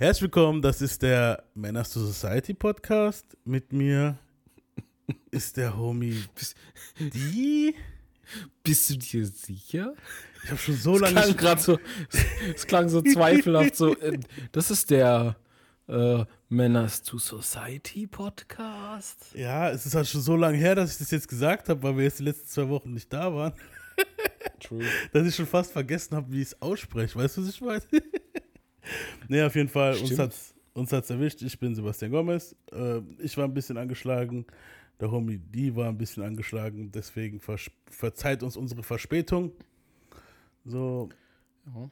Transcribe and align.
Herzlich 0.00 0.22
willkommen, 0.22 0.62
das 0.62 0.80
ist 0.80 1.02
der 1.02 1.44
Manners 1.52 1.92
to 1.92 2.00
Society 2.00 2.54
Podcast. 2.54 3.36
Mit 3.44 3.70
mir 3.70 4.18
ist 5.30 5.58
der 5.58 5.76
Homie 5.76 6.24
die. 6.98 7.74
Bist 8.62 8.88
du 8.88 8.96
dir 8.96 9.26
sicher? 9.26 9.92
Ich 10.42 10.50
habe 10.50 10.58
schon 10.58 10.76
so 10.76 10.94
Es 10.94 11.00
lange. 11.02 11.20
klang 11.20 11.36
gerade 11.36 11.60
so, 11.60 11.78
es 12.54 12.66
klang 12.66 12.88
so 12.88 13.02
zweifelhaft. 13.02 13.76
So, 13.76 13.94
äh, 13.98 14.18
das 14.52 14.70
ist 14.70 14.88
der 14.88 15.36
äh, 15.86 16.24
Manners 16.48 17.02
to 17.02 17.18
Society 17.18 18.06
Podcast. 18.06 19.26
Ja, 19.34 19.68
es 19.68 19.84
ist 19.84 19.94
halt 19.94 20.08
schon 20.08 20.22
so 20.22 20.34
lange 20.34 20.56
her, 20.56 20.76
dass 20.76 20.92
ich 20.92 20.98
das 20.98 21.10
jetzt 21.10 21.28
gesagt 21.28 21.68
habe, 21.68 21.82
weil 21.82 21.98
wir 21.98 22.04
jetzt 22.04 22.20
die 22.20 22.24
letzten 22.24 22.48
zwei 22.48 22.70
Wochen 22.70 22.94
nicht 22.94 23.12
da 23.12 23.34
waren, 23.34 23.52
True. 24.60 24.82
dass 25.12 25.26
ich 25.26 25.34
schon 25.34 25.46
fast 25.46 25.72
vergessen 25.72 26.16
habe, 26.16 26.32
wie 26.32 26.40
ich 26.40 26.48
es 26.48 26.62
ausspreche. 26.62 27.18
Weißt 27.18 27.36
du, 27.36 27.42
was 27.42 27.50
ich 27.50 27.60
meine? 27.60 27.82
Nee, 29.28 29.42
auf 29.42 29.54
jeden 29.54 29.68
Fall, 29.68 29.92
uns 29.92 30.04
Stimmt. 30.06 30.18
hat's, 30.20 30.54
uns 30.72 30.92
hat's 30.92 31.10
erwischt. 31.10 31.42
Ich 31.42 31.58
bin 31.58 31.74
Sebastian 31.74 32.10
Gomez. 32.12 32.54
Äh, 32.72 32.98
ich 33.18 33.36
war 33.36 33.44
ein 33.44 33.54
bisschen 33.54 33.76
angeschlagen. 33.76 34.46
Der 35.00 35.10
Homie 35.10 35.38
die 35.38 35.74
war 35.74 35.88
ein 35.88 35.96
bisschen 35.98 36.22
angeschlagen. 36.22 36.90
Deswegen 36.92 37.40
vers 37.40 37.70
verzeiht 37.90 38.42
uns 38.42 38.56
unsere 38.56 38.82
Verspätung. 38.82 39.52
So. 40.64 41.08
Ja. 41.66 41.90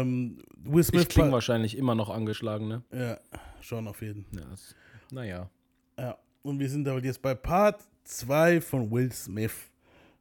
Ähm, 0.00 0.38
Will 0.64 0.82
Smith 0.82 1.02
Ich 1.02 1.08
klinge 1.08 1.28
war- 1.28 1.34
wahrscheinlich 1.34 1.76
immer 1.76 1.94
noch 1.94 2.08
angeschlagen, 2.10 2.68
ne? 2.68 2.82
Ja, 2.92 3.18
schon 3.60 3.86
auf 3.86 4.00
jeden. 4.02 4.24
Ja, 4.32 4.44
das, 4.50 4.74
naja. 5.12 5.50
Ja, 5.98 6.16
und 6.42 6.58
wir 6.58 6.68
sind 6.70 6.88
aber 6.88 7.02
jetzt 7.04 7.20
bei 7.20 7.34
Part 7.34 7.86
2 8.04 8.60
von 8.60 8.90
Will 8.90 9.12
Smith. 9.12 9.52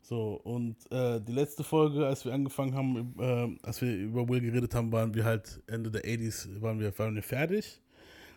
So, 0.07 0.39
und 0.45 0.77
äh, 0.89 1.19
die 1.19 1.33
letzte 1.33 1.65
Folge, 1.65 2.07
als 2.07 2.23
wir 2.23 2.33
angefangen 2.33 2.73
haben, 2.73 3.13
äh, 3.19 3.67
als 3.67 3.81
wir 3.81 3.93
über 3.93 4.29
Will 4.29 4.39
geredet 4.39 4.73
haben, 4.73 4.89
waren 4.89 5.13
wir 5.13 5.25
halt 5.25 5.61
Ende 5.67 5.91
der 5.91 6.03
80s, 6.05 6.61
waren 6.61 6.79
wir, 6.79 6.97
waren 6.97 7.13
wir 7.13 7.21
fertig. 7.21 7.81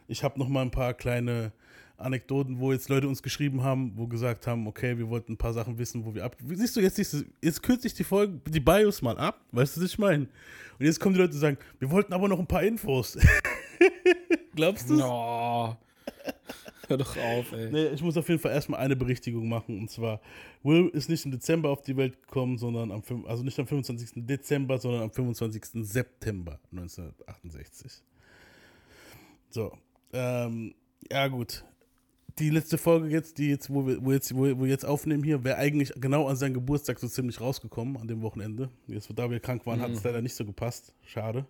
Ich 0.09 0.25
habe 0.25 0.37
noch 0.37 0.49
mal 0.49 0.63
ein 0.63 0.73
paar 0.73 0.95
kleine 0.95 1.53
Anekdoten, 1.97 2.59
wo 2.59 2.73
jetzt 2.73 2.89
Leute 2.89 3.07
uns 3.07 3.23
geschrieben 3.23 3.63
haben, 3.63 3.93
wo 3.95 4.09
gesagt 4.09 4.49
haben, 4.49 4.67
okay, 4.67 4.99
wir 4.99 5.09
wollten 5.09 5.35
ein 5.35 5.37
paar 5.37 5.53
Sachen 5.53 5.79
wissen, 5.79 6.05
wo 6.05 6.13
wir 6.13 6.25
ab... 6.25 6.35
Siehst 6.45 6.75
du, 6.75 6.81
jetzt, 6.81 6.97
siehst 6.97 7.25
jetzt 7.41 7.63
kürze 7.63 7.87
ich 7.87 7.95
die 7.95 8.03
Folge, 8.03 8.41
die 8.49 8.59
Bios 8.59 9.01
mal 9.01 9.17
ab, 9.17 9.41
weißt 9.53 9.77
du, 9.77 9.83
was 9.83 9.91
ich 9.91 9.99
meine? 9.99 10.27
Und 10.81 10.87
jetzt 10.87 10.99
kommen 10.99 11.15
die 11.15 11.21
Leute 11.21 11.35
und 11.35 11.41
sagen, 11.41 11.59
wir 11.79 11.89
wollten 11.89 12.13
aber 12.13 12.27
noch 12.27 12.41
ein 12.41 12.49
paar 12.49 12.65
Infos. 12.65 13.17
Glaubst 14.57 14.91
du? 14.91 14.95
No. 14.95 15.77
Hör 16.91 16.97
doch 16.97 17.17
auf, 17.17 17.53
ey. 17.53 17.71
Nee, 17.71 17.87
ich 17.91 18.03
muss 18.03 18.17
auf 18.17 18.29
jeden 18.29 18.41
Fall 18.41 18.51
erstmal 18.51 18.81
eine 18.81 18.97
Berichtigung 18.97 19.49
machen. 19.49 19.79
Und 19.79 19.91
zwar, 19.91 20.21
Will 20.65 20.89
ist 20.89 21.09
nicht 21.09 21.25
im 21.25 21.31
Dezember 21.31 21.71
auf 21.71 21.83
die 21.83 21.97
Welt 21.97 22.21
gekommen, 22.21 22.59
sondern 22.59 22.91
am, 22.91 23.01
also 23.27 23.45
nicht 23.45 23.57
am 23.61 23.67
25. 23.69 24.27
Dezember, 24.27 24.77
sondern 24.77 25.03
am 25.03 25.13
25. 25.13 25.85
September 25.87 26.59
1968. 26.73 28.03
So, 29.51 29.73
ähm, 30.13 30.75
ja 31.09 31.29
gut. 31.29 31.65
Die 32.41 32.51
letzte 32.51 32.77
Folge 32.77 33.09
jetzt, 33.09 33.39
die 33.39 33.51
jetzt, 33.51 33.71
wo 33.71 33.87
wir, 33.87 34.05
wo 34.05 34.11
jetzt, 34.11 34.35
wo 34.35 34.43
wir 34.43 34.67
jetzt 34.67 34.85
aufnehmen 34.85 35.23
hier, 35.23 35.45
wäre 35.45 35.59
eigentlich 35.59 35.93
genau 35.95 36.27
an 36.27 36.35
seinem 36.35 36.55
Geburtstag 36.55 36.99
so 36.99 37.07
ziemlich 37.07 37.41
rausgekommen, 37.41 37.99
an 37.99 38.09
dem 38.09 38.21
Wochenende. 38.23 38.69
Jetzt, 38.89 39.09
da 39.15 39.31
wir 39.31 39.39
krank 39.39 39.65
waren, 39.65 39.81
hat 39.81 39.93
es 39.93 40.03
leider 40.03 40.23
nicht 40.23 40.35
so 40.35 40.45
gepasst. 40.45 40.93
Schade. 41.05 41.47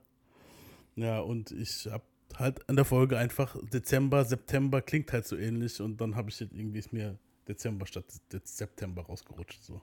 Ja, 0.96 1.20
und 1.20 1.50
ich 1.52 1.88
habe 1.90 2.04
halt 2.36 2.68
an 2.68 2.76
der 2.76 2.84
Folge 2.84 3.18
einfach 3.18 3.56
Dezember, 3.72 4.24
September 4.24 4.82
klingt 4.82 5.12
halt 5.12 5.26
so 5.26 5.36
ähnlich 5.36 5.80
und 5.80 6.00
dann 6.00 6.16
habe 6.16 6.30
ich 6.30 6.40
jetzt 6.40 6.52
irgendwie 6.54 6.78
ist 6.78 6.92
mir 6.92 7.18
Dezember 7.48 7.86
statt 7.86 8.04
September 8.44 9.02
rausgerutscht. 9.02 9.62
So. 9.62 9.80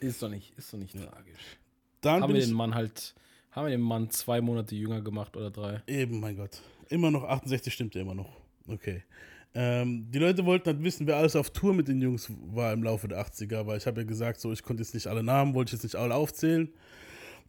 Ist 0.00 0.22
doch 0.22 0.28
nicht, 0.28 0.56
ist 0.58 0.72
doch 0.72 0.78
nicht 0.78 0.96
tragisch. 0.96 1.58
Dann 2.00 2.22
Haben 2.22 2.34
wir 2.34 2.40
den 2.40 2.52
Mann 2.52 2.74
halt, 2.74 3.14
haben 3.50 3.66
wir 3.66 3.70
den 3.70 3.80
Mann 3.80 4.10
zwei 4.10 4.40
Monate 4.40 4.74
jünger 4.74 5.00
gemacht 5.00 5.36
oder 5.36 5.50
drei? 5.50 5.82
eben, 5.86 6.20
mein 6.20 6.36
Gott, 6.36 6.60
immer 6.88 7.10
noch 7.10 7.24
68 7.24 7.72
stimmt 7.72 7.94
ja 7.94 8.02
immer 8.02 8.14
noch. 8.14 8.30
Okay. 8.66 9.02
Ähm, 9.56 10.10
die 10.10 10.18
Leute 10.18 10.44
wollten 10.44 10.66
halt 10.66 10.82
wissen, 10.82 11.06
wer 11.06 11.16
alles 11.16 11.36
auf 11.36 11.50
Tour 11.50 11.74
mit 11.74 11.86
den 11.86 12.00
Jungs 12.00 12.28
war 12.52 12.72
im 12.72 12.82
Laufe 12.82 13.06
der 13.06 13.24
80er, 13.24 13.66
weil 13.66 13.78
ich 13.78 13.86
habe 13.86 14.00
ja 14.00 14.06
gesagt, 14.06 14.40
so 14.40 14.52
ich 14.52 14.62
konnte 14.62 14.82
jetzt 14.82 14.94
nicht 14.94 15.06
alle 15.06 15.22
Namen, 15.22 15.54
wollte 15.54 15.70
ich 15.70 15.72
jetzt 15.74 15.84
nicht 15.84 15.96
alle 15.96 16.14
aufzählen. 16.14 16.68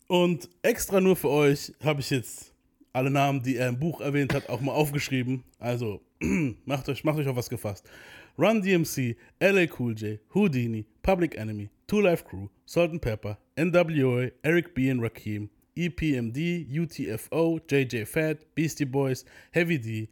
Und 0.07 0.49
extra 0.61 1.01
nur 1.01 1.15
für 1.15 1.29
euch 1.29 1.73
habe 1.83 2.01
ich 2.01 2.11
jetzt 2.11 2.53
alle 2.95 3.11
Namen, 3.11 3.43
die 3.43 3.57
er 3.57 3.67
im 3.67 3.77
Buch 3.77 3.99
erwähnt 3.99 4.33
hat, 4.33 4.47
auch 4.47 4.61
mal 4.61 4.71
aufgeschrieben. 4.71 5.43
Also 5.59 6.01
macht 6.65 6.87
euch, 6.87 7.03
macht 7.03 7.17
euch 7.19 7.27
auf 7.27 7.35
was 7.35 7.49
gefasst. 7.49 7.89
Run 8.37 8.61
DMC, 8.61 9.17
LA 9.41 9.65
Cool 9.77 9.93
J, 9.95 10.19
Houdini, 10.33 10.85
Public 11.03 11.37
Enemy, 11.37 11.69
Two 11.87 11.99
Life 11.99 12.23
Crew, 12.23 12.47
Salt 12.65 12.91
and 12.91 13.01
Pepper, 13.01 13.37
NWA, 13.57 14.31
Eric 14.43 14.73
B. 14.73 14.89
and 14.89 15.01
Rakim, 15.01 15.49
E 15.75 15.89
EPMD, 15.89 16.69
UTFO, 16.71 17.59
JJ 17.67 18.07
Fat, 18.07 18.37
Beastie 18.55 18.85
Boys, 18.85 19.25
Heavy 19.51 19.77
D, 19.77 20.09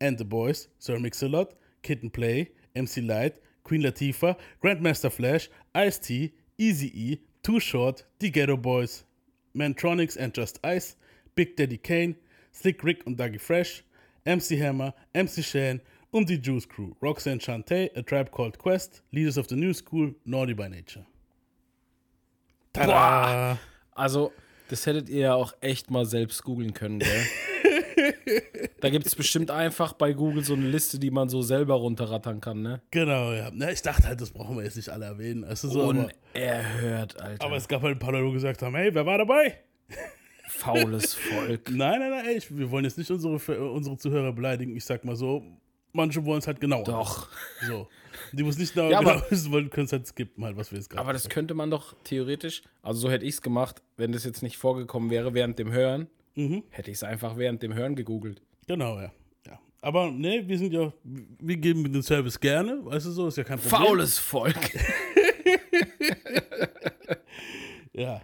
and 0.00 0.16
the 0.16 0.24
Boys, 0.24 0.68
Sir 0.78 0.98
Mix-a-Lot, 0.98 1.54
Kid 1.82 2.12
Play, 2.14 2.50
MC 2.74 3.02
Light, 3.02 3.36
Queen 3.62 3.82
Latifah, 3.82 4.36
Grandmaster 4.62 5.12
Flash, 5.12 5.50
Ice-T, 5.74 6.32
Easy-E, 6.56 7.18
Too 7.42 7.60
Short, 7.60 8.04
The 8.18 8.30
Ghetto 8.30 8.56
Boys, 8.56 9.04
Mantronics 9.54 10.16
and 10.16 10.32
Just 10.32 10.58
Ice, 10.64 10.96
Big 11.36 11.54
Daddy 11.54 11.76
Kane, 11.76 12.16
Slick 12.52 12.82
Rick 12.82 13.06
und 13.06 13.20
Dougie 13.20 13.38
Fresh, 13.38 13.84
MC 14.24 14.58
Hammer, 14.58 14.94
MC 15.12 15.44
Shan 15.44 15.82
und 16.10 16.30
die 16.30 16.40
Juice 16.40 16.66
Crew, 16.66 16.94
Roxanne 17.02 17.40
Shante, 17.40 17.90
A 17.94 18.00
Tribe 18.00 18.30
Called 18.30 18.58
Quest, 18.58 19.02
Leaders 19.10 19.36
of 19.36 19.46
the 19.48 19.54
New 19.54 19.74
School, 19.74 20.14
Naughty 20.24 20.54
by 20.54 20.70
Nature. 20.70 21.04
Tada! 22.72 23.58
Also, 23.92 24.32
das 24.68 24.86
hättet 24.86 25.10
ihr 25.10 25.20
ja 25.20 25.34
auch 25.34 25.52
echt 25.60 25.90
mal 25.90 26.06
selbst 26.06 26.42
googeln 26.42 26.72
können, 26.72 27.00
gell? 27.00 27.26
da 28.80 28.88
gibt 28.88 29.06
es 29.06 29.14
bestimmt 29.14 29.50
einfach 29.50 29.92
bei 29.92 30.14
Google 30.14 30.42
so 30.42 30.54
eine 30.54 30.68
Liste, 30.68 30.98
die 30.98 31.10
man 31.10 31.28
so 31.28 31.42
selber 31.42 31.74
runterrattern 31.74 32.40
kann, 32.40 32.62
ne? 32.62 32.80
Genau, 32.90 33.32
ja. 33.32 33.50
Na, 33.52 33.70
ich 33.70 33.82
dachte 33.82 34.08
halt, 34.08 34.22
das 34.22 34.30
brauchen 34.30 34.56
wir 34.56 34.64
jetzt 34.64 34.76
nicht 34.76 34.88
alle 34.88 35.04
erwähnen. 35.04 35.44
Also 35.44 35.68
so, 35.68 35.82
aber, 35.82 36.08
Unerhört, 36.34 37.20
Alter. 37.20 37.44
aber 37.44 37.56
es 37.56 37.68
gab 37.68 37.82
halt 37.82 37.96
ein 37.96 37.98
paar 37.98 38.12
Leute, 38.12 38.26
die 38.28 38.32
gesagt 38.32 38.62
haben, 38.62 38.74
hey, 38.74 38.94
wer 38.94 39.04
war 39.04 39.18
dabei? 39.18 39.58
Faules 40.56 41.14
Volk. 41.14 41.60
Nein, 41.70 42.00
nein, 42.00 42.10
nein, 42.10 42.24
ey, 42.26 42.36
ich, 42.38 42.56
wir 42.56 42.70
wollen 42.70 42.84
jetzt 42.84 42.98
nicht 42.98 43.10
unsere, 43.10 43.34
unsere 43.70 43.96
Zuhörer 43.96 44.32
beleidigen. 44.32 44.76
Ich 44.76 44.84
sag 44.84 45.04
mal 45.04 45.16
so, 45.16 45.42
manche 45.92 46.24
wollen 46.24 46.38
es 46.38 46.46
halt 46.46 46.60
genauer. 46.60 46.84
Doch. 46.84 47.28
So. 47.66 47.88
Die, 48.32 48.42
es 48.46 48.58
nicht 48.58 48.74
genau, 48.74 48.90
Ja, 48.90 48.98
aber- 48.98 49.14
genau 49.16 49.24
wissen 49.30 49.52
wollen, 49.52 49.70
können 49.70 49.86
es 49.86 49.92
halt 49.92 50.06
skippen, 50.06 50.44
halt, 50.44 50.56
was 50.56 50.70
wir 50.72 50.78
jetzt 50.78 50.88
gerade 50.90 51.00
Aber 51.02 51.12
das 51.12 51.28
könnte 51.28 51.54
man 51.54 51.70
doch 51.70 51.94
theoretisch, 52.04 52.62
also 52.82 53.00
so 53.00 53.10
hätte 53.10 53.24
ich 53.24 53.34
es 53.34 53.42
gemacht, 53.42 53.82
wenn 53.96 54.12
das 54.12 54.24
jetzt 54.24 54.42
nicht 54.42 54.56
vorgekommen 54.56 55.10
wäre 55.10 55.34
während 55.34 55.58
dem 55.58 55.70
Hören, 55.72 56.08
Mhm. 56.34 56.64
hätte 56.70 56.90
ich 56.90 56.96
es 56.98 57.02
einfach 57.04 57.36
während 57.38 57.62
dem 57.62 57.72
Hören 57.74 57.94
gegoogelt. 57.96 58.42
Genau, 58.66 58.98
ja. 59.00 59.10
ja. 59.46 59.58
Aber 59.80 60.10
ne, 60.10 60.42
wir 60.46 60.58
sind 60.58 60.72
ja, 60.72 60.92
wir 61.04 61.56
geben 61.56 61.90
den 61.90 62.02
Service 62.02 62.38
gerne, 62.40 62.84
weißt 62.84 63.06
du 63.06 63.10
so, 63.10 63.28
ist 63.28 63.36
ja 63.38 63.44
kein 63.44 63.58
Problem. 63.58 63.86
Faules 63.86 64.18
Volk. 64.18 64.54
Ja. 67.92 68.20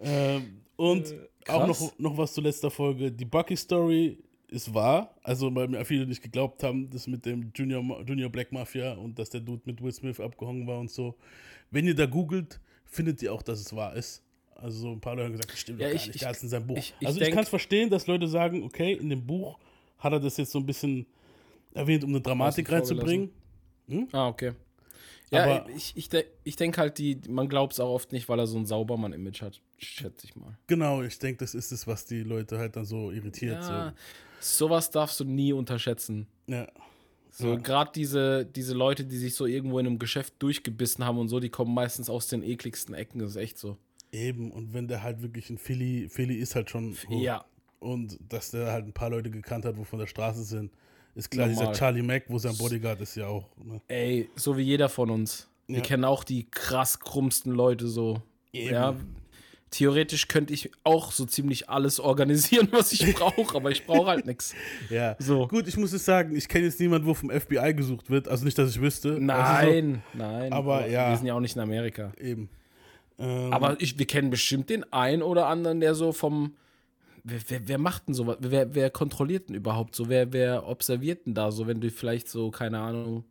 Ähm, 0.00 0.60
und 0.76 1.12
auch 1.48 1.64
krass. 1.66 1.80
noch, 1.80 1.98
noch 1.98 2.18
was 2.18 2.32
zur 2.34 2.44
letzter 2.44 2.70
Folge. 2.70 3.10
Die 3.12 3.24
Bucky-Story 3.24 4.18
ist 4.48 4.72
wahr. 4.72 5.14
Also, 5.22 5.52
weil 5.54 5.68
mir 5.68 5.84
viele 5.84 6.06
nicht 6.06 6.22
geglaubt 6.22 6.62
haben, 6.62 6.88
das 6.90 7.06
mit 7.06 7.24
dem 7.26 7.50
Junior, 7.54 7.82
Junior 8.06 8.30
Black 8.30 8.52
Mafia 8.52 8.92
und 8.94 9.18
dass 9.18 9.30
der 9.30 9.40
Dude 9.40 9.62
mit 9.64 9.82
Will 9.82 9.92
Smith 9.92 10.20
abgehangen 10.20 10.66
war 10.66 10.78
und 10.78 10.90
so. 10.90 11.14
Wenn 11.70 11.86
ihr 11.86 11.94
da 11.94 12.06
googelt, 12.06 12.60
findet 12.84 13.22
ihr 13.22 13.32
auch, 13.32 13.42
dass 13.42 13.60
es 13.60 13.74
wahr 13.74 13.94
ist. 13.96 14.22
Also, 14.54 14.78
so 14.78 14.92
ein 14.92 15.00
paar 15.00 15.14
Leute 15.14 15.24
haben 15.26 15.32
gesagt, 15.32 15.52
das 15.52 15.58
stimmt 15.58 15.80
Ja, 15.80 15.88
doch 15.88 15.94
gar 15.94 16.00
ich- 16.00 16.06
nicht. 16.06 16.16
ich- 16.16 16.22
da 16.22 16.30
ist 16.30 16.42
in 16.42 16.48
seinem 16.48 16.66
Buch. 16.66 16.76
ich- 16.78 16.94
ich 17.00 17.06
also, 17.06 17.20
ich 17.20 17.30
kann 17.30 17.42
es 17.42 17.48
verstehen, 17.48 17.90
dass 17.90 18.06
Leute 18.06 18.26
sagen, 18.28 18.62
okay, 18.62 18.92
in 18.92 19.10
dem 19.10 19.26
Buch 19.26 19.58
hat 19.98 20.12
er 20.12 20.20
das 20.20 20.36
jetzt 20.36 20.52
so 20.52 20.58
ein 20.60 20.66
bisschen 20.66 21.06
erwähnt, 21.74 22.04
um 22.04 22.10
eine 22.10 22.20
Dramatik 22.20 22.70
reinzubringen. 22.70 23.30
ah, 24.12 24.28
okay. 24.28 24.52
Ja, 25.30 25.44
Aber- 25.44 25.68
ich, 25.70 25.92
ich, 25.96 26.08
ich 26.44 26.56
denke 26.56 26.80
halt, 26.80 26.98
die, 26.98 27.20
man 27.28 27.48
glaubt 27.48 27.72
es 27.72 27.80
auch 27.80 27.92
oft 27.92 28.12
nicht, 28.12 28.28
weil 28.28 28.38
er 28.38 28.46
so 28.46 28.56
ein 28.58 28.64
Saubermann-Image 28.66 29.42
hat, 29.42 29.60
schätze 29.78 30.26
ich 30.26 30.36
mal. 30.36 30.56
Genau, 30.68 31.02
ich 31.02 31.18
denke, 31.18 31.38
das 31.38 31.54
ist 31.54 31.72
es, 31.72 31.86
was 31.86 32.04
die 32.06 32.22
Leute 32.22 32.58
halt 32.58 32.76
dann 32.76 32.84
so 32.84 33.10
irritiert. 33.10 33.62
Ja, 33.64 33.92
sowas 34.40 34.90
darfst 34.90 35.18
du 35.20 35.24
nie 35.24 35.52
unterschätzen. 35.52 36.26
So. 36.46 36.54
Ja. 36.54 36.68
So, 37.32 37.48
Ja. 37.48 37.56
gerade 37.56 37.90
diese, 37.94 38.46
diese 38.46 38.72
Leute, 38.72 39.04
die 39.04 39.16
sich 39.18 39.34
so 39.34 39.44
irgendwo 39.46 39.78
in 39.78 39.86
einem 39.86 39.98
Geschäft 39.98 40.34
durchgebissen 40.38 41.04
haben 41.04 41.18
und 41.18 41.28
so, 41.28 41.38
die 41.40 41.50
kommen 41.50 41.74
meistens 41.74 42.08
aus 42.08 42.28
den 42.28 42.42
ekligsten 42.42 42.94
Ecken, 42.94 43.18
das 43.18 43.30
ist 43.30 43.36
echt 43.36 43.58
so. 43.58 43.76
Eben, 44.12 44.50
und 44.52 44.72
wenn 44.72 44.86
der 44.88 45.02
halt 45.02 45.20
wirklich 45.22 45.50
ein 45.50 45.58
Philly, 45.58 46.08
Philly 46.08 46.36
ist 46.36 46.54
halt 46.54 46.70
schon. 46.70 46.96
hoch. 47.10 47.20
Ja. 47.20 47.44
Und 47.80 48.18
dass 48.26 48.52
der 48.52 48.72
halt 48.72 48.86
ein 48.86 48.92
paar 48.94 49.10
Leute 49.10 49.30
gekannt 49.30 49.64
hat, 49.66 49.76
wo 49.76 49.84
von 49.84 49.98
der 49.98 50.06
Straße 50.06 50.44
sind, 50.44 50.72
ist 51.16 51.30
klar. 51.30 51.46
Normal. 51.48 51.66
Dieser 51.68 51.78
Charlie 51.78 52.02
Mack, 52.02 52.24
wo 52.28 52.38
sein 52.38 52.56
Bodyguard 52.56 53.00
ist 53.00 53.16
ja 53.16 53.26
auch. 53.26 53.48
Ne? 53.64 53.80
Ey, 53.88 54.28
so 54.36 54.56
wie 54.56 54.62
jeder 54.62 54.88
von 54.88 55.10
uns. 55.10 55.48
Wir 55.66 55.78
Ja. 55.78 55.82
kennen 55.82 56.04
auch 56.04 56.22
die 56.24 56.46
krass 56.50 57.00
krummsten 57.00 57.50
Leute 57.52 57.88
so. 57.88 58.22
Eben. 58.52 58.72
Ja, 58.72 58.94
theoretisch 59.70 60.28
könnte 60.28 60.54
ich 60.54 60.70
auch 60.84 61.10
so 61.12 61.24
ziemlich 61.26 61.68
alles 61.68 61.98
organisieren, 62.00 62.68
was 62.72 62.92
ich 62.92 63.14
brauche, 63.14 63.56
aber 63.56 63.70
ich 63.70 63.84
brauche 63.84 64.06
halt 64.06 64.26
nichts. 64.26 64.54
Ja. 64.90 65.16
So. 65.18 65.48
Gut, 65.48 65.66
ich 65.66 65.76
muss 65.76 65.92
es 65.92 66.04
sagen, 66.04 66.36
ich 66.36 66.48
kenne 66.48 66.66
jetzt 66.66 66.78
niemanden, 66.78 67.06
wo 67.06 67.14
vom 67.14 67.30
FBI 67.30 67.74
gesucht 67.74 68.08
wird. 68.10 68.28
Also 68.28 68.44
nicht, 68.44 68.56
dass 68.58 68.70
ich 68.70 68.80
wüsste. 68.80 69.10
Also 69.10 69.20
Nein, 69.22 70.02
nein. 70.14 70.52
Aber 70.52 70.86
ja. 70.86 71.10
Wir 71.10 71.16
sind 71.16 71.26
ja 71.26 71.34
auch 71.34 71.40
nicht 71.40 71.56
in 71.56 71.62
Amerika. 71.62 72.12
so, 72.16 72.24
eben. 72.24 72.48
Ähm, 73.18 73.52
Aber 73.52 73.80
ich, 73.80 73.98
wir 73.98 74.06
kennen 74.06 74.30
bestimmt 74.30 74.68
den 74.70 74.90
einen 74.92 75.22
oder 75.22 75.46
anderen, 75.46 75.80
der 75.80 75.94
so 75.94 76.12
vom 76.12 76.54
wer, 77.26 77.40
wer, 77.48 77.68
wer 77.68 77.78
macht 77.78 78.08
denn 78.08 78.14
sowas? 78.14 78.38
Wer, 78.40 78.74
wer 78.74 78.90
kontrolliert 78.90 79.48
denn 79.48 79.56
überhaupt 79.56 79.94
so? 79.94 80.08
Wer, 80.08 80.32
wer 80.32 80.66
observiert 80.66 81.26
denn 81.26 81.34
da 81.34 81.50
so, 81.50 81.66
wenn 81.66 81.80
du 81.80 81.90
vielleicht 81.90 82.28
so, 82.28 82.50
keine 82.50 82.78
Ahnung, 82.78 83.24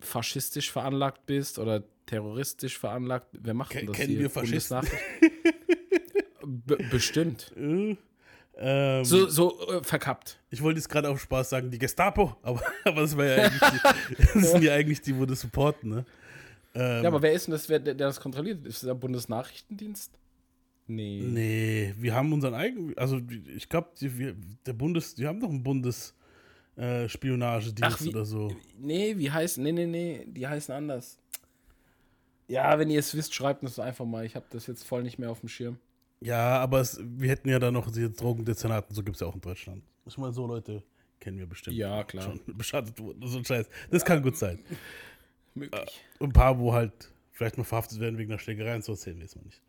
faschistisch 0.00 0.70
veranlagt 0.70 1.26
bist 1.26 1.58
oder 1.58 1.82
terroristisch 2.06 2.78
veranlagt? 2.78 3.26
Wer 3.32 3.54
macht 3.54 3.74
denn 3.74 3.86
das 3.86 3.96
Kennen 3.96 4.10
hier? 4.10 4.20
wir 4.20 4.30
Faschisten? 4.30 4.80
Be 6.46 6.76
bestimmt. 6.90 7.52
Äh, 7.56 7.96
ähm, 8.56 9.04
So, 9.04 9.28
so 9.28 9.58
äh, 9.68 9.82
verkappt. 9.82 10.38
Ich 10.50 10.62
wollte 10.62 10.78
jetzt 10.78 10.88
gerade 10.88 11.08
auf 11.08 11.20
Spaß 11.20 11.50
sagen, 11.50 11.70
die 11.70 11.78
Gestapo, 11.78 12.36
aber, 12.42 12.62
aber 12.84 13.00
das, 13.00 13.16
war 13.16 13.24
ja 13.24 13.44
eigentlich 13.44 13.60
die, 13.70 14.16
das 14.34 14.50
sind 14.52 14.62
ja 14.62 14.74
eigentlich 14.74 15.00
die, 15.00 15.16
wo 15.18 15.24
das 15.26 15.40
supporten, 15.40 15.90
ne? 15.90 16.04
Ähm, 16.74 17.02
Ja, 17.02 17.08
aber 17.08 17.22
wer 17.22 17.32
ist 17.32 17.46
denn 17.46 17.52
das, 17.52 17.68
wer, 17.68 17.78
der, 17.78 17.94
der 17.94 18.08
das 18.08 18.20
kontrolliert? 18.20 18.64
Ist 18.66 18.82
das 18.82 18.88
der 18.88 18.94
Bundesnachrichtendienst? 18.94 20.12
Nee. 20.86 21.22
Nee, 21.24 21.94
wir 21.96 22.14
haben 22.14 22.32
unseren 22.32 22.54
eigenen, 22.54 22.96
also 22.98 23.20
ich 23.56 23.68
glaube, 23.68 23.88
der 24.66 24.72
Bundes, 24.74 25.14
die 25.14 25.26
haben 25.26 25.40
doch 25.40 25.48
einen 25.48 25.62
Bundesspionagedienst 25.62 28.06
äh, 28.06 28.10
oder 28.10 28.24
so. 28.24 28.54
Nee, 28.78 29.16
wie 29.16 29.30
heißen? 29.30 29.62
Nee, 29.64 29.72
nee, 29.72 29.86
nee, 29.86 30.24
die 30.26 30.46
heißen 30.46 30.74
anders. 30.74 31.18
Ja, 32.48 32.78
wenn 32.78 32.90
ihr 32.90 33.00
es 33.00 33.14
wisst, 33.14 33.34
schreibt 33.34 33.62
uns 33.62 33.78
einfach 33.78 34.04
mal. 34.04 34.26
Ich 34.26 34.36
habe 34.36 34.44
das 34.50 34.66
jetzt 34.66 34.84
voll 34.84 35.02
nicht 35.02 35.18
mehr 35.18 35.30
auf 35.30 35.40
dem 35.40 35.48
Schirm. 35.48 35.78
Ja, 36.20 36.58
aber 36.58 36.80
es, 36.80 37.00
wir 37.02 37.30
hätten 37.30 37.48
ja 37.48 37.58
da 37.58 37.70
noch 37.70 37.90
die 37.90 38.12
Drogendezernaten, 38.12 38.94
so 38.94 39.02
gibt 39.02 39.16
es 39.16 39.20
ja 39.20 39.26
auch 39.26 39.34
in 39.34 39.40
Deutschland. 39.40 39.82
Ich 40.06 40.18
meine, 40.18 40.34
so 40.34 40.46
Leute 40.46 40.82
kennen 41.20 41.38
wir 41.38 41.46
bestimmt. 41.46 41.76
Ja, 41.76 42.04
klar. 42.04 42.24
Schon 42.24 42.40
beschattet 42.58 43.00
wurden, 43.00 43.26
so 43.26 43.38
ein 43.38 43.44
Scheiß. 43.44 43.68
Das 43.90 44.04
kann 44.04 44.22
gut 44.22 44.36
sein. 44.36 44.58
Möglich. 45.54 46.04
Und 46.18 46.30
ein 46.30 46.32
paar, 46.32 46.58
wo 46.58 46.74
halt 46.74 46.92
vielleicht 47.32 47.56
mal 47.56 47.64
verhaftet 47.64 48.00
werden 48.00 48.18
wegen 48.18 48.30
einer 48.30 48.38
Schlägerei 48.38 48.74
und 48.74 48.84
so 48.84 48.92
erzählen 48.92 49.18
wir 49.18 49.24
es 49.24 49.36
mal 49.36 49.44
nicht. 49.44 49.62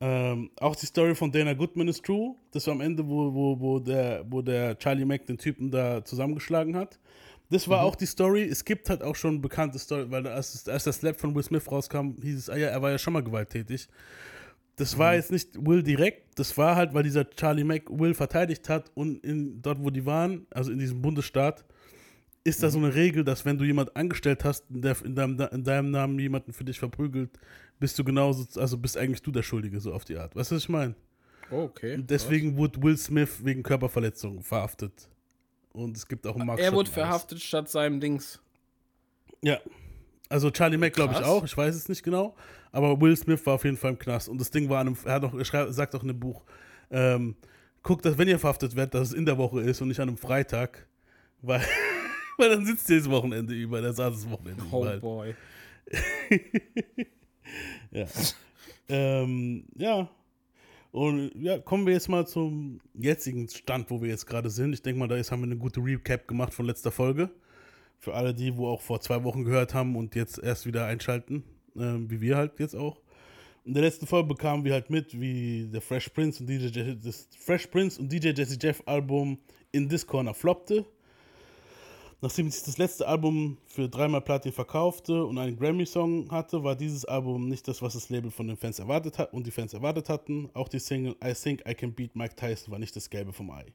Ähm, 0.00 0.50
auch 0.60 0.76
die 0.76 0.86
Story 0.86 1.14
von 1.14 1.32
Dana 1.32 1.54
Goodman 1.54 1.88
ist 1.88 2.04
true. 2.04 2.36
Das 2.52 2.66
war 2.66 2.74
am 2.74 2.80
Ende, 2.80 3.06
wo, 3.06 3.34
wo, 3.34 3.58
wo, 3.58 3.78
der, 3.80 4.24
wo 4.28 4.42
der 4.42 4.78
Charlie 4.78 5.04
Mack 5.04 5.26
den 5.26 5.38
Typen 5.38 5.70
da 5.70 6.04
zusammengeschlagen 6.04 6.76
hat. 6.76 6.98
Das 7.50 7.66
war 7.66 7.82
auch 7.82 7.96
die 7.96 8.06
Story. 8.06 8.42
Es 8.42 8.64
gibt 8.64 8.90
halt 8.90 9.02
auch 9.02 9.16
schon 9.16 9.40
bekannte 9.40 9.78
Story, 9.78 10.10
weil 10.10 10.26
als, 10.26 10.68
als 10.68 10.84
das 10.84 10.96
Slap 10.96 11.18
von 11.18 11.34
Will 11.34 11.42
Smith 11.42 11.70
rauskam, 11.70 12.10
hieß 12.20 12.38
es, 12.38 12.50
ah 12.50 12.56
ja, 12.56 12.68
er 12.68 12.82
war 12.82 12.90
ja 12.90 12.98
schon 12.98 13.14
mal 13.14 13.22
gewalttätig. 13.22 13.88
Das 14.76 14.96
war 14.96 15.14
jetzt 15.14 15.32
nicht 15.32 15.66
Will 15.66 15.82
direkt, 15.82 16.38
das 16.38 16.56
war 16.56 16.76
halt, 16.76 16.94
weil 16.94 17.02
dieser 17.02 17.28
Charlie 17.30 17.64
Mack 17.64 17.90
Will 17.90 18.14
verteidigt 18.14 18.68
hat 18.68 18.92
und 18.94 19.24
in, 19.24 19.60
dort, 19.60 19.82
wo 19.82 19.90
die 19.90 20.06
waren, 20.06 20.46
also 20.50 20.70
in 20.70 20.78
diesem 20.78 21.02
Bundesstaat, 21.02 21.64
ist 22.48 22.62
da 22.62 22.70
so 22.70 22.78
eine 22.78 22.94
Regel, 22.94 23.24
dass 23.24 23.44
wenn 23.44 23.58
du 23.58 23.64
jemand 23.64 23.94
angestellt 23.96 24.44
hast, 24.44 24.64
der 24.68 24.96
in 25.04 25.14
deinem, 25.14 25.40
in 25.52 25.64
deinem 25.64 25.90
Namen 25.90 26.18
jemanden 26.18 26.52
für 26.52 26.64
dich 26.64 26.78
verprügelt, 26.78 27.30
bist 27.78 27.98
du 27.98 28.04
genauso, 28.04 28.46
also 28.60 28.76
bist 28.76 28.96
eigentlich 28.96 29.22
du 29.22 29.30
der 29.30 29.42
Schuldige, 29.42 29.80
so 29.80 29.92
auf 29.92 30.04
die 30.04 30.16
Art. 30.16 30.34
Weißt 30.34 30.50
du, 30.50 30.56
was 30.56 30.62
ich 30.62 30.68
meine? 30.68 30.94
Oh, 31.50 31.62
okay. 31.62 31.94
Und 31.94 32.10
deswegen 32.10 32.56
wurde 32.56 32.82
Will 32.82 32.96
Smith 32.96 33.44
wegen 33.44 33.62
Körperverletzung 33.62 34.42
verhaftet. 34.42 35.08
Und 35.72 35.96
es 35.96 36.06
gibt 36.06 36.26
auch 36.26 36.36
einen 36.36 36.46
Mark 36.46 36.58
er 36.58 36.72
wurde 36.72 36.90
verhaftet 36.90 37.40
statt 37.40 37.68
seinem 37.68 38.00
Dings. 38.00 38.40
Ja. 39.42 39.58
Also 40.28 40.50
Charlie 40.50 40.76
Mack 40.76 40.92
glaube 40.92 41.14
ich 41.14 41.24
auch, 41.24 41.44
ich 41.44 41.56
weiß 41.56 41.74
es 41.74 41.88
nicht 41.88 42.02
genau. 42.02 42.34
Aber 42.70 43.00
Will 43.00 43.16
Smith 43.16 43.44
war 43.46 43.54
auf 43.54 43.64
jeden 43.64 43.76
Fall 43.76 43.92
im 43.92 43.98
Knast. 43.98 44.28
Und 44.28 44.38
das 44.40 44.50
Ding 44.50 44.68
war 44.68 44.80
an 44.80 44.88
einem, 44.88 44.96
er, 45.04 45.14
hat 45.14 45.24
auch, 45.24 45.34
er 45.34 45.44
schreibt, 45.44 45.72
sagt 45.72 45.94
auch 45.94 46.02
in 46.02 46.08
dem 46.08 46.20
Buch, 46.20 46.44
ähm, 46.90 47.36
guckt, 47.82 48.04
dass 48.04 48.18
wenn 48.18 48.28
ihr 48.28 48.38
verhaftet 48.38 48.76
werdet, 48.76 48.94
dass 48.94 49.08
es 49.08 49.14
in 49.14 49.24
der 49.24 49.38
Woche 49.38 49.60
ist 49.60 49.80
und 49.80 49.88
nicht 49.88 50.00
an 50.00 50.08
einem 50.08 50.18
Freitag. 50.18 50.86
Weil, 51.40 51.62
weil 52.38 52.50
dann 52.50 52.64
sitzt 52.64 52.88
ihr 52.90 52.98
das 52.98 53.10
Wochenende 53.10 53.54
über, 53.54 53.80
der 53.80 53.92
saß 53.92 54.14
das 54.14 54.30
Wochenende 54.30 54.62
Oh 54.70 54.82
über. 54.82 54.96
boy. 54.98 55.34
Ja. 57.90 58.06
ähm, 58.88 59.64
ja. 59.76 60.10
Und 60.90 61.30
ja, 61.34 61.58
kommen 61.58 61.86
wir 61.86 61.94
jetzt 61.94 62.08
mal 62.08 62.26
zum 62.26 62.80
jetzigen 62.94 63.48
Stand, 63.48 63.90
wo 63.90 64.00
wir 64.02 64.08
jetzt 64.08 64.26
gerade 64.26 64.50
sind. 64.50 64.72
Ich 64.74 64.82
denke 64.82 64.98
mal, 64.98 65.08
da 65.08 65.16
ist, 65.16 65.32
haben 65.32 65.40
wir 65.40 65.46
eine 65.46 65.56
gute 65.56 65.80
Recap 65.80 66.26
gemacht 66.28 66.52
von 66.52 66.66
letzter 66.66 66.90
Folge. 66.90 67.30
Für 67.98 68.14
alle 68.14 68.34
die, 68.34 68.56
wo 68.56 68.68
auch 68.68 68.80
vor 68.82 69.00
zwei 69.00 69.24
Wochen 69.24 69.44
gehört 69.44 69.74
haben 69.74 69.96
und 69.96 70.14
jetzt 70.14 70.38
erst 70.38 70.66
wieder 70.66 70.86
einschalten, 70.86 71.42
ähm, 71.76 72.10
wie 72.10 72.20
wir 72.20 72.36
halt 72.36 72.58
jetzt 72.60 72.74
auch. 72.76 73.00
In 73.64 73.74
der 73.74 73.82
letzten 73.82 74.06
Folge 74.06 74.28
bekamen 74.28 74.64
wir 74.64 74.72
halt 74.72 74.88
mit, 74.88 75.18
wie 75.20 75.68
der 75.72 75.80
Fresh 75.80 76.08
Prince 76.10 76.42
und 76.42 76.48
DJ 76.48 76.66
Jesse, 76.66 76.96
das 76.96 77.28
Fresh 77.38 77.66
Prince 77.66 78.00
und 78.00 78.10
DJ 78.10 78.28
Jesse 78.28 78.56
Jeff 78.60 78.82
Album 78.86 79.38
In 79.72 79.88
This 79.88 80.06
Corner 80.06 80.32
floppte. 80.32 80.86
Nachdem 82.20 82.50
sich 82.50 82.64
das 82.64 82.78
letzte 82.78 83.06
Album 83.06 83.58
für 83.64 83.88
dreimal 83.88 84.20
Platin 84.20 84.50
verkaufte 84.50 85.24
und 85.24 85.38
einen 85.38 85.56
Grammy-Song 85.56 86.32
hatte, 86.32 86.64
war 86.64 86.74
dieses 86.74 87.04
Album 87.04 87.48
nicht 87.48 87.68
das, 87.68 87.80
was 87.80 87.92
das 87.92 88.08
Label 88.10 88.32
von 88.32 88.48
den 88.48 88.56
Fans 88.56 88.80
erwartet 88.80 89.18
hat 89.18 89.32
und 89.32 89.46
die 89.46 89.52
Fans 89.52 89.72
erwartet 89.72 90.08
hatten. 90.08 90.50
Auch 90.52 90.68
die 90.68 90.80
Single 90.80 91.14
I 91.24 91.32
Think 91.32 91.62
I 91.68 91.74
Can 91.74 91.92
Beat 91.92 92.16
Mike 92.16 92.34
Tyson 92.34 92.72
war 92.72 92.80
nicht 92.80 92.96
das 92.96 93.08
Gelbe 93.08 93.32
vom 93.32 93.52
Ei. 93.52 93.66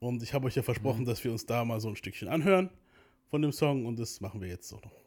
Und 0.00 0.20
ich 0.24 0.34
habe 0.34 0.48
euch 0.48 0.56
ja 0.56 0.64
versprochen, 0.64 1.04
dass 1.04 1.22
wir 1.22 1.30
uns 1.30 1.46
da 1.46 1.64
mal 1.64 1.80
so 1.80 1.90
ein 1.90 1.96
Stückchen 1.96 2.26
anhören 2.26 2.70
von 3.30 3.40
dem 3.40 3.52
Song 3.52 3.86
und 3.86 4.00
das 4.00 4.20
machen 4.20 4.40
wir 4.40 4.48
jetzt 4.48 4.68
so 4.68 4.76
noch. 4.76 5.01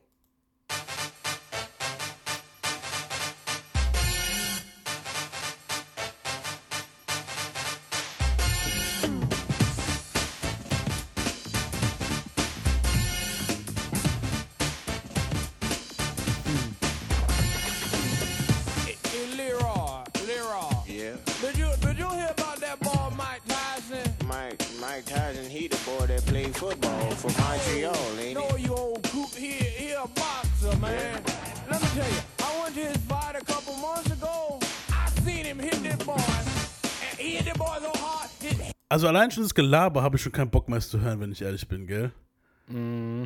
Also 38.95 39.09
allein 39.09 39.30
schon 39.30 39.44
das 39.44 39.53
Gelaber 39.53 40.03
habe 40.03 40.15
ich 40.15 40.21
schon 40.21 40.31
keinen 40.31 40.50
Bock 40.50 40.69
mehr 40.69 40.80
zu 40.80 41.01
hören, 41.01 41.19
wenn 41.19 41.30
ich 41.30 41.42
ehrlich 41.42 41.68
bin, 41.68 41.86
gell? 41.86 42.13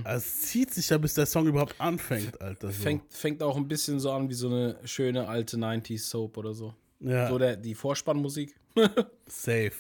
Also 0.04 0.18
es 0.18 0.42
zieht 0.42 0.74
sich 0.74 0.90
ja, 0.90 0.98
bis 0.98 1.14
der 1.14 1.28
Song 1.28 1.46
überhaupt 1.46 1.80
anfängt, 1.80 2.42
Alter. 2.42 2.72
So. 2.72 2.82
Fängt, 2.82 3.14
fängt 3.14 3.44
auch 3.44 3.56
ein 3.56 3.68
bisschen 3.68 4.00
so 4.00 4.12
an 4.12 4.28
wie 4.30 4.34
so 4.34 4.48
eine 4.48 4.78
schöne 4.86 5.28
alte 5.28 5.58
90s 5.58 6.10
Soap 6.10 6.38
oder 6.38 6.56
so. 6.56 6.74
ja. 7.02 7.30
So 7.30 7.38
der, 7.38 7.56
die 7.56 7.76
Vorspannmusik. 7.76 8.56
Safe. 9.28 9.74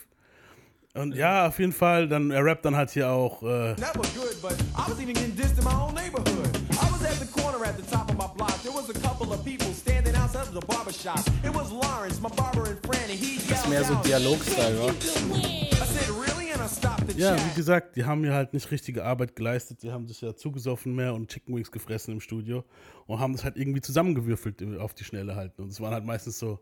Und 0.93 1.15
ja, 1.15 1.47
auf 1.47 1.57
jeden 1.57 1.73
Fall, 1.73 2.07
dann, 2.07 2.29
er 2.29 2.45
rappt 2.45 2.65
dann 2.65 2.75
halt 2.75 2.91
hier 2.91 3.09
auch, 3.09 3.41
äh, 3.41 3.73
That 3.73 3.97
was 3.97 4.13
good, 4.13 4.39
but 4.43 4.51
I 4.51 4.91
was 4.91 4.99
even 4.99 5.15
getting 5.15 5.35
dissed 5.35 5.57
in 5.57 5.63
my 5.63 5.71
own 5.73 5.95
neighborhood. 5.95 6.49
I 6.69 6.91
was 6.91 7.03
at 7.03 7.19
the 7.19 7.41
corner 7.41 7.65
at 7.65 7.75
the 7.77 7.91
top 7.91 8.08
block. 8.39 8.63
There 8.63 8.71
was 8.71 8.89
a 8.89 8.93
couple 8.93 9.31
of 9.33 9.43
people 9.43 9.71
standing 9.73 10.15
outside 10.15 10.47
of 10.47 10.53
the 10.53 10.65
barber 10.65 10.93
shop. 10.93 11.19
It 11.43 11.53
was 11.53 11.71
Lawrence, 11.71 12.19
my 12.21 12.29
barber 12.29 12.65
and 12.71 12.79
friend, 12.85 13.09
and 13.11 13.19
he 13.19 13.37
Das 13.49 13.59
ist 13.59 13.69
mehr 13.69 13.81
yelled 13.81 13.87
so 13.87 13.95
out. 13.95 14.05
Dialogstyle, 14.05 14.79
wa? 14.79 14.93
Ja, 17.17 17.35
wie 17.35 17.55
gesagt, 17.55 17.95
die 17.95 18.05
haben 18.05 18.21
mir 18.21 18.33
halt 18.33 18.53
nicht 18.53 18.71
richtige 18.71 19.03
Arbeit 19.03 19.35
geleistet. 19.35 19.83
Die 19.83 19.91
haben 19.91 20.07
sich 20.07 20.21
ja 20.21 20.35
zugesoffen 20.35 20.95
mehr 20.95 21.13
und 21.13 21.29
Chicken 21.29 21.55
Wings 21.55 21.71
gefressen 21.71 22.13
im 22.13 22.21
Studio 22.21 22.63
und 23.07 23.19
haben 23.19 23.33
das 23.33 23.43
halt 23.43 23.57
irgendwie 23.57 23.81
zusammengewürfelt 23.81 24.63
auf 24.77 24.93
die 24.93 25.03
Schnelle 25.03 25.35
halt. 25.35 25.59
Und 25.59 25.69
es 25.69 25.81
waren 25.81 25.93
halt 25.93 26.05
meistens 26.05 26.39
so 26.39 26.59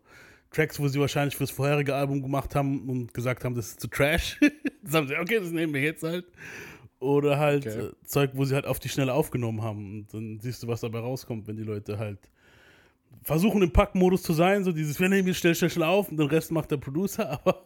Tracks, 0.52 0.80
wo 0.80 0.88
sie 0.88 1.00
wahrscheinlich 1.00 1.36
fürs 1.36 1.52
vorherige 1.52 1.94
Album 1.94 2.24
gemacht 2.24 2.56
haben 2.56 2.90
und 2.90 3.14
gesagt 3.14 3.44
haben, 3.44 3.54
das 3.54 3.68
ist 3.68 3.82
zu 3.82 3.88
Trash. 3.88 4.40
das 4.84 4.94
haben 4.94 5.08
sie, 5.08 5.18
okay, 5.18 5.40
das 5.40 5.52
nehmen 5.52 5.74
wir 5.74 5.82
jetzt 5.82 6.04
halt. 6.04 6.26
Oder 7.00 7.38
halt 7.38 7.68
Okay. 7.68 7.88
äh, 7.88 7.92
Zeug, 8.06 8.32
wo 8.34 8.44
sie 8.46 8.56
halt 8.56 8.66
auf 8.66 8.80
die 8.80 8.90
Schnelle 8.90 9.14
aufgenommen 9.14 9.62
haben. 9.62 10.00
Und 10.00 10.14
dann 10.14 10.40
siehst 10.40 10.64
du, 10.64 10.68
was 10.68 10.82
dabei 10.82 11.00
rauskommt, 11.00 11.48
wenn 11.48 11.56
die 11.58 11.64
Leute 11.64 11.98
halt 12.00 12.20
versuchen 13.24 13.62
im 13.62 13.72
Packmodus 13.72 14.24
zu 14.24 14.34
sein, 14.34 14.64
so 14.64 14.72
dieses, 14.72 15.00
wir 15.00 15.10
nehmen 15.10 15.28
jetzt 15.28 15.38
schnell, 15.38 15.56
schnell, 15.56 15.70
schnell 15.70 15.88
auf 15.88 16.10
und 16.10 16.18
den 16.18 16.28
Rest 16.28 16.52
macht 16.52 16.72
der 16.72 16.78
Producer, 16.78 17.30
aber 17.46 17.66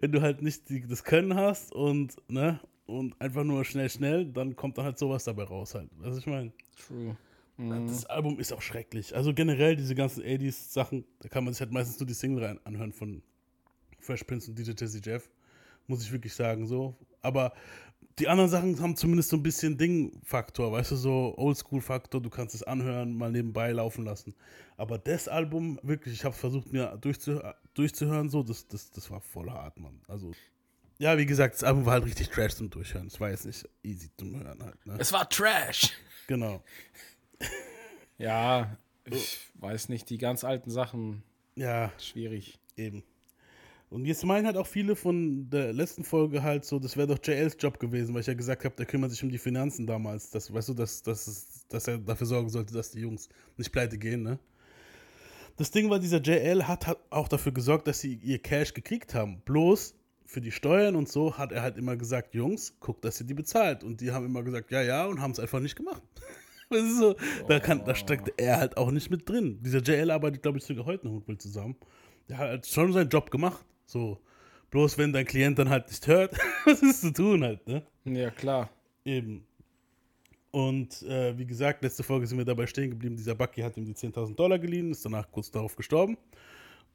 wenn 0.00 0.12
du 0.12 0.20
halt 0.20 0.42
nicht 0.42 0.68
die, 0.68 0.86
das 0.86 1.04
Können 1.04 1.34
hast 1.34 1.72
und, 1.72 2.16
ne, 2.28 2.60
und 2.86 3.20
einfach 3.20 3.44
nur 3.44 3.64
schnell, 3.64 3.88
schnell, 3.90 4.26
dann 4.26 4.56
kommt 4.56 4.78
dann 4.78 4.84
halt 4.84 4.98
sowas 4.98 5.24
dabei 5.24 5.44
raus 5.44 5.74
halt. 5.74 5.88
Was 5.98 6.18
ich 6.18 6.26
meine? 6.26 6.52
True. 6.86 7.16
Das 7.86 8.04
Album 8.06 8.40
ist 8.40 8.52
auch 8.52 8.60
schrecklich. 8.62 9.14
Also 9.14 9.32
generell 9.32 9.76
diese 9.76 9.94
ganzen 9.94 10.24
80s-Sachen, 10.24 11.04
da 11.20 11.28
kann 11.28 11.44
man 11.44 11.54
sich 11.54 11.60
halt 11.60 11.70
meistens 11.72 11.98
nur 12.00 12.06
die 12.06 12.14
Single 12.14 12.44
rein 12.44 12.58
anhören 12.64 12.92
von 12.92 13.22
Fresh 14.00 14.24
Prince 14.24 14.50
und 14.50 14.58
DJ 14.58 14.72
Jesse 14.76 15.00
Jeff. 15.02 15.30
Muss 15.86 16.02
ich 16.02 16.10
wirklich 16.10 16.34
sagen, 16.34 16.66
so. 16.66 16.96
Aber 17.22 17.52
die 18.18 18.28
anderen 18.28 18.50
Sachen 18.50 18.80
haben 18.80 18.96
zumindest 18.96 19.30
so 19.30 19.36
ein 19.36 19.42
bisschen 19.42 19.76
Ding-Faktor, 19.76 20.70
weißt 20.72 20.92
du, 20.92 20.96
so 20.96 21.34
Oldschool-Faktor, 21.36 22.20
du 22.20 22.30
kannst 22.30 22.54
es 22.54 22.62
anhören, 22.62 23.16
mal 23.16 23.30
nebenbei 23.32 23.72
laufen 23.72 24.04
lassen. 24.04 24.34
Aber 24.76 24.98
das 24.98 25.28
Album, 25.28 25.80
wirklich, 25.82 26.14
ich 26.14 26.24
habe 26.24 26.34
versucht, 26.34 26.72
mir 26.72 26.96
durchzu 27.00 27.40
durchzuhören, 27.74 28.28
so, 28.30 28.42
das, 28.42 28.68
das, 28.68 28.90
das 28.90 29.10
war 29.10 29.20
voll 29.20 29.50
hart, 29.50 29.80
Mann. 29.80 30.00
Also, 30.06 30.32
ja, 30.98 31.18
wie 31.18 31.26
gesagt, 31.26 31.54
das 31.54 31.64
Album 31.64 31.86
war 31.86 31.94
halt 31.94 32.04
richtig 32.04 32.28
trash 32.30 32.54
zum 32.54 32.70
Durchhören. 32.70 33.08
Es 33.08 33.18
war 33.20 33.30
jetzt 33.30 33.46
nicht 33.46 33.68
easy 33.82 34.10
zum 34.16 34.38
Hören 34.38 34.62
halt, 34.62 34.86
ne? 34.86 34.96
Es 34.98 35.12
war 35.12 35.28
Trash. 35.28 35.92
Genau. 36.26 36.64
Ja, 38.16 38.78
ich 39.04 39.38
weiß 39.56 39.90
nicht, 39.90 40.08
die 40.08 40.16
ganz 40.16 40.42
alten 40.42 40.70
Sachen, 40.70 41.22
Ja, 41.54 41.92
schwierig. 41.98 42.58
Eben. 42.76 43.02
Und 43.94 44.06
jetzt 44.06 44.24
meinen 44.24 44.44
halt 44.44 44.56
auch 44.56 44.66
viele 44.66 44.96
von 44.96 45.48
der 45.50 45.72
letzten 45.72 46.02
Folge 46.02 46.42
halt 46.42 46.64
so, 46.64 46.80
das 46.80 46.96
wäre 46.96 47.06
doch 47.06 47.18
JLs 47.22 47.56
Job 47.60 47.78
gewesen, 47.78 48.12
weil 48.12 48.22
ich 48.22 48.26
ja 48.26 48.34
gesagt 48.34 48.64
habe, 48.64 48.74
der 48.74 48.86
kümmert 48.86 49.12
sich 49.12 49.22
um 49.22 49.30
die 49.30 49.38
Finanzen 49.38 49.86
damals. 49.86 50.30
Das, 50.30 50.52
weißt 50.52 50.70
du, 50.70 50.74
dass, 50.74 51.00
dass, 51.04 51.64
dass 51.68 51.86
er 51.86 51.98
dafür 51.98 52.26
sorgen 52.26 52.48
sollte, 52.48 52.74
dass 52.74 52.90
die 52.90 53.02
Jungs 53.02 53.28
nicht 53.56 53.70
pleite 53.70 53.96
gehen, 53.96 54.24
ne? 54.24 54.40
Das 55.56 55.70
Ding 55.70 55.90
war, 55.90 56.00
dieser 56.00 56.20
JL 56.20 56.64
hat, 56.64 56.88
hat 56.88 56.98
auch 57.10 57.28
dafür 57.28 57.52
gesorgt, 57.52 57.86
dass 57.86 58.00
sie 58.00 58.14
ihr 58.14 58.40
Cash 58.40 58.74
gekriegt 58.74 59.14
haben. 59.14 59.40
Bloß 59.44 59.94
für 60.26 60.40
die 60.40 60.50
Steuern 60.50 60.96
und 60.96 61.08
so 61.08 61.38
hat 61.38 61.52
er 61.52 61.62
halt 61.62 61.76
immer 61.76 61.96
gesagt, 61.96 62.34
Jungs, 62.34 62.74
guckt, 62.80 63.04
dass 63.04 63.20
ihr 63.20 63.26
die 63.28 63.34
bezahlt. 63.34 63.84
Und 63.84 64.00
die 64.00 64.10
haben 64.10 64.26
immer 64.26 64.42
gesagt, 64.42 64.72
ja, 64.72 64.82
ja, 64.82 65.06
und 65.06 65.20
haben 65.20 65.30
es 65.30 65.38
einfach 65.38 65.60
nicht 65.60 65.76
gemacht. 65.76 66.02
Das 66.70 66.82
ist 66.82 66.98
so, 66.98 67.14
da, 67.46 67.60
kann, 67.60 67.84
da 67.84 67.94
steckt 67.94 68.32
er 68.38 68.56
halt 68.56 68.78
auch 68.78 68.90
nicht 68.90 69.08
mit 69.10 69.28
drin. 69.28 69.60
Dieser 69.62 69.80
JL 69.80 70.10
arbeitet, 70.10 70.42
glaube 70.42 70.58
ich, 70.58 70.64
sogar 70.64 70.86
heute 70.86 71.06
noch 71.06 71.14
mit 71.14 71.28
Will 71.28 71.38
zusammen. 71.38 71.76
Der 72.28 72.38
hat 72.38 72.48
halt 72.48 72.66
schon 72.66 72.92
seinen 72.92 73.10
Job 73.10 73.30
gemacht. 73.30 73.64
So, 73.86 74.20
bloß 74.70 74.98
wenn 74.98 75.12
dein 75.12 75.26
Klient 75.26 75.58
dann 75.58 75.70
halt 75.70 75.88
nicht 75.88 76.06
hört, 76.06 76.36
was 76.64 76.82
ist 76.82 77.00
zu 77.00 77.12
tun 77.12 77.42
halt, 77.42 77.66
ne? 77.66 77.82
Ja, 78.04 78.30
klar. 78.30 78.70
Eben. 79.04 79.46
Und 80.50 81.02
äh, 81.02 81.36
wie 81.36 81.46
gesagt, 81.46 81.82
letzte 81.82 82.04
Folge 82.04 82.26
sind 82.26 82.38
wir 82.38 82.44
dabei 82.44 82.66
stehen 82.66 82.90
geblieben. 82.90 83.16
Dieser 83.16 83.34
Bucky 83.34 83.60
hat 83.60 83.76
ihm 83.76 83.84
die 83.84 83.94
10.000 83.94 84.36
Dollar 84.36 84.58
geliehen, 84.58 84.92
ist 84.92 85.04
danach 85.04 85.30
kurz 85.30 85.50
darauf 85.50 85.74
gestorben. 85.74 86.16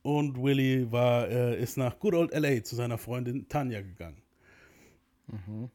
Und 0.01 0.41
Willy 0.41 0.89
war, 0.91 1.27
äh, 1.27 1.62
ist 1.62 1.77
nach 1.77 2.00
Good 2.00 2.13
Old 2.13 2.34
LA 2.34 2.63
zu 2.63 2.75
seiner 2.75 2.98
Freundin 2.98 3.50
Tanja 3.50 3.81
gegangen. 3.81 4.22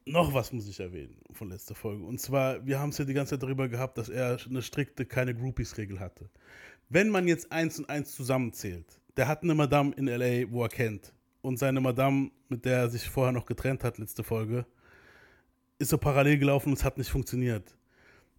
Noch 0.05 0.35
was 0.35 0.53
muss 0.53 0.67
ich 0.67 0.81
erwähnen 0.81 1.17
von 1.31 1.49
letzter 1.49 1.75
Folge. 1.75 2.05
Und 2.05 2.21
zwar, 2.21 2.67
wir 2.67 2.81
haben 2.81 2.91
es 2.91 2.99
ja 2.99 3.05
die 3.05 3.15
ganze 3.15 3.35
Zeit 3.35 3.43
darüber 3.43 3.69
gehabt, 3.69 3.99
dass 3.99 4.09
er 4.09 4.39
eine 4.49 4.63
strikte 4.63 5.07
keine 5.07 5.35
Groupies-Regel 5.35 6.01
hatte. 6.01 6.29
Wenn 6.89 7.09
man 7.09 7.29
jetzt 7.29 7.53
eins 7.53 7.79
und 7.79 7.89
eins 7.89 8.15
zusammenzählt, 8.15 9.01
der 9.17 9.29
hat 9.29 9.43
eine 9.43 9.55
Madame 9.55 9.93
in 9.97 10.07
LA, 10.07 10.51
wo 10.51 10.63
er 10.63 10.69
kennt. 10.69 11.13
Und 11.43 11.59
seine 11.59 11.81
Madame, 11.81 12.31
mit 12.49 12.65
der 12.65 12.79
er 12.79 12.91
sich 12.91 13.09
vorher 13.09 13.33
noch 13.33 13.47
getrennt 13.47 13.85
hat, 13.85 13.99
letzte 13.99 14.25
Folge, 14.25 14.67
ist 15.79 15.91
so 15.91 15.99
parallel 15.99 16.39
gelaufen 16.39 16.71
und 16.71 16.79
es 16.79 16.85
hat 16.85 16.99
nicht 16.99 17.11
funktioniert. 17.11 17.77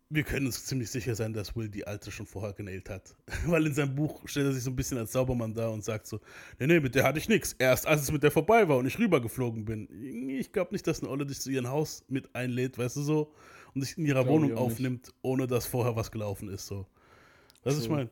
Wir 0.09 0.23
können 0.23 0.45
uns 0.45 0.65
ziemlich 0.65 0.89
sicher 0.89 1.15
sein, 1.15 1.33
dass 1.33 1.55
Will 1.55 1.67
die 1.67 1.85
alte 1.85 2.11
schon 2.11 2.25
vorher 2.25 2.53
genäht 2.53 2.89
hat. 2.89 3.15
Weil 3.47 3.65
in 3.65 3.73
seinem 3.73 3.95
Buch 3.95 4.21
stellt 4.25 4.47
er 4.47 4.53
sich 4.53 4.63
so 4.63 4.69
ein 4.69 4.75
bisschen 4.75 4.97
als 4.97 5.11
Saubermann 5.11 5.53
da 5.53 5.69
und 5.69 5.83
sagt 5.83 6.07
so, 6.07 6.19
nee, 6.59 6.67
nee, 6.67 6.79
mit 6.79 6.95
der 6.95 7.03
hatte 7.03 7.17
ich 7.17 7.27
nichts. 7.27 7.53
Erst 7.53 7.87
als 7.87 8.03
es 8.03 8.11
mit 8.11 8.23
der 8.23 8.31
vorbei 8.31 8.67
war 8.67 8.77
und 8.77 8.85
ich 8.85 8.99
rübergeflogen 8.99 9.65
bin. 9.65 9.87
Ich 10.29 10.51
glaube 10.51 10.73
nicht, 10.73 10.85
dass 10.85 11.01
eine 11.01 11.09
Olle 11.09 11.25
dich 11.25 11.41
zu 11.41 11.49
ihrem 11.49 11.67
Haus 11.67 12.03
mit 12.07 12.35
einlädt, 12.35 12.77
weißt 12.77 12.97
du 12.97 13.01
so, 13.01 13.33
und 13.73 13.83
dich 13.83 13.97
in 13.97 14.05
ihrer 14.05 14.27
Wohnung 14.27 14.51
auch 14.53 14.67
nicht. 14.67 14.73
aufnimmt, 14.73 15.13
ohne 15.21 15.47
dass 15.47 15.65
vorher 15.65 15.95
was 15.95 16.11
gelaufen 16.11 16.49
ist, 16.49 16.67
so. 16.67 16.87
Was 17.63 17.79
ich 17.79 17.85
True. 17.85 17.97
meine? 17.97 18.09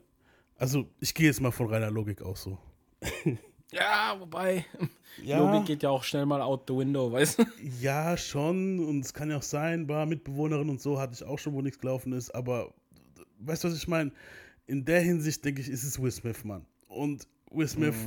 Also, 0.64 0.86
ich 1.02 1.14
gehe 1.14 1.26
jetzt 1.26 1.42
mal 1.42 1.52
von 1.52 1.68
reiner 1.68 1.92
Logik 1.92 2.22
aus 2.22 2.44
so. 2.44 2.58
Ja, 3.74 4.16
wobei, 4.18 4.66
Ja. 5.22 5.40
Logik 5.40 5.66
geht 5.66 5.84
ja 5.84 5.90
auch 5.90 6.06
schnell 6.06 6.26
mal 6.26 6.42
out 6.42 6.64
the 6.70 6.74
window, 6.74 7.12
weißt 7.12 7.40
du? 7.40 7.44
Ja, 7.82 8.16
schon. 8.16 8.80
Und 8.80 9.02
es 9.02 9.14
kann 9.14 9.30
ja 9.30 9.36
auch 9.40 9.44
sein, 9.44 9.90
war 9.90 10.06
Mitbewohnerin 10.06 10.70
und 10.70 10.80
so 10.80 11.02
hatte 11.02 11.16
ich 11.16 11.24
auch 11.26 11.38
schon, 11.38 11.54
wo 11.54 11.62
nichts 11.62 11.80
gelaufen 11.80 12.14
ist. 12.14 12.34
Aber 12.34 12.74
weißt 13.40 13.66
du, 13.66 13.68
was 13.68 13.76
ich 13.76 13.90
meine? 13.90 14.14
In 14.66 14.86
der 14.86 15.02
Hinsicht 15.02 15.44
denke 15.44 15.60
ich, 15.60 15.68
ist 15.68 15.84
es 15.84 16.02
Will 16.02 16.12
Smith, 16.12 16.46
Mann. 16.46 16.66
Und 16.88 17.28
Will 17.52 17.68
Smith, 17.68 17.98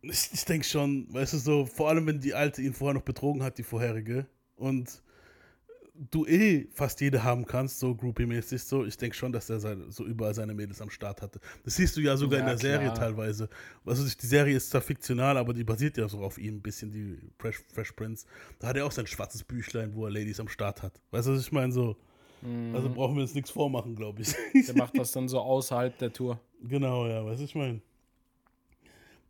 ich, 0.00 0.28
ich 0.32 0.44
denke 0.44 0.66
schon, 0.66 1.06
weißt 1.14 1.34
du, 1.34 1.38
so, 1.38 1.66
vor 1.66 1.88
allem 1.88 2.04
wenn 2.08 2.18
die 2.18 2.34
Alte 2.34 2.62
ihn 2.62 2.74
vorher 2.74 2.94
noch 2.94 3.02
betrogen 3.02 3.44
hat, 3.44 3.58
die 3.58 3.62
vorherige. 3.62 4.26
Und 4.56 5.00
du 6.10 6.26
eh 6.26 6.66
fast 6.72 7.00
jede 7.00 7.22
haben 7.22 7.44
kannst, 7.46 7.78
so 7.78 7.94
groupie-mäßig, 7.94 8.62
so. 8.62 8.84
Ich 8.84 8.96
denke 8.96 9.16
schon, 9.16 9.32
dass 9.32 9.48
er 9.50 9.60
seine, 9.60 9.90
so 9.90 10.04
überall 10.04 10.34
seine 10.34 10.54
Mädels 10.54 10.80
am 10.80 10.90
Start 10.90 11.22
hatte. 11.22 11.40
Das 11.64 11.76
siehst 11.76 11.96
du 11.96 12.00
ja 12.00 12.16
sogar 12.16 12.40
in 12.40 12.46
Ja, 12.46 12.50
der 12.52 12.58
Serie 12.58 12.86
klar. 12.86 12.98
teilweise. 12.98 13.48
Also 13.84 14.04
die 14.04 14.26
Serie 14.26 14.56
ist 14.56 14.70
zwar 14.70 14.80
fiktional, 14.80 15.36
aber 15.36 15.52
die 15.54 15.64
basiert 15.64 15.96
ja 15.96 16.08
so 16.08 16.18
auf 16.20 16.38
ihm 16.38 16.56
ein 16.56 16.62
bisschen, 16.62 16.90
die 16.90 17.18
Fresh, 17.38 17.62
Fresh 17.72 17.92
Prince. 17.92 18.26
Da 18.58 18.68
hat 18.68 18.76
er 18.76 18.86
auch 18.86 18.92
sein 18.92 19.06
schwarzes 19.06 19.44
Büchlein, 19.44 19.94
wo 19.94 20.04
er 20.06 20.10
Ladies 20.10 20.40
am 20.40 20.48
Start 20.48 20.82
hat. 20.82 21.00
Weißt 21.10 21.28
du, 21.28 21.32
was 21.32 21.40
ich 21.42 21.52
meine? 21.52 21.72
So. 21.72 21.96
Also 22.74 22.90
brauchen 22.90 23.14
wir 23.14 23.22
uns 23.22 23.34
nichts 23.34 23.50
vormachen, 23.50 23.94
glaube 23.94 24.22
ich. 24.22 24.34
Der 24.66 24.76
macht 24.76 24.98
das 24.98 25.12
dann 25.12 25.28
so 25.28 25.38
außerhalb 25.38 25.96
der 25.98 26.12
Tour. 26.12 26.40
Genau, 26.64 27.06
ja, 27.06 27.24
was 27.24 27.40
ich 27.40 27.54
meine. 27.54 27.80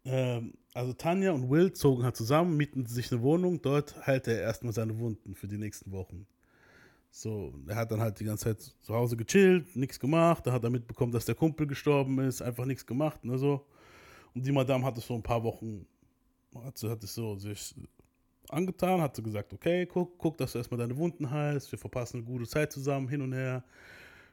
Ähm, 0.05 0.55
also 0.75 0.93
Tanja 0.95 1.33
und 1.33 1.51
Will 1.51 1.73
zogen 1.73 2.05
halt 2.05 2.17
zusammen, 2.17 2.57
mieten 2.57 2.87
sich 2.87 3.13
eine 3.13 3.21
Wohnung. 3.23 3.61
Dort 3.61 4.07
heilte 4.07 4.33
er 4.33 4.41
erstmal 4.43 4.73
seine 4.73 4.99
Wunden 4.99 5.35
für 5.35 5.47
die 5.47 5.59
nächsten 5.59 5.93
Wochen. 5.93 6.27
So, 7.15 7.53
er 7.69 7.77
hat 7.77 7.91
dann 7.93 8.01
halt 8.01 8.19
die 8.21 8.25
ganze 8.25 8.45
Zeit 8.45 8.63
zu 8.63 8.95
Hause 8.95 9.19
gechillt, 9.19 9.77
nichts 9.77 10.01
gemacht. 10.01 10.47
Da 10.47 10.53
hat 10.53 10.65
er 10.65 10.71
mitbekommen, 10.71 11.13
dass 11.13 11.27
der 11.27 11.35
Kumpel 11.35 11.67
gestorben 11.67 12.19
ist, 12.21 12.41
einfach 12.41 12.65
nichts 12.65 12.87
gemacht, 12.87 13.23
ne, 13.23 13.37
so. 13.37 13.67
Und 14.35 14.47
die 14.47 14.51
Madame 14.53 14.83
hat 14.85 14.97
es 14.97 15.07
so 15.07 15.15
ein 15.15 15.23
paar 15.23 15.43
Wochen, 15.45 15.87
hat, 16.65 16.79
sie- 16.79 16.89
hat 16.89 17.05
es 17.05 17.15
so 17.15 17.37
sich 17.37 17.75
angetan, 18.49 19.03
hat 19.03 19.15
sie 19.15 19.23
gesagt, 19.23 19.53
okay, 19.53 19.85
guck, 19.85 20.17
guck, 20.17 20.39
dass 20.39 20.53
du 20.53 20.59
erstmal 20.59 20.79
deine 20.79 20.97
Wunden 20.97 21.31
heilst, 21.31 21.71
wir 21.71 21.79
verpassen 21.79 22.19
eine 22.19 22.27
gute 22.27 22.47
Zeit 22.49 22.73
zusammen, 22.73 23.09
hin 23.09 23.21
und 23.21 23.35
her, 23.35 23.63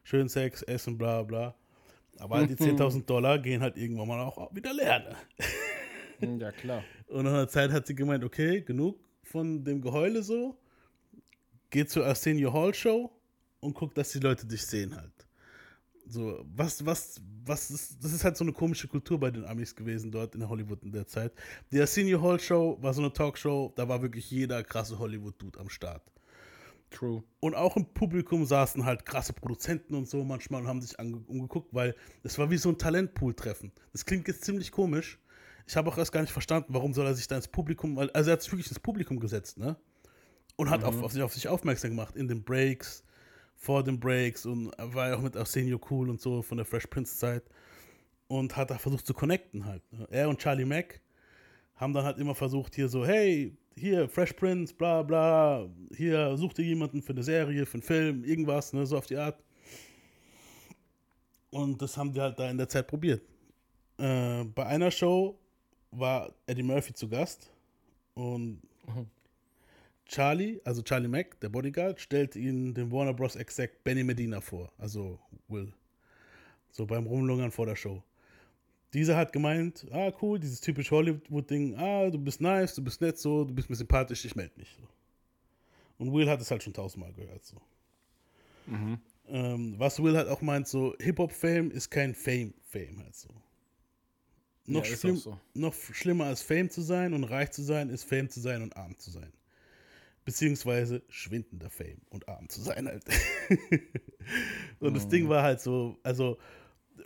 schön 0.03 0.29
Sex, 0.29 0.61
Essen, 0.61 0.97
bla 0.97 1.21
bla. 1.23 1.53
Aber 2.17 2.35
halt 2.37 2.49
die 2.49 2.55
10.000 2.63 3.03
Dollar 3.05 3.39
gehen 3.39 3.61
halt 3.61 3.75
irgendwann 3.75 4.07
mal 4.07 4.21
auch 4.21 4.55
wieder 4.55 4.73
leer. 4.73 4.99
Ne? 4.99 5.15
Hm, 6.19 6.39
Ja, 6.39 6.51
klar. 6.53 6.81
Und 7.07 7.23
nach 7.25 7.31
einer 7.33 7.47
Zeit 7.49 7.71
hat 7.71 7.87
sie 7.87 7.95
gemeint, 7.95 8.23
okay, 8.23 8.61
genug 8.61 8.97
von 9.23 9.65
dem 9.65 9.81
Geheule 9.81 10.23
so. 10.23 10.55
Geh 11.69 11.85
zur 11.85 12.05
Arsenio 12.05 12.51
Hall 12.53 12.73
Show 12.73 13.11
und 13.59 13.73
guck, 13.73 13.93
dass 13.93 14.11
die 14.11 14.19
Leute 14.19 14.45
dich 14.47 14.65
sehen 14.65 14.95
halt. 14.95 15.13
So, 16.07 16.43
was, 16.55 16.83
was, 16.83 17.21
was 17.45 17.69
ist, 17.69 18.03
das 18.03 18.13
ist 18.13 18.23
halt 18.23 18.35
so 18.35 18.43
eine 18.43 18.53
komische 18.53 18.87
Kultur 18.87 19.19
bei 19.19 19.29
den 19.29 19.45
Amis 19.45 19.75
gewesen 19.75 20.11
dort 20.11 20.33
in 20.33 20.49
Hollywood 20.49 20.83
in 20.83 20.91
der 20.91 21.05
Zeit. 21.05 21.31
Die 21.71 21.79
Arsenio 21.79 22.21
Hall 22.21 22.39
Show 22.39 22.77
war 22.81 22.93
so 22.95 23.01
eine 23.01 23.13
Talkshow, 23.13 23.71
da 23.75 23.87
war 23.87 24.01
wirklich 24.01 24.31
jeder 24.31 24.63
krasse 24.63 24.97
Hollywood-Dude 24.97 25.59
am 25.59 25.69
Start. 25.69 26.01
True. 26.89 27.23
Und 27.39 27.53
auch 27.53 27.77
im 27.77 27.85
Publikum 27.93 28.45
saßen 28.45 28.83
halt 28.85 29.05
krasse 29.05 29.33
Produzenten 29.33 29.93
und 29.93 30.09
so 30.09 30.23
manchmal 30.23 30.61
und 30.61 30.67
haben 30.67 30.81
sich 30.81 30.97
umgeguckt, 30.97 31.73
weil 31.75 31.95
es 32.23 32.39
war 32.39 32.49
wie 32.49 32.57
so 32.57 32.69
ein 32.69 32.79
Talentpool-Treffen. 32.79 33.71
Das 33.91 34.05
klingt 34.05 34.27
jetzt 34.27 34.43
ziemlich 34.43 34.71
komisch. 34.71 35.19
Ich 35.67 35.75
habe 35.75 35.87
auch 35.91 35.97
erst 35.99 36.11
gar 36.11 36.21
nicht 36.21 36.33
verstanden, 36.33 36.73
warum 36.73 36.95
soll 36.95 37.05
er 37.05 37.13
sich 37.13 37.27
da 37.27 37.35
ins 37.35 37.47
Publikum, 37.47 37.99
also 37.99 38.31
er 38.31 38.33
hat 38.33 38.41
sich 38.41 38.51
wirklich 38.51 38.69
ins 38.69 38.79
Publikum 38.79 39.19
gesetzt, 39.19 39.59
ne? 39.59 39.77
Und 40.59 40.69
hat 40.69 40.83
auf, 40.83 41.01
auf, 41.01 41.13
sich, 41.13 41.21
auf 41.21 41.33
sich 41.33 41.47
aufmerksam 41.47 41.91
gemacht 41.91 42.17
in 42.17 42.27
den 42.27 42.43
Breaks, 42.43 43.01
vor 43.55 43.81
den 43.81 43.97
Breaks 43.97 44.45
und 44.45 44.73
war 44.77 45.07
ja 45.07 45.15
auch 45.15 45.21
mit 45.21 45.37
Arsenio 45.37 45.79
cool 45.89 46.09
und 46.09 46.19
so 46.19 46.41
von 46.41 46.57
der 46.57 46.65
Fresh 46.65 46.87
Prince 46.87 47.17
Zeit 47.17 47.43
und 48.27 48.57
hat 48.57 48.69
da 48.69 48.77
versucht 48.77 49.07
zu 49.07 49.13
connecten 49.13 49.63
halt. 49.63 49.81
Ne? 49.93 50.05
Er 50.11 50.27
und 50.27 50.37
Charlie 50.37 50.65
Mack 50.65 50.99
haben 51.75 51.93
dann 51.93 52.03
halt 52.03 52.17
immer 52.17 52.35
versucht, 52.35 52.75
hier 52.75 52.89
so, 52.89 53.05
hey, 53.05 53.55
hier, 53.77 54.09
Fresh 54.09 54.33
Prince, 54.33 54.73
bla 54.73 55.01
bla, 55.01 55.69
hier, 55.95 56.35
such 56.35 56.51
dir 56.51 56.65
jemanden 56.65 57.01
für 57.01 57.13
eine 57.13 57.23
Serie, 57.23 57.65
für 57.65 57.75
einen 57.75 57.83
Film, 57.83 58.25
irgendwas, 58.25 58.73
ne, 58.73 58.85
so 58.85 58.97
auf 58.97 59.05
die 59.05 59.15
Art. 59.15 59.41
Und 61.51 61.81
das 61.81 61.95
haben 61.95 62.11
die 62.11 62.19
halt 62.19 62.37
da 62.37 62.49
in 62.49 62.57
der 62.57 62.67
Zeit 62.67 62.85
probiert. 62.85 63.21
Äh, 63.97 64.43
bei 64.43 64.65
einer 64.65 64.91
Show 64.91 65.39
war 65.91 66.33
Eddie 66.47 66.63
Murphy 66.63 66.93
zu 66.93 67.07
Gast 67.07 67.49
und 68.13 68.61
Charlie, 70.09 70.59
also 70.65 70.81
Charlie 70.81 71.07
Mack, 71.07 71.39
der 71.39 71.49
Bodyguard, 71.49 72.01
stellt 72.01 72.35
ihn 72.35 72.73
dem 72.73 72.91
Warner 72.91 73.13
Bros. 73.13 73.35
Exec 73.35 73.83
Benny 73.83 74.03
Medina 74.03 74.41
vor, 74.41 74.71
also 74.79 75.19
Will. 75.47 75.71
So 76.71 76.85
beim 76.87 77.05
Rumlungern 77.05 77.51
vor 77.51 77.67
der 77.67 77.75
Show. 77.75 78.03
Dieser 78.93 79.15
hat 79.15 79.31
gemeint, 79.31 79.85
ah 79.91 80.11
cool, 80.21 80.39
dieses 80.39 80.61
typische 80.61 80.95
Hollywood-Ding, 80.95 81.75
ah, 81.77 82.09
du 82.09 82.17
bist 82.17 82.41
nice, 82.41 82.73
du 82.73 82.83
bist 82.83 83.01
nett 83.01 83.19
so, 83.19 83.43
du 83.45 83.53
bist 83.53 83.69
mir 83.69 83.75
sympathisch, 83.75 84.25
ich 84.25 84.35
melde 84.35 84.53
mich. 84.57 84.75
So. 84.79 84.87
Und 85.99 86.11
Will 86.11 86.27
hat 86.27 86.41
es 86.41 86.49
halt 86.49 86.63
schon 86.63 86.73
tausendmal 86.73 87.13
gehört. 87.13 87.45
So. 87.45 87.57
Ähm, 89.27 89.75
was 89.77 90.01
Will 90.01 90.17
halt 90.17 90.27
auch 90.27 90.41
meint, 90.41 90.67
so 90.67 90.95
Hip-Hop-Fame 90.99 91.69
ist 91.69 91.91
kein 91.91 92.15
Fame-Fame 92.15 93.03
halt 93.03 93.15
so. 93.15 93.29
Noch, 94.65 94.85
Ja, 94.85 94.95
schlimm, 94.97 95.17
so. 95.17 95.39
noch 95.53 95.75
schlimmer 95.75 96.25
als 96.25 96.41
Fame 96.41 96.71
zu 96.71 96.81
sein 96.81 97.13
und 97.13 97.25
reich 97.25 97.51
zu 97.51 97.61
sein, 97.61 97.89
ist 97.89 98.05
Fame 98.05 98.29
zu 98.29 98.39
sein 98.39 98.63
und 98.63 98.75
arm 98.75 98.97
zu 98.97 99.11
sein. 99.11 99.31
Beziehungsweise 100.29 101.01
schwindender 101.09 101.71
Fame 101.71 102.01
und 102.11 102.29
arm 102.29 102.47
zu 102.49 102.61
sein 102.61 102.87
halt. 102.87 103.03
und 104.79 104.93
das 104.93 105.05
Mhm. 105.05 105.09
Ding 105.09 105.27
war 105.29 105.41
halt 105.41 105.59
so, 105.59 105.97
also 106.03 106.37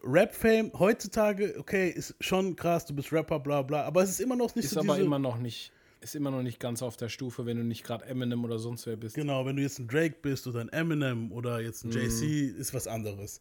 Rap-Fame 0.03 0.73
heutzutage, 0.77 1.55
okay, 1.57 1.89
ist 1.89 2.15
schon 2.19 2.57
krass, 2.57 2.85
du 2.85 2.93
bist 2.93 3.13
Rapper, 3.13 3.39
bla 3.39 3.61
bla, 3.61 3.83
aber 3.85 4.03
es 4.03 4.09
ist 4.09 4.19
immer 4.19 4.35
noch 4.35 4.53
nicht 4.55 4.65
Ist 4.65 4.71
so 4.73 4.81
aber 4.81 4.95
diese, 4.95 5.05
immer 5.05 5.19
noch 5.19 5.37
nicht, 5.37 5.71
ist 6.01 6.15
immer 6.15 6.31
noch 6.31 6.43
nicht 6.43 6.59
ganz 6.59 6.81
auf 6.81 6.97
der 6.97 7.07
Stufe, 7.07 7.45
wenn 7.45 7.55
du 7.55 7.63
nicht 7.63 7.85
gerade 7.85 8.03
Eminem 8.07 8.43
oder 8.43 8.59
sonst 8.59 8.85
wer 8.87 8.97
bist. 8.97 9.15
Genau, 9.15 9.45
wenn 9.45 9.55
du 9.55 9.61
jetzt 9.61 9.79
ein 9.79 9.87
Drake 9.87 10.17
bist 10.21 10.47
oder 10.47 10.59
ein 10.59 10.69
Eminem 10.69 11.31
oder 11.31 11.61
jetzt 11.61 11.85
ein 11.85 11.91
Mhm. 11.91 11.95
JC, 11.95 12.49
ist 12.59 12.73
was 12.73 12.87
anderes. 12.87 13.39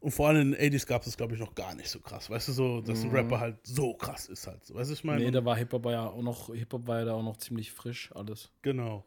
Und 0.00 0.10
vor 0.10 0.28
allem 0.28 0.52
in 0.52 0.70
den 0.70 0.72
80s 0.74 0.86
gab 0.86 1.06
es, 1.06 1.16
glaube 1.16 1.32
ich, 1.32 1.40
noch 1.40 1.54
gar 1.54 1.74
nicht 1.74 1.88
so 1.88 1.98
krass. 1.98 2.28
Weißt 2.28 2.48
du, 2.48 2.52
so, 2.52 2.82
dass 2.82 3.02
ein 3.04 3.10
Rapper 3.10 3.40
halt 3.40 3.56
so 3.62 3.94
krass 3.94 4.28
ist 4.28 4.46
halt. 4.46 4.60
Weißt 4.74 4.90
du, 4.90 4.94
ich 4.94 5.02
meine? 5.02 5.20
Mhm. 5.20 5.24
Nee, 5.24 5.30
da 5.30 5.42
war 5.46 5.56
Hip-Hop 5.56 5.86
ja 5.86 6.06
auch 6.10 6.20
noch, 6.20 6.52
Hip-Hop 6.54 6.86
war 6.86 6.98
ja 6.98 7.04
da 7.06 7.12
auch 7.14 7.22
noch 7.22 7.38
ziemlich 7.38 7.72
frisch, 7.72 8.10
alles. 8.14 8.50
Genau. 8.60 9.06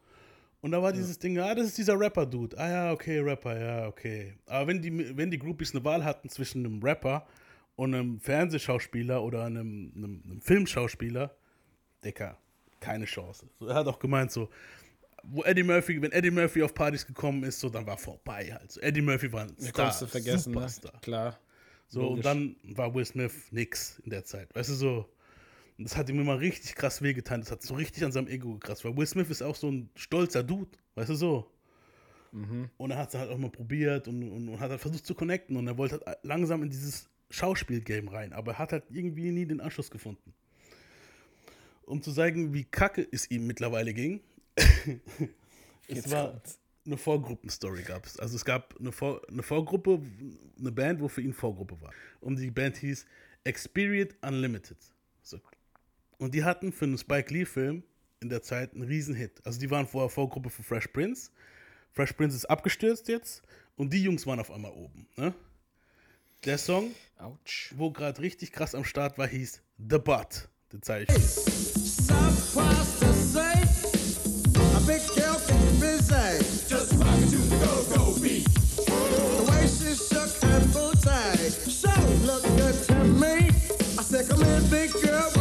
Und 0.67 0.71
da 0.71 0.81
war 0.81 0.91
dieses 0.91 1.17
Ding, 1.17 1.39
ah, 1.39 1.55
das 1.55 1.67
ist 1.67 1.77
dieser 1.77 1.97
Rapper-Dude. 1.97 2.57
Ah 2.57 2.69
ja, 2.69 2.91
okay, 2.91 3.21
Rapper, 3.21 3.57
ja, 3.57 3.87
okay. 3.87 4.33
Aber 4.47 4.67
wenn 4.67 4.81
die, 4.81 5.15
wenn 5.15 5.31
die 5.31 5.39
Groupies 5.39 5.73
eine 5.73 5.81
Wahl 5.85 6.03
hatten 6.03 6.27
zwischen 6.27 6.65
einem 6.65 6.83
Rapper 6.83 7.25
und 7.77 7.95
einem 7.95 8.19
Fernsehschauspieler 8.19 9.23
oder 9.23 9.45
einem, 9.45 9.93
einem, 9.95 10.21
einem 10.25 10.41
Filmschauspieler, 10.41 11.33
Dicker, 12.03 12.37
keine 12.81 13.05
Chance. 13.05 13.47
So, 13.57 13.67
er 13.67 13.75
hat 13.75 13.87
auch 13.87 13.97
gemeint, 13.97 14.29
so, 14.33 14.49
wo 15.23 15.41
Eddie 15.43 15.63
Murphy, 15.63 16.01
wenn 16.01 16.11
Eddie 16.11 16.31
Murphy 16.31 16.61
auf 16.61 16.73
Partys 16.73 17.07
gekommen 17.07 17.43
ist, 17.43 17.61
so, 17.61 17.69
dann 17.69 17.87
war 17.87 17.97
vorbei 17.97 18.51
halt. 18.51 18.69
So, 18.69 18.81
Eddie 18.81 19.01
Murphy 19.01 19.31
war 19.31 19.43
ein 19.43 19.55
Star, 19.57 19.71
kannst 19.71 20.01
du 20.01 20.07
vergessen, 20.07 20.51
ne? 20.51 20.59
Superstar. 20.59 20.99
Klar. 20.99 21.39
So, 21.87 22.01
Logisch. 22.01 22.17
und 22.17 22.25
dann 22.25 22.55
war 22.75 22.93
Will 22.93 23.05
Smith 23.05 23.31
nix 23.51 23.99
in 23.99 24.09
der 24.09 24.25
Zeit. 24.25 24.53
Weißt 24.53 24.69
du, 24.69 24.73
so. 24.73 25.05
Und 25.77 25.83
das 25.85 25.95
hat 25.95 26.09
ihm 26.09 26.19
immer 26.19 26.39
richtig 26.39 26.75
krass 26.75 27.01
wehgetan. 27.01 27.41
Das 27.41 27.51
hat 27.51 27.61
so 27.61 27.75
richtig 27.75 28.03
an 28.03 28.11
seinem 28.11 28.27
Ego 28.27 28.53
gekratzt. 28.53 28.83
Weil 28.83 28.97
Will 28.97 29.05
Smith 29.05 29.29
ist 29.29 29.43
auch 29.43 29.55
so 29.55 29.69
ein 29.69 29.89
stolzer 29.95 30.43
Dude. 30.43 30.71
Weißt 30.95 31.09
du, 31.09 31.15
so. 31.15 31.51
Und 32.77 32.91
er 32.91 32.97
hat 32.97 33.09
es 33.09 33.15
halt 33.15 33.29
auch 33.29 33.37
mal 33.37 33.51
probiert 33.51 34.07
und, 34.07 34.23
und, 34.23 34.49
und 34.49 34.59
hat 34.59 34.71
halt 34.71 34.81
versucht 34.81 35.05
zu 35.05 35.13
connecten. 35.13 35.55
Und 35.55 35.67
er 35.67 35.77
wollte 35.77 36.01
halt 36.05 36.17
langsam 36.23 36.63
in 36.63 36.69
dieses 36.69 37.09
Schauspielgame 37.29 38.11
rein. 38.11 38.33
Aber 38.33 38.53
er 38.53 38.59
hat 38.59 38.71
halt 38.71 38.85
irgendwie 38.89 39.31
nie 39.31 39.45
den 39.45 39.61
Anschluss 39.61 39.91
gefunden. 39.91 40.33
Um 41.83 42.01
zu 42.01 42.11
zeigen, 42.11 42.53
wie 42.53 42.63
kacke 42.63 43.07
es 43.11 43.29
ihm 43.29 43.45
mittlerweile 43.45 43.93
ging. 43.93 44.21
es 45.87 46.09
war 46.11 46.31
kommt's. 46.31 46.59
eine 46.85 46.97
Vorgruppenstory 46.97 47.83
gab 47.83 48.05
es. 48.05 48.19
Also 48.19 48.35
es 48.35 48.43
gab 48.43 48.75
eine, 48.79 48.91
Vor 48.91 49.21
eine 49.29 49.43
Vorgruppe, 49.43 50.01
eine 50.59 50.71
Band, 50.71 51.01
wo 51.01 51.07
für 51.07 51.21
ihn 51.21 51.33
Vorgruppe 51.33 51.79
war. 51.81 51.93
Und 52.19 52.39
die 52.39 52.51
Band 52.51 52.77
hieß 52.77 53.05
Experience 53.43 54.15
Unlimited. 54.21 54.77
Und 56.17 56.33
die 56.33 56.43
hatten 56.43 56.71
für 56.71 56.85
einen 56.85 56.97
Spike 56.97 57.33
Lee-Film 57.33 57.83
in 58.19 58.29
der 58.29 58.41
Zeit 58.41 58.73
einen 58.73 58.83
Riesenhit. 58.83 59.45
Also 59.45 59.59
die 59.59 59.69
waren 59.69 59.85
vorher 59.87 60.09
Vorgruppe 60.09 60.49
für 60.49 60.63
Fresh 60.63 60.87
Prince. 60.87 61.31
Fresh 61.93 62.13
Prince 62.13 62.35
ist 62.35 62.45
abgestürzt 62.45 63.07
jetzt 63.07 63.43
und 63.75 63.93
die 63.93 64.03
Jungs 64.03 64.25
waren 64.25 64.39
auf 64.39 64.51
einmal 64.51 64.71
oben. 64.71 65.07
Ne? 65.15 65.33
Der 66.45 66.57
Song, 66.57 66.91
Autsch. 67.17 67.73
wo 67.75 67.91
gerade 67.91 68.21
richtig 68.21 68.51
krass 68.51 68.75
am 68.75 68.83
Start 68.83 69.17
war, 69.17 69.27
hieß 69.27 69.61
The 69.77 69.97
Butt. 69.97 70.49
Den 70.71 70.81
zeige 70.81 71.11
ich. 71.11 71.23
Surprised 71.23 72.99
to 72.99 73.13
say, 73.13 73.53
a 74.75 74.79
big 74.85 75.01
girl 75.15 75.39
can 75.47 75.79
busy. 75.79 76.39
Just 76.69 76.93
rockin' 76.93 77.29
to 77.31 77.37
the 77.37 77.57
go-go 77.57 78.19
beat. 78.21 78.45
The 78.85 79.43
way 79.49 79.67
she 79.67 79.95
shook 79.95 80.29
her 80.43 80.59
booty, 80.73 81.49
so 81.49 81.89
look 82.25 82.43
good 82.57 82.75
to 82.87 82.95
me. 83.05 83.49
I 83.97 84.03
said, 84.03 84.27
come 84.29 84.43
in, 84.43 84.69
big 84.69 84.91
girl, 84.93 85.31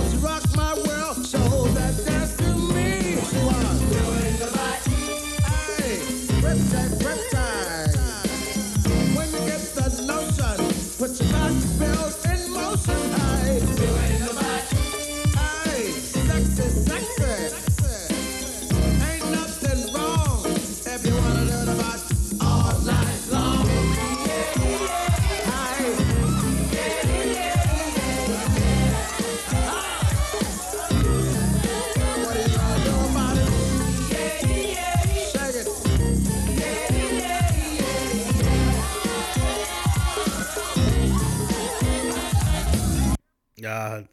Ja, 43.67 43.91
halt 43.91 44.09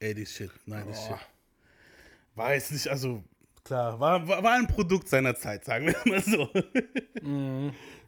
80s 0.00 0.28
Shit, 0.28 0.50
90s 0.68 1.08
Shit. 1.08 1.16
Weiß 2.36 2.70
nicht, 2.70 2.86
also 2.86 3.24
klar, 3.64 3.98
war, 3.98 4.28
war, 4.28 4.44
war 4.44 4.52
ein 4.52 4.68
Produkt 4.68 5.08
seiner 5.08 5.34
Zeit, 5.34 5.64
sagen 5.64 5.86
wir 5.88 5.96
mal 6.04 6.22
so. 6.22 6.48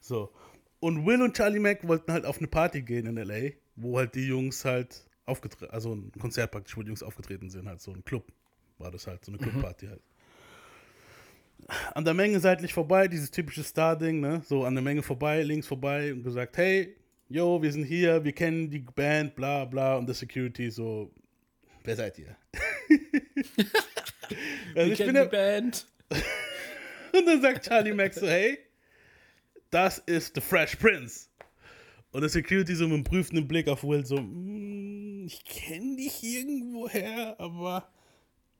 So. 0.00 0.32
Und 0.78 1.04
Will 1.04 1.20
und 1.20 1.36
Charlie 1.36 1.58
Mack 1.58 1.86
wollten 1.88 2.12
halt 2.12 2.24
auf 2.24 2.38
eine 2.38 2.46
Party 2.46 2.82
gehen 2.82 3.06
in 3.06 3.16
L.A., 3.16 3.50
wo 3.74 3.98
halt 3.98 4.14
die 4.14 4.28
Jungs 4.28 4.64
halt 4.64 5.04
aufgetreten, 5.26 5.72
also 5.72 5.96
ein 5.96 6.12
Konzert 6.12 6.52
praktisch, 6.52 6.76
wo 6.76 6.82
die 6.82 6.88
Jungs 6.88 7.02
aufgetreten 7.02 7.50
sind, 7.50 7.68
halt 7.68 7.80
so 7.80 7.92
ein 7.92 8.04
Club 8.04 8.30
war 8.78 8.92
das 8.92 9.08
halt, 9.08 9.24
so 9.24 9.32
eine 9.32 9.38
Clubparty 9.38 9.88
halt. 9.88 10.02
An 11.94 12.04
der 12.04 12.14
Menge 12.14 12.38
seitlich 12.38 12.72
vorbei, 12.72 13.08
dieses 13.08 13.32
typische 13.32 13.64
Star-Ding, 13.64 14.20
ne? 14.20 14.42
So 14.44 14.64
an 14.64 14.74
der 14.76 14.82
Menge 14.82 15.02
vorbei, 15.02 15.42
links 15.42 15.66
vorbei 15.66 16.12
und 16.12 16.22
gesagt, 16.22 16.56
hey, 16.56 16.96
yo, 17.32 17.62
wir 17.62 17.72
sind 17.72 17.84
hier, 17.84 18.22
wir 18.24 18.32
kennen 18.32 18.70
die 18.70 18.80
Band, 18.80 19.34
bla 19.34 19.64
bla 19.64 19.96
und 19.96 20.06
der 20.06 20.14
Security 20.14 20.70
so, 20.70 21.10
wer 21.84 21.96
seid 21.96 22.18
ihr? 22.18 22.36
also 24.76 24.92
Ich 24.92 24.98
bin 24.98 25.14
der, 25.14 25.24
die 25.24 25.30
Band. 25.30 25.86
und 26.10 27.26
dann 27.26 27.40
sagt 27.40 27.66
Charlie 27.66 27.94
Max 27.94 28.16
so, 28.16 28.26
hey, 28.26 28.58
das 29.70 29.98
ist 29.98 30.34
The 30.34 30.40
Fresh 30.40 30.76
Prince. 30.76 31.28
Und 32.10 32.20
der 32.20 32.28
Security 32.28 32.74
so 32.74 32.84
mit 32.84 32.94
einem 32.94 33.04
prüfenden 33.04 33.48
Blick 33.48 33.68
auf 33.68 33.84
Will 33.84 34.04
so, 34.04 34.20
"Mm, 34.20 35.24
ich 35.26 35.42
kenne 35.44 35.96
dich 35.96 36.22
irgendwoher, 36.22 37.40
aber 37.40 37.88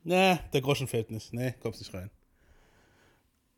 na, 0.04 0.37
der 0.52 0.62
Groschen 0.62 0.88
fällt 0.88 1.11
nicht. 1.11 1.35
Nee, 1.35 1.52
kommst 1.61 1.80
nicht 1.80 1.92
rein. 1.92 2.11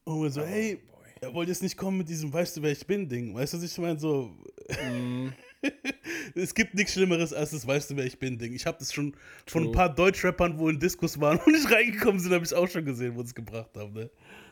Und 0.02 0.22
Will 0.22 0.30
so, 0.30 0.44
hey, 0.44 0.80
er 1.24 1.34
wollte 1.34 1.50
jetzt 1.50 1.62
nicht 1.62 1.76
kommen 1.76 1.98
mit 1.98 2.08
diesem 2.08 2.32
Weißt 2.32 2.56
du, 2.56 2.62
wer 2.62 2.70
ich 2.70 2.86
bin 2.86 3.08
Ding. 3.08 3.34
Weißt 3.34 3.54
du, 3.54 3.58
was 3.58 3.64
ich 3.64 3.78
meine? 3.78 3.98
So, 3.98 4.36
es 6.34 6.54
gibt 6.54 6.74
nichts 6.74 6.92
Schlimmeres 6.92 7.32
als 7.32 7.50
das 7.50 7.66
Weißt 7.66 7.90
du, 7.90 7.96
wer 7.96 8.04
ich 8.04 8.18
bin 8.18 8.38
Ding. 8.38 8.52
Ich 8.52 8.66
habe 8.66 8.78
das 8.78 8.92
schon 8.92 9.16
von 9.46 9.64
ein 9.64 9.72
paar 9.72 9.94
Deutschrappern, 9.94 10.58
wo 10.58 10.68
in 10.68 10.78
Diskus 10.78 11.20
waren 11.20 11.38
und 11.46 11.52
nicht 11.52 11.70
reingekommen 11.70 12.20
sind, 12.20 12.32
habe 12.32 12.44
ich 12.44 12.54
auch 12.54 12.68
schon 12.68 12.84
gesehen, 12.84 13.14
wo 13.14 13.22
sie 13.22 13.28
es 13.28 13.34
gebracht 13.34 13.70
haben. 13.76 13.92
Ne? 13.94 14.10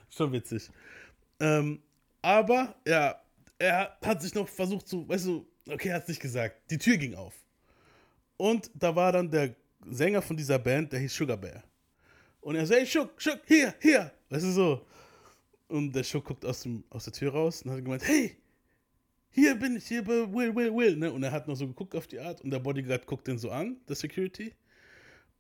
Schon 0.09 0.33
witzig. 0.33 0.71
Ähm, 1.41 1.83
aber, 2.23 2.75
ja, 2.87 3.21
er 3.59 3.97
hat 4.03 4.23
sich 4.23 4.35
noch 4.35 4.49
versucht 4.49 4.89
zu, 4.89 5.09
weißt 5.09 5.27
du, 5.27 5.47
okay, 5.69 5.89
er 5.89 5.97
hat 5.97 6.03
es 6.03 6.09
nicht 6.09 6.23
gesagt. 6.23 6.71
Die 6.71 6.79
Tür 6.79 6.97
ging 6.97 7.15
auf. 7.15 7.35
Und 8.37 8.71
da 8.75 8.97
war 8.97 9.13
dann 9.13 9.31
der 9.31 9.55
Sänger 9.91 10.23
von 10.23 10.37
dieser 10.37 10.59
Band, 10.59 10.93
der 10.93 11.01
hieß 11.01 11.15
Sugar 11.15 11.37
Bear. 11.37 11.63
Und 12.41 12.57
er 12.57 12.67
so, 12.67 12.75
hey, 12.75 12.87
Schuck, 12.87 13.21
Schuck, 13.21 13.41
hier, 13.47 13.75
hier. 13.81 14.11
Weißt 14.31 14.45
du 14.45 14.51
so. 14.51 14.87
Und 15.73 15.93
der 15.95 16.05
Schuck 16.05 16.27
guckt 16.27 16.45
aus, 16.45 16.61
dem, 16.65 16.85
aus 16.91 17.05
der 17.05 17.15
Tür 17.15 17.33
raus 17.33 17.63
und 17.63 17.71
hat 17.71 17.83
gemeint, 17.83 18.07
hey, 18.07 18.37
hier 19.31 19.55
bin 19.55 19.77
ich, 19.77 19.87
hier 19.87 20.05
bei 20.05 20.31
Will, 20.31 20.55
Will, 20.55 20.75
Will. 20.75 20.97
Ne? 20.97 21.11
Und 21.11 21.23
er 21.23 21.33
hat 21.33 21.49
noch 21.49 21.55
so 21.57 21.67
geguckt 21.67 21.97
auf 21.97 22.07
die 22.07 22.21
Art 22.21 22.43
und 22.43 22.51
der 22.51 22.59
Bodyguard 22.59 23.07
guckt 23.07 23.27
den 23.27 23.39
so 23.39 23.51
an, 23.51 23.79
der 23.89 23.97
Security. 23.97 24.53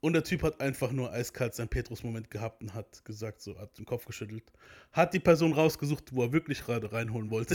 Und 0.01 0.15
der 0.15 0.25
Typ 0.25 0.43
hat 0.43 0.59
einfach 0.59 0.91
nur 0.91 1.13
eiskalt 1.13 1.55
seinen 1.55 1.69
Petrus-Moment 1.69 2.31
gehabt 2.31 2.63
und 2.63 2.73
hat 2.73 3.05
gesagt, 3.05 3.43
so, 3.43 3.59
hat 3.59 3.77
den 3.77 3.85
Kopf 3.85 4.07
geschüttelt. 4.07 4.51
Hat 4.91 5.13
die 5.13 5.21
Person 5.21 5.53
rausgesucht, 5.53 6.15
wo 6.15 6.23
er 6.23 6.33
wirklich 6.33 6.65
gerade 6.65 6.91
reinholen 6.91 7.31
wollte. 7.31 7.55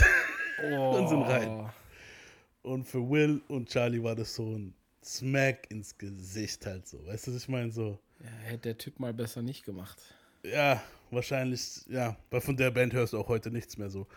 und 0.71 1.09
sind 1.09 1.23
rein. 1.23 1.71
Und 2.61 2.83
für 2.83 3.09
Will 3.09 3.41
und 3.47 3.69
Charlie 3.69 4.03
war 4.03 4.15
das 4.15 4.35
so 4.35 4.55
ein 4.55 4.75
Smack 5.03 5.71
ins 5.71 5.97
Gesicht 5.97 6.63
halt 6.67 6.87
so. 6.87 7.03
Weißt 7.07 7.25
du, 7.25 7.31
was 7.33 7.41
ich 7.41 7.49
meine? 7.49 7.71
So, 7.71 7.97
Ja, 8.23 8.29
hätte 8.43 8.59
der 8.59 8.77
Typ 8.77 8.99
mal 8.99 9.15
besser 9.15 9.41
nicht 9.41 9.65
gemacht. 9.65 9.97
ja, 10.43 10.79
wahrscheinlich, 11.11 11.85
ja, 11.87 12.15
weil 12.29 12.41
von 12.41 12.55
der 12.55 12.71
Band 12.71 12.93
hörst 12.93 13.13
du 13.13 13.19
auch 13.19 13.27
heute 13.27 13.51
nichts 13.51 13.77
mehr 13.77 13.89
so. 13.89 14.07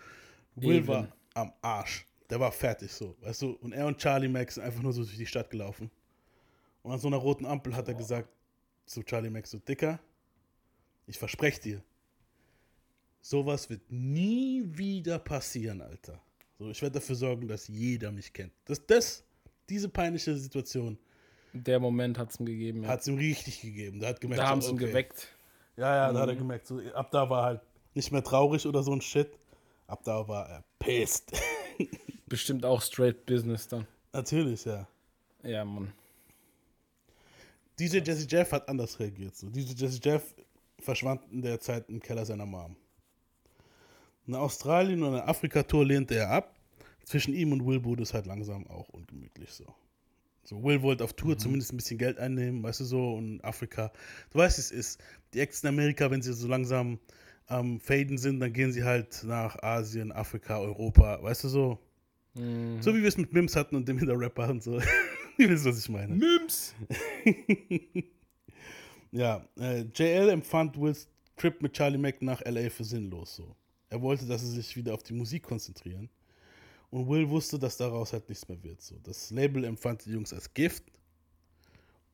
Will 0.57 0.77
Eben. 0.77 0.89
war 0.89 1.09
am 1.35 1.53
Arsch. 1.63 2.07
Der 2.29 2.39
war 2.39 2.53
fertig 2.53 2.93
so, 2.93 3.17
weißt 3.21 3.43
du? 3.43 3.51
Und 3.61 3.73
er 3.73 3.87
und 3.87 3.99
Charlie 3.99 4.29
Max 4.29 4.55
sind 4.55 4.65
einfach 4.65 4.83
nur 4.83 4.93
so 4.93 5.03
durch 5.03 5.17
die 5.17 5.27
Stadt 5.27 5.51
gelaufen. 5.51 5.91
Und 6.83 6.93
an 6.93 6.99
so 6.99 7.09
einer 7.09 7.17
roten 7.17 7.45
Ampel 7.45 7.75
hat 7.75 7.89
er 7.89 7.95
gesagt 7.95 8.29
zu 8.87 9.03
Charlie 9.03 9.31
Max 9.31 9.51
so, 9.51 9.59
Dicker, 9.59 9.99
ich 11.07 11.19
verspreche 11.19 11.61
dir, 11.61 11.83
sowas 13.21 13.69
wird 13.69 13.83
nie 13.91 14.63
wieder 14.67 15.19
passieren, 15.19 15.81
Alter. 15.81 16.21
So, 16.59 16.71
ich 16.71 16.81
werde 16.83 16.95
dafür 16.95 17.17
sorgen, 17.17 17.49
dass 17.49 17.69
jeder 17.69 18.13
mich 18.13 18.33
kennt. 18.33 18.53
Das, 18.65 18.85
das, 18.87 19.25
diese 19.69 19.89
peinliche 19.89 20.37
Situation 20.37 20.99
Der 21.53 21.81
Moment 21.81 22.19
hat 22.19 22.31
es 22.31 22.39
ihm 22.39 22.47
gegeben. 22.47 22.83
Ja. 22.83 22.91
hat 22.91 23.01
es 23.01 23.09
ihm 23.09 23.17
richtig 23.17 23.61
gegeben. 23.63 23.99
Der 24.01 24.11
hat 24.11 24.21
gemerkt, 24.21 24.43
Da 24.43 24.49
haben 24.49 24.61
so, 24.61 24.69
sie 24.69 24.75
ihn 24.75 24.79
okay. 24.79 24.87
geweckt. 24.87 25.29
Ja, 25.77 25.95
ja, 25.97 26.13
da 26.13 26.21
hat 26.21 26.29
er 26.29 26.37
gemerkt, 26.37 26.67
so, 26.67 26.81
ab 26.95 27.11
da 27.11 27.29
war 27.31 27.45
halt 27.45 27.61
nicht 27.95 28.13
mehr 28.13 28.23
traurig 28.23 28.67
oder 28.67 28.83
so 28.83 28.93
ein 28.93 29.01
Shit. 29.01 29.31
Ab 29.87 30.03
da 30.05 30.27
war 30.29 30.49
er 30.49 30.65
pissed. 30.79 31.33
Bestimmt 32.27 32.65
auch 32.65 32.81
straight 32.81 33.27
Business 33.27 33.67
dann. 33.67 33.87
Natürlich, 34.13 34.65
ja. 34.65 34.87
Ja, 35.43 35.65
Mann. 35.65 35.93
DJ 37.79 37.99
Jesse 37.99 38.27
Jeff 38.29 38.53
hat 38.53 38.69
anders 38.69 38.99
reagiert. 39.01 39.35
So. 39.35 39.49
DJ 39.49 39.73
Jesse 39.75 40.01
Jeff 40.03 40.35
verschwand 40.79 41.23
in 41.33 41.43
der 41.43 41.59
Zeit 41.61 41.89
im 41.89 42.01
Keller 42.01 42.25
seiner 42.25 42.47
Mom. 42.47 42.77
In 44.27 44.35
Australien 44.35 45.03
und 45.03 45.15
einer 45.15 45.29
Afrika-Tour 45.29 45.85
lehnte 45.85 46.15
er 46.15 46.31
ab. 46.31 46.55
Zwischen 47.05 47.35
ihm 47.35 47.53
und 47.53 47.67
Will 47.67 47.83
wurde 47.83 48.03
es 48.03 48.15
halt 48.15 48.27
langsam 48.27 48.67
auch 48.69 48.89
ungemütlich 48.91 49.51
so. 49.51 49.65
So, 50.51 50.61
Will 50.65 50.83
wollte 50.83 51.05
auf 51.05 51.13
Tour 51.13 51.39
zumindest 51.39 51.73
ein 51.73 51.77
bisschen 51.77 51.97
Geld 51.97 52.19
einnehmen, 52.19 52.61
weißt 52.61 52.81
du 52.81 52.85
so, 52.85 53.15
und 53.15 53.41
Afrika. 53.45 53.93
Du 54.33 54.39
weißt, 54.41 54.59
es 54.59 54.73
ist. 54.73 55.01
Die 55.33 55.39
Acts 55.39 55.63
in 55.63 55.69
Amerika, 55.69 56.11
wenn 56.11 56.23
sie 56.23 56.33
so 56.33 56.49
langsam 56.49 56.99
am 57.47 57.79
Faden 57.79 58.19
sind, 58.19 58.41
dann 58.41 58.53
gehen 58.53 58.73
sie 58.73 58.83
halt 58.83 59.23
nach 59.23 59.63
Asien, 59.63 60.11
Afrika, 60.11 60.59
Europa, 60.59 61.23
weißt 61.23 61.45
du 61.45 61.49
so. 61.49 61.79
So 62.35 62.95
wie 62.95 63.01
wir 63.01 63.09
es 63.09 63.17
mit 63.17 63.33
Mims 63.33 63.55
hatten 63.55 63.77
und 63.77 63.87
dem 63.87 63.97
Hinter-Rapper 63.99 64.51
und 64.51 64.61
so. 64.61 64.81
Ihr 65.39 65.49
wisst, 65.49 65.65
was 65.67 65.79
ich 65.79 65.89
meine. 65.89 66.17
Mims! 66.17 66.75
Ja, 69.13 69.45
äh, 69.59 69.81
JL 69.93 70.29
empfand 70.29 70.81
Wills 70.81 71.09
Trip 71.37 71.61
mit 71.63 71.73
Charlie 71.73 71.99
Mack 71.99 72.23
nach 72.23 72.41
LA 72.45 72.71
für 72.71 72.85
sinnlos 72.85 73.35
so. 73.35 73.57
Er 73.89 74.01
wollte, 74.01 74.25
dass 74.25 74.41
sie 74.43 74.53
sich 74.53 74.77
wieder 74.77 74.95
auf 74.95 75.03
die 75.03 75.15
Musik 75.15 75.43
konzentrieren. 75.43 76.09
Und 76.91 77.09
Will 77.09 77.29
wusste, 77.29 77.59
dass 77.59 77.77
daraus 77.77 78.13
halt 78.13 78.29
nichts 78.29 78.49
mehr 78.49 78.63
wird. 78.63 78.81
So. 78.83 78.97
Das 79.03 79.31
Label 79.31 79.65
empfand 79.65 80.05
die 80.05 80.11
Jungs 80.11 80.33
als 80.33 80.53
Gift. 80.53 80.85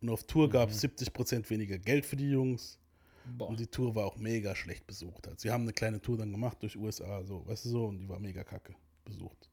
Und 0.00 0.10
auf 0.10 0.24
Tour 0.24 0.50
gab 0.50 0.70
es 0.70 0.84
70% 0.84 1.48
weniger 1.48 1.78
Geld 1.78 2.04
für 2.04 2.16
die 2.16 2.30
Jungs. 2.30 2.78
Boah. 3.24 3.48
Und 3.48 3.58
die 3.58 3.66
Tour 3.66 3.94
war 3.94 4.04
auch 4.06 4.16
mega 4.16 4.54
schlecht 4.54 4.86
besucht. 4.86 5.26
Also 5.26 5.38
sie 5.40 5.50
haben 5.50 5.62
eine 5.62 5.72
kleine 5.72 6.00
Tour 6.00 6.16
dann 6.16 6.30
gemacht 6.30 6.58
durch 6.60 6.76
USA, 6.76 7.24
so, 7.24 7.44
weißt 7.46 7.64
du 7.64 7.68
so, 7.70 7.86
und 7.86 7.98
die 7.98 8.08
war 8.08 8.20
mega 8.20 8.44
kacke 8.44 8.74
besucht. 9.04 9.48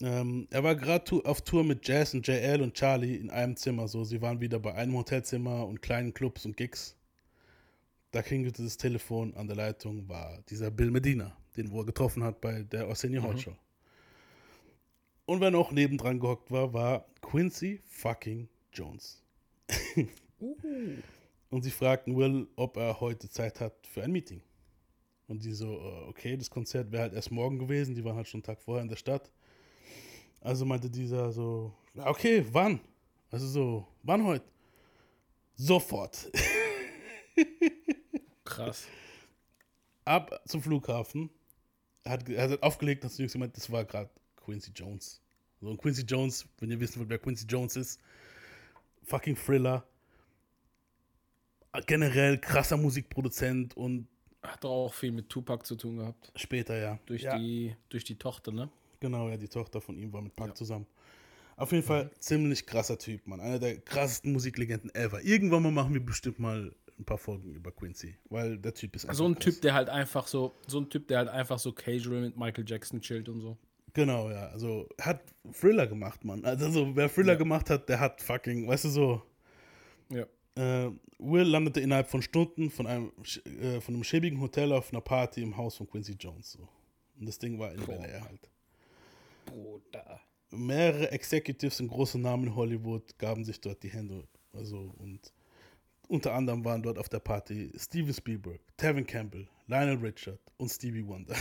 Ähm, 0.00 0.46
er 0.50 0.62
war 0.62 0.74
gerade 0.74 1.24
auf 1.24 1.42
Tour 1.42 1.64
mit 1.64 1.86
Jazz 1.86 2.14
und 2.14 2.26
JL 2.26 2.60
und 2.60 2.74
Charlie 2.74 3.16
in 3.16 3.30
einem 3.30 3.56
Zimmer, 3.56 3.88
so. 3.88 4.04
Sie 4.04 4.20
waren 4.20 4.40
wieder 4.40 4.58
bei 4.58 4.74
einem 4.74 4.96
Hotelzimmer 4.96 5.66
und 5.66 5.82
kleinen 5.82 6.12
Clubs 6.12 6.44
und 6.44 6.56
Gigs. 6.56 6.96
Da 8.10 8.22
klingelte 8.22 8.62
das 8.62 8.76
Telefon 8.76 9.34
an 9.34 9.46
der 9.46 9.56
Leitung, 9.56 10.08
war 10.08 10.42
dieser 10.48 10.70
Bill 10.70 10.90
Medina, 10.90 11.36
den 11.56 11.70
wo 11.70 11.80
er 11.80 11.86
getroffen 11.86 12.24
hat 12.24 12.40
bei 12.40 12.62
der 12.62 12.86
Arsenio 12.88 13.22
Hall 13.22 13.38
Show. 13.38 13.56
Und 15.26 15.40
wer 15.40 15.50
noch 15.50 15.70
nebendran 15.70 16.20
gehockt 16.20 16.50
war, 16.50 16.72
war 16.72 17.06
Quincy 17.20 17.80
fucking 17.86 18.48
Jones. 18.72 19.22
Und 21.50 21.62
sie 21.62 21.70
fragten 21.70 22.16
Will, 22.16 22.48
ob 22.56 22.76
er 22.76 23.00
heute 23.00 23.28
Zeit 23.28 23.60
hat 23.60 23.86
für 23.86 24.02
ein 24.02 24.12
Meeting. 24.12 24.42
Und 25.28 25.44
die 25.44 25.52
so, 25.52 25.78
äh, 25.78 26.08
okay, 26.08 26.36
das 26.36 26.50
Konzert 26.50 26.90
wäre 26.90 27.02
halt 27.02 27.14
erst 27.14 27.30
morgen 27.30 27.58
gewesen, 27.58 27.94
die 27.94 28.04
waren 28.04 28.16
halt 28.16 28.28
schon 28.28 28.38
einen 28.38 28.44
Tag 28.44 28.60
vorher 28.60 28.82
in 28.82 28.88
der 28.88 28.96
Stadt. 28.96 29.30
Also 30.40 30.64
meinte 30.64 30.90
dieser 30.90 31.30
so, 31.30 31.72
okay, 31.96 32.44
wann? 32.50 32.80
Also 33.30 33.46
so, 33.46 33.86
wann 34.02 34.24
heute? 34.24 34.44
Sofort. 35.54 36.30
Krass. 38.44 38.86
Ab 40.04 40.42
zum 40.46 40.62
Flughafen. 40.62 41.30
Er 42.04 42.12
hat, 42.12 42.28
hat 42.28 42.62
aufgelegt, 42.62 43.04
dass 43.04 43.16
die 43.16 43.22
Jungs 43.22 43.32
gemeint, 43.32 43.56
das 43.56 43.70
war 43.70 43.84
gerade 43.84 44.10
Quincy 44.36 44.72
Jones. 44.74 45.20
So, 45.60 45.68
und 45.68 45.78
Quincy 45.78 46.02
Jones, 46.02 46.46
wenn 46.58 46.70
ihr 46.70 46.80
wissen 46.80 46.98
wollt, 46.98 47.08
wer 47.08 47.18
Quincy 47.18 47.46
Jones 47.46 47.76
ist, 47.76 48.00
fucking 49.04 49.36
Thriller. 49.36 49.84
Generell 51.86 52.38
krasser 52.38 52.76
Musikproduzent 52.76 53.76
und 53.76 54.06
Hat 54.42 54.64
auch 54.64 54.92
viel 54.92 55.12
mit 55.12 55.28
Tupac 55.30 55.64
zu 55.64 55.76
tun 55.76 55.98
gehabt. 55.98 56.32
später 56.36 56.76
ja. 56.76 56.98
Durch, 57.06 57.22
ja, 57.22 57.38
die, 57.38 57.74
durch 57.88 58.04
die 58.04 58.16
Tochter, 58.16 58.52
ne? 58.52 58.68
Genau, 59.00 59.28
ja, 59.28 59.36
die 59.36 59.48
Tochter 59.48 59.80
von 59.80 59.96
ihm 59.96 60.12
war 60.12 60.20
mit 60.20 60.36
Pac 60.36 60.56
zusammen. 60.56 60.86
Auf 61.56 61.72
jeden 61.72 61.84
Fall 61.84 62.10
ziemlich 62.18 62.66
krasser 62.66 62.98
Typ, 62.98 63.26
Mann. 63.26 63.40
Einer 63.40 63.58
der 63.58 63.78
krassesten 63.80 64.32
Musiklegenden 64.32 64.94
ever. 64.94 65.22
Irgendwann 65.22 65.62
mal 65.62 65.70
machen 65.70 65.94
wir 65.94 66.04
bestimmt 66.04 66.38
mal 66.38 66.74
ein 67.02 67.04
paar 67.04 67.18
Folgen 67.18 67.52
über 67.52 67.70
Quincy, 67.72 68.16
weil 68.30 68.58
der 68.58 68.74
Typ 68.74 68.96
ist 68.96 69.04
einfach 69.04 69.16
So 69.16 69.26
ein 69.26 69.34
krass. 69.34 69.44
Typ, 69.44 69.62
der 69.62 69.74
halt 69.74 69.88
einfach 69.88 70.26
so, 70.26 70.54
so 70.66 70.80
ein 70.80 70.88
Typ, 70.88 71.08
der 71.08 71.18
halt 71.18 71.28
einfach 71.28 71.58
so 71.58 71.72
casual 71.72 72.20
mit 72.20 72.36
Michael 72.36 72.64
Jackson 72.66 73.00
chillt 73.00 73.28
und 73.28 73.40
so. 73.40 73.58
Genau, 73.94 74.30
ja. 74.30 74.46
Also 74.48 74.88
hat 75.00 75.20
Thriller 75.52 75.86
gemacht, 75.86 76.24
Mann. 76.24 76.44
Also 76.44 76.70
so, 76.70 76.96
wer 76.96 77.12
Thriller 77.12 77.36
gemacht 77.36 77.68
hat, 77.68 77.88
der 77.88 78.00
hat 78.00 78.22
fucking, 78.22 78.66
weißt 78.66 78.84
du 78.86 78.88
so. 78.88 79.22
Ja. 80.08 80.26
Äh, 80.54 80.90
Will 81.18 81.44
landete 81.44 81.80
innerhalb 81.80 82.08
von 82.08 82.22
Stunden 82.22 82.70
von 82.70 82.86
einem, 82.86 83.12
äh, 83.60 83.80
von 83.80 83.94
einem 83.94 84.04
schäbigen 84.04 84.40
Hotel 84.40 84.72
auf 84.72 84.92
einer 84.92 85.00
Party 85.00 85.42
im 85.42 85.56
Haus 85.56 85.76
von 85.76 85.88
Quincy 85.88 86.12
Jones. 86.18 86.52
So. 86.52 86.68
Und 87.18 87.26
das 87.26 87.38
Ding 87.38 87.58
war 87.58 87.72
in 87.72 87.84
Bel 87.84 88.00
Air 88.00 88.24
halt. 88.24 88.50
Bruder. 89.46 90.20
Mehrere 90.50 91.10
Executives 91.10 91.80
und 91.80 91.88
große 91.88 92.18
Namen 92.18 92.44
in 92.44 92.54
Hollywood 92.54 93.18
gaben 93.18 93.44
sich 93.44 93.60
dort 93.60 93.82
die 93.82 93.88
Hände. 93.90 94.26
Also 94.52 94.94
und 94.98 95.32
unter 96.12 96.34
anderem 96.34 96.62
waren 96.62 96.82
dort 96.82 96.98
auf 96.98 97.08
der 97.08 97.20
Party 97.20 97.72
Steven 97.74 98.12
Spielberg, 98.12 98.60
Tevin 98.76 99.06
Campbell, 99.06 99.48
Lionel 99.66 99.96
Richard 99.96 100.38
und 100.58 100.68
Stevie 100.68 101.06
Wonder. 101.06 101.34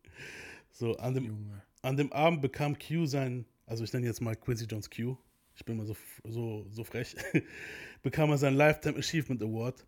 so 0.70 0.94
an 0.98 1.14
dem, 1.14 1.24
Junge. 1.24 1.62
an 1.80 1.96
dem 1.96 2.12
Abend 2.12 2.42
bekam 2.42 2.78
Q 2.78 3.06
sein, 3.06 3.46
also 3.64 3.84
ich 3.84 3.92
nenne 3.94 4.04
jetzt 4.04 4.20
mal 4.20 4.36
Quincy 4.36 4.66
Jones 4.66 4.90
Q, 4.90 5.16
ich 5.54 5.64
bin 5.64 5.78
mal 5.78 5.86
so, 5.86 5.96
so, 6.24 6.66
so 6.68 6.84
frech, 6.84 7.16
bekam 8.02 8.28
er 8.30 8.36
seinen 8.36 8.58
Lifetime 8.58 8.98
Achievement 8.98 9.42
Award 9.42 9.86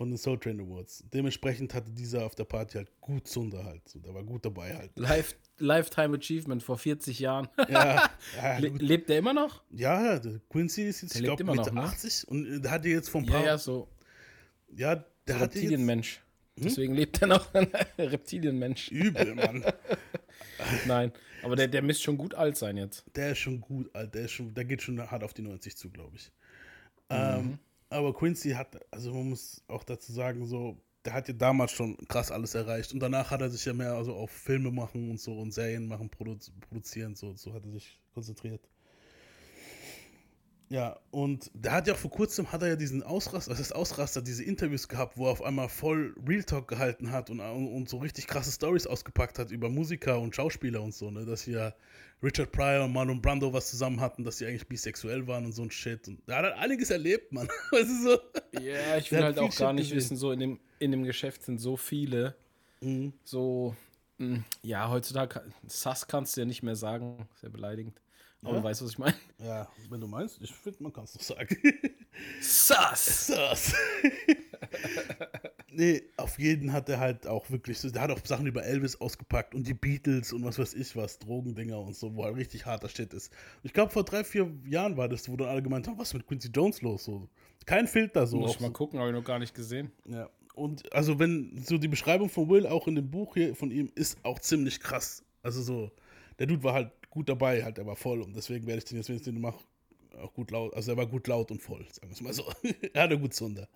von 0.00 0.08
den 0.08 0.16
Soul 0.16 0.40
Train 0.40 0.58
Awards. 0.58 1.04
Dementsprechend 1.12 1.74
hatte 1.74 1.90
dieser 1.90 2.24
auf 2.24 2.34
der 2.34 2.44
Party 2.44 2.78
halt 2.78 2.88
gut 3.02 3.28
Zunder 3.28 3.66
halt, 3.66 3.86
so, 3.86 3.98
der 3.98 4.14
war 4.14 4.22
gut 4.24 4.46
dabei 4.46 4.74
halt. 4.74 4.98
Life, 4.98 5.34
Lifetime 5.58 6.16
Achievement 6.16 6.62
vor 6.62 6.78
40 6.78 7.18
Jahren. 7.18 7.48
Ja, 7.68 8.08
ja, 8.42 8.56
Le 8.56 8.70
gut. 8.70 8.80
lebt 8.80 9.10
der 9.10 9.18
immer 9.18 9.34
noch? 9.34 9.62
ja 9.70 10.18
Quincy 10.48 10.84
ist 10.84 11.02
jetzt, 11.02 11.14
Der 11.16 11.20
ich 11.20 11.24
glaube, 11.26 11.42
immer 11.42 11.54
noch, 11.54 11.66
Mitte 11.66 11.74
ne? 11.76 11.82
80 11.82 12.28
und 12.28 12.46
äh, 12.46 12.60
der 12.60 12.70
hatte 12.70 12.88
jetzt 12.88 13.10
vor 13.10 13.20
ein 13.20 13.26
Ja, 13.26 13.32
paar, 13.32 13.44
ja, 13.44 13.58
so 13.58 13.88
ja, 14.74 15.04
der 15.26 15.34
hatte 15.38 15.58
jetzt 15.58 15.64
Reptilienmensch. 15.64 16.22
Deswegen 16.56 16.94
lebt 16.94 17.20
er 17.20 17.28
noch. 17.28 17.52
Reptilienmensch. 17.98 18.90
übel, 18.90 19.34
Mann. 19.34 19.62
Nein, 20.86 21.12
aber 21.42 21.56
der, 21.56 21.68
der 21.68 21.82
müsste 21.82 22.04
schon 22.04 22.16
gut 22.16 22.34
alt 22.34 22.56
sein 22.56 22.78
jetzt. 22.78 23.04
Der 23.16 23.32
ist 23.32 23.38
schon 23.40 23.60
gut, 23.60 23.94
Alter. 23.94 24.12
Der, 24.12 24.24
ist 24.24 24.30
schon, 24.32 24.54
der 24.54 24.64
geht 24.64 24.80
schon 24.80 24.98
hart 24.98 25.24
auf 25.24 25.34
die 25.34 25.42
90 25.42 25.76
zu, 25.76 25.90
glaube 25.90 26.16
ich. 26.16 26.32
Ähm, 27.10 27.58
aber 27.90 28.14
Quincy 28.14 28.50
hat, 28.50 28.80
also 28.92 29.12
man 29.12 29.30
muss 29.30 29.62
auch 29.68 29.84
dazu 29.84 30.12
sagen, 30.12 30.46
so, 30.46 30.80
der 31.04 31.12
hat 31.12 31.28
ja 31.28 31.34
damals 31.34 31.72
schon 31.72 31.96
krass 32.08 32.30
alles 32.30 32.54
erreicht. 32.54 32.92
Und 32.92 33.00
danach 33.00 33.30
hat 33.30 33.40
er 33.40 33.50
sich 33.50 33.64
ja 33.64 33.72
mehr 33.72 33.94
also 33.94 34.14
auf 34.14 34.30
Filme 34.30 34.70
machen 34.70 35.10
und 35.10 35.20
so 35.20 35.38
und 35.38 35.52
Serien 35.52 35.86
machen, 35.86 36.08
produ 36.08 36.36
produzieren, 36.60 37.14
so, 37.14 37.34
so 37.34 37.52
hat 37.52 37.64
er 37.64 37.72
sich 37.72 37.98
konzentriert. 38.14 38.68
Ja, 40.72 41.00
und 41.10 41.50
der 41.52 41.72
hat 41.72 41.88
ja 41.88 41.94
auch 41.94 41.98
vor 41.98 42.12
kurzem, 42.12 42.52
hat 42.52 42.62
er 42.62 42.68
ja 42.68 42.76
diesen 42.76 43.02
Ausraster, 43.02 43.50
was 43.50 43.58
heißt 43.58 43.74
Ausraster, 43.74 44.22
diese 44.22 44.44
Interviews 44.44 44.86
gehabt, 44.86 45.16
wo 45.18 45.26
er 45.26 45.32
auf 45.32 45.42
einmal 45.42 45.68
voll 45.68 46.14
Real 46.26 46.44
Talk 46.44 46.68
gehalten 46.68 47.10
hat 47.10 47.28
und, 47.28 47.40
und 47.40 47.88
so 47.88 47.98
richtig 47.98 48.28
krasse 48.28 48.52
Stories 48.52 48.86
ausgepackt 48.86 49.40
hat 49.40 49.50
über 49.50 49.68
Musiker 49.68 50.20
und 50.20 50.32
Schauspieler 50.34 50.80
und 50.80 50.94
so, 50.94 51.10
ne, 51.10 51.24
dass 51.26 51.42
hier 51.42 51.74
Richard 52.22 52.52
Pryor 52.52 52.84
und 52.84 52.92
Marlon 52.92 53.20
Brando 53.20 53.52
was 53.52 53.68
zusammen 53.68 54.00
hatten, 54.00 54.22
dass 54.22 54.38
sie 54.38 54.46
eigentlich 54.46 54.68
bisexuell 54.68 55.26
waren 55.26 55.44
und 55.44 55.52
so 55.52 55.62
ein 55.62 55.72
Shit. 55.72 56.06
Und 56.06 56.20
er 56.28 56.36
hat 56.36 56.44
halt 56.44 56.58
einiges 56.58 56.90
erlebt, 56.90 57.32
Mann. 57.32 57.48
Weißt 57.72 57.88
du 57.88 58.02
so? 58.02 58.60
Ja, 58.60 58.96
ich 58.96 59.10
will 59.10 59.24
halt 59.24 59.38
auch 59.40 59.56
gar 59.56 59.70
Shit 59.70 59.74
nicht 59.76 59.84
gesehen. 59.90 59.96
wissen, 59.96 60.16
so 60.18 60.30
in 60.30 60.38
dem, 60.38 60.60
in 60.78 60.92
dem 60.92 61.02
Geschäft 61.02 61.42
sind 61.42 61.58
so 61.58 61.76
viele, 61.76 62.36
Mhm. 62.82 63.12
so, 63.24 63.74
mh, 64.18 64.44
ja, 64.62 64.88
heutzutage, 64.88 65.42
Sass 65.66 66.06
kannst 66.06 66.36
du 66.36 66.42
ja 66.42 66.46
nicht 66.46 66.62
mehr 66.62 66.76
sagen, 66.76 67.28
sehr 67.40 67.50
beleidigend. 67.50 68.00
Aber 68.42 68.54
Ja? 68.54 68.58
du 68.58 68.64
weißt, 68.64 68.82
was 68.82 68.90
ich 68.90 68.98
meine. 68.98 69.14
Ja, 69.38 69.68
wenn 69.88 70.00
du 70.00 70.06
meinst, 70.06 70.40
ich 70.40 70.52
finde, 70.52 70.82
man 70.82 70.92
kann 70.92 71.04
es 71.04 71.12
doch 71.12 71.20
sagen. 71.22 71.56
Sass! 72.40 73.26
das. 73.28 73.74
nee, 75.70 76.02
auf 76.16 76.38
jeden 76.38 76.72
hat 76.72 76.88
er 76.88 77.00
halt 77.00 77.26
auch 77.26 77.50
wirklich 77.50 77.78
so, 77.78 77.90
der 77.90 78.02
hat 78.02 78.10
auch 78.10 78.24
Sachen 78.24 78.46
über 78.46 78.64
Elvis 78.64 79.00
ausgepackt 79.00 79.54
und 79.54 79.66
die 79.66 79.74
Beatles 79.74 80.32
und 80.32 80.44
was 80.44 80.58
weiß 80.58 80.74
ich 80.74 80.96
was, 80.96 81.18
Drogendinger 81.18 81.78
und 81.78 81.94
so, 81.96 82.14
wo 82.14 82.24
halt 82.24 82.36
richtig 82.36 82.66
harter 82.66 82.88
Shit 82.88 83.12
ist. 83.14 83.32
Ich 83.62 83.72
glaube, 83.72 83.92
vor 83.92 84.04
drei, 84.04 84.24
vier 84.24 84.50
Jahren 84.66 84.96
war 84.96 85.08
das, 85.08 85.28
wo 85.28 85.36
dann 85.36 85.48
alle 85.48 85.62
gemeint 85.62 85.86
haben, 85.86 85.98
was 85.98 86.08
ist 86.08 86.14
mit 86.14 86.26
Quincy 86.26 86.48
Jones 86.48 86.82
los? 86.82 87.04
So. 87.04 87.28
Kein 87.66 87.86
Filter 87.86 88.26
so. 88.26 88.38
Muss 88.38 88.52
ich 88.52 88.60
mal 88.60 88.68
so. 88.68 88.72
gucken, 88.72 88.98
habe 88.98 89.10
ich 89.10 89.14
noch 89.14 89.24
gar 89.24 89.38
nicht 89.38 89.54
gesehen. 89.54 89.90
Ja. 90.06 90.28
Und 90.54 90.92
also 90.92 91.18
wenn 91.18 91.62
so 91.64 91.78
die 91.78 91.88
Beschreibung 91.88 92.28
von 92.28 92.48
Will 92.48 92.66
auch 92.66 92.86
in 92.88 92.94
dem 92.94 93.10
Buch 93.10 93.34
hier 93.34 93.54
von 93.54 93.70
ihm 93.70 93.90
ist 93.94 94.18
auch 94.24 94.38
ziemlich 94.38 94.80
krass. 94.80 95.22
Also 95.42 95.62
so, 95.62 95.90
der 96.38 96.46
Dude 96.46 96.62
war 96.62 96.74
halt 96.74 96.90
gut 97.10 97.28
dabei, 97.28 97.62
halt, 97.62 97.78
er 97.78 97.86
war 97.86 97.96
voll 97.96 98.22
und 98.22 98.34
deswegen 98.34 98.66
werde 98.66 98.78
ich 98.78 98.84
den 98.84 98.96
jetzt, 98.96 99.08
wenn 99.08 99.16
ich 99.16 99.22
den 99.22 99.40
mache, 99.40 99.58
auch 100.22 100.32
gut 100.32 100.50
laut. 100.50 100.74
Also 100.74 100.92
er 100.92 100.96
war 100.96 101.06
gut 101.06 101.26
laut 101.26 101.50
und 101.50 101.60
voll, 101.60 101.86
sagen 101.92 102.08
wir 102.08 102.12
es 102.12 102.20
mal 102.20 102.32
so. 102.32 102.44
er 102.92 103.02
hatte 103.02 103.18
gut 103.18 103.34
Zunder. 103.34 103.68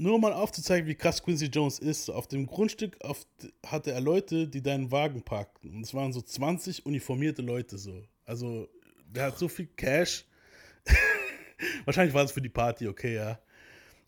Nur 0.00 0.14
um 0.14 0.20
mal 0.20 0.32
aufzuzeigen, 0.32 0.88
wie 0.88 0.94
krass 0.94 1.22
Quincy 1.22 1.46
Jones 1.46 1.80
ist, 1.80 2.08
auf 2.08 2.28
dem 2.28 2.46
Grundstück 2.46 3.02
auf, 3.04 3.26
hatte 3.66 3.90
er 3.90 4.00
Leute, 4.00 4.46
die 4.46 4.62
deinen 4.62 4.92
Wagen 4.92 5.22
parkten. 5.22 5.74
Und 5.74 5.82
es 5.82 5.92
waren 5.92 6.12
so 6.12 6.20
20 6.20 6.86
uniformierte 6.86 7.42
Leute 7.42 7.78
so. 7.78 8.04
Also 8.24 8.68
der 9.06 9.24
hat 9.24 9.38
so 9.38 9.48
viel 9.48 9.66
Cash. 9.66 10.24
Wahrscheinlich 11.84 12.14
war 12.14 12.24
es 12.24 12.30
für 12.30 12.40
die 12.40 12.48
Party, 12.48 12.86
okay, 12.86 13.16
ja. 13.16 13.40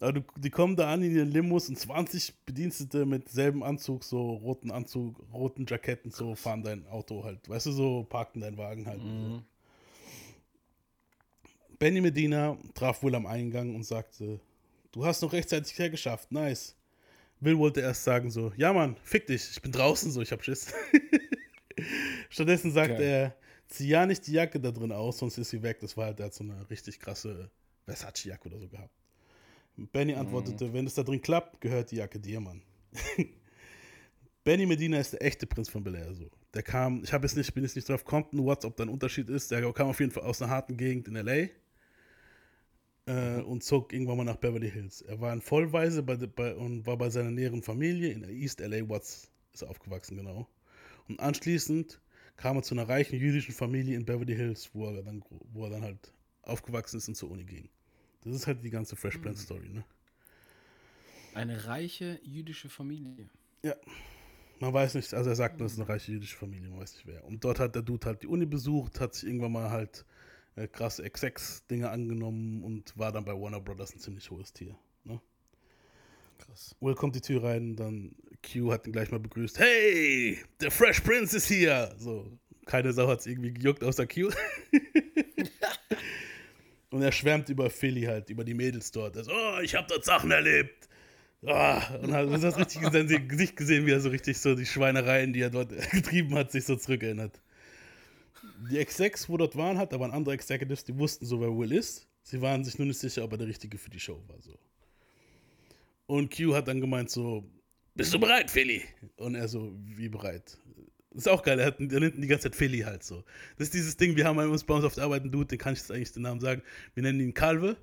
Aber 0.01 0.15
du, 0.15 0.23
die 0.39 0.49
kommen 0.49 0.77
da 0.77 0.91
an 0.91 1.03
in 1.03 1.15
ihren 1.15 1.31
Limos 1.31 1.69
und 1.69 1.79
20 1.79 2.47
Bedienstete 2.47 3.05
mit 3.05 3.29
selben 3.29 3.63
Anzug, 3.63 4.03
so 4.03 4.33
roten 4.33 4.71
Anzug, 4.71 5.23
roten 5.33 5.67
Jacketten, 5.69 6.11
so 6.11 6.35
fahren 6.35 6.63
dein 6.63 6.87
Auto 6.87 7.23
halt. 7.23 7.47
Weißt 7.49 7.67
du, 7.67 7.73
so 7.73 8.05
parken 8.05 8.41
deinen 8.41 8.57
Wagen 8.57 8.87
halt. 8.87 9.03
So. 9.03 9.43
Benny 11.79 12.01
Medina 12.01 12.57
traf 12.75 13.03
Will 13.03 13.15
am 13.15 13.27
Eingang 13.27 13.75
und 13.75 13.85
sagte, 13.85 14.41
du 14.93 15.05
hast 15.05 15.21
noch 15.21 15.35
rechtzeitig 15.35 15.79
hergeschafft, 15.79 16.33
nice. 16.33 16.77
Will 17.41 17.59
wollte 17.59 17.81
erst 17.81 18.05
sagen 18.05 18.31
so, 18.31 18.53
ja 18.57 18.73
Mann, 18.73 18.97
fick 19.03 19.27
dich, 19.27 19.51
ich 19.51 19.61
bin 19.61 19.73
draußen 19.73 20.11
so, 20.11 20.23
ich 20.23 20.33
hab 20.33 20.43
Schiss. 20.43 20.73
Stattdessen 22.31 22.73
sagte 22.73 22.95
Okay. 22.95 23.11
er, 23.11 23.37
zieh 23.69 23.89
ja 23.89 24.07
nicht 24.07 24.27
die 24.27 24.33
Jacke 24.33 24.61
da 24.61 24.71
drin 24.71 24.93
aus, 24.93 25.19
sonst 25.19 25.39
ist 25.39 25.51
sie 25.51 25.63
weg. 25.63 25.81
Das 25.81 25.97
war 25.97 26.07
halt, 26.07 26.19
der 26.19 26.27
hat 26.27 26.35
so 26.35 26.45
eine 26.45 26.69
richtig 26.71 27.01
krasse 27.01 27.51
Versace-Jacke 27.87 28.49
oder 28.49 28.59
so 28.59 28.69
gehabt. 28.69 29.00
Benny 29.77 30.15
antwortete, 30.15 30.73
wenn 30.73 30.87
es 30.87 30.95
da 30.95 31.03
drin 31.03 31.23
klappt, 31.23 31.61
gehört 31.61 31.91
die 31.91 31.97
Jacke 31.97 32.19
dir, 32.19 32.41
Mann. 32.41 32.63
Benny 34.45 34.67
Medina 34.67 34.99
ist 34.99 35.13
der 35.13 35.23
echte 35.23 35.47
Prinz 35.47 35.69
von 35.69 35.85
Bel 35.85 35.95
Air. 35.95 36.15
So. 36.15 36.31
Der 36.55 36.63
kam, 36.63 37.03
ich 37.05 37.13
habe 37.13 37.27
jetzt 37.27 37.37
nicht, 37.37 37.53
bin 37.55 37.63
jetzt 37.63 37.77
nicht 37.77 37.89
drauf 37.89 38.05
nur 38.33 38.47
was, 38.47 38.65
ob 38.65 38.77
da 38.77 38.85
ein 38.85 38.89
Unterschied 38.89 39.29
ist. 39.29 39.51
Der 39.51 39.73
kam 39.73 39.89
auf 39.89 40.01
jeden 40.01 40.13
Fall 40.13 40.25
aus 40.25 40.41
einer 40.43 40.51
harten 40.51 40.77
Gegend 40.77 41.09
in 41.09 41.17
L.A. 41.17 41.49
äh, 43.07 43.43
und 43.43 43.63
zog 43.63 43.93
irgendwann 43.93 44.17
mal 44.17 44.25
nach 44.25 44.37
Beverly 44.37 44.71
Hills. 44.71 45.03
Er 45.03 45.21
war 45.21 45.33
in 45.33 45.41
Vollweise 45.41 46.03
bei, 46.03 46.17
bei, 46.17 46.55
und 46.55 46.87
war 46.87 46.97
bei 46.97 47.11
seiner 47.11 47.31
näheren 47.31 47.63
Familie 47.63 48.13
in 48.13 48.25
East 48.25 48.61
LA 48.61 48.89
Watts 48.89 49.31
ist 49.53 49.63
er 49.63 49.71
aufgewachsen, 49.71 50.17
genau. 50.17 50.49
Und 51.09 51.21
anschließend 51.21 52.01
kam 52.37 52.57
er 52.57 52.63
zu 52.63 52.75
einer 52.75 52.89
reichen 52.89 53.19
jüdischen 53.19 53.55
Familie 53.55 53.97
in 53.97 54.05
Beverly 54.05 54.35
Hills, 54.35 54.71
wo 54.75 54.87
er 54.87 55.03
dann, 55.03 55.23
wo 55.53 55.65
er 55.65 55.71
dann 55.71 55.83
halt 55.83 56.13
aufgewachsen 56.43 56.97
ist 56.99 57.09
und 57.09 57.15
zur 57.15 57.31
Uni 57.31 57.45
ging. 57.45 57.69
Das 58.23 58.35
ist 58.35 58.47
halt 58.47 58.63
die 58.63 58.71
ganze 58.71 58.97
Fresh 58.97 59.19
Prince 59.19 59.45
Story, 59.45 59.69
ne? 59.69 59.85
Eine 61.35 61.67
reiche 61.67 62.21
jüdische 62.23 62.69
Familie. 62.69 63.29
Ja. 63.63 63.75
Man 64.59 64.75
weiß 64.75 64.95
nicht, 64.95 65.15
also 65.15 65.31
er 65.31 65.37
sagt, 65.37 65.61
das 65.61 65.73
ist 65.73 65.79
eine 65.79 65.89
reiche 65.89 66.13
jüdische 66.13 66.37
Familie, 66.37 66.69
man 66.69 66.81
weiß 66.81 66.95
nicht 66.95 67.07
wer. 67.07 67.25
Und 67.25 67.43
dort 67.43 67.59
hat 67.59 67.75
der 67.75 67.83
Dude 67.83 68.07
halt 68.07 68.23
die 68.23 68.27
Uni 68.27 68.45
besucht, 68.45 69.01
hat 69.01 69.15
sich 69.15 69.27
irgendwann 69.27 69.53
mal 69.53 69.71
halt 69.71 70.05
äh, 70.57 70.69
krasse 70.69 71.03
Execs-Dinge 71.03 71.89
angenommen 71.89 72.63
und 72.63 72.97
war 72.99 73.11
dann 73.11 73.25
bei 73.25 73.33
Warner 73.33 73.61
Brothers 73.61 73.95
ein 73.95 74.01
ziemlich 74.01 74.31
hohes 74.31 74.53
Tier. 74.53 74.77
Ne? 75.05 75.19
Krass. 76.39 76.77
Will 76.81 76.95
kommt 76.95 77.15
die 77.15 77.23
Tür 77.23 77.43
rein, 77.43 77.75
dann 77.75 78.15
Q 78.43 78.71
hat 78.71 78.87
ihn 78.87 78.93
gleich 78.93 79.11
mal 79.11 79.21
begrüßt. 79.21 79.59
Hey, 79.59 80.39
der 80.61 80.71
Fresh 80.71 81.01
Prince 81.01 81.39
ist 81.39 81.49
hier. 81.49 81.95
So, 81.97 82.31
keine 82.67 82.93
Sau 82.93 83.09
hat 83.09 83.21
es 83.21 83.27
irgendwie 83.27 83.55
gejuckt 83.55 83.83
außer 83.83 84.07
Q. 84.07 84.31
und 86.91 87.03
er 87.03 87.13
schwärmt 87.13 87.49
über 87.49 87.71
Philly 87.71 88.03
halt, 88.03 88.31
über 88.31 88.45
die 88.45 88.55
Mädels 88.55 88.91
dort. 88.91 89.17
Er 89.17 89.25
so, 89.25 89.33
oh, 89.33 89.61
ich 89.61 89.75
habe 89.75 89.87
dort 89.89 90.05
Sachen 90.05 90.31
erlebt. 90.31 90.89
Ah, 91.47 91.95
und 91.95 92.13
hat 92.13 92.43
das 92.43 92.59
richtig 92.59 92.83
in 92.83 92.93
seinem 92.93 93.29
Gesicht 93.29 93.57
gesehen, 93.57 93.87
wie 93.87 93.93
er 93.93 94.01
so 94.01 94.11
richtig 94.11 94.37
so 94.39 94.55
die 94.55 94.67
Schweinereien, 94.67 95.33
die 95.33 95.41
er 95.41 95.51
dort 95.51 95.71
getrieben 95.91 96.35
hat, 96.35 96.53
sich 96.53 96.65
so 96.65 96.77
zurückerinnert. 96.77 97.41
Die 98.71 98.79
Execs, 98.79 99.29
wo 99.29 99.39
dort 99.39 99.57
waren, 99.57 99.79
hat, 99.79 99.93
da 99.93 99.99
waren 99.99 100.11
andere 100.11 100.35
Executives, 100.35 100.85
die 100.85 100.99
wussten 100.99 101.25
so, 101.25 101.41
wer 101.41 101.49
Will 101.57 101.73
ist. 101.73 102.07
Sie 102.23 102.41
waren 102.43 102.63
sich 102.63 102.79
nur 102.79 102.87
nicht 102.87 102.99
sicher, 102.99 103.25
ob 103.25 103.33
er 103.33 103.39
der 103.39 103.47
Richtige 103.47 103.79
für 103.79 103.89
die 103.89 104.01
Show 104.01 104.23
war. 104.29 104.41
So. 104.43 104.59
Und 106.07 106.35
Q 106.35 106.55
hat 106.55 106.69
dann 106.69 106.81
gemeint 106.81 107.09
so, 107.09 107.45
bist 107.95 108.13
du 108.13 108.19
bereit, 108.19 108.51
Philly? 108.51 108.83
Und 109.17 109.35
er 109.35 109.49
so, 109.49 109.73
wie 109.79 110.09
bereit? 110.09 110.59
Das 111.13 111.23
ist 111.23 111.29
auch 111.29 111.43
geil, 111.43 111.59
er, 111.59 111.67
hat, 111.67 111.81
er 111.81 112.01
nennt 112.01 112.15
ihn 112.15 112.23
die 112.23 112.29
ganze 112.29 112.45
Zeit 112.45 112.57
Philly 112.57 112.81
halt 112.81 113.03
so. 113.03 113.25
Das 113.59 113.67
ist 113.67 113.75
dieses 113.75 113.97
Ding, 113.97 114.15
wir 114.17 114.25
haben 114.25 114.37
bei 114.37 114.47
uns 114.47 114.63
bei 114.63 114.75
uns 114.75 114.85
auf 114.85 114.95
der 114.95 115.05
Arbeit 115.05 115.23
einen 115.23 115.33
Dude, 115.33 115.47
den 115.47 115.59
kann 115.59 115.73
ich 115.73 115.81
jetzt 115.81 115.91
eigentlich 115.91 116.13
den 116.13 116.23
Namen 116.23 116.41
sagen. 116.41 116.63
Wir 116.95 117.03
nennen 117.03 117.21
ihn 117.21 117.35
Calve, 117.35 117.77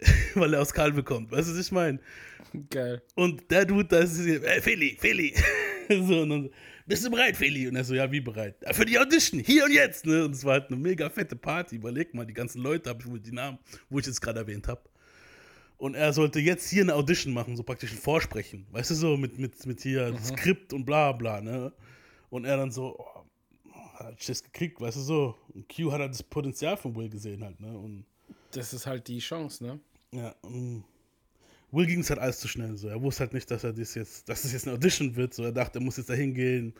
weil 0.34 0.54
er 0.54 0.60
aus 0.60 0.74
Calve 0.74 1.02
kommt. 1.02 1.30
Weißt 1.30 1.48
du, 1.48 1.52
was 1.52 1.60
ich 1.66 1.72
meine? 1.72 2.00
Geil. 2.70 3.00
Und 3.14 3.50
der 3.50 3.64
Dude, 3.64 3.84
da 3.84 3.98
ist 3.98 4.18
es, 4.18 4.26
hey, 4.26 4.60
Philly, 4.60 4.96
Philly. 5.00 5.34
so, 5.88 6.22
und 6.22 6.30
dann, 6.30 6.50
bist 6.86 7.04
du 7.04 7.10
bereit, 7.10 7.36
Philly? 7.36 7.68
Und 7.68 7.76
er 7.76 7.84
so, 7.84 7.94
ja, 7.94 8.10
wie 8.10 8.20
bereit? 8.20 8.56
Ja, 8.62 8.72
für 8.72 8.84
die 8.84 8.98
Audition, 8.98 9.40
hier 9.40 9.64
und 9.64 9.72
jetzt. 9.72 10.04
Ne? 10.04 10.24
Und 10.24 10.32
es 10.32 10.44
war 10.44 10.54
halt 10.54 10.66
eine 10.68 10.76
mega 10.76 11.08
fette 11.08 11.36
Party. 11.36 11.76
Überleg 11.76 12.12
mal, 12.14 12.26
die 12.26 12.34
ganzen 12.34 12.60
Leute, 12.60 12.90
habe 12.90 13.00
ich 13.00 13.08
wohl 13.08 13.20
die 13.20 13.32
Namen, 13.32 13.58
wo 13.88 14.00
ich 14.00 14.06
jetzt 14.06 14.20
gerade 14.20 14.40
erwähnt 14.40 14.66
habe. 14.66 14.82
Und 15.78 15.94
er 15.94 16.12
sollte 16.12 16.40
jetzt 16.40 16.68
hier 16.68 16.82
eine 16.82 16.94
Audition 16.94 17.32
machen, 17.32 17.56
so 17.56 17.62
praktisch 17.62 17.92
ein 17.92 17.98
Vorsprechen. 17.98 18.66
Weißt 18.70 18.90
du, 18.90 18.94
so 18.94 19.16
mit, 19.16 19.38
mit, 19.38 19.64
mit 19.66 19.80
hier 19.80 20.16
Skript 20.22 20.72
und 20.72 20.84
bla 20.84 21.12
bla, 21.12 21.40
ne? 21.40 21.72
Und 22.32 22.46
er 22.46 22.56
dann 22.56 22.70
so, 22.70 22.96
oh, 22.98 23.24
hat 23.98 24.22
Schiss 24.22 24.42
gekriegt, 24.42 24.80
weißt 24.80 24.96
du 24.96 25.00
so. 25.02 25.36
Und 25.52 25.68
Q 25.68 25.92
hat 25.92 26.00
halt 26.00 26.12
das 26.12 26.22
Potenzial 26.22 26.78
von 26.78 26.96
Will 26.96 27.10
gesehen 27.10 27.44
halt, 27.44 27.60
ne? 27.60 27.76
Und 27.76 28.06
Das 28.52 28.72
ist 28.72 28.86
halt 28.86 29.06
die 29.06 29.18
Chance, 29.18 29.62
ne? 29.62 29.80
ja. 30.12 30.34
Will 31.72 31.86
ging 31.86 32.00
es 32.00 32.08
halt 32.08 32.18
alles 32.18 32.40
zu 32.40 32.48
schnell 32.48 32.74
so. 32.78 32.88
Er 32.88 33.02
wusste 33.02 33.20
halt 33.20 33.34
nicht, 33.34 33.50
dass 33.50 33.64
er 33.64 33.74
das 33.74 33.94
jetzt, 33.94 34.30
dass 34.30 34.44
es 34.44 34.52
jetzt 34.52 34.66
eine 34.66 34.76
Audition 34.76 35.14
wird. 35.14 35.34
So, 35.34 35.42
er 35.42 35.52
dachte, 35.52 35.78
er 35.78 35.82
muss 35.82 35.98
jetzt 35.98 36.08
da 36.08 36.14
hingehen, 36.14 36.72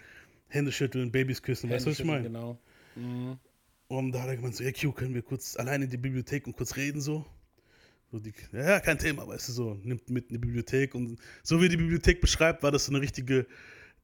Hände 0.49 0.73
schütteln, 0.73 1.13
Babys 1.13 1.43
küssen, 1.43 1.69
weißt 1.69 1.85
du, 1.85 1.91
was 1.91 2.01
ich 2.01 2.07
meine? 2.07 2.25
Genau. 2.25 2.59
Und 3.89 4.13
da 4.13 4.23
hat 4.23 4.29
er 4.29 4.37
gemeint, 4.37 4.57
so, 4.57 4.65
ja, 4.65 4.73
Q, 4.73 4.93
können 4.93 5.13
wir 5.13 5.23
kurz 5.23 5.59
alleine 5.59 5.85
in 5.85 5.91
die 5.91 5.99
Bibliothek 5.99 6.47
und 6.47 6.57
kurz 6.57 6.77
reden, 6.77 7.03
so? 7.03 7.27
so 8.11 8.19
die, 8.19 8.33
ja, 8.53 8.81
kein 8.81 8.99
Thema, 8.99 9.27
weißt 9.27 9.49
du, 9.49 9.53
so, 9.53 9.75
nimmt 9.83 10.09
mit 10.09 10.31
in 10.31 10.35
die 10.35 10.39
Bibliothek 10.39 10.95
und 10.95 11.19
so 11.43 11.61
wie 11.61 11.69
die 11.69 11.77
Bibliothek 11.77 12.23
beschreibt, 12.23 12.63
war 12.63 12.71
das 12.71 12.87
so 12.87 12.93
eine 12.93 13.03
richtige 13.03 13.47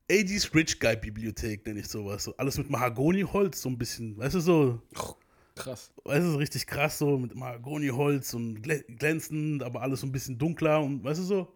80s 0.09 0.55
Rich 0.55 0.81
Guy 0.81 0.97
Bibliothek, 0.97 1.67
nenne 1.67 1.81
ich 1.81 1.89
sowas. 1.89 2.25
So, 2.25 2.37
alles 2.37 2.57
mit 2.59 2.71
Mahagoniholz, 2.71 3.61
so 3.63 3.69
ein 3.69 3.77
bisschen, 3.79 4.17
weißt 4.17 4.37
du, 4.37 4.41
so, 4.41 4.83
Krass. 5.55 5.93
weißt 6.05 6.25
du, 6.27 6.31
so 6.33 6.37
richtig 6.39 6.67
krass, 6.67 6.99
so 6.99 7.19
mit 7.19 7.35
Mahagoniholz 7.35 8.33
und 8.35 8.61
glä- 8.65 8.85
glänzend, 8.97 9.63
aber 9.63 9.83
alles 9.83 10.01
so 10.01 10.07
ein 10.07 10.13
bisschen 10.13 10.39
dunkler 10.39 10.81
und 10.83 11.05
weißt 11.05 11.21
du 11.21 11.25
so. 11.25 11.55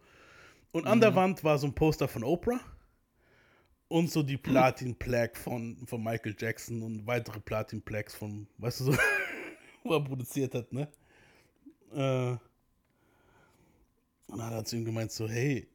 Und 0.71 0.85
an 0.87 0.99
der 0.99 1.15
Wand 1.15 1.43
war 1.43 1.57
so 1.57 1.67
ein 1.67 1.73
Poster 1.75 2.07
von 2.07 2.23
Oprah 2.23 2.59
und 3.87 4.11
so 4.11 4.23
die 4.23 4.37
Platin-Plaque 4.37 5.37
von, 5.39 5.77
von 5.85 6.03
Michael 6.03 6.35
Jackson 6.37 6.81
und 6.81 7.05
weitere 7.07 7.39
Platin-Plaques 7.39 8.15
von, 8.15 8.47
weißt 8.57 8.79
du 8.81 8.83
so, 8.85 8.97
wo 9.83 9.93
er 9.93 10.03
produziert 10.03 10.53
hat, 10.55 10.71
ne? 10.73 10.87
Äh, 11.91 12.31
und 14.31 14.39
dann 14.39 14.47
hat 14.47 14.53
er 14.53 14.65
zu 14.65 14.75
ihm 14.77 14.85
gemeint, 14.85 15.11
so, 15.11 15.27
hey, 15.29 15.67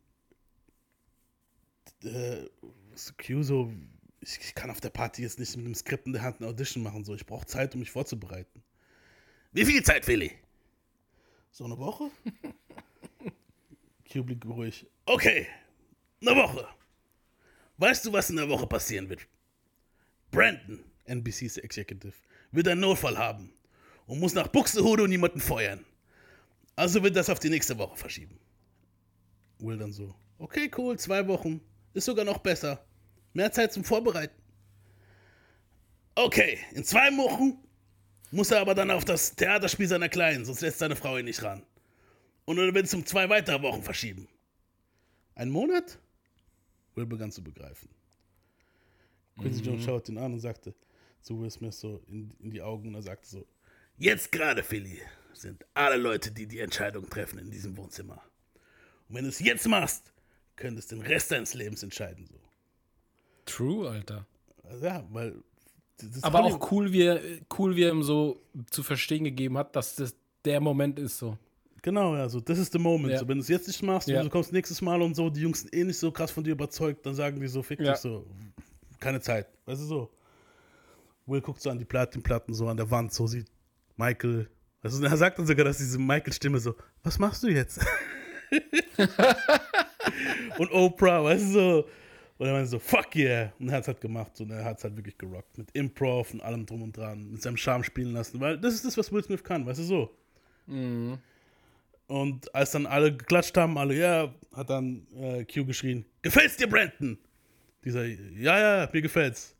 äh, 2.05 2.49
Q, 3.25 3.43
so, 3.43 3.73
ich, 4.21 4.39
ich 4.41 4.55
kann 4.55 4.71
auf 4.71 4.81
der 4.81 4.91
Party 4.91 5.23
jetzt 5.23 5.39
nicht 5.39 5.57
mit 5.57 5.67
einem 5.67 5.75
Skript 5.75 6.07
in 6.07 6.13
der 6.13 6.23
Hand 6.23 6.41
eine 6.41 6.49
Audition 6.49 6.83
machen, 6.83 7.05
so, 7.05 7.15
ich 7.15 7.27
brauche 7.27 7.47
Zeit, 7.47 7.75
um 7.75 7.81
mich 7.81 7.91
vorzubereiten. 7.91 8.63
Wie 9.53 9.65
viel 9.65 9.83
Zeit, 9.83 10.05
Philly? 10.05 10.33
So 11.51 11.65
eine 11.65 11.79
Woche? 11.79 12.11
Q 14.13 14.23
blieb 14.25 14.45
ruhig. 14.47 14.87
Okay, 15.07 15.47
eine 16.21 16.37
Woche. 16.37 16.69
Weißt 17.79 18.05
du, 18.05 18.13
was 18.13 18.31
in 18.31 18.37
der 18.37 18.49
Woche 18.49 18.67
passieren 18.67 19.09
wird? 19.09 19.27
Brandon, 20.31 20.85
NBC's 21.07 21.57
Executive, 21.59 22.15
wird 22.51 22.69
einen 22.69 22.81
Notfall 22.81 23.17
haben 23.17 23.53
und 24.07 24.19
muss 24.21 24.35
nach 24.35 24.49
Buxtehude 24.49 25.05
und 25.05 25.13
jemanden 25.13 25.41
feuern. 25.41 25.85
Also 26.77 27.03
wird 27.03 27.17
das 27.17 27.31
auf 27.31 27.39
die 27.39 27.51
nächste 27.51 27.79
Woche 27.79 27.97
verschieben. 27.97 28.39
Will 29.59 29.79
dann 29.79 29.93
so, 29.93 30.15
okay, 30.39 30.71
cool, 30.77 30.99
zwei 30.99 31.27
Wochen. 31.27 31.61
Ist 31.95 32.05
sogar 32.05 32.25
noch 32.25 32.39
besser. 32.39 32.85
Mehr 33.33 33.53
Zeit 33.53 33.73
zum 33.73 33.85
Vorbereiten. 33.85 34.35
Okay, 36.15 36.59
in 36.73 36.85
zwei 36.85 37.09
Wochen 37.17 37.59
muss 38.31 38.51
er 38.51 38.61
aber 38.61 38.75
dann 38.75 38.91
auf 38.91 39.05
das 39.05 39.35
Theaterspiel 39.35 39.89
seiner 39.89 40.09
Kleinen, 40.09 40.45
sonst 40.45 40.61
lässt 40.61 40.79
seine 40.79 40.97
Frau 40.97 41.17
ihn 41.17 41.25
nicht 41.25 41.43
ran. 41.43 41.63
Und 42.45 42.59
er 42.59 42.75
wird 42.75 42.87
es 42.87 42.95
um 42.95 43.07
zwei 43.07 43.29
weitere 43.29 43.63
Wochen 43.63 43.83
verschieben. 43.83 44.29
Ein 45.35 45.51
Monat? 45.51 45.99
Will 46.95 47.07
begann 47.07 47.31
zu 47.31 47.43
begreifen. 47.43 47.89
Quincy 49.39 49.63
Jones 49.63 49.85
schaut 49.85 50.09
ihn 50.09 50.19
an 50.19 50.33
und 50.33 50.41
sagte 50.41 50.75
zu 51.23 51.41
Will 51.41 51.51
Smith 51.51 51.79
so 51.79 52.03
in, 52.09 52.33
in 52.41 52.51
die 52.51 52.63
Augen 52.63 52.89
und 52.89 52.95
er 52.95 53.03
sagte 53.03 53.29
so: 53.29 53.47
Jetzt 53.97 54.33
gerade, 54.33 54.63
Philly, 54.63 55.01
sind 55.33 55.65
alle 55.75 55.97
Leute, 55.97 56.31
die 56.31 56.47
die 56.47 56.59
Entscheidung 56.59 57.09
treffen 57.09 57.39
in 57.39 57.51
diesem 57.51 57.77
Wohnzimmer. 57.77 58.21
Und 59.09 59.15
wenn 59.15 59.25
du 59.25 59.31
es 59.31 59.39
jetzt 59.39 59.67
machst, 59.69 60.13
könntest 60.59 60.91
den 60.93 61.01
Rest 61.01 61.31
deines 61.31 61.55
Lebens 61.55 61.83
entscheiden. 61.83 62.27
So. 62.27 62.39
True, 63.47 63.89
Alter. 63.91 64.27
Ja, 64.83 65.05
weil. 65.11 65.37
Aber 66.23 66.45
auch 66.45 66.71
cool, 66.71 66.93
wie 66.93 67.03
er, 67.03 67.21
cool, 67.59 67.75
wie 67.75 67.83
er 67.83 67.91
ihm 67.91 68.03
so 68.05 68.41
zu 68.71 68.83
verstehen 68.85 69.25
gegeben 69.25 69.59
hat, 69.59 69.75
dass 69.75 69.97
das 69.97 70.15
der 70.45 70.61
Moment 70.61 70.99
ist 70.99 71.19
so. 71.19 71.37
Genau, 71.83 72.15
ja, 72.17 72.29
so, 72.29 72.39
das 72.41 72.59
ist 72.59 72.73
der 72.75 72.81
Moment. 72.81 73.13
Ja. 73.15 73.19
So, 73.19 73.27
wenn 73.29 73.39
du 73.39 73.43
es 73.43 73.49
jetzt 73.49 73.67
nicht 73.67 73.83
machst 73.83 74.09
Ja. 74.09 74.19
und 74.21 74.27
du 74.27 74.31
kommst 74.31 74.53
nächstes 74.53 74.81
Mal 74.81 75.01
und 75.03 75.15
so, 75.15 75.29
die 75.31 75.41
Jungs 75.41 75.61
sind 75.63 75.75
eh 75.75 75.85
nicht 75.85 75.99
so 75.99 76.13
krass 76.13 76.31
von 76.31 76.45
dir 76.45 76.53
überzeugt, 76.53 77.05
dann 77.07 77.15
sagen 77.15 77.41
die 77.41 77.49
so, 77.49 77.63
fick 77.63 77.81
Ja. 77.81 77.93
dich 77.93 78.01
so, 78.01 78.27
keine 79.01 79.21
Zeit. 79.21 79.49
Weißt 79.65 79.81
du 79.83 79.87
so? 79.87 80.11
Will 81.27 81.41
guckt 81.41 81.61
so 81.61 81.71
an 81.71 81.79
die 81.79 81.85
Platinplatten, 81.85 82.55
so 82.55 82.69
an 82.69 82.77
der 82.77 82.91
Wand, 82.91 83.13
so 83.13 83.27
sieht 83.27 83.47
Michael. 83.97 84.49
Also 84.83 85.03
er 85.05 85.17
sagt 85.17 85.39
dann 85.39 85.47
sogar, 85.47 85.65
dass 85.65 85.79
diese 85.79 85.99
Michael-Stimme 85.99 86.59
so, 86.61 86.75
was 87.03 87.19
machst 87.19 87.43
du 87.43 87.49
jetzt? 87.49 87.81
und 90.59 90.71
Oprah, 90.73 91.25
weißt 91.25 91.45
du 91.45 91.53
so. 91.53 91.89
Und 92.39 92.47
er 92.47 92.53
meinte 92.53 92.69
so, 92.69 92.79
fuck 92.79 93.17
yeah. 93.17 93.53
Und 93.59 93.69
er 93.69 93.77
hat 93.77 93.83
es 93.83 93.89
halt 93.89 94.01
gemacht. 94.01 94.41
Und 94.41 94.51
er 94.51 94.65
hat 94.65 94.79
es 94.79 94.85
halt 94.85 94.97
wirklich 94.97 95.19
gerockt. 95.19 95.59
Mit 95.59 95.73
Improv 95.73 96.33
und 96.33 96.41
allem 96.41 96.65
drum 96.67 96.83
und 96.83 96.97
dran. 96.97 97.33
Mit 97.33 97.43
seinem 97.43 97.57
Charme 97.57 97.83
spielen 97.83 98.13
lassen. 98.13 98.41
Weil 98.41 98.59
das 98.59 98.75
ist 98.75 98.85
das, 98.85 98.97
was 98.97 99.11
Will 99.13 99.25
Smith 99.25 99.43
kann, 99.43 99.67
weißt 99.67 99.81
du 99.81 99.83
so. 99.83 100.15
Und 102.07 102.55
als 102.55 102.71
dann 102.71 102.87
alle 102.87 103.15
geklatscht 103.15 103.57
haben, 103.57 103.77
alle, 103.77 103.95
ja, 103.95 104.35
hat 104.55 104.71
dann 104.71 105.07
äh, 105.15 105.45
Q 105.45 105.65
geschrien, 105.67 106.05
gefällt's 106.23 106.57
dir, 106.57 106.67
Brandon? 106.67 107.19
Dieser, 107.85 108.05
ja, 108.05 108.59
ja, 108.59 108.89
mir 108.93 109.03
gefällt's. 109.03 109.55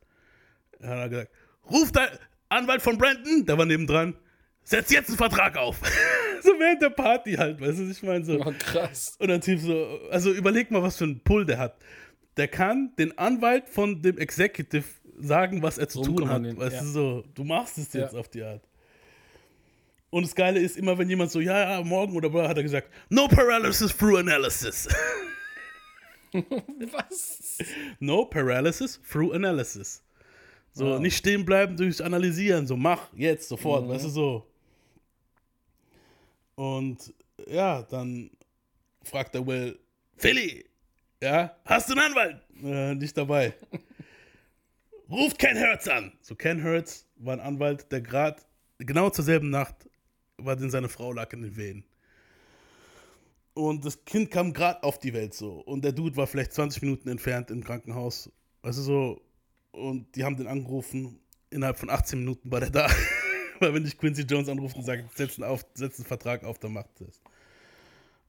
Er 0.81 0.89
hat 0.91 0.99
er 0.99 1.09
gesagt, 1.09 1.31
ruf 1.71 1.93
dein 1.93 2.09
Anwalt 2.49 2.81
von 2.81 2.97
Brandon, 2.97 3.45
der 3.45 3.59
war 3.59 3.67
nebendran, 3.67 4.15
setz 4.63 4.91
jetzt 4.91 5.09
einen 5.09 5.19
Vertrag 5.19 5.57
auf. 5.57 5.81
so 6.43 6.51
während 6.59 6.83
der 6.83 6.91
Party 6.91 7.35
halt, 7.35 7.61
weißt 7.61 7.79
du, 7.79 7.91
ich 7.91 8.03
meine? 8.03 8.25
So. 8.25 8.41
Oh, 8.41 8.53
krass. 8.59 9.17
Und 9.19 9.29
dann 9.29 9.41
Typ 9.41 9.59
so, 9.61 9.99
also 10.11 10.33
überleg 10.33 10.71
mal, 10.71 10.83
was 10.83 10.97
für 10.97 11.05
einen 11.05 11.21
Pull 11.21 11.45
der 11.47 11.59
hat. 11.59 11.77
Der 12.37 12.49
kann 12.49 12.93
den 12.99 13.17
Anwalt 13.19 13.69
von 13.69 14.01
dem 14.03 14.19
Executive 14.19 14.85
sagen, 15.19 15.63
was 15.63 15.79
er 15.79 15.89
zu 15.89 16.03
tun 16.03 16.15
hat. 16.29 16.37
Rumkommandieren, 16.37 16.59
Weißt 16.59 16.77
ja. 16.77 16.83
du 16.83 16.87
so, 16.89 17.25
du 17.35 17.45
machst 17.45 17.79
es 17.79 17.93
jetzt 17.93 18.13
Ja. 18.15 18.19
auf 18.21 18.29
die 18.29 18.43
Art. 18.43 18.63
Und 20.11 20.23
das 20.25 20.35
Geile 20.35 20.59
ist 20.61 20.77
immer, 20.79 20.97
wenn 20.97 21.09
jemand 21.11 21.31
so, 21.31 21.41
ja, 21.41 21.73
ja, 21.79 21.85
morgen 21.85 22.17
oder 22.17 22.31
bla, 22.31 22.49
hat 22.49 22.57
er 22.57 22.63
gesagt, 22.63 22.89
no 23.11 23.29
paralysis 23.29 23.95
through 23.95 24.19
analysis. 24.19 24.89
Was? 26.93 27.59
no 28.01 28.25
paralysis 28.25 29.01
through 29.11 29.33
analysis. 29.35 30.03
So, 30.73 30.99
nicht 30.99 31.17
stehen 31.17 31.45
bleiben 31.45 31.77
durchs 31.77 32.01
Analysieren, 32.01 32.67
so 32.67 32.77
mach 32.77 33.13
jetzt, 33.15 33.49
sofort, 33.49 33.89
weißt 33.89 34.05
du 34.05 34.09
so. 34.11 34.47
Und 36.59 37.15
ja, 37.47 37.83
dann 37.83 38.31
fragt 39.05 39.33
der 39.37 39.47
Will, 39.47 39.79
Philly, 40.17 40.65
ja, 41.23 41.57
hast 41.65 41.89
du 41.89 41.93
einen 41.93 42.11
Anwalt? 42.11 42.43
Äh, 42.61 42.97
nicht 42.97 43.17
dabei. 43.17 43.55
Ruft 45.09 45.39
Ken 45.39 45.57
Hertz 45.57 45.87
an. 45.87 46.11
So, 46.21 46.35
Ken 46.35 46.61
Hertz 46.61 47.07
war 47.15 47.35
ein 47.35 47.41
Anwalt, 47.41 47.93
der 47.93 48.01
gerade 48.01 48.43
genau 48.79 49.09
zur 49.09 49.25
selben 49.25 49.51
Nacht 49.51 49.89
war, 50.37 50.57
denn 50.57 50.69
seine 50.69 50.89
Frau 50.89 51.13
lag 51.13 51.33
in 51.33 51.43
den 51.43 51.57
Wehen. 51.57 51.85
Und 53.55 53.85
das 53.85 54.05
Kind 54.05 54.33
kam 54.33 54.53
gerade 54.53 54.83
auf 54.83 54.99
die 54.99 55.15
Welt 55.15 55.35
so. 55.35 55.61
Und 55.61 55.85
der 55.85 55.93
Dude 55.93 56.17
war 56.17 56.27
vielleicht 56.27 56.55
20 56.55 56.83
Minuten 56.83 57.09
entfernt 57.09 57.53
im 57.53 57.63
Krankenhaus. 57.63 58.33
Weißt 58.63 58.79
du 58.79 58.83
so. 58.83 59.23
Und 59.71 60.13
die 60.17 60.25
haben 60.25 60.37
den 60.37 60.49
angerufen. 60.49 61.21
Innerhalb 61.51 61.79
von 61.79 61.89
18 61.89 62.19
Minuten 62.19 62.51
war 62.51 62.59
der 62.59 62.71
da. 62.71 62.91
Weil 63.61 63.75
wenn 63.75 63.85
dich 63.85 63.99
Quincy 63.99 64.23
Jones 64.23 64.49
anruft 64.49 64.77
und 64.77 64.85
sagt, 64.85 65.17
setz 65.17 65.39
einen, 65.39 65.51
auf, 65.51 65.65
setz 65.75 65.99
einen 65.99 66.07
Vertrag 66.07 66.45
auf, 66.45 66.59
dann 66.59 66.73
macht 66.73 66.91
das. 67.01 67.21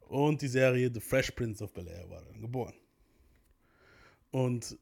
Und 0.08 0.42
die 0.42 0.48
Serie 0.48 0.90
The 0.92 1.00
Fresh 1.00 1.32
Prince 1.32 1.64
of 1.64 1.72
Bel-Air 1.74 2.10
war 2.10 2.22
dann 2.24 2.42
geboren. 2.42 2.74
Und 4.32 4.78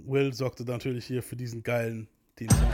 Will 0.00 0.32
sorgte 0.32 0.64
natürlich 0.64 1.06
hier 1.06 1.22
für 1.22 1.34
diesen 1.34 1.62
geilen 1.62 2.08
Teamsong. 2.36 2.72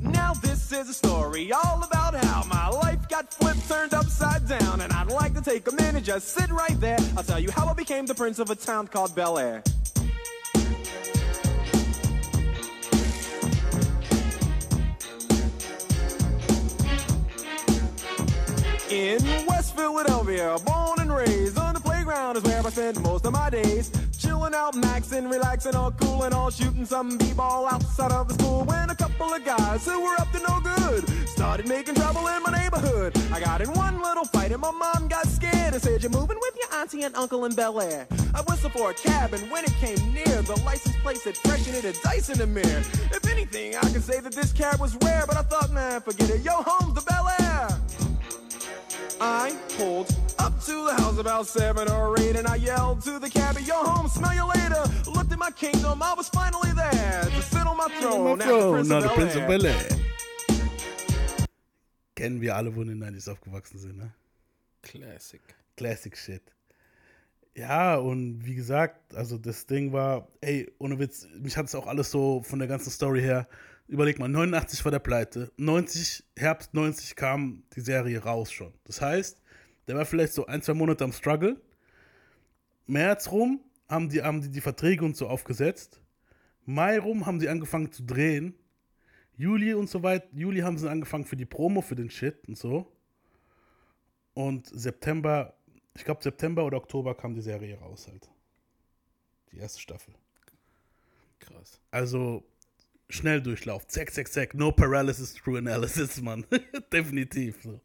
Now 0.00 0.32
this 0.40 0.72
is 0.72 0.88
a 0.88 0.94
story 0.94 1.52
all 1.52 1.82
about 1.82 2.14
how 2.14 2.46
my 2.46 2.68
life 2.68 3.06
got 3.08 3.32
flipped, 3.32 3.68
turned 3.68 3.92
upside 3.92 4.48
down, 4.48 4.80
and 4.80 4.92
I'd 4.92 5.10
like 5.10 5.34
to 5.34 5.42
take 5.42 5.68
a 5.68 5.72
minute, 5.72 6.04
just 6.04 6.34
sit 6.34 6.50
right 6.50 6.78
there. 6.80 6.98
I'll 7.16 7.22
tell 7.22 7.38
you 7.38 7.50
how 7.50 7.66
I 7.66 7.74
became 7.74 8.06
the 8.06 8.14
prince 8.14 8.38
of 8.38 8.50
a 8.50 8.54
town 8.54 8.88
called 8.88 9.14
Bel 9.14 9.38
Air. 9.38 9.62
In 18.92 19.46
West 19.46 19.74
Philadelphia, 19.74 20.54
born 20.66 21.00
and 21.00 21.10
raised 21.10 21.56
on 21.56 21.72
the 21.72 21.80
playground 21.80 22.36
is 22.36 22.42
where 22.42 22.58
I 22.58 22.68
spent 22.68 23.00
most 23.00 23.24
of 23.24 23.32
my 23.32 23.48
days. 23.48 23.90
Chilling 24.18 24.54
out, 24.54 24.74
maxing, 24.74 25.30
relaxing, 25.30 25.74
all 25.74 25.92
cool 25.92 26.24
and 26.24 26.34
all 26.34 26.50
shooting 26.50 26.84
some 26.84 27.16
b-ball 27.16 27.66
outside 27.68 28.12
of 28.12 28.28
the 28.28 28.34
school. 28.34 28.64
When 28.64 28.90
a 28.90 28.94
couple 28.94 29.32
of 29.32 29.42
guys 29.46 29.86
who 29.86 29.98
were 29.98 30.14
up 30.20 30.30
to 30.32 30.40
no 30.46 30.60
good 30.60 31.08
started 31.26 31.66
making 31.68 31.94
trouble 31.94 32.26
in 32.28 32.42
my 32.42 32.52
neighborhood. 32.52 33.16
I 33.32 33.40
got 33.40 33.62
in 33.62 33.72
one 33.72 34.02
little 34.02 34.26
fight 34.26 34.52
and 34.52 34.60
my 34.60 34.70
mom 34.70 35.08
got 35.08 35.26
scared 35.26 35.72
and 35.72 35.82
said, 35.82 36.02
"You're 36.02 36.12
moving 36.12 36.38
with 36.38 36.54
your 36.60 36.78
auntie 36.78 37.04
and 37.04 37.16
uncle 37.16 37.46
in 37.46 37.54
Bel 37.54 37.80
Air." 37.80 38.06
I 38.34 38.42
whistled 38.42 38.74
for 38.74 38.90
a 38.90 38.94
cab 38.94 39.32
and 39.32 39.50
when 39.50 39.64
it 39.64 39.72
came 39.80 40.00
near, 40.12 40.42
the 40.42 40.60
license 40.66 40.96
plate 41.02 41.16
said 41.16 41.38
fresh 41.38 41.66
and 41.66 41.76
it 41.76 41.86
a 41.86 41.94
dice 42.02 42.28
in 42.28 42.36
the 42.36 42.46
mirror. 42.46 42.82
If 43.10 43.26
anything, 43.26 43.74
I 43.74 43.88
can 43.90 44.02
say 44.02 44.20
that 44.20 44.34
this 44.34 44.52
cab 44.52 44.80
was 44.80 44.96
rare, 44.96 45.24
but 45.26 45.38
I 45.38 45.42
thought, 45.42 45.70
man, 45.70 46.02
forget 46.02 46.28
it. 46.28 46.42
Yo, 46.42 46.52
home's 46.52 46.92
the 46.92 47.00
Bel. 47.00 47.21
I 49.24 49.56
pulled 49.78 50.10
up 50.40 50.60
to 50.62 50.84
the 50.84 50.94
house 51.00 51.16
about 51.16 51.46
seven 51.46 51.88
or 51.88 52.18
eight, 52.18 52.34
and 52.34 52.48
I 52.48 52.56
yelled 52.56 53.02
to 53.02 53.20
the 53.20 53.30
cabbie, 53.30 53.62
"Yo, 53.62 53.74
home, 53.74 54.08
smell 54.08 54.34
you 54.34 54.44
later." 54.48 54.82
Looked 55.14 55.30
at 55.30 55.38
my 55.38 55.52
kingdom, 55.52 56.02
I 56.02 56.12
was 56.16 56.28
finally 56.28 56.72
there 56.72 57.22
to 57.22 57.42
sit 57.42 57.64
on 57.64 57.76
my 57.76 57.88
throne. 58.00 58.42
as 58.42 58.48
the 58.48 58.72
Prince 58.72 58.88
der 58.88 59.08
Prince 59.10 59.36
of 59.36 59.46
Bel-Air. 59.46 59.78
Bel-Air. 59.78 59.98
Kennen 62.16 62.40
wir 62.40 62.56
alle, 62.56 62.74
wo 62.74 62.82
in 62.82 62.88
den 62.88 62.98
90s 62.98 63.28
aufgewachsen 63.28 63.78
sind, 63.78 63.96
ne? 63.96 64.12
Classic. 64.82 65.40
Classic 65.76 66.16
Shit. 66.16 66.42
Ja, 67.54 67.94
und 67.98 68.44
wie 68.44 68.56
gesagt, 68.56 69.14
also 69.14 69.38
das 69.38 69.66
Ding 69.66 69.92
war, 69.92 70.26
ey, 70.40 70.68
ohne 70.78 70.98
Witz, 70.98 71.28
mich 71.38 71.56
hat 71.56 71.66
es 71.66 71.76
auch 71.76 71.86
alles 71.86 72.10
so 72.10 72.42
von 72.42 72.58
der 72.58 72.66
ganzen 72.66 72.90
Story 72.90 73.20
her, 73.20 73.46
überleg 73.88 74.18
mal, 74.18 74.28
89 74.28 74.84
war 74.84 74.92
der 74.92 74.98
Pleite, 74.98 75.52
90, 75.56 76.24
Herbst 76.36 76.74
90 76.74 77.16
kam 77.16 77.62
die 77.74 77.80
Serie 77.80 78.22
raus 78.22 78.50
schon. 78.52 78.72
Das 78.84 79.00
heißt, 79.00 79.42
der 79.86 79.96
war 79.96 80.04
vielleicht 80.04 80.32
so 80.32 80.46
ein, 80.46 80.62
zwei 80.62 80.74
Monate 80.74 81.04
am 81.04 81.12
Struggle. 81.12 81.60
März 82.86 83.30
rum 83.30 83.60
haben 83.88 84.08
die, 84.08 84.22
haben 84.22 84.40
die 84.40 84.50
die 84.50 84.60
Verträge 84.60 85.04
und 85.04 85.16
so 85.16 85.28
aufgesetzt. 85.28 86.00
Mai 86.64 86.98
rum 86.98 87.26
haben 87.26 87.40
sie 87.40 87.48
angefangen 87.48 87.92
zu 87.92 88.04
drehen. 88.04 88.54
Juli 89.36 89.74
und 89.74 89.88
so 89.88 90.02
weit, 90.02 90.32
Juli 90.32 90.60
haben 90.60 90.78
sie 90.78 90.88
angefangen 90.88 91.24
für 91.24 91.36
die 91.36 91.46
Promo, 91.46 91.80
für 91.80 91.96
den 91.96 92.10
Shit 92.10 92.46
und 92.46 92.56
so. 92.56 92.92
Und 94.34 94.66
September, 94.68 95.54
ich 95.94 96.04
glaube 96.04 96.22
September 96.22 96.64
oder 96.64 96.76
Oktober 96.76 97.14
kam 97.14 97.34
die 97.34 97.40
Serie 97.40 97.78
raus 97.78 98.06
halt. 98.08 98.30
Die 99.50 99.58
erste 99.58 99.80
Staffel. 99.80 100.14
Krass. 101.40 101.80
Also 101.90 102.44
Schnelldurchlauf. 103.12 103.86
Zack, 103.86 104.12
zack, 104.12 104.28
zack. 104.28 104.54
No 104.54 104.72
paralysis 104.72 105.34
through 105.34 105.58
analysis, 105.58 106.20
Mann. 106.20 106.44
Definitiv. 106.92 107.56
So. 107.62 107.80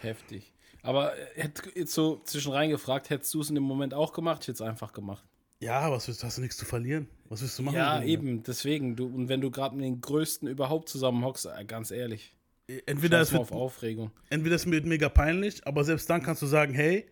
Heftig. 0.00 0.52
Aber 0.82 1.12
äh, 1.36 1.48
jetzt 1.74 1.94
so 1.94 2.20
zwischen 2.24 2.52
reingefragt, 2.52 3.10
hättest 3.10 3.32
du 3.34 3.40
es 3.40 3.48
in 3.48 3.54
dem 3.54 3.64
Moment 3.64 3.94
auch 3.94 4.12
gemacht? 4.12 4.42
Ich 4.42 4.48
hätte 4.48 4.62
es 4.64 4.68
einfach 4.68 4.92
gemacht. 4.92 5.24
Ja, 5.60 5.90
was 5.92 6.08
willst, 6.08 6.24
hast 6.24 6.38
du 6.38 6.42
nichts 6.42 6.56
zu 6.56 6.64
verlieren? 6.64 7.08
Was 7.28 7.40
willst 7.40 7.56
du 7.58 7.62
machen? 7.62 7.76
Ja, 7.76 8.02
eben, 8.02 8.42
deswegen. 8.42 8.96
Du, 8.96 9.06
und 9.06 9.28
wenn 9.28 9.40
du 9.40 9.50
gerade 9.52 9.76
mit 9.76 9.84
den 9.84 10.00
Größten 10.00 10.48
überhaupt 10.48 10.88
zusammenhockst, 10.88 11.46
äh, 11.46 11.64
ganz 11.64 11.90
ehrlich, 11.92 12.34
Entweder 12.86 13.18
scheiß 13.18 13.26
es, 13.28 13.32
wird, 13.32 13.42
auf 13.42 13.52
Aufregung. 13.52 14.10
entweder 14.30 14.56
es 14.56 14.68
wird 14.70 14.86
mega 14.86 15.08
peinlich, 15.08 15.66
aber 15.66 15.84
selbst 15.84 16.08
dann 16.08 16.22
kannst 16.22 16.42
du 16.42 16.46
sagen, 16.46 16.72
hey, 16.72 17.06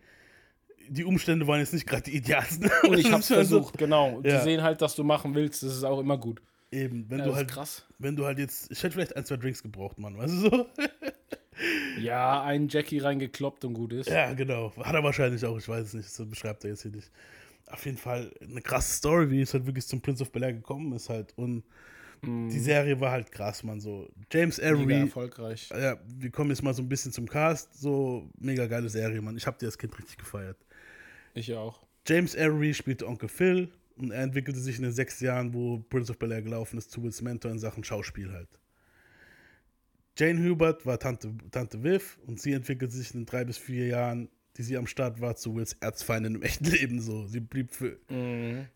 die 0.89 1.03
Umstände 1.05 1.45
waren 1.47 1.59
jetzt 1.59 1.73
nicht 1.73 1.85
gerade 1.87 2.03
die 2.03 2.15
idealsten. 2.17 2.69
Und 2.83 2.97
ich 2.97 3.11
hab's 3.11 3.27
versucht, 3.27 3.77
genau. 3.77 4.21
Ja. 4.23 4.37
Die 4.39 4.43
sehen 4.43 4.63
halt, 4.63 4.81
dass 4.81 4.95
du 4.95 5.03
machen 5.03 5.35
willst, 5.35 5.63
das 5.63 5.75
ist 5.75 5.83
auch 5.83 5.99
immer 5.99 6.17
gut. 6.17 6.41
Eben, 6.71 7.09
wenn 7.09 7.19
Ja, 7.19 7.25
du 7.25 7.29
das 7.31 7.37
halt, 7.37 7.51
krass. 7.51 7.85
wenn 7.99 8.15
du 8.15 8.25
halt 8.25 8.39
jetzt, 8.39 8.71
ich 8.71 8.81
hätte 8.81 8.93
vielleicht 8.93 9.15
ein, 9.15 9.25
zwei 9.25 9.37
Drinks 9.37 9.61
gebraucht, 9.61 9.97
Mann, 9.99 10.17
weißt 10.17 10.33
du 10.33 10.37
so? 10.49 10.65
Ja, 11.99 12.41
einen 12.43 12.69
Jackie 12.69 12.97
reingekloppt 12.99 13.65
und 13.65 13.73
gut 13.73 13.93
ist. 13.93 14.09
Ja, 14.09 14.33
genau. 14.33 14.73
Hat 14.77 14.95
er 14.95 15.03
wahrscheinlich 15.03 15.45
auch, 15.45 15.57
ich 15.57 15.67
weiß 15.67 15.87
es 15.87 15.93
nicht, 15.93 16.07
das 16.19 16.25
beschreibt 16.27 16.63
er 16.63 16.71
jetzt 16.71 16.81
hier 16.81 16.91
nicht. 16.91 17.11
Auf 17.67 17.85
jeden 17.85 17.97
Fall 17.97 18.31
eine 18.41 18.61
krasse 18.61 18.93
Story, 18.95 19.29
wie 19.29 19.41
es 19.41 19.53
halt 19.53 19.65
wirklich 19.65 19.85
zum 19.85 20.01
Prince 20.01 20.23
of 20.23 20.31
Bel-Air 20.31 20.53
gekommen 20.53 20.93
ist 20.93 21.09
halt. 21.09 21.33
Und 21.37 21.63
die 22.23 22.59
Serie 22.59 22.99
war 22.99 23.11
halt 23.11 23.31
krass, 23.31 23.63
man. 23.63 23.79
So, 23.79 24.07
James 24.31 24.57
Mega 24.59 24.71
Avery, 24.73 24.99
erfolgreich. 25.01 25.69
ja, 25.69 25.97
wir 26.07 26.31
kommen 26.31 26.49
jetzt 26.51 26.63
mal 26.63 26.73
so 26.73 26.81
ein 26.81 26.89
bisschen 26.89 27.11
zum 27.11 27.27
Cast. 27.27 27.79
So, 27.79 28.29
mega 28.39 28.65
geile 28.67 28.89
Serie, 28.89 29.21
Mann. 29.21 29.37
Ich 29.37 29.45
habe 29.45 29.57
die 29.59 29.65
als 29.65 29.77
Kind 29.77 29.97
richtig 29.99 30.17
gefeiert. 30.17 30.57
Ich 31.33 31.53
auch. 31.53 31.81
James 32.07 32.35
Avery 32.35 32.73
spielte 32.73 33.07
Onkel 33.07 33.29
Phil 33.29 33.69
und 33.97 34.11
er 34.11 34.23
entwickelte 34.23 34.59
sich 34.59 34.77
in 34.77 34.83
den 34.83 34.91
sechs 34.91 35.19
Jahren, 35.19 35.53
wo 35.53 35.79
Prince 35.79 36.11
of 36.11 36.19
Bel-Air 36.19 36.41
gelaufen 36.41 36.77
ist, 36.77 36.91
zu 36.91 37.03
Wills 37.03 37.21
Mentor 37.21 37.51
in 37.51 37.59
Sachen 37.59 37.83
Schauspiel 37.83 38.31
halt. 38.31 38.49
Jane 40.17 40.43
Hubert 40.47 40.85
war 40.85 40.99
Tante, 40.99 41.33
Tante 41.51 41.83
Viv 41.83 42.19
und 42.27 42.39
sie 42.39 42.53
entwickelte 42.53 42.95
sich 42.95 43.13
in 43.13 43.21
den 43.21 43.25
drei 43.25 43.45
bis 43.45 43.57
vier 43.57 43.87
Jahren, 43.87 44.29
die 44.57 44.63
sie 44.63 44.77
am 44.77 44.85
Start 44.85 45.21
war, 45.21 45.35
zu 45.35 45.55
Wills 45.55 45.77
Erzfeindin 45.79 46.35
im 46.35 46.41
echten 46.41 46.65
Leben 46.65 46.99
so. 46.99 47.25
Sie 47.27 47.39
blieb 47.39 47.71
für, 47.71 47.97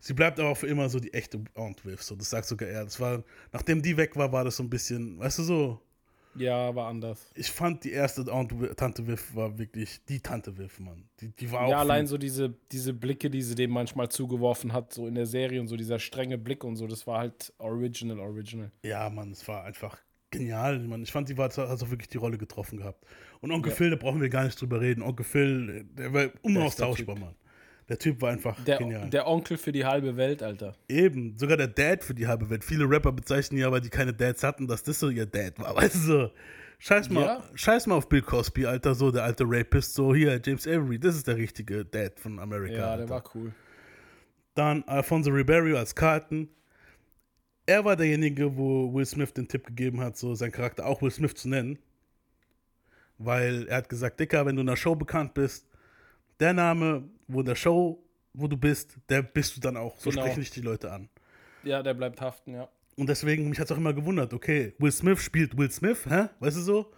sie 0.00 0.14
bleibt 0.14 0.40
aber 0.40 0.48
auch 0.48 0.56
für 0.56 0.66
immer 0.66 0.88
so 0.88 0.98
die 0.98 1.12
echte 1.12 1.44
Aunt 1.54 1.84
Viv, 1.84 2.02
so. 2.02 2.16
Das 2.16 2.30
sagt 2.30 2.46
sogar 2.46 2.68
er. 2.68 2.84
Das 2.84 2.98
war, 2.98 3.22
nachdem 3.52 3.82
die 3.82 3.96
weg 3.96 4.16
war, 4.16 4.32
war 4.32 4.44
das 4.44 4.56
so 4.56 4.62
ein 4.62 4.70
bisschen, 4.70 5.18
weißt 5.18 5.38
du 5.38 5.42
so, 5.42 5.82
Ja, 6.38 6.74
war 6.74 6.88
anders. 6.88 7.30
ich 7.34 7.50
fand 7.50 7.84
die 7.84 7.92
erste 7.92 8.24
Tante 8.24 9.06
Viv 9.06 9.34
war 9.34 9.58
wirklich 9.58 10.04
die 10.08 10.20
Tante 10.20 10.56
Viv, 10.56 10.78
Mann. 10.80 11.08
Die, 11.20 11.28
die 11.28 11.50
war 11.52 11.62
auch 11.62 11.70
Ja, 11.70 11.78
allein 11.80 12.06
so 12.06 12.18
diese, 12.18 12.54
diese 12.72 12.92
Blicke, 12.92 13.30
die 13.30 13.42
sie 13.42 13.54
dem 13.54 13.70
manchmal 13.70 14.08
zugeworfen 14.08 14.72
hat, 14.72 14.92
so 14.92 15.06
in 15.06 15.14
der 15.14 15.26
Serie 15.26 15.60
und 15.60 15.68
so, 15.68 15.76
dieser 15.76 15.98
strenge 15.98 16.38
Blick 16.38 16.64
und 16.64 16.76
so, 16.76 16.86
das 16.86 17.06
war 17.06 17.18
halt 17.20 17.52
original, 17.58 18.18
original. 18.20 18.70
Ja, 18.82 19.08
Mann, 19.10 19.32
es 19.32 19.46
war 19.48 19.64
einfach 19.64 19.98
genial. 20.30 20.78
Mann. 20.80 21.02
Ich 21.02 21.12
fand, 21.12 21.28
die 21.28 21.38
war, 21.38 21.48
hat 21.48 21.58
auch 21.58 21.90
wirklich 21.90 22.08
die 22.08 22.18
Rolle 22.18 22.36
getroffen 22.38 22.78
gehabt. 22.78 23.04
Und 23.40 23.52
Onkel 23.52 23.70
Ja. 23.70 23.76
Phil, 23.76 23.90
da 23.90 23.96
brauchen 23.96 24.20
wir 24.20 24.28
gar 24.28 24.44
nicht 24.44 24.60
drüber 24.60 24.80
reden. 24.80 25.02
Onkel 25.02 25.24
Phil, 25.24 25.84
der 25.96 26.12
war 26.12 26.28
unaustauschbar. 26.42 27.18
Mann. 27.18 27.34
Der 27.88 27.98
Typ 27.98 28.20
war 28.20 28.30
einfach 28.32 28.58
Der, 28.64 28.78
genial. 28.78 29.08
der 29.10 29.28
Onkel 29.28 29.56
für 29.56 29.70
die 29.70 29.84
halbe 29.84 30.16
Welt, 30.16 30.42
Alter. 30.42 30.74
Eben, 30.88 31.36
sogar 31.36 31.56
der 31.56 31.68
Dad 31.68 32.02
für 32.02 32.14
die 32.14 32.26
halbe 32.26 32.50
Welt. 32.50 32.64
Viele 32.64 32.88
Rapper 32.90 33.12
bezeichnen 33.12 33.58
ja, 33.60 33.70
weil 33.70 33.80
die 33.80 33.90
keine 33.90 34.12
Dads 34.12 34.42
hatten, 34.42 34.66
dass 34.66 34.82
das 34.82 34.98
so 34.98 35.08
ihr 35.08 35.26
Dad 35.26 35.58
war. 35.60 35.76
Weißt 35.76 35.94
du 35.94 35.98
so? 36.00 36.30
Scheiß 36.78 37.08
mal, 37.10 37.22
Ja. 37.24 37.44
scheiß 37.54 37.86
mal 37.86 37.94
auf 37.94 38.08
Bill 38.08 38.22
Cosby, 38.22 38.66
Alter, 38.66 38.94
so 38.94 39.10
der 39.10 39.22
alte 39.24 39.44
Rapist, 39.46 39.94
so 39.94 40.14
hier, 40.14 40.38
James 40.44 40.66
Avery, 40.66 40.98
das 40.98 41.14
ist 41.16 41.26
der 41.26 41.36
richtige 41.36 41.84
Dad 41.84 42.18
von 42.20 42.38
America. 42.38 42.74
Ja, 42.74 42.84
Alter. 42.90 42.96
der 43.06 43.08
war 43.10 43.24
cool. 43.34 43.52
Dann 44.54 44.82
Alfonso 44.84 45.30
Ribeiro 45.30 45.76
als 45.78 45.94
Carlton. 45.94 46.48
Er 47.66 47.84
war 47.84 47.96
derjenige, 47.96 48.56
wo 48.56 48.92
Will 48.92 49.06
Smith 49.06 49.32
den 49.32 49.48
Tipp 49.48 49.66
gegeben 49.66 50.00
hat, 50.00 50.16
so 50.16 50.34
seinen 50.34 50.52
Charakter 50.52 50.86
auch 50.86 51.02
Will 51.02 51.10
Smith 51.10 51.34
zu 51.34 51.48
nennen. 51.48 51.78
Weil 53.18 53.66
er 53.68 53.78
hat 53.78 53.88
gesagt, 53.88 54.20
Dicker, 54.20 54.44
wenn 54.44 54.56
du 54.56 54.60
in 54.60 54.66
der 54.66 54.76
Show 54.76 54.94
bekannt 54.94 55.34
bist, 55.34 55.66
der 56.40 56.52
Name, 56.52 57.08
wo 57.28 57.40
in 57.40 57.46
der 57.46 57.54
Show, 57.54 58.02
wo 58.34 58.46
du 58.48 58.56
bist, 58.56 58.96
der 59.08 59.22
bist 59.22 59.56
du 59.56 59.60
dann 59.60 59.76
auch. 59.76 59.98
So 59.98 60.10
Genau. 60.10 60.22
sprechen 60.22 60.40
dich 60.40 60.50
die 60.50 60.60
Leute 60.60 60.92
an. 60.92 61.08
Ja, 61.62 61.82
der 61.82 61.94
bleibt 61.94 62.20
haften, 62.20 62.54
ja. 62.54 62.68
Und 62.96 63.08
deswegen, 63.08 63.48
mich 63.48 63.58
hat 63.58 63.66
es 63.66 63.72
auch 63.72 63.76
immer 63.76 63.92
gewundert, 63.92 64.32
okay, 64.32 64.74
Will 64.78 64.92
Smith 64.92 65.20
spielt 65.20 65.56
Will 65.56 65.70
Smith, 65.70 66.06
hä? 66.08 66.28
Weißt 66.40 66.56
du 66.56 66.60
so? 66.62 66.92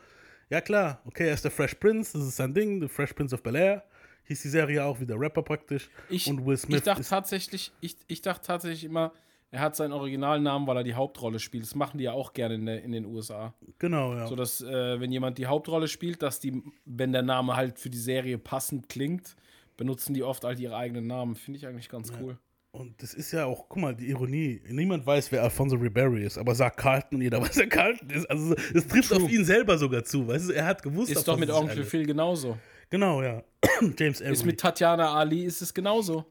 Ja 0.50 0.60
klar, 0.60 1.02
okay, 1.04 1.26
er 1.28 1.34
ist 1.34 1.44
der 1.44 1.50
Fresh 1.50 1.74
Prince, 1.74 2.16
das 2.16 2.26
ist 2.26 2.36
sein 2.36 2.54
Ding, 2.54 2.80
The 2.80 2.88
Fresh 2.88 3.12
Prince 3.14 3.34
of 3.34 3.42
Bel-Air. 3.42 3.84
Hieß 4.24 4.42
die 4.42 4.48
Serie 4.48 4.84
auch 4.84 5.00
wie 5.00 5.06
der 5.06 5.18
Rapper 5.18 5.42
praktisch. 5.42 5.88
Ich, 6.08 6.26
und 6.26 6.44
Will 6.44 6.56
Smith 6.56 6.78
ich 6.78 6.84
dachte 6.84 7.02
tatsächlich, 7.02 7.72
ich, 7.80 7.96
ich 8.08 8.20
dachte 8.22 8.46
tatsächlich 8.46 8.84
immer, 8.84 9.12
er 9.50 9.60
hat 9.60 9.76
seinen 9.76 9.92
Originalnamen, 9.92 10.68
weil 10.68 10.76
er 10.78 10.84
die 10.84 10.94
Hauptrolle 10.94 11.38
spielt. 11.38 11.64
Das 11.64 11.74
machen 11.74 11.98
die 11.98 12.04
ja 12.04 12.12
auch 12.12 12.32
gerne 12.34 12.54
in, 12.54 12.66
der, 12.66 12.82
in 12.82 12.92
den 12.92 13.06
USA. 13.06 13.54
Genau, 13.78 14.14
ja. 14.14 14.26
So 14.26 14.36
dass, 14.36 14.60
äh, 14.60 15.00
wenn 15.00 15.10
jemand 15.10 15.38
die 15.38 15.46
Hauptrolle 15.46 15.88
spielt, 15.88 16.22
dass 16.22 16.38
die, 16.40 16.62
wenn 16.84 17.12
der 17.12 17.22
Name 17.22 17.56
halt 17.56 17.78
für 17.78 17.88
die 17.88 17.98
Serie 17.98 18.36
passend 18.36 18.88
klingt, 18.88 19.36
benutzen 19.76 20.12
die 20.12 20.22
oft 20.22 20.44
halt 20.44 20.60
ihre 20.60 20.76
eigenen 20.76 21.06
Namen. 21.06 21.34
Finde 21.34 21.58
ich 21.58 21.66
eigentlich 21.66 21.88
ganz 21.88 22.12
cool. 22.20 22.36
Und 22.72 23.02
das 23.02 23.14
ist 23.14 23.32
ja 23.32 23.46
auch, 23.46 23.66
guck 23.68 23.80
mal, 23.80 23.94
die 23.94 24.10
Ironie. 24.10 24.60
Niemand 24.68 25.06
weiß, 25.06 25.32
wer 25.32 25.42
Alfonso 25.42 25.76
Ribery 25.76 26.24
ist, 26.24 26.36
aber 26.36 26.54
sagt 26.54 26.76
Carlton 26.76 27.16
und 27.16 27.22
jeder 27.22 27.40
weiß, 27.40 27.56
wer 27.56 27.68
Carlton 27.68 28.10
ist. 28.10 28.30
Also, 28.30 28.54
es 28.74 28.86
trifft 28.86 29.12
auf 29.14 29.30
ihn 29.30 29.44
selber 29.44 29.78
sogar 29.78 30.04
zu. 30.04 30.28
Weißt 30.28 30.50
du, 30.50 30.52
er 30.52 30.66
hat 30.66 30.82
gewusst, 30.82 31.10
Ist 31.10 31.26
doch 31.26 31.38
mit 31.38 31.50
Onkel. 31.50 31.84
Phil 31.84 32.04
genauso. 32.04 32.58
Genau, 32.90 33.22
ja. 33.22 33.42
James 33.98 34.20
Avery. 34.20 34.32
Ist 34.32 34.44
mit 34.44 34.60
Tatjana 34.60 35.14
Ali 35.14 35.44
ist 35.44 35.62
es 35.62 35.72
genauso. 35.72 36.26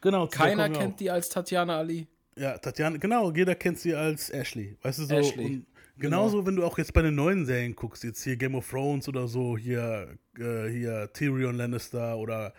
genau, 0.00 0.26
Keiner 0.26 0.70
kennt 0.70 1.00
die 1.00 1.10
als 1.10 1.28
Tatjana 1.28 1.78
Ali. 1.78 2.08
Ja, 2.36 2.58
Tatjana, 2.58 2.96
genau, 2.98 3.30
jeder 3.32 3.54
kennt 3.54 3.78
sie 3.78 3.94
als 3.94 4.30
Ashley. 4.30 4.76
Weißt 4.82 4.98
du, 5.00 5.04
so. 5.04 5.14
Ashley. 5.14 5.44
Und 5.44 5.66
genauso, 5.98 6.44
wenn 6.46 6.56
du 6.56 6.64
auch 6.64 6.78
jetzt 6.78 6.92
bei 6.92 7.02
den 7.02 7.14
neuen 7.14 7.46
Serien 7.46 7.74
guckst, 7.76 8.02
jetzt 8.04 8.22
hier 8.24 8.36
Game 8.36 8.54
of 8.54 8.68
Thrones 8.68 9.08
oder 9.08 9.28
so, 9.28 9.56
hier, 9.56 10.16
äh, 10.38 10.68
hier 10.68 11.10
Tyrion 11.12 11.54
Lannister 11.56 12.16
oder 12.16 12.52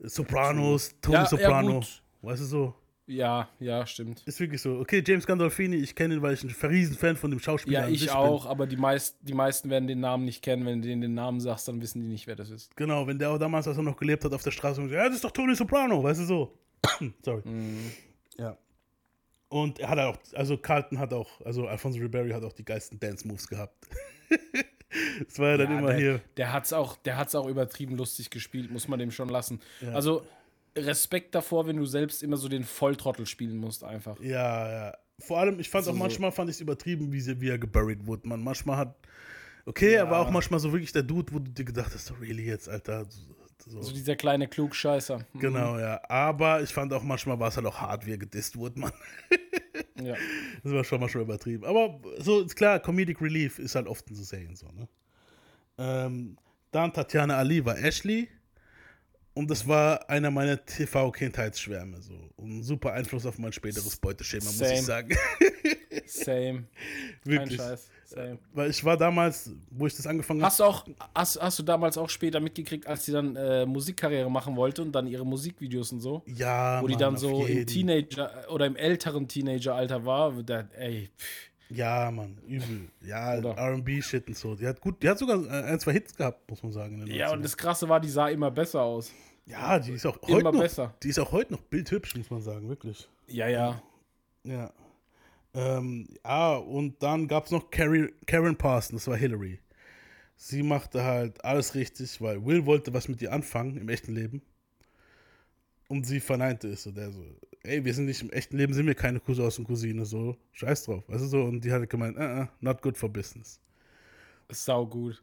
Sopranos, 0.00 0.94
Tony 1.00 1.14
Ja, 1.16 1.22
ja, 1.22 1.26
Soprano. 1.28 1.74
gut. 1.80 2.02
weißt 2.22 2.42
du 2.42 2.46
so? 2.46 2.74
Ja, 3.06 3.48
ja, 3.58 3.84
stimmt. 3.86 4.22
Ist 4.26 4.38
wirklich 4.40 4.62
so. 4.62 4.78
Okay, 4.78 5.02
James 5.06 5.26
Gandolfini, 5.26 5.76
ich 5.76 5.94
kenne 5.94 6.14
ihn, 6.14 6.22
weil 6.22 6.34
ich 6.34 6.44
ein 6.44 6.54
riesen 6.70 6.96
Fan 6.96 7.16
von 7.16 7.30
dem 7.30 7.40
Schauspieler 7.40 7.80
Ja, 7.80 7.86
an 7.86 7.92
ich 7.92 8.00
sich 8.00 8.10
auch, 8.10 8.46
aber 8.46 8.66
die, 8.66 8.76
meist, 8.76 9.16
die 9.22 9.34
meisten 9.34 9.70
werden 9.70 9.86
den 9.88 10.00
Namen 10.00 10.24
nicht 10.24 10.42
kennen. 10.42 10.64
Wenn 10.64 10.80
du 10.80 10.88
denen 10.88 11.02
den 11.02 11.14
Namen 11.14 11.40
sagst, 11.40 11.66
dann 11.68 11.80
wissen 11.82 12.00
die 12.00 12.06
nicht, 12.08 12.26
wer 12.26 12.36
das 12.36 12.50
ist. 12.50 12.74
bin. 12.74 12.86
Genau, 12.86 13.06
wenn 13.06 13.18
der 13.18 13.30
auch 13.30 13.38
damals, 13.38 13.66
als 13.68 13.76
er 13.76 13.82
noch 13.82 13.96
gelebt 13.96 14.24
hat, 14.24 14.32
auf 14.32 14.42
der 14.42 14.52
Straße 14.52 14.80
und 14.80 14.86
gesagt, 14.88 15.02
ja, 15.02 15.06
das 15.08 15.16
ist 15.16 15.24
doch 15.24 15.32
Tony 15.32 15.54
Soprano, 15.54 16.02
weißt 16.02 16.20
du 16.20 16.24
so. 16.24 16.58
Sorry. 17.24 17.42
Mhm. 17.44 17.90
Ja. 18.38 18.56
Und 19.52 19.78
er 19.80 19.90
hat 19.90 19.98
auch, 19.98 20.16
also 20.32 20.56
Carlton 20.56 20.98
hat 20.98 21.12
auch, 21.12 21.28
also 21.42 21.66
Alfonso 21.66 21.98
Ribery 22.00 22.30
hat 22.30 22.42
auch 22.42 22.54
die 22.54 22.64
geilsten 22.64 22.98
Dance-Moves 22.98 23.46
gehabt. 23.46 23.86
das 25.28 25.38
war 25.38 25.50
ja 25.50 25.56
dann 25.58 25.72
Ja, 25.72 25.78
immer 25.78 25.88
der, 25.88 25.98
hier. 25.98 26.20
Der 26.38 26.52
hat's 26.54 26.72
auch, 26.72 26.96
der 26.96 27.18
hat's 27.18 27.34
auch 27.34 27.46
übertrieben 27.46 27.98
lustig 27.98 28.30
gespielt, 28.30 28.70
muss 28.70 28.88
man 28.88 28.98
dem 28.98 29.10
schon 29.10 29.28
lassen. 29.28 29.60
Also 29.92 30.24
Respekt 30.74 31.34
davor, 31.34 31.66
wenn 31.66 31.76
du 31.76 31.84
selbst 31.84 32.22
immer 32.22 32.38
so 32.38 32.48
den 32.48 32.64
Volltrottel 32.64 33.26
spielen 33.26 33.58
musst, 33.58 33.84
einfach. 33.84 34.18
Ja, 34.20 34.70
ja. 34.70 34.96
Vor 35.18 35.38
allem, 35.38 35.60
ich 35.60 35.68
fand 35.68 35.84
So, 35.84 35.90
auch 35.90 35.96
manchmal 35.96 36.32
fand 36.32 36.48
ich 36.48 36.56
es 36.56 36.60
übertrieben, 36.62 37.12
wie, 37.12 37.20
sie, 37.20 37.38
wie 37.42 37.50
er 37.50 37.58
geburied 37.58 38.06
wurde. 38.06 38.26
Man 38.26 38.42
manchmal 38.42 38.78
hat. 38.78 38.96
Okay, 39.66 39.92
er 39.92 40.10
war 40.10 40.20
auch 40.20 40.30
manchmal 40.30 40.60
so 40.60 40.72
wirklich 40.72 40.92
der 40.92 41.02
Dude, 41.02 41.30
wo 41.30 41.40
du 41.40 41.50
dir 41.50 41.66
gedacht 41.66 41.92
hast, 41.94 42.06
so 42.06 42.14
really 42.14 42.46
jetzt, 42.46 42.70
Alter. 42.70 43.06
So. 43.66 43.80
So 43.82 43.92
dieser 43.92 44.16
kleine 44.16 44.48
Klugscheißer. 44.48 45.18
Hm, 45.32 45.40
Genau, 45.40 45.78
ja. 45.78 46.00
Aber 46.08 46.62
ich 46.62 46.72
fand 46.72 46.92
auch 46.92 47.02
manchmal 47.02 47.38
war 47.38 47.48
es 47.48 47.56
halt 47.56 47.66
auch 47.66 47.80
hart, 47.80 48.06
wie 48.06 48.12
er 48.12 48.18
gedisst 48.18 48.56
wurde, 48.56 48.80
Mann. 48.80 48.92
Ja. 50.02 50.16
Das 50.64 50.72
war 50.72 50.82
schon 50.84 50.98
mal 51.00 51.08
schon 51.08 51.20
übertrieben. 51.22 51.64
Aber 51.64 52.00
so 52.18 52.40
ist 52.40 52.56
klar, 52.56 52.80
Comedic 52.80 53.20
Relief 53.20 53.60
ist 53.60 53.76
halt 53.76 53.86
oft 53.86 54.04
so 54.10 54.20
Serien 54.24 54.56
so, 54.56 54.66
ne? 54.72 54.88
Ähm, 55.78 56.36
dann 56.72 56.92
Tatjana 56.92 57.36
Ali 57.36 57.64
war 57.64 57.78
Ashley. 57.78 58.28
Und 59.34 59.48
das 59.50 59.66
war 59.68 60.10
einer 60.10 60.30
meiner 60.30 60.64
TV-Kindheitsschwärme. 60.64 62.02
So. 62.02 62.14
Und 62.36 62.58
ein 62.58 62.62
super 62.64 62.92
Einfluss 62.94 63.24
auf 63.26 63.38
mein 63.38 63.52
späteres 63.52 63.96
Beuteschema, 63.96 64.44
muss 64.46 64.58
Same. 64.58 64.74
ich 64.74 64.82
sagen. 64.82 65.16
Same. 66.06 66.64
Kein 66.64 66.68
Wirklich. 67.24 67.56
Scheiß. 67.60 67.88
Same. 68.12 68.38
Weil 68.54 68.70
ich 68.70 68.84
war 68.84 68.96
damals, 68.96 69.50
wo 69.70 69.86
ich 69.86 69.96
das 69.96 70.06
angefangen 70.06 70.40
habe. 70.40 70.46
Hast 70.50 70.60
du 70.60 70.64
auch, 70.64 70.86
hast, 71.14 71.40
hast 71.40 71.58
du 71.58 71.62
damals 71.62 71.96
auch 71.98 72.08
später 72.10 72.40
mitgekriegt, 72.40 72.86
als 72.86 73.04
sie 73.04 73.12
dann 73.12 73.36
äh, 73.36 73.66
Musikkarriere 73.66 74.30
machen 74.30 74.56
wollte 74.56 74.82
und 74.82 74.92
dann 74.92 75.06
ihre 75.06 75.24
Musikvideos 75.26 75.92
und 75.92 76.00
so? 76.00 76.22
Ja, 76.26 76.80
Wo 76.82 76.86
die 76.86 76.92
Mann, 76.94 77.00
dann 77.00 77.14
auf 77.14 77.20
so 77.20 77.46
im. 77.46 77.66
Teenager 77.66 78.30
oder 78.50 78.66
im 78.66 78.76
älteren 78.76 79.26
Teenageralter 79.28 80.04
war, 80.04 80.32
da, 80.42 80.68
ey, 80.76 81.10
pff, 81.16 81.50
Ja, 81.70 82.10
Mann, 82.10 82.38
übel. 82.46 82.88
Ja? 83.00 83.34
RB-Shit 83.38 84.28
und 84.28 84.36
so. 84.36 84.54
Die 84.54 84.66
hat 84.66 84.80
gut, 84.80 85.02
die 85.02 85.08
hat 85.08 85.18
sogar 85.18 85.44
äh, 85.46 85.72
ein, 85.72 85.80
zwei 85.80 85.92
Hits 85.92 86.14
gehabt, 86.14 86.48
muss 86.50 86.62
man 86.62 86.72
sagen. 86.72 87.06
ja, 87.06 87.28
90ern. 87.28 87.32
und 87.32 87.44
das 87.44 87.56
Krasse 87.56 87.88
war, 87.88 87.98
die 88.00 88.08
sah 88.10 88.28
immer 88.28 88.50
besser 88.50 88.82
aus. 88.82 89.10
ja, 89.46 89.78
die 89.78 89.92
ist 89.92 90.04
auch 90.06 90.18
Immer 90.24 90.36
heute 90.36 90.44
noch, 90.44 90.60
besser. 90.60 90.94
Die 91.02 91.08
ist 91.08 91.18
auch 91.18 91.32
heute 91.32 91.52
noch 91.54 91.62
bildhübsch, 91.62 92.14
muss 92.16 92.30
man 92.30 92.42
sagen, 92.42 92.68
wirklich. 92.68 93.08
Ja, 93.28 93.48
ja. 93.48 93.80
Ja. 94.44 94.70
Ähm, 95.54 96.08
ja, 96.24 96.56
und 96.56 97.02
dann 97.02 97.28
gab 97.28 97.44
es 97.46 97.50
noch 97.50 97.70
Carrie, 97.70 98.08
Karen 98.26 98.56
Parson, 98.56 98.96
das 98.96 99.06
war 99.06 99.16
Hillary. 99.16 99.58
Sie 100.36 100.62
machte 100.62 101.04
halt 101.04 101.44
alles 101.44 101.74
richtig, 101.74 102.20
weil 102.20 102.44
Will 102.44 102.66
wollte 102.66 102.92
was 102.94 103.08
mit 103.08 103.20
ihr 103.22 103.32
anfangen 103.32 103.76
im 103.76 103.88
echten 103.88 104.14
Leben. 104.14 104.42
Und 105.88 106.06
sie 106.06 106.20
verneinte 106.20 106.68
es. 106.68 106.84
So, 106.84 106.90
der 106.90 107.10
so, 107.12 107.22
ey, 107.64 107.84
wir 107.84 107.92
sind 107.92 108.06
nicht 108.06 108.22
im 108.22 108.30
echten 108.30 108.56
Leben, 108.56 108.72
sind 108.72 108.86
wir 108.86 108.94
keine 108.94 109.20
Cousins 109.20 109.58
und 109.58 109.64
Cousine, 109.66 110.04
so, 110.06 110.36
scheiß 110.52 110.84
drauf. 110.84 111.04
Du 111.06 111.18
so? 111.18 111.42
Und 111.44 111.62
die 111.64 111.70
hat 111.70 111.88
gemeint, 111.88 112.16
uh, 112.16 112.42
uh, 112.42 112.46
not 112.60 112.80
good 112.82 112.96
for 112.96 113.08
business. 113.10 113.60
Sau 114.50 114.86
gut. 114.86 115.22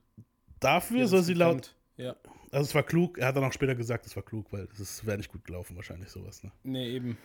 Dafür 0.59 1.07
soll 1.07 1.23
sie 1.23 1.33
laut, 1.33 1.75
Ja. 1.97 2.15
also 2.51 2.65
es 2.65 2.75
war 2.75 2.83
klug, 2.83 3.17
er 3.17 3.27
hat 3.27 3.35
dann 3.35 3.43
auch 3.45 3.53
später 3.53 3.75
gesagt, 3.75 4.05
es 4.05 4.15
war 4.15 4.23
klug, 4.23 4.51
weil 4.51 4.67
es 4.79 5.05
wäre 5.05 5.17
nicht 5.17 5.31
gut 5.31 5.43
gelaufen, 5.45 5.75
wahrscheinlich 5.75 6.09
sowas, 6.09 6.43
ne? 6.43 6.51
Nee, 6.63 6.95
eben. 6.95 7.17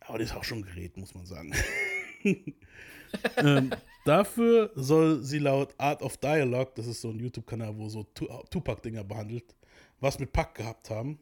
Aber 0.00 0.18
die 0.18 0.24
ist 0.24 0.34
auch 0.34 0.44
schon 0.44 0.62
gerät, 0.62 0.96
muss 0.96 1.14
man 1.14 1.26
sagen. 1.26 1.52
ähm, 3.36 3.70
dafür 4.04 4.70
soll 4.74 5.22
sie 5.22 5.38
laut 5.38 5.74
Art 5.78 6.02
of 6.02 6.16
Dialogue, 6.18 6.72
das 6.74 6.86
ist 6.86 7.00
so 7.00 7.10
ein 7.10 7.18
YouTube-Kanal, 7.18 7.76
wo 7.76 7.88
so 7.88 8.04
Tu- 8.14 8.28
Tupac-Dinger 8.50 9.04
behandelt, 9.04 9.54
was 10.00 10.18
mit 10.18 10.32
Pack 10.32 10.54
gehabt 10.54 10.90
haben. 10.90 11.18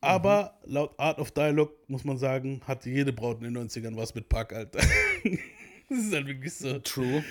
Aber 0.00 0.58
laut 0.64 0.94
Art 0.98 1.18
of 1.18 1.32
Dialogue, 1.32 1.72
muss 1.88 2.04
man 2.04 2.18
sagen, 2.18 2.60
hatte 2.66 2.88
jede 2.88 3.12
Braut 3.12 3.42
in 3.42 3.52
den 3.52 3.68
90ern 3.68 3.96
was 3.96 4.14
mit 4.14 4.28
Pack, 4.28 4.52
Alter. 4.52 4.78
das 5.88 5.98
ist 5.98 6.14
halt 6.14 6.26
wirklich 6.26 6.54
so. 6.54 6.78
True. 6.78 7.24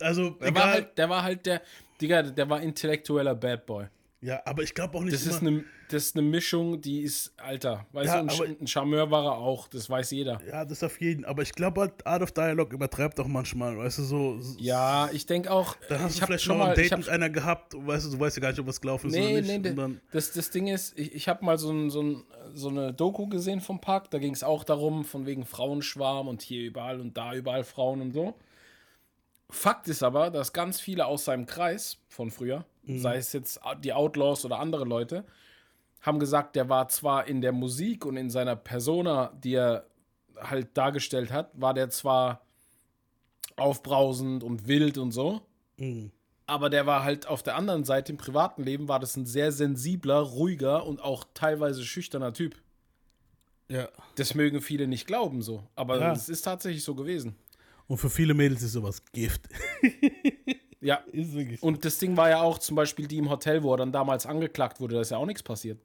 Also, 0.00 0.30
Der 0.30 0.48
egal. 0.48 0.62
war 0.62 0.70
halt, 0.72 0.98
der 0.98 1.08
war 1.10 1.22
halt 1.24 1.46
der, 1.46 1.62
Digga, 2.00 2.22
der 2.22 2.48
war 2.48 2.62
intellektueller 2.62 3.34
Bad 3.34 3.66
Boy. 3.66 3.86
Ja, 4.22 4.40
aber 4.44 4.62
ich 4.62 4.74
glaube 4.74 4.96
auch 4.98 5.02
nicht 5.02 5.14
Das 5.14 5.26
ist, 5.26 5.40
eine, 5.40 5.64
das 5.88 6.04
ist 6.04 6.16
eine 6.16 6.26
Mischung, 6.26 6.80
die 6.80 7.00
ist, 7.00 7.32
Alter, 7.38 7.86
weißt 7.92 8.06
Ja, 8.06 8.22
du, 8.22 8.28
ein, 8.28 8.30
aber- 8.30 8.60
ein 8.60 8.66
Charmeur 8.66 9.10
war 9.10 9.24
er 9.24 9.32
auch, 9.38 9.66
das 9.68 9.88
weiß 9.88 10.10
jeder. 10.10 10.40
Ja, 10.46 10.64
das 10.64 10.82
auf 10.82 11.00
jeden. 11.00 11.24
Aber 11.24 11.42
ich 11.42 11.52
glaube 11.52 11.80
halt, 11.80 12.06
Art 12.06 12.22
of 12.22 12.32
Dialogue 12.32 12.74
übertreibt 12.74 13.18
auch 13.18 13.26
manchmal, 13.26 13.78
weißt 13.78 13.98
du, 13.98 14.02
so. 14.02 14.40
Ja, 14.58 15.08
ich 15.12 15.26
denke 15.26 15.50
auch, 15.50 15.76
Dann 15.88 16.00
hast 16.00 16.20
du 16.20 16.26
vielleicht 16.26 16.44
schon 16.44 16.58
mal 16.58 16.70
ein 16.70 16.74
Date 16.76 16.92
hab, 16.92 16.98
mit 16.98 17.08
einer 17.08 17.30
gehabt, 17.30 17.74
weißt 17.74 18.06
du, 18.06 18.10
du 18.10 18.20
weißt 18.20 18.36
ja 18.36 18.40
gar 18.42 18.50
nicht, 18.50 18.60
ob 18.60 18.66
was 18.66 18.80
gelaufen 18.80 19.08
ist 19.08 19.14
nee, 19.16 19.32
oder 19.38 19.40
nicht. 19.42 19.62
nee, 19.64 19.72
dann, 19.74 20.00
das, 20.10 20.32
das 20.32 20.50
Ding 20.50 20.66
ist, 20.68 20.98
ich, 20.98 21.14
ich 21.14 21.28
habe 21.28 21.44
mal 21.44 21.56
so, 21.58 21.70
ein, 21.72 21.90
so, 21.90 22.02
ein, 22.02 22.22
so 22.54 22.68
eine 22.68 22.92
Doku 22.92 23.26
gesehen 23.26 23.60
vom 23.60 23.80
Park, 23.80 24.10
da 24.10 24.18
ging 24.18 24.32
es 24.34 24.42
auch 24.42 24.64
darum, 24.64 25.04
von 25.04 25.26
wegen 25.26 25.44
Frauenschwarm 25.46 26.28
und 26.28 26.42
hier 26.42 26.62
überall 26.62 27.00
und 27.00 27.16
da 27.16 27.34
überall 27.34 27.64
Frauen 27.64 28.00
und 28.02 28.12
so. 28.12 28.34
Fakt 29.50 29.88
ist 29.88 30.02
aber, 30.02 30.30
dass 30.30 30.52
ganz 30.52 30.80
viele 30.80 31.06
aus 31.06 31.24
seinem 31.24 31.46
Kreis 31.46 31.98
von 32.08 32.30
früher, 32.30 32.64
sei 32.86 33.16
es 33.16 33.32
jetzt 33.32 33.60
die 33.84 33.92
Outlaws 33.92 34.44
oder 34.44 34.58
andere 34.58 34.84
Leute, 34.84 35.24
haben 36.00 36.18
gesagt, 36.18 36.56
der 36.56 36.68
war 36.68 36.88
zwar 36.88 37.26
in 37.26 37.40
der 37.42 37.52
Musik 37.52 38.04
und 38.06 38.16
in 38.16 38.30
seiner 38.30 38.56
Persona, 38.56 39.32
die 39.44 39.54
er 39.54 39.86
halt 40.36 40.76
dargestellt 40.76 41.30
hat, 41.30 41.50
war 41.52 41.74
der 41.74 41.90
zwar 41.90 42.40
aufbrausend 43.56 44.42
und 44.42 44.66
wild 44.66 44.96
und 44.98 45.12
so, 45.12 45.42
aber 46.46 46.70
der 46.70 46.86
war 46.86 47.04
halt 47.04 47.26
auf 47.26 47.42
der 47.42 47.56
anderen 47.56 47.84
Seite 47.84 48.12
im 48.12 48.18
privaten 48.18 48.62
Leben 48.62 48.88
war 48.88 48.98
das 48.98 49.16
ein 49.16 49.26
sehr 49.26 49.52
sensibler, 49.52 50.18
ruhiger 50.20 50.86
und 50.86 51.00
auch 51.02 51.24
teilweise 51.34 51.84
schüchterner 51.84 52.32
Typ. 52.32 52.56
ja. 53.68 53.88
Das 54.16 54.34
mögen 54.34 54.60
viele 54.60 54.86
nicht 54.88 55.06
glauben 55.06 55.42
so, 55.42 55.62
aber 55.76 55.98
Ja. 56.00 56.12
es 56.12 56.28
ist 56.28 56.42
tatsächlich 56.42 56.82
so 56.82 56.94
gewesen. 56.94 57.36
Und 57.90 57.96
für 57.98 58.08
viele 58.08 58.34
Mädels 58.34 58.62
ist 58.62 58.72
sowas 58.72 59.02
Gift. 59.12 59.48
Ja. 60.82 61.00
ist 61.12 61.34
wirklich. 61.34 61.62
Und 61.62 61.84
das 61.84 61.98
Ding 61.98 62.16
war 62.16 62.30
ja 62.30 62.40
auch 62.40 62.58
zum 62.58 62.74
Beispiel 62.74 63.06
die 63.06 63.18
im 63.18 63.28
Hotel, 63.28 63.62
wo 63.62 63.74
er 63.74 63.76
dann 63.76 63.92
damals 63.92 64.24
angeklagt 64.24 64.80
wurde, 64.80 64.94
da 64.94 65.02
ist 65.02 65.10
ja 65.10 65.18
auch 65.18 65.26
nichts 65.26 65.42
passiert. 65.42 65.78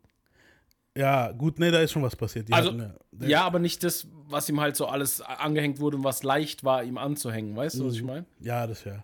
Ja, 0.97 1.33
gut, 1.33 1.59
nee, 1.59 1.69
da 1.69 1.79
ist 1.81 1.91
schon 1.91 2.01
was 2.03 2.15
passiert. 2.15 2.47
Die 2.47 2.53
Also, 2.53 2.69
hatten, 2.69 2.93
der- 3.11 3.27
ja, 3.27 3.41
aber 3.43 3.59
nicht 3.59 3.83
das, 3.83 4.07
was 4.29 4.47
ihm 4.47 4.61
halt 4.61 4.77
so 4.77 4.85
alles 4.85 5.19
angehängt 5.19 5.81
wurde 5.81 5.97
und 5.97 6.05
was 6.05 6.23
leicht 6.23 6.63
war, 6.63 6.81
ihm 6.85 6.97
anzuhängen. 6.97 7.57
Weißt 7.57 7.77
du, 7.77 7.85
was 7.87 7.95
ich 7.95 8.01
Mhm. 8.03 8.07
meine? 8.07 8.25
Ja, 8.39 8.65
das 8.67 8.85
ja. 8.85 9.03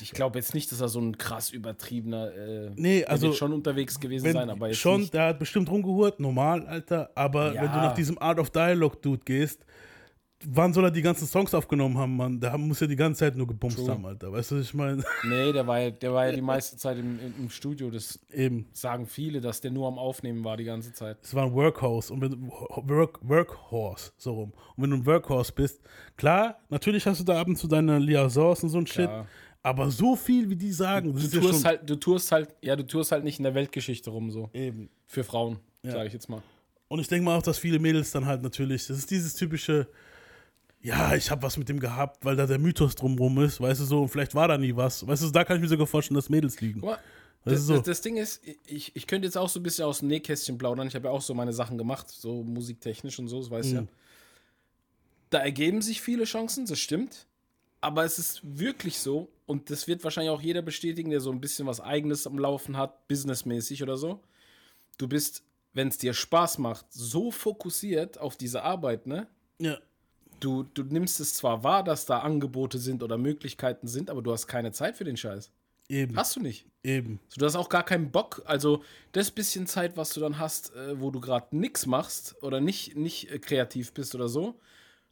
Ich 0.00 0.12
glaube 0.12 0.38
jetzt 0.38 0.54
nicht, 0.54 0.70
dass 0.70 0.80
er 0.80 0.88
so 0.88 1.00
ein 1.00 1.18
krass 1.18 1.50
übertriebener. 1.50 2.32
Äh, 2.32 2.70
Nee, 2.76 3.04
also. 3.04 3.26
wird 3.28 3.36
schon 3.36 3.52
unterwegs 3.52 3.98
gewesen 3.98 4.32
sein, 4.32 4.48
aber 4.48 4.68
jetzt 4.68 4.78
schon, 4.78 5.00
nicht. 5.00 5.12
der 5.14 5.26
hat 5.28 5.40
bestimmt 5.40 5.68
rumgehurt, 5.68 6.20
normal, 6.20 6.64
Alter. 6.68 7.10
Aber 7.16 7.52
Ja. 7.52 7.62
wenn 7.62 7.72
du 7.72 7.76
nach 7.78 7.94
diesem 7.94 8.16
Art 8.20 8.38
of 8.38 8.50
Dialogue 8.50 8.98
Dude 9.02 9.22
gehst, 9.24 9.64
wann 10.46 10.72
soll 10.72 10.84
er 10.84 10.90
die 10.90 11.02
ganzen 11.02 11.26
Songs 11.26 11.54
aufgenommen 11.54 11.96
haben, 11.98 12.16
Mann? 12.16 12.40
Der 12.40 12.56
muss 12.58 12.80
ja 12.80 12.86
die 12.86 12.96
ganze 12.96 13.20
Zeit 13.20 13.36
nur 13.36 13.46
gebumst 13.46 13.76
True. 13.78 13.90
haben, 13.90 14.04
Alter. 14.06 14.32
Weißt 14.32 14.50
du, 14.50 14.56
was 14.56 14.64
ich 14.64 14.74
meine? 14.74 15.02
Nee, 15.24 15.52
der 15.52 15.66
war, 15.66 15.80
ja, 15.80 15.90
der 15.90 16.12
war 16.12 16.26
ja 16.26 16.32
die 16.32 16.40
meiste 16.42 16.76
Zeit 16.76 16.98
im, 16.98 17.18
im, 17.38 17.50
Studio. 17.50 17.90
Das 17.90 18.18
Eben. 18.32 18.66
sagen 18.72 19.06
viele, 19.06 19.40
dass 19.40 19.60
der 19.60 19.70
nur 19.70 19.86
am 19.88 19.98
Aufnehmen 19.98 20.44
war 20.44 20.56
die 20.56 20.64
ganze 20.64 20.92
Zeit. 20.92 21.18
Es 21.22 21.34
war 21.34 21.46
ein 21.46 21.52
Workhorse 21.52 22.12
und 22.12 22.20
wenn 22.20 22.30
du, 22.30 22.48
Work, 22.48 23.18
Workhorse, 23.22 24.12
so 24.16 24.32
rum. 24.32 24.52
Und 24.76 24.82
wenn 24.82 24.90
du 24.90 24.96
ein 24.96 25.06
Workhorse 25.06 25.52
bist, 25.52 25.80
klar, 26.16 26.58
natürlich 26.68 27.06
hast 27.06 27.20
du 27.20 27.24
da 27.24 27.40
ab 27.40 27.48
und 27.48 27.56
zu 27.56 27.68
deine 27.68 27.98
Liaisons 27.98 28.62
und 28.64 28.70
so 28.70 28.78
ein 28.78 28.86
Shit, 28.86 29.06
Klar. 29.06 29.26
aber 29.62 29.90
so 29.90 30.16
viel, 30.16 30.48
wie 30.50 30.56
die 30.56 30.72
sagen, 30.72 31.12
Du 31.12 31.18
ja 31.18 31.40
tust, 31.40 31.54
schon 31.54 31.64
halt, 31.64 31.88
du 31.88 31.96
tust 31.96 32.32
halt, 32.32 32.54
ja, 32.62 32.76
du 32.76 32.86
tust 32.86 33.12
halt 33.12 33.24
nicht 33.24 33.38
in 33.38 33.44
der 33.44 33.54
Weltgeschichte 33.54 34.10
rum 34.10 34.30
so. 34.30 34.50
eben. 34.52 34.88
Für 35.06 35.24
Frauen, 35.24 35.58
sage 35.82 36.06
ich 36.06 36.12
jetzt 36.12 36.28
mal. 36.28 36.42
Und 36.88 37.00
ich 37.00 37.08
denke 37.08 37.24
mal 37.24 37.38
auch, 37.38 37.42
dass 37.42 37.58
viele 37.58 37.78
Mädels 37.78 38.10
dann 38.10 38.26
halt 38.26 38.42
natürlich, 38.42 38.86
das 38.86 38.98
ist 38.98 39.10
dieses 39.10 39.34
typische, 39.34 39.88
ja, 40.82 41.14
ich 41.14 41.30
habe 41.30 41.42
was 41.42 41.56
mit 41.56 41.68
dem 41.68 41.80
gehabt, 41.80 42.24
weil 42.24 42.36
da 42.36 42.46
der 42.46 42.58
Mythos 42.58 42.94
drumrum 42.94 43.42
ist, 43.42 43.60
weißt 43.60 43.80
du 43.80 43.84
so, 43.84 44.02
und 44.02 44.08
vielleicht 44.08 44.34
war 44.34 44.48
da 44.48 44.58
nie 44.58 44.74
was. 44.74 45.06
Weißt 45.06 45.22
du, 45.22 45.30
da 45.30 45.44
kann 45.44 45.56
ich 45.56 45.62
mir 45.62 45.68
sogar 45.68 45.86
vorstellen, 45.86 46.16
dass 46.16 46.28
Mädels 46.28 46.60
liegen. 46.60 46.80
Guck 46.80 46.90
mal, 46.90 46.98
Weißt 47.44 47.56
das, 47.56 47.60
du 47.62 47.66
so? 47.66 47.74
das, 47.74 47.82
das 47.84 48.00
Ding 48.02 48.16
ist, 48.16 48.40
ich, 48.66 48.94
ich 48.94 49.06
könnte 49.06 49.26
jetzt 49.26 49.36
auch 49.36 49.48
so 49.48 49.58
ein 49.58 49.62
bisschen 49.64 49.84
aus 49.84 49.98
dem 49.98 50.08
Nähkästchen 50.08 50.58
plaudern. 50.58 50.86
Ich 50.86 50.94
habe 50.94 51.08
ja 51.08 51.12
auch 51.12 51.22
so 51.22 51.34
meine 51.34 51.52
Sachen 51.52 51.76
gemacht, 51.76 52.08
so 52.08 52.44
musiktechnisch 52.44 53.18
und 53.18 53.28
so, 53.28 53.40
das 53.40 53.50
weißt 53.50 53.72
du 53.72 53.74
ja. 53.76 53.86
Da 55.30 55.38
ergeben 55.38 55.82
sich 55.82 56.02
viele 56.02 56.24
Chancen, 56.24 56.66
das 56.66 56.78
stimmt. 56.78 57.26
Aber 57.80 58.04
es 58.04 58.18
ist 58.18 58.40
wirklich 58.44 58.98
so, 59.00 59.28
und 59.46 59.70
das 59.70 59.88
wird 59.88 60.04
wahrscheinlich 60.04 60.30
auch 60.30 60.40
jeder 60.40 60.62
bestätigen, 60.62 61.10
der 61.10 61.20
so 61.20 61.32
ein 61.32 61.40
bisschen 61.40 61.66
was 61.66 61.80
Eigenes 61.80 62.28
am 62.28 62.38
Laufen 62.38 62.76
hat, 62.76 63.08
businessmäßig 63.08 63.82
oder 63.82 63.96
so. 63.96 64.20
Du 64.98 65.08
bist, 65.08 65.42
wenn 65.72 65.88
es 65.88 65.98
dir 65.98 66.14
Spaß 66.14 66.58
macht, 66.58 66.86
so 66.92 67.32
fokussiert 67.32 68.18
auf 68.18 68.36
diese 68.36 68.62
Arbeit, 68.62 69.06
ne? 69.06 69.26
Ja. 69.58 69.78
Du, 70.42 70.64
du 70.64 70.82
nimmst 70.82 71.20
es 71.20 71.34
zwar 71.34 71.62
wahr, 71.62 71.84
dass 71.84 72.04
da 72.04 72.18
Angebote 72.18 72.78
sind 72.78 73.02
oder 73.04 73.16
Möglichkeiten 73.16 73.86
sind, 73.86 74.10
aber 74.10 74.22
du 74.22 74.32
hast 74.32 74.48
keine 74.48 74.72
Zeit 74.72 74.96
für 74.96 75.04
den 75.04 75.16
Scheiß. 75.16 75.52
Eben. 75.88 76.16
Hast 76.16 76.34
du 76.34 76.40
nicht. 76.40 76.66
Eben. 76.82 77.20
So, 77.28 77.38
du 77.38 77.46
hast 77.46 77.54
auch 77.54 77.68
gar 77.68 77.84
keinen 77.84 78.10
Bock. 78.10 78.42
Also, 78.44 78.82
das 79.12 79.30
bisschen 79.30 79.66
Zeit, 79.66 79.96
was 79.96 80.12
du 80.14 80.20
dann 80.20 80.38
hast, 80.38 80.74
äh, 80.74 81.00
wo 81.00 81.10
du 81.10 81.20
gerade 81.20 81.56
nichts 81.56 81.86
machst 81.86 82.34
oder 82.42 82.60
nicht, 82.60 82.96
nicht 82.96 83.30
äh, 83.30 83.38
kreativ 83.38 83.92
bist 83.92 84.14
oder 84.14 84.28
so, 84.28 84.58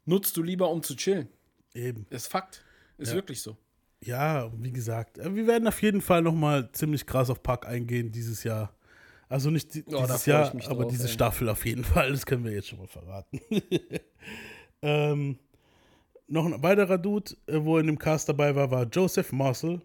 nutzt 0.05 0.37
du 0.37 0.43
lieber, 0.43 0.71
um 0.71 0.83
zu 0.83 0.97
chillen. 0.97 1.29
Eben. 1.75 2.07
Ist 2.11 2.27
Fakt. 2.27 2.65
Ist 2.99 3.15
wirklich 3.15 3.41
so. 3.41 3.57
Ja, 4.03 4.51
wie 4.57 4.73
gesagt, 4.73 5.19
äh, 5.19 5.35
wir 5.35 5.47
werden 5.47 5.69
auf 5.69 5.81
jeden 5.83 6.01
Fall 6.01 6.23
nochmal 6.23 6.71
ziemlich 6.73 7.07
krass 7.07 7.31
auf 7.31 7.43
Park 7.43 7.67
eingehen 7.67 8.11
dieses 8.11 8.43
Jahr. 8.43 8.75
Also 9.29 9.51
nicht 9.51 9.75
di 9.75 9.85
Ja, 9.87 10.07
da 10.07 10.07
dieses 10.07 10.27
Jahr, 10.27 10.53
aber 10.67 10.83
drauf, 10.83 10.93
diese 10.93 11.05
ey. 11.05 11.09
Staffel 11.09 11.49
auf 11.49 11.65
jeden 11.65 11.85
Fall. 11.93 12.11
Das 12.11 12.27
können 12.27 12.45
wir 12.45 12.53
jetzt 12.53 12.69
schon 12.69 12.79
mal 12.79 12.89
verraten. 12.89 13.41
ähm, 14.83 15.39
noch 16.29 16.47
ein 16.47 16.63
weiterer 16.63 16.99
Dude, 16.99 17.33
äh, 17.47 17.59
wo 17.63 17.79
in 17.79 17.87
dem 17.87 17.99
Cast 17.99 18.29
dabei 18.29 18.55
war, 18.55 18.71
war 18.71 18.85
Joseph 18.85 19.33
Marcel, 19.33 19.81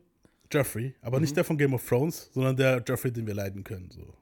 Jeffrey, 0.51 0.93
aber 1.01 1.17
Mhm. 1.17 1.21
nicht 1.23 1.35
der 1.37 1.43
von 1.43 1.57
Game 1.57 1.73
of 1.73 1.87
Thrones, 1.87 2.29
sondern 2.33 2.55
der 2.55 2.83
Jeffrey, 2.87 3.11
den 3.11 3.25
wir 3.25 3.33
leiden 3.33 3.63
können. 3.63 3.89
So. 3.91 4.13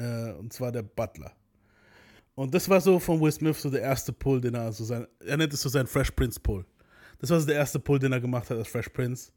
Äh, 0.00 0.32
und 0.32 0.52
zwar 0.52 0.72
der 0.72 0.82
Butler. 0.82 1.32
Und 2.34 2.54
das 2.54 2.68
war 2.68 2.80
so 2.80 2.98
von 3.00 3.20
Will 3.20 3.32
Smith 3.32 3.60
so 3.60 3.70
der 3.70 3.82
erste 3.82 4.12
Pull, 4.12 4.40
den 4.40 4.54
er 4.54 4.72
so 4.72 4.84
sein, 4.84 5.06
er 5.20 5.36
nennt 5.36 5.52
es 5.52 5.60
so 5.62 5.68
sein 5.68 5.86
Fresh 5.86 6.12
Prince 6.12 6.38
Pull. 6.38 6.64
Das 7.20 7.30
war 7.30 7.40
so 7.40 7.46
der 7.46 7.56
erste 7.56 7.80
Pull, 7.80 7.98
den 7.98 8.12
er 8.12 8.20
gemacht 8.20 8.48
hat 8.50 8.58
als 8.58 8.68
Fresh 8.68 8.90
Prince. 8.90 9.32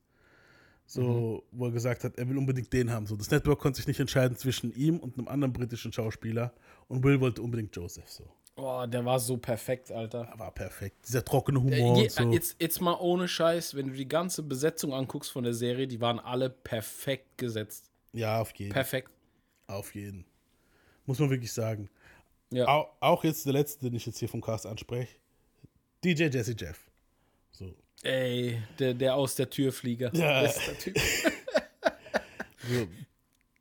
So, 0.86 1.44
wo 1.52 1.66
er 1.68 1.72
gesagt 1.72 2.04
hat, 2.04 2.18
er 2.18 2.28
will 2.28 2.38
unbedingt 2.38 2.72
den 2.74 2.92
haben. 2.92 3.08
So, 3.08 3.16
das 3.16 3.32
Network 3.32 3.60
konnte 3.60 3.78
sich 3.78 3.88
nicht 3.88 4.00
entscheiden 4.00 4.36
zwischen 4.36 4.74
ihm 4.76 4.98
und 5.00 5.18
einem 5.18 5.30
anderen 5.30 5.54
britischen 5.54 5.94
Schauspieler. 5.94 6.54
Und 6.90 7.04
Will 7.04 7.20
wollte 7.22 7.42
unbedingt 7.42 7.74
Joseph. 7.76 8.10
So, 8.10 8.26
Oh, 8.64 8.86
der 8.86 9.04
war 9.04 9.20
so 9.20 9.38
perfekt, 9.38 9.92
Alter. 9.92 10.28
er 10.32 10.38
war 10.40 10.52
perfekt. 10.52 10.96
Dieser 11.08 11.26
trockene 11.26 11.58
Äh, 11.58 11.62
Humor 11.64 11.98
je, 11.98 12.04
und 12.04 12.12
so. 12.12 12.32
jetzt, 12.32 12.56
jetzt 12.60 12.80
mal 12.80 12.94
ohne 13.00 13.28
Scheiß, 13.28 13.74
wenn 13.76 13.88
du 13.88 13.94
die 13.94 14.08
ganze 14.08 14.44
Besetzung 14.44 14.94
anguckst 14.94 15.32
von 15.32 15.44
der 15.44 15.54
Serie, 15.54 15.88
die 15.88 16.00
waren 16.00 16.20
alle 16.20 16.50
perfekt 16.52 17.38
gesetzt. 17.40 17.90
ja, 18.14 18.40
auf 18.40 18.54
jeden. 18.56 18.72
Perfekt. 18.72 19.10
Auf 19.68 19.96
jeden. 19.96 20.26
Muss 21.08 21.18
man 21.18 21.30
wirklich 21.32 21.52
sagen. 21.52 21.90
Ja. 22.52 22.68
Auch, 22.68 22.90
auch 23.00 23.24
jetzt 23.24 23.46
der 23.48 23.54
letzte, 23.54 23.86
den 23.86 23.96
ich 23.96 24.06
jetzt 24.06 24.20
hier 24.20 24.30
vom 24.30 24.42
Cast 24.42 24.66
anspreche. 24.68 25.16
DJ 26.04 26.26
Jesse 26.26 26.54
Jeff. 26.58 26.80
So. 27.52 27.74
Ey, 28.04 28.62
der, 28.78 28.94
der 28.94 29.16
aus 29.16 29.36
der 29.36 29.50
Türflieger. 29.50 30.12
Ja. 30.14 30.42
Bester 30.42 30.78
Typ. 30.78 31.00
so. 32.70 32.88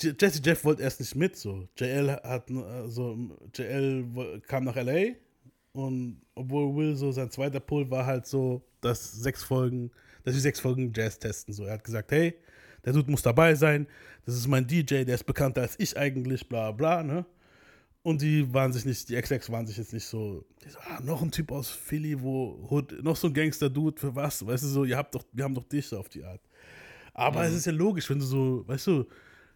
Jesse 0.02 0.40
Jeff 0.44 0.64
wollte 0.64 0.82
erst 0.82 1.00
nicht 1.00 1.14
mit. 1.14 1.36
So. 1.36 1.68
JL 1.76 2.10
hat 2.10 2.50
äh, 2.50 2.88
so 2.88 3.18
JL 3.54 4.40
kam 4.46 4.64
nach 4.64 4.76
LA 4.76 5.14
und 5.72 6.20
obwohl 6.34 6.74
Will 6.76 6.96
so 6.96 7.12
sein 7.12 7.30
zweiter 7.30 7.60
Pull 7.60 7.90
war 7.90 8.06
halt 8.06 8.26
so, 8.26 8.62
dass 8.80 9.12
sechs 9.12 9.42
Folgen, 9.42 9.90
dass 10.24 10.34
wir 10.34 10.40
sechs 10.40 10.60
Folgen 10.60 10.92
Jazz 10.94 11.18
testen. 11.18 11.54
So. 11.54 11.64
Er 11.64 11.74
hat 11.74 11.84
gesagt, 11.84 12.10
hey, 12.12 12.34
der 12.84 12.92
Dude 12.92 13.10
muss 13.10 13.22
dabei 13.22 13.54
sein, 13.54 13.86
das 14.24 14.34
ist 14.34 14.48
mein 14.48 14.66
DJ, 14.66 15.04
der 15.04 15.14
ist 15.14 15.24
bekannter 15.24 15.62
als 15.62 15.74
ich 15.78 15.96
eigentlich, 15.96 16.48
bla 16.48 16.72
bla, 16.72 17.02
ne? 17.02 17.26
Und 18.02 18.22
die 18.22 18.52
waren 18.54 18.72
sich 18.72 18.86
nicht, 18.86 19.10
die 19.10 19.20
XX 19.20 19.50
waren 19.50 19.66
sich 19.66 19.76
jetzt 19.76 19.92
nicht 19.92 20.06
so, 20.06 20.46
so 20.66 20.78
ah, 20.88 21.00
noch 21.02 21.20
ein 21.20 21.30
Typ 21.30 21.52
aus 21.52 21.68
Philly, 21.68 22.18
wo 22.18 22.82
noch 23.02 23.16
so 23.16 23.26
ein 23.26 23.34
Gangster-Dude, 23.34 24.00
für 24.00 24.14
was? 24.14 24.44
Weißt 24.46 24.64
du 24.64 24.68
so, 24.68 24.84
ihr 24.84 24.96
habt 24.96 25.14
doch, 25.14 25.24
wir 25.32 25.44
haben 25.44 25.54
doch 25.54 25.64
dich 25.64 25.86
so 25.86 25.98
auf 25.98 26.08
die 26.08 26.24
Art. 26.24 26.40
Aber 27.12 27.44
es 27.44 27.52
ist 27.52 27.66
ja 27.66 27.72
logisch, 27.72 28.08
wenn 28.08 28.18
du 28.18 28.24
so, 28.24 28.66
weißt 28.66 28.86
du, 28.86 29.06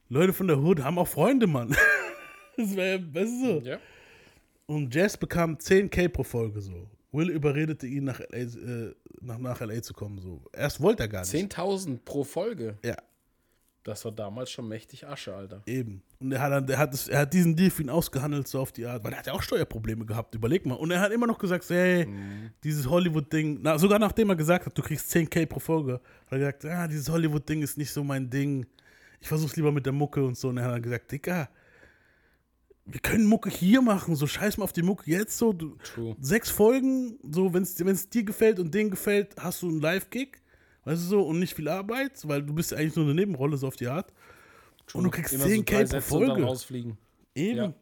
Leute 0.09 0.33
von 0.33 0.47
der 0.49 0.59
Hood 0.59 0.83
haben 0.83 0.99
auch 0.99 1.09
Freunde, 1.09 1.47
Mann. 1.47 1.75
das 2.57 2.75
wär, 2.77 3.01
weißt 3.15 3.33
du 3.43 3.47
so. 3.61 3.67
ja. 3.67 3.79
Und 4.67 4.95
Jazz 4.95 5.17
bekam 5.17 5.57
10k 5.57 6.09
pro 6.09 6.23
Folge 6.23 6.61
so. 6.61 6.89
Will 7.13 7.31
überredete 7.31 7.87
ihn, 7.87 8.05
nach 8.05 8.19
LA, 8.21 8.39
äh, 8.39 8.95
nach, 9.21 9.39
nach 9.39 9.61
LA 9.61 9.83
zu 9.83 9.93
kommen. 9.95 10.19
So. 10.19 10.43
Erst 10.53 10.81
wollte 10.81 11.05
er 11.05 11.09
gar 11.09 11.21
nicht. 11.21 11.33
10.000 11.33 11.99
pro 12.05 12.25
Folge. 12.25 12.77
Ja, 12.85 12.97
Das 13.85 14.05
war 14.05 14.13
damals 14.13 14.51
schon 14.51 14.67
mächtig 14.67 15.07
Asche, 15.07 15.35
Alter. 15.35 15.63
eben. 15.67 16.03
Und 16.19 16.33
er 16.33 16.41
hat, 16.41 16.51
dann- 16.53 16.67
der 16.67 16.79
hat, 16.79 16.93
das, 16.95 17.07
er 17.09 17.21
hat 17.21 17.33
diesen 17.35 17.55
Deal 17.55 17.71
für 17.71 17.83
ihn 17.83 17.91
ausgehandelt, 17.91 18.49
so 18.49 18.59
auf 18.59 18.73
die 18.73 18.87
Art, 18.87 19.05
weil 19.05 19.13
er 19.13 19.19
hat 19.19 19.27
ja 19.27 19.33
auch 19.35 19.43
Steuerprobleme 19.43 20.07
gehabt, 20.07 20.35
überleg 20.35 20.65
mal. 20.67 20.75
Und 20.75 20.91
er 20.91 21.01
hat 21.01 21.13
immer 21.13 21.27
noch 21.27 21.39
gesagt, 21.39 21.69
hey, 21.69 22.09
dieses 22.65 22.89
Hollywood-Ding, 22.89 23.61
na, 23.63 23.79
sogar 23.79 23.99
nachdem 23.99 24.31
er 24.31 24.37
gesagt 24.37 24.65
hat, 24.67 24.77
du 24.77 24.83
kriegst 24.83 25.15
10k 25.15 25.45
pro 25.47 25.61
Folge, 25.61 26.01
hat 26.27 26.33
er 26.33 26.53
gesagt, 26.53 26.65
ah, 26.65 26.89
dieses 26.89 27.09
Hollywood-Ding 27.11 27.63
ist 27.63 27.77
nicht 27.79 27.91
so 27.93 28.03
mein 28.03 28.29
Ding. 28.31 28.67
Ich 29.25 29.29
versuch's 29.29 29.57
lieber 29.57 29.73
mit 29.73 29.87
der 29.87 29.95
Mucke 29.95 30.23
und 30.23 30.37
so. 30.37 30.49
Und 30.51 30.59
er 30.59 30.65
hat 30.67 30.73
dann 30.73 30.83
gesagt, 30.83 31.11
Dicker, 31.11 31.49
wir 32.85 33.01
können 33.01 33.25
Mucke 33.25 33.49
hier 33.49 33.81
machen, 33.81 34.17
so 34.17 34.27
scheiß 34.27 34.59
mal 34.59 34.65
auf 34.65 34.75
die 34.75 34.83
Mucke 34.83 35.11
jetzt 35.11 35.39
so. 35.39 35.55
Du, 35.55 35.77
True. 35.77 36.15
sechs 36.21 36.51
Folgen, 36.51 37.19
so 37.33 37.55
wenn 37.55 37.63
es 37.63 38.11
dir 38.11 38.23
gefällt 38.23 38.59
und 38.59 38.75
denen 38.75 38.91
gefällt, 38.91 39.35
hast 39.39 39.63
du 39.63 39.69
einen 39.71 39.81
Live-Gig, 39.81 40.43
weißt 40.85 41.05
du 41.05 41.07
so, 41.07 41.23
und 41.23 41.39
nicht 41.39 41.55
viel 41.55 41.69
Arbeit, 41.69 42.21
weil 42.29 42.43
du 42.43 42.53
bist 42.53 42.73
ja 42.73 42.77
eigentlich 42.77 42.97
nur 42.97 43.07
eine 43.07 43.15
Nebenrolle, 43.15 43.57
so 43.57 43.67
auf 43.67 43.77
die 43.77 43.87
Art. 43.87 44.13
Und 44.93 45.05
du 45.05 45.11
kriegst 45.11 45.33
Immer 45.33 45.45
so 45.45 45.51
10k 45.51 45.85
drei 45.89 46.01
pro 46.01 46.01
Folge. 46.03 46.43
rausfliegen. 46.43 46.99
Eben. 47.35 47.57
Ja. 47.57 47.75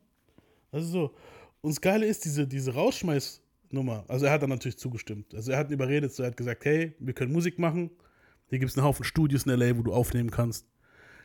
Also 0.70 0.86
so. 0.86 1.14
Und 1.61 1.70
das 1.70 1.80
Geile 1.80 2.07
ist, 2.07 2.24
diese, 2.24 2.47
diese 2.47 2.72
Rausschmeißnummer, 2.72 4.05
also 4.07 4.26
er 4.26 4.30
hat 4.30 4.43
dann 4.43 4.51
natürlich 4.51 4.78
zugestimmt. 4.78 5.34
Also 5.34 5.51
er 5.51 5.59
hat 5.59 5.70
ihn 5.70 5.74
überredet, 5.74 6.14
so 6.14 6.22
er 6.22 6.28
hat 6.28 6.36
gesagt, 6.36 6.64
hey, 6.64 6.95
wir 7.01 7.14
können 7.14 7.32
Musik 7.32 7.59
machen. 7.59 7.90
Hier 8.47 8.61
gibt 8.61 8.70
es 8.70 8.78
einen 8.78 8.86
Haufen 8.86 9.05
Studios 9.05 9.43
in 9.43 9.51
L.A., 9.51 9.76
wo 9.76 9.82
du 9.82 9.93
aufnehmen 9.93 10.30
kannst. 10.30 10.66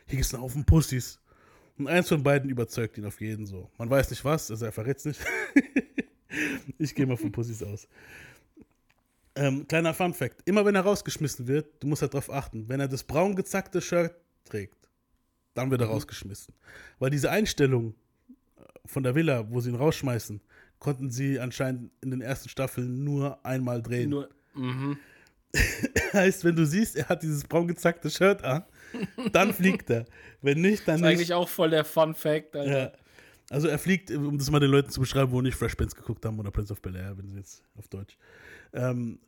Hier 0.08 0.16
gibt 0.16 0.26
es 0.26 0.34
einen 0.34 0.42
Haufen 0.42 0.64
Pussys. 0.64 1.20
Und 1.76 1.86
eins 1.86 2.08
von 2.08 2.22
beiden 2.22 2.50
überzeugt 2.50 2.98
ihn 2.98 3.04
auf 3.04 3.20
jeden 3.20 3.46
so. 3.46 3.70
Man 3.78 3.88
weiß 3.88 4.10
nicht 4.10 4.24
was, 4.24 4.50
also 4.50 4.64
er 4.64 4.72
verrät 4.72 4.96
es 4.96 5.04
nicht. 5.04 5.20
ich 6.78 6.94
gehe 6.94 7.06
mal 7.06 7.16
von 7.16 7.30
Pussys 7.30 7.62
aus. 7.62 7.86
Ähm, 9.36 9.68
kleiner 9.68 9.94
Fun 9.94 10.14
Fact: 10.14 10.42
Immer 10.46 10.64
wenn 10.64 10.74
er 10.74 10.80
rausgeschmissen 10.80 11.46
wird, 11.46 11.80
du 11.80 11.86
musst 11.86 12.02
halt 12.02 12.14
darauf 12.14 12.32
achten, 12.32 12.68
wenn 12.68 12.80
er 12.80 12.88
das 12.88 13.04
braun 13.04 13.36
gezackte 13.36 13.80
Shirt 13.80 14.14
trägt, 14.44 14.88
dann 15.54 15.70
wird 15.70 15.82
er 15.82 15.88
rausgeschmissen. 15.88 16.54
Weil 16.98 17.10
diese 17.10 17.30
Einstellung 17.30 17.94
von 18.86 19.02
der 19.02 19.14
Villa, 19.14 19.48
wo 19.50 19.60
sie 19.60 19.70
ihn 19.70 19.76
rausschmeißen, 19.76 20.40
konnten 20.78 21.10
sie 21.10 21.38
anscheinend 21.38 21.92
in 22.00 22.10
den 22.10 22.22
ersten 22.22 22.48
Staffeln 22.48 23.04
nur 23.04 23.44
einmal 23.44 23.82
drehen. 23.82 24.10
Nur, 24.10 24.28
mhm. 24.54 24.98
heißt, 26.12 26.44
wenn 26.44 26.56
du 26.56 26.66
siehst, 26.66 26.96
er 26.96 27.08
hat 27.08 27.22
dieses 27.22 27.44
braun 27.44 27.68
gezackte 27.68 28.10
Shirt 28.10 28.42
an, 28.42 28.64
dann 29.32 29.52
fliegt 29.52 29.90
er. 29.90 30.04
Wenn 30.42 30.60
nicht, 30.60 30.86
dann 30.86 30.96
ist 30.96 31.00
nicht. 31.02 31.10
eigentlich 31.10 31.34
auch 31.34 31.48
voll 31.48 31.70
der 31.70 31.84
Fun 31.84 32.14
Fact. 32.14 32.54
Ja. 32.54 32.92
Also 33.50 33.68
er 33.68 33.78
fliegt, 33.78 34.10
um 34.10 34.36
das 34.36 34.50
mal 34.50 34.60
den 34.60 34.70
Leuten 34.70 34.90
zu 34.90 35.00
beschreiben, 35.00 35.32
wo 35.32 35.40
nicht 35.40 35.56
Fresh 35.56 35.74
Prince 35.74 35.96
geguckt 35.96 36.24
haben 36.24 36.38
oder 36.38 36.50
Prince 36.50 36.72
of 36.72 36.82
Bel 36.82 36.96
Air, 36.96 37.16
wenn 37.16 37.30
sie 37.30 37.36
jetzt 37.38 37.62
auf 37.76 37.88
Deutsch. 37.88 38.18
Ähm, 38.74 39.18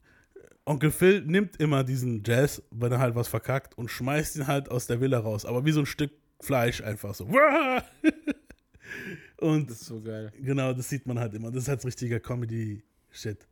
Onkel 0.66 0.90
Phil 0.90 1.22
nimmt 1.22 1.56
immer 1.58 1.84
diesen 1.84 2.22
Jazz, 2.24 2.62
wenn 2.70 2.92
er 2.92 2.98
halt 2.98 3.14
was 3.14 3.28
verkackt 3.28 3.78
und 3.78 3.90
schmeißt 3.90 4.36
ihn 4.36 4.46
halt 4.46 4.70
aus 4.70 4.86
der 4.86 5.00
Villa 5.00 5.18
raus, 5.18 5.46
aber 5.46 5.64
wie 5.64 5.72
so 5.72 5.80
ein 5.80 5.86
Stück 5.86 6.12
Fleisch 6.40 6.82
einfach 6.82 7.14
so. 7.14 7.28
Und 9.38 9.70
Das 9.70 9.80
ist 9.80 9.86
so 9.86 10.00
geil. 10.00 10.32
Genau, 10.38 10.72
das 10.72 10.88
sieht 10.88 11.06
man 11.06 11.18
halt 11.18 11.34
immer. 11.34 11.50
Das 11.50 11.64
ist 11.64 11.68
halt 11.68 11.84
richtiger 11.84 12.20
Comedy-Shit. 12.20 13.46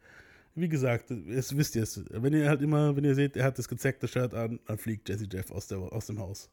Wie 0.61 0.69
gesagt, 0.69 1.11
es 1.11 1.57
wisst 1.57 1.77
ihr 1.77 1.83
es. 1.85 2.03
Wenn 2.11 2.33
ihr 2.33 2.49
halt 2.49 2.63
immer, 2.63 2.97
wenn 2.97 3.05
ihr 3.05 3.15
seht, 3.15 3.37
er 3.37 3.45
hat 3.45 3.59
das 3.59 3.69
gezeckte 3.69 4.09
Shirt 4.09 4.35
an, 4.35 4.59
dann 4.67 4.79
fliegt 4.79 5.09
Jesse 5.09 5.27
Jeff 5.31 5.51
aus, 5.51 5.69
der, 5.69 5.79
aus 5.79 6.07
dem 6.07 6.19
Haus. 6.19 6.51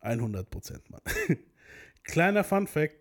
100 0.00 0.48
Prozent, 0.50 0.88
Mann. 0.90 1.00
Kleiner 2.04 2.44
Fun 2.44 2.66
Fact: 2.66 2.96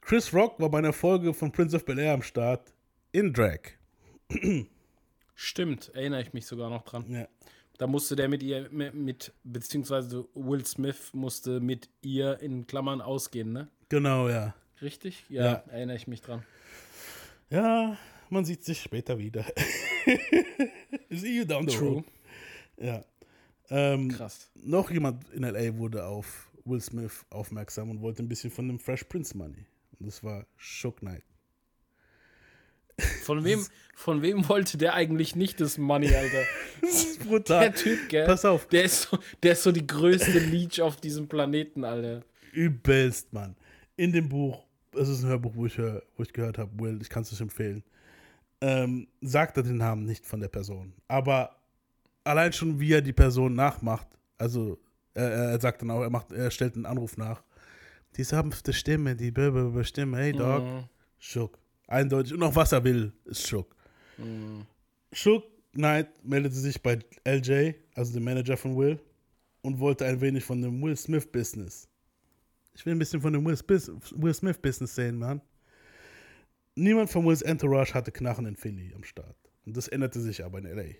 Chris 0.00 0.32
Rock 0.34 0.58
war 0.60 0.70
bei 0.70 0.78
einer 0.78 0.92
Folge 0.92 1.32
von 1.34 1.52
Prince 1.52 1.76
of 1.76 1.84
Bel 1.84 1.98
Air 1.98 2.14
am 2.14 2.22
Start 2.22 2.72
in 3.12 3.32
Drag. 3.32 3.60
Stimmt, 5.34 5.90
erinnere 5.94 6.22
ich 6.22 6.32
mich 6.32 6.46
sogar 6.46 6.70
noch 6.70 6.82
dran. 6.82 7.04
Ja. 7.08 7.28
Da 7.78 7.86
musste 7.86 8.14
der 8.16 8.28
mit 8.28 8.42
ihr, 8.42 8.68
mit, 8.70 8.94
mit, 8.94 9.32
beziehungsweise 9.44 10.26
Will 10.34 10.64
Smith 10.66 11.10
musste 11.14 11.58
mit 11.60 11.88
ihr 12.00 12.38
in 12.40 12.66
Klammern 12.66 13.00
ausgehen, 13.00 13.52
ne? 13.52 13.68
Genau, 13.88 14.28
ja. 14.28 14.54
Richtig? 14.80 15.24
Ja, 15.28 15.44
Ja. 15.44 15.52
erinnere 15.68 15.96
ich 15.96 16.06
mich 16.06 16.20
dran. 16.20 16.44
Ja, 17.50 17.96
man 18.32 18.44
sieht 18.44 18.64
sich 18.64 18.80
später 18.80 19.18
wieder. 19.18 19.44
See 21.10 21.36
you 21.36 21.44
down 21.44 21.68
the 21.68 21.76
True. 21.76 21.88
road. 21.88 22.04
Ja. 22.80 23.04
Ähm, 23.70 24.08
Krass. 24.10 24.50
noch 24.54 24.90
jemand 24.90 25.28
in 25.32 25.42
LA 25.42 25.76
wurde 25.76 26.04
auf 26.04 26.50
Will 26.64 26.80
Smith 26.80 27.24
aufmerksam 27.30 27.90
und 27.90 28.00
wollte 28.00 28.22
ein 28.22 28.28
bisschen 28.28 28.50
von 28.50 28.66
dem 28.68 28.78
Fresh 28.78 29.04
Prince 29.04 29.36
Money. 29.36 29.66
Und 29.98 30.06
das 30.06 30.22
war 30.24 30.46
Shook 30.56 30.98
Knight. 31.00 31.22
Von 33.24 33.44
wem, 33.44 33.64
von 33.94 34.20
wem 34.22 34.48
wollte 34.48 34.76
der 34.76 34.94
eigentlich 34.94 35.34
nicht 35.34 35.60
das 35.60 35.78
Money, 35.78 36.14
Alter? 36.14 36.42
Das 36.80 37.04
ist 37.04 37.20
brutal. 37.26 37.70
Der 37.70 37.74
Typ, 37.74 38.08
gell? 38.08 38.26
Pass 38.26 38.44
auf. 38.44 38.66
Der 38.68 38.84
ist 38.84 39.02
so, 39.02 39.18
der 39.42 39.52
ist 39.52 39.62
so 39.62 39.72
die 39.72 39.86
größte 39.86 40.38
Leech 40.38 40.82
auf 40.82 40.96
diesem 40.96 41.28
Planeten, 41.28 41.84
Alter. 41.84 42.22
Übelst, 42.52 43.32
Mann. 43.32 43.56
In 43.96 44.12
dem 44.12 44.28
Buch, 44.28 44.64
es 44.94 45.08
ist 45.08 45.22
ein 45.22 45.28
Hörbuch, 45.28 45.52
wo 45.54 45.66
ich, 45.66 45.78
wo 45.78 46.22
ich 46.22 46.32
gehört 46.32 46.58
habe, 46.58 46.70
Will, 46.78 46.98
ich 47.00 47.08
kann 47.08 47.22
es 47.22 47.32
euch 47.32 47.40
empfehlen, 47.40 47.82
ähm, 48.62 49.08
sagt 49.20 49.56
er 49.56 49.64
den 49.64 49.78
Namen 49.78 50.04
nicht 50.04 50.24
von 50.24 50.40
der 50.40 50.48
Person. 50.48 50.94
Aber 51.08 51.56
allein 52.22 52.52
schon, 52.52 52.78
wie 52.78 52.92
er 52.92 53.02
die 53.02 53.12
Person 53.12 53.54
nachmacht, 53.54 54.06
also 54.38 54.78
er, 55.14 55.30
er 55.30 55.60
sagt 55.60 55.82
dann 55.82 55.90
auch, 55.90 56.00
er, 56.00 56.10
macht, 56.10 56.30
er 56.30 56.50
stellt 56.50 56.76
einen 56.76 56.86
Anruf 56.86 57.16
nach. 57.16 57.42
Die 58.16 58.24
sanfte 58.24 58.72
Stimme, 58.72 59.16
die 59.16 59.32
blablabla 59.32 59.82
Stimme, 59.82 60.18
hey 60.18 60.32
Dog, 60.32 60.62
Schuck. 61.18 61.58
Eindeutig. 61.88 62.34
Und 62.34 62.42
auch 62.44 62.54
was 62.54 62.72
er 62.72 62.84
will, 62.84 63.12
ist 63.24 63.48
Schuck. 63.48 63.74
Schuck 65.12 65.44
Knight 65.72 66.08
meldete 66.24 66.54
sich 66.54 66.80
bei 66.80 67.00
LJ, 67.26 67.72
also 67.94 68.12
dem 68.12 68.24
Manager 68.24 68.56
von 68.56 68.76
Will, 68.76 69.00
und 69.62 69.80
wollte 69.80 70.06
ein 70.06 70.20
wenig 70.20 70.44
von 70.44 70.62
dem 70.62 70.80
Will 70.82 70.96
Smith 70.96 71.26
Business. 71.26 71.88
Ich 72.74 72.86
will 72.86 72.94
ein 72.94 72.98
bisschen 72.98 73.20
von 73.20 73.32
dem 73.32 73.44
Will 73.44 73.56
Smith 74.34 74.58
Business 74.58 74.94
sehen, 74.94 75.18
Mann. 75.18 75.40
Niemand 76.74 77.10
von 77.10 77.24
Wills 77.26 77.42
Entourage 77.42 77.94
hatte 77.94 78.12
Knarren 78.12 78.46
in 78.46 78.56
Philly 78.56 78.92
am 78.94 79.04
Start. 79.04 79.36
Und 79.66 79.76
das 79.76 79.88
änderte 79.88 80.20
sich 80.20 80.44
aber 80.44 80.58
in 80.58 80.64
LA. 80.64 80.94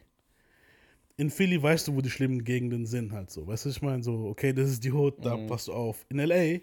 In 1.16 1.30
Philly 1.30 1.62
weißt 1.62 1.88
du, 1.88 1.94
wo 1.96 2.00
die 2.00 2.10
schlimmen 2.10 2.44
Gegenden 2.44 2.86
sind, 2.86 3.12
halt 3.12 3.30
so. 3.30 3.46
Weißt 3.46 3.64
du, 3.64 3.70
ich 3.70 3.82
meine, 3.82 4.02
so, 4.02 4.26
okay, 4.26 4.52
das 4.52 4.70
ist 4.70 4.84
die 4.84 4.92
Hood, 4.92 5.24
da 5.24 5.36
passt 5.46 5.68
du 5.68 5.72
auf. 5.72 6.04
In 6.08 6.18
LA 6.18 6.60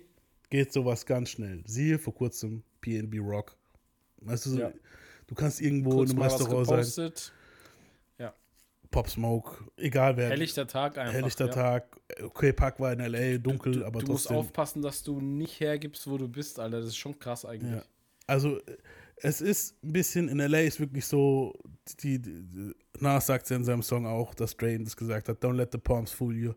geht 0.49 0.74
sowas 0.74 1.05
ganz 1.05 1.30
schnell. 1.30 1.64
Siehe 1.66 1.99
vor 1.99 2.14
kurzem 2.14 2.64
PNB 2.82 3.20
Rock. 3.20 3.55
Weißt 4.18 4.45
du, 4.47 4.49
so, 4.51 4.60
Ja. 4.60 4.72
du 5.28 5.36
kannst 5.36 5.62
irgendwo 5.62 5.91
Kurz 5.91 6.12
in 6.12 6.18
einem 6.18 6.24
Restaurant 6.32 6.66
sein. 6.68 6.78
gepostet. 6.78 7.34
Pop 8.91 9.07
Smoke, 9.07 9.66
egal 9.78 10.18
wer. 10.18 10.30
Helllichter 10.30 10.66
Tag 10.66 10.97
einfach. 10.97 11.14
Helllichter 11.14 11.45
ja. 11.45 11.51
Tag. 11.51 11.95
Okay, 12.24 12.51
Park 12.51 12.80
war 12.80 12.91
in 12.91 12.97
LA, 12.99 13.38
dunkel, 13.38 13.84
aber 13.84 13.99
Du 13.99 14.07
musst 14.07 14.26
trotzdem. 14.26 14.38
aufpassen, 14.38 14.82
dass 14.82 15.03
du 15.03 15.22
nicht 15.22 15.60
hergibst, 15.60 16.10
wo 16.10 16.18
du 16.18 16.28
bist, 16.28 16.60
Alter. 16.60 16.80
Das 16.80 16.88
ist 16.88 16.97
schon 16.97 17.20
krass 17.20 17.45
eigentlich. 17.45 17.72
Ja. 17.76 17.84
Also, 18.26 18.60
es 19.22 19.41
ist 19.41 19.76
ein 19.84 19.93
bisschen, 19.93 20.30
in 20.30 20.39
LA 20.39 20.59
ist 20.61 20.80
wirklich 20.80 21.05
so, 21.05 21.53
die, 22.01 22.20
die, 22.20 22.74
Nas 22.99 23.26
sagt 23.28 23.43
es 23.45 23.49
ja 23.49 23.55
in 23.57 23.63
seinem 23.63 23.82
Song 23.84 24.05
auch, 24.05 24.34
dass 24.34 24.55
Drain 24.57 24.84
das 24.84 24.95
gesagt 24.95 25.30
hat, 25.30 25.43
don't 25.43 25.53
let 25.55 25.72
the 25.72 25.78
palms 25.78 26.11
fool 26.11 26.36
you. 26.36 26.53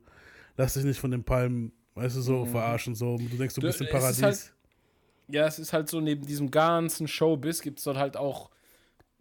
Lass 0.56 0.74
dich 0.74 0.84
nicht 0.84 0.98
von 1.00 1.10
den 1.10 1.24
Palmen, 1.24 1.72
weißt 1.94 2.16
du, 2.16 2.20
so 2.20 2.44
verarschen, 2.44 2.94
so. 2.94 3.16
Du 3.16 3.36
denkst, 3.36 3.54
du 3.54 3.60
Mhm. 3.60 3.62
Du, 3.62 3.66
bist 3.68 3.80
im 3.80 3.86
ist 3.86 3.92
Paradies. 3.92 4.22
halt- 4.22 4.52
Ja, 5.28 5.46
es 5.46 5.58
ist 5.58 5.72
halt 5.72 5.88
so, 5.88 6.00
neben 6.00 6.26
diesem 6.26 6.50
ganzen 6.50 7.08
Showbiz 7.08 7.62
gibt 7.62 7.78
es 7.78 7.84
dort 7.84 7.96
halt 7.96 8.16
auch 8.16 8.50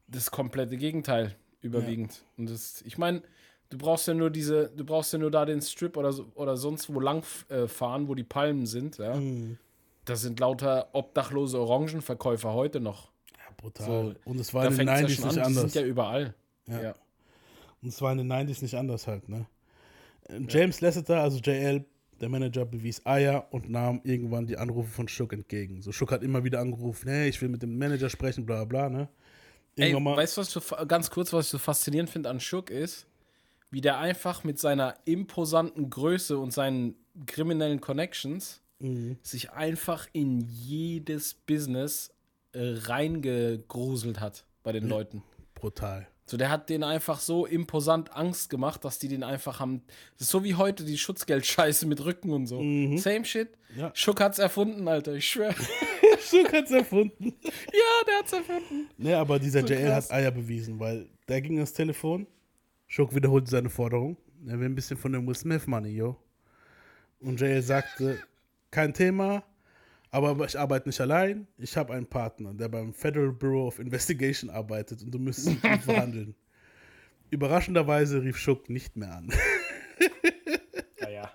das 0.07 0.29
komplette 0.31 0.75
Gegenteil 0.77 1.35
überwiegend. 1.61 2.25
Und 2.37 2.49
das, 2.49 2.81
ich 2.85 2.97
meine, 2.97 3.21
du 3.69 3.77
brauchst 3.77 4.07
ja 4.07 4.13
nur 4.13 4.29
diese, 4.29 4.69
du 4.75 4.83
brauchst 4.83 5.13
ja 5.13 5.19
nur 5.19 5.31
da 5.31 5.45
den 5.45 5.61
Strip 5.61 5.95
oder, 5.95 6.11
so, 6.11 6.29
oder 6.35 6.57
sonst 6.57 6.93
wo 6.93 6.99
lang 6.99 7.23
äh, 7.49 7.67
fahren, 7.67 8.07
wo 8.07 8.15
die 8.15 8.23
Palmen 8.23 8.65
sind, 8.65 8.97
ja. 8.97 9.15
Mhm. 9.15 9.57
Das 10.03 10.21
sind 10.21 10.39
lauter 10.39 10.89
obdachlose 10.93 11.59
Orangenverkäufer 11.59 12.53
heute 12.53 12.79
noch. 12.81 13.10
Ja, 13.51 13.55
brutal. 13.57 13.85
So, 13.85 14.13
Und 14.29 14.39
es 14.39 14.53
war 14.53 14.65
in 14.65 14.77
den 14.77 14.87
fängt 14.87 14.89
es 14.89 14.99
ja 15.01 15.07
90s 15.07 15.15
schon 15.15 15.27
nicht 15.27 15.27
an, 15.29 15.33
die 15.35 15.41
anders. 15.59 15.73
sind 15.73 15.81
ja 15.83 15.87
überall. 15.87 16.33
Ja. 16.67 16.81
Ja. 16.81 16.95
Und 17.81 17.89
es 17.89 18.01
war 18.01 18.11
in 18.11 18.17
den 18.19 18.31
90s 18.31 18.61
nicht 18.61 18.75
anders 18.75 19.07
halt, 19.07 19.27
ne? 19.29 19.45
Äh, 20.27 20.39
James 20.47 20.81
Lasseter, 20.81 21.21
also 21.21 21.39
JL, 21.39 21.83
der 22.19 22.29
Manager, 22.29 22.65
bewies 22.65 23.03
Eier 23.05 23.47
und 23.51 23.69
nahm 23.69 24.01
irgendwann 24.03 24.45
die 24.45 24.57
Anrufe 24.57 24.89
von 24.89 25.07
Schuck 25.07 25.33
entgegen. 25.33 25.81
So, 25.81 25.91
Schuck 25.91 26.11
hat 26.11 26.21
immer 26.23 26.43
wieder 26.43 26.59
angerufen, 26.59 27.09
hey, 27.09 27.27
ich 27.29 27.41
will 27.41 27.49
mit 27.49 27.63
dem 27.63 27.77
Manager 27.77 28.09
sprechen, 28.09 28.45
bla 28.45 28.63
bla, 28.65 28.89
ne? 28.89 29.07
Ey, 29.77 29.97
mal, 29.99 30.15
weißt 30.17 30.37
du, 30.37 30.41
was 30.41 30.51
so, 30.51 30.61
ganz 30.87 31.09
kurz, 31.09 31.33
was 31.33 31.45
ich 31.45 31.51
so 31.51 31.57
faszinierend 31.57 32.09
finde 32.09 32.29
an 32.29 32.39
Shook 32.39 32.69
ist, 32.69 33.07
wie 33.71 33.81
der 33.81 33.97
einfach 33.97 34.43
mit 34.43 34.59
seiner 34.59 34.95
imposanten 35.05 35.89
Größe 35.89 36.37
und 36.37 36.51
seinen 36.51 36.95
kriminellen 37.25 37.81
Connections 37.81 38.61
Mhm. 38.79 39.17
sich 39.21 39.51
einfach 39.51 40.07
in 40.11 40.39
jedes 40.41 41.35
Business 41.35 42.11
äh, 42.53 42.75
reingegruselt 42.83 44.19
hat 44.19 44.45
bei 44.63 44.71
den 44.71 44.87
Leuten. 44.87 45.23
brutal. 45.55 46.07
So, 46.27 46.37
der 46.37 46.49
hat 46.49 46.69
denen 46.69 46.85
einfach 46.85 47.19
so 47.19 47.45
imposant 47.45 48.15
Angst 48.15 48.49
gemacht, 48.49 48.85
dass 48.85 48.99
die 48.99 49.09
den 49.09 49.21
einfach 49.21 49.59
haben. 49.59 49.81
Das 50.13 50.27
ist 50.27 50.29
so 50.29 50.45
wie 50.45 50.55
heute 50.55 50.85
die 50.85 50.97
Schutzgeldscheiße 50.97 51.85
mit 51.87 52.05
Rücken 52.05 52.31
und 52.31 52.47
so. 52.47 52.59
Same 52.97 53.25
shit. 53.25 53.49
Mhm. 53.73 53.79
Ja. 53.81 53.91
Schuck 53.93 54.21
hat's 54.21 54.39
erfunden, 54.39 54.87
Alter, 54.87 55.13
ich 55.13 55.27
schwöre. 55.27 55.53
Schuck 56.21 56.53
hat's 56.53 56.71
erfunden. 56.71 57.33
ja, 57.43 58.05
der 58.07 58.19
hat's 58.19 58.31
erfunden. 58.31 58.87
Ne, 58.97 59.17
aber 59.17 59.39
dieser 59.39 59.59
JL 59.59 59.87
krass. 59.87 60.09
hat 60.09 60.17
Eier 60.17 60.31
bewiesen, 60.31 60.79
weil 60.79 61.09
der 61.27 61.41
ging 61.41 61.55
ans 61.57 61.73
Telefon, 61.73 62.25
Schuck 62.87 63.13
wiederholte 63.13 63.51
seine 63.51 63.69
Forderung, 63.69 64.15
er 64.47 64.57
will 64.57 64.67
ein 64.67 64.75
bisschen 64.75 64.97
von 64.97 65.11
dem 65.11 65.27
Will 65.27 65.35
Smith 65.35 65.67
Money, 65.67 65.89
yo. 65.89 66.15
Und 67.19 67.41
JL 67.41 67.61
sagte, 67.61 68.19
kein 68.71 68.93
Thema, 68.93 69.43
aber 70.11 70.45
ich 70.45 70.59
arbeite 70.59 70.89
nicht 70.89 70.99
allein, 70.99 71.47
ich 71.57 71.75
habe 71.77 71.93
einen 71.93 72.05
Partner, 72.05 72.53
der 72.53 72.67
beim 72.67 72.93
Federal 72.93 73.31
Bureau 73.31 73.67
of 73.67 73.79
Investigation 73.79 74.49
arbeitet 74.49 75.01
und 75.01 75.11
du 75.11 75.19
müsstest 75.19 75.63
mit 75.63 75.63
ihm 75.63 75.79
verhandeln. 75.79 76.35
Überraschenderweise 77.29 78.21
rief 78.21 78.37
Schuck 78.37 78.69
nicht 78.69 78.97
mehr 78.97 79.15
an. 79.15 79.31
Ja, 80.99 81.09
ja. 81.09 81.31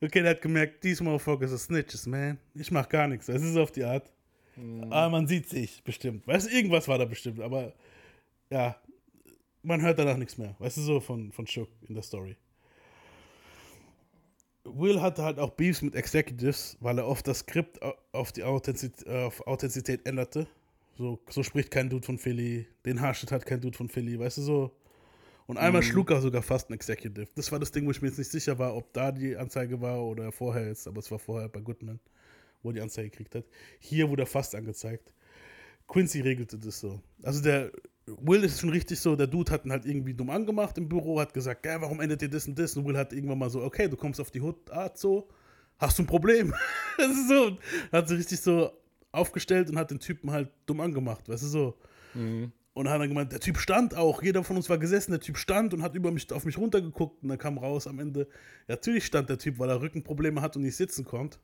Okay, 0.00 0.22
der 0.22 0.30
hat 0.30 0.42
gemerkt, 0.42 0.80
these 0.80 1.02
motherfuckers 1.02 1.50
are 1.50 1.58
snitches, 1.58 2.06
man. 2.06 2.38
Ich 2.54 2.70
mach 2.70 2.88
gar 2.88 3.08
nichts. 3.08 3.28
Es 3.28 3.42
ist 3.42 3.56
auf 3.56 3.72
die 3.72 3.82
Art. 3.82 4.12
Aber 4.90 5.08
man 5.10 5.26
sieht 5.26 5.48
sich 5.48 5.82
bestimmt. 5.82 6.26
Weißt 6.26 6.48
du, 6.48 6.54
irgendwas 6.54 6.86
war 6.88 6.98
da 6.98 7.04
bestimmt, 7.04 7.40
aber 7.40 7.72
ja, 8.50 8.76
man 9.62 9.82
hört 9.82 9.98
danach 9.98 10.16
nichts 10.16 10.38
mehr. 10.38 10.54
Weißt 10.58 10.76
du, 10.76 10.82
so 10.82 11.00
von, 11.00 11.32
von 11.32 11.46
Shook 11.46 11.68
in 11.88 11.94
der 11.94 12.02
Story. 12.02 12.36
Will 14.64 15.00
hatte 15.00 15.22
halt 15.22 15.38
auch 15.38 15.50
Beefs 15.50 15.82
mit 15.82 15.94
Executives, 15.94 16.76
weil 16.80 16.98
er 16.98 17.06
oft 17.06 17.26
das 17.26 17.40
Skript 17.40 17.80
au- 17.82 17.94
auf 18.12 18.32
die 18.32 18.44
Authentizität, 18.44 19.08
auf 19.08 19.46
Authentizität 19.46 20.06
änderte. 20.06 20.46
So, 20.96 21.20
so 21.30 21.42
spricht 21.42 21.70
kein 21.70 21.88
Dude 21.88 22.04
von 22.04 22.18
Philly, 22.18 22.66
den 22.84 23.00
Haarschnitt 23.00 23.30
hat 23.32 23.46
kein 23.46 23.60
Dude 23.60 23.76
von 23.76 23.88
Philly, 23.88 24.18
weißt 24.18 24.38
du 24.38 24.42
so. 24.42 24.70
Und 25.46 25.56
einmal 25.56 25.82
schlug 25.82 26.10
er 26.10 26.20
sogar 26.20 26.42
fast 26.42 26.68
ein 26.68 26.74
Executive. 26.74 27.28
Das 27.34 27.50
war 27.50 27.58
das 27.58 27.70
Ding, 27.72 27.86
wo 27.86 27.90
ich 27.90 28.02
mir 28.02 28.08
jetzt 28.08 28.18
nicht 28.18 28.30
sicher 28.30 28.58
war, 28.58 28.76
ob 28.76 28.92
da 28.92 29.12
die 29.12 29.36
Anzeige 29.36 29.80
war 29.80 30.02
oder 30.04 30.30
vorher 30.32 30.66
jetzt, 30.66 30.86
aber 30.86 30.98
es 30.98 31.10
war 31.10 31.18
vorher 31.18 31.48
bei 31.48 31.60
Goodman, 31.60 32.00
wo 32.62 32.68
er 32.70 32.74
die 32.74 32.80
Anzeige 32.82 33.08
gekriegt 33.08 33.34
hat. 33.34 33.44
Hier 33.78 34.10
wurde 34.10 34.24
er 34.24 34.26
fast 34.26 34.54
angezeigt. 34.54 35.14
Quincy 35.86 36.20
regelte 36.20 36.58
das 36.58 36.80
so. 36.80 37.00
Also 37.22 37.40
der 37.42 37.72
Will 38.20 38.44
ist 38.44 38.60
schon 38.60 38.70
richtig 38.70 39.00
so, 39.00 39.16
der 39.16 39.26
Dude 39.26 39.52
hat 39.52 39.64
ihn 39.64 39.72
halt 39.72 39.84
irgendwie 39.86 40.14
dumm 40.14 40.30
angemacht 40.30 40.76
im 40.78 40.88
Büro, 40.88 41.20
hat 41.20 41.34
gesagt, 41.34 41.62
"Gell, 41.62 41.80
warum 41.80 42.00
endet 42.00 42.22
ihr 42.22 42.30
das 42.30 42.46
und 42.46 42.58
das? 42.58 42.76
Und 42.76 42.86
Will 42.86 42.96
hat 42.96 43.12
irgendwann 43.12 43.38
mal 43.38 43.50
so, 43.50 43.62
okay, 43.62 43.88
du 43.88 43.96
kommst 43.96 44.20
auf 44.20 44.30
die 44.30 44.40
Hood-Art 44.40 44.98
so, 44.98 45.28
hast 45.78 45.98
du 45.98 46.02
ein 46.02 46.06
Problem? 46.06 46.54
das 46.98 47.10
ist 47.10 47.28
so, 47.28 47.58
hat 47.92 48.08
sich 48.08 48.18
richtig 48.18 48.40
so 48.40 48.70
aufgestellt 49.12 49.70
und 49.70 49.78
hat 49.78 49.90
den 49.90 50.00
Typen 50.00 50.30
halt 50.30 50.50
dumm 50.66 50.80
angemacht, 50.80 51.28
weißt 51.28 51.42
du 51.44 51.46
so. 51.48 51.74
Und 52.74 52.88
hat 52.88 53.00
dann 53.00 53.08
gemeint, 53.08 53.32
der 53.32 53.40
Typ 53.40 53.58
stand 53.58 53.96
auch, 53.96 54.22
jeder 54.22 54.44
von 54.44 54.56
uns 54.56 54.68
war 54.70 54.78
gesessen, 54.78 55.10
der 55.10 55.20
Typ 55.20 55.36
stand 55.36 55.74
und 55.74 55.82
hat 55.82 55.94
über 55.96 56.12
mich, 56.12 56.32
auf 56.32 56.44
mich 56.44 56.58
runtergeguckt 56.58 57.22
und 57.22 57.28
dann 57.28 57.38
kam 57.38 57.58
raus 57.58 57.86
am 57.88 57.98
Ende, 57.98 58.20
ja, 58.68 58.74
natürlich 58.74 59.04
stand 59.04 59.28
der 59.28 59.38
Typ, 59.38 59.58
weil 59.58 59.68
er 59.70 59.80
Rückenprobleme 59.80 60.40
hat 60.40 60.56
und 60.56 60.62
nicht 60.62 60.76
sitzen 60.76 61.04
konnte. 61.04 61.38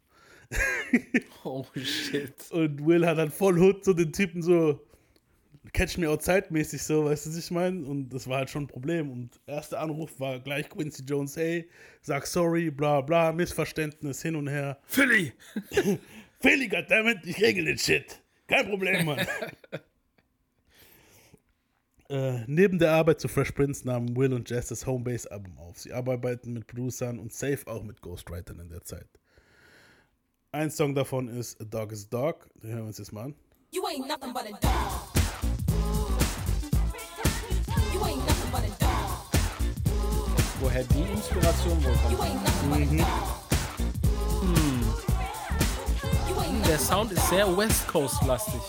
Oh 1.47 1.65
shit. 1.75 2.35
Und 2.53 2.87
Will 2.87 3.07
hat 3.07 3.19
dann 3.19 3.31
voll 3.31 3.59
Hut 3.59 3.85
so 3.85 3.93
den 3.93 4.13
Typen 4.13 4.41
so 4.43 4.81
Catch 5.73 5.99
Me 5.99 6.09
Outside 6.09 6.47
mäßig 6.51 6.83
so, 6.83 7.07
weißt 7.07 7.27
du, 7.27 7.31
was 7.31 7.39
ich 7.39 7.51
meine? 7.51 7.85
Und 7.85 8.11
das 8.11 8.29
war 8.29 8.39
halt 8.39 8.51
schon 8.51 8.65
ein 8.65 8.67
Problem. 8.69 9.11
Und 9.11 9.41
erster 9.47 9.81
Anruf 9.81 10.21
war 10.21 10.39
gleich 10.41 10.69
Quincy 10.69 11.03
Jones, 11.05 11.37
hey, 11.37 11.69
sag 12.03 12.27
sorry, 12.27 12.71
bla 12.71 13.01
bla, 13.01 13.33
Missverständnis 13.33 14.21
hin 14.23 14.37
und 14.37 14.49
her. 14.49 14.79
Philly! 14.87 15.33
Philly, 16.41 16.69
goddammit, 16.69 17.25
ich 17.25 17.41
regel 17.41 17.65
den 17.65 17.79
Shit. 17.79 18.21
Kein 18.47 18.69
Problem, 18.69 19.07
Mann. 19.07 19.19
äh, 22.11 22.45
neben 22.47 22.79
der 22.79 22.93
Arbeit 22.93 23.21
zu 23.21 23.29
Fresh 23.29 23.53
Prince 23.53 23.87
nahmen 23.87 24.15
Will 24.15 24.35
und 24.35 24.51
Jess 24.51 24.67
das 24.67 24.87
Homebase-Album 24.87 25.57
auf. 25.57 25.79
Sie 25.79 25.93
arbeiten 25.93 26.53
mit 26.53 26.67
Producern 26.67 27.19
und 27.19 27.33
safe 27.33 27.67
auch 27.67 27.83
mit 27.83 28.03
Ghostwritern 28.03 28.61
in 28.61 28.69
der 28.69 28.83
Zeit. 28.83 29.09
Ein 30.53 30.71
Song 30.71 30.95
davon 30.95 31.29
ist 31.29 31.61
A 31.61 31.65
Dog 31.65 31.91
is 31.93 32.05
a 32.05 32.09
Dog. 32.11 32.49
Den 32.63 32.71
hören 32.71 32.81
wir 32.83 32.87
uns 32.89 32.99
jetzt 32.99 33.13
mal 33.13 33.25
an. 33.25 33.35
You 33.73 33.83
ain't 33.87 34.07
nothing 34.07 34.33
but 34.33 34.45
a 34.45 34.59
dog. 34.61 35.14
Woher 40.61 40.85
die 40.85 41.03
Inspiration 41.13 41.85
wohl 41.85 41.97
kommt? 41.97 42.13
You 46.29 46.41
ain't 46.41 46.67
Der 46.67 46.79
Sound 46.79 47.13
ist 47.13 47.29
sehr 47.29 47.57
West 47.57 47.87
Coast-lastig. 47.89 48.61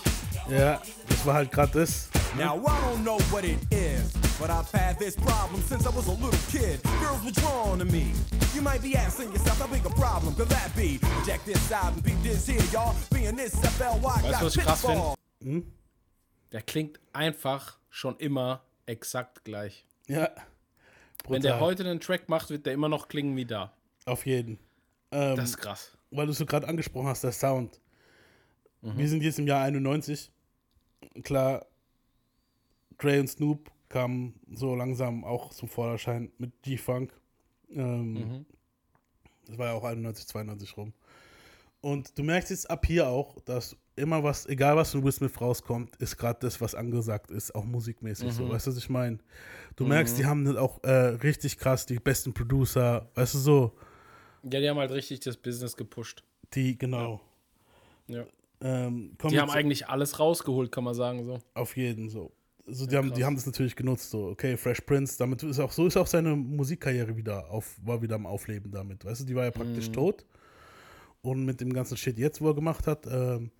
Ja, 0.50 0.80
das 1.08 1.26
war 1.26 1.34
halt 1.34 1.50
gerade 1.50 1.72
das. 1.80 2.08
Now 2.36 2.56
I 2.56 2.70
don't 2.84 3.02
know 3.02 3.18
what 3.30 3.44
it 3.44 3.58
is, 3.70 4.12
but 4.38 4.50
I've 4.50 4.70
had 4.72 4.98
this 4.98 5.16
problem 5.16 5.62
since 5.66 5.86
I 5.86 5.90
was 5.94 6.06
a 6.08 6.12
little 6.12 6.38
kid. 6.50 6.82
Girls 7.00 7.24
were 7.24 7.32
drawn 7.32 7.78
to 7.78 7.84
me. 7.84 8.12
You 8.54 8.62
might 8.62 8.82
be 8.82 8.96
asking 8.96 9.32
yourself, 9.32 9.58
how 9.58 9.66
big 9.66 9.86
a 9.86 9.90
problem 9.90 10.34
could 10.34 10.48
that 10.50 10.74
be? 10.76 11.00
Check 11.24 11.44
this 11.44 11.72
out 11.72 11.94
and 11.94 12.02
beat 12.02 12.22
this 12.22 12.46
here, 12.46 12.62
y'all. 12.72 12.94
Being 13.10 13.36
this 13.36 13.54
FLY 13.54 14.00
Weißt 14.02 14.40
got 14.40 14.52
pitfall. 14.52 15.16
Der 16.52 16.62
klingt 16.62 17.00
einfach 17.12 17.78
schon 17.90 18.16
immer 18.18 18.62
exakt 18.86 19.44
gleich. 19.44 19.86
Ja. 20.06 20.28
Wenn 21.28 21.42
der 21.42 21.52
Brutal. 21.52 21.60
heute 21.68 21.84
einen 21.90 22.00
Track 22.00 22.28
macht, 22.28 22.50
wird 22.50 22.66
der 22.66 22.72
immer 22.72 22.88
noch 22.88 23.08
klingen 23.08 23.36
wie 23.36 23.44
da. 23.44 23.72
Auf 24.04 24.26
jeden. 24.26 24.58
Ähm, 25.10 25.36
Das 25.36 25.50
ist 25.50 25.58
krass. 25.58 25.96
weil 26.10 26.26
du 26.26 26.32
es 26.32 26.38
so 26.38 26.46
gerade 26.46 26.66
angesprochen 26.68 27.08
hast, 27.08 27.22
der 27.24 27.32
Sound. 27.32 27.80
Wir 28.82 29.08
sind 29.08 29.22
jetzt 29.24 29.38
im 29.40 29.46
Jahr 29.48 29.62
91. 29.64 30.30
Klar, 31.24 31.66
Dre 32.98 33.18
und 33.18 33.26
Snoop 33.28 33.70
kamen 33.88 34.38
so 34.52 34.74
langsam 34.76 35.24
auch 35.24 35.50
zum 35.52 35.68
Vorderschein 35.68 36.30
mit 36.38 36.62
G-Funk. 36.62 37.12
Ähm, 37.70 38.46
Das 39.46 39.58
war 39.58 39.66
ja 39.66 39.72
auch 39.72 39.84
91, 39.84 40.26
92 40.28 40.76
rum. 40.76 40.92
Und 41.80 42.16
du 42.18 42.22
merkst 42.22 42.50
jetzt 42.50 42.70
ab 42.70 42.86
hier 42.86 43.08
auch, 43.08 43.40
dass 43.40 43.76
immer 43.96 44.22
was, 44.22 44.46
egal 44.46 44.76
was 44.76 44.92
von 44.92 45.02
Will 45.02 45.12
Smith 45.12 45.40
rauskommt, 45.40 45.96
ist 45.96 46.16
gerade 46.16 46.38
das, 46.40 46.60
was 46.60 46.74
angesagt 46.74 47.30
ist, 47.30 47.54
auch 47.54 47.64
musikmäßig 47.64 48.32
so. 48.32 48.48
Weißt 48.48 48.66
du, 48.66 48.70
was 48.70 48.78
ich 48.78 48.88
meine? 48.88 49.18
Du 49.74 49.84
merkst, 49.86 50.18
die 50.18 50.24
haben 50.26 50.56
auch 50.56 50.82
äh, 50.84 50.90
richtig 50.90 51.58
krass 51.58 51.86
die 51.86 51.98
besten 51.98 52.32
Producer, 52.32 53.10
weißt 53.14 53.34
du 53.34 53.38
so, 53.38 53.72
Ja, 54.42 54.60
die 54.60 54.68
haben 54.68 54.78
halt 54.78 54.90
richtig 54.92 55.20
das 55.20 55.36
Business 55.36 55.76
gepusht. 55.76 56.22
die, 56.54 56.78
genau. 56.78 57.20
Ja. 58.08 58.24
Ähm, 58.60 59.16
Die 59.30 59.38
haben 59.38 59.50
eigentlich 59.50 59.88
alles 59.88 60.18
rausgeholt, 60.18 60.70
kann 60.72 60.84
man 60.84 60.94
sagen 60.94 61.24
so. 61.24 61.38
Auf 61.54 61.76
jeden 61.76 62.08
so. 62.08 62.32
Also 62.66 62.86
die, 62.86 62.96
haben, 62.96 63.12
die 63.12 63.24
haben 63.24 63.36
das 63.36 63.46
natürlich 63.46 63.76
genutzt, 63.76 64.10
so, 64.10 64.28
okay, 64.28 64.56
Fresh 64.56 64.80
Prince, 64.80 65.16
damit 65.18 65.42
ist 65.42 65.60
auch, 65.60 65.70
so 65.70 65.86
ist 65.86 65.96
auch 65.96 66.06
seine 66.06 66.34
Musikkarriere 66.34 67.16
wieder 67.16 67.48
auf, 67.50 67.76
war 67.84 68.02
wieder 68.02 68.16
am 68.16 68.26
Aufleben 68.26 68.72
damit. 68.72 69.04
Weißt 69.04 69.20
du, 69.20 69.24
die 69.24 69.34
war 69.36 69.44
ja 69.44 69.50
praktisch 69.52 69.90
tot. 69.90 70.24
Und 71.22 71.44
mit 71.44 71.60
dem 71.60 71.72
ganzen 71.72 71.96
Shit 71.96 72.18
jetzt, 72.18 72.40
wo 72.40 72.48
er 72.48 72.54
gemacht 72.54 72.86
hat, 72.86 73.06
ähm, 73.06 73.50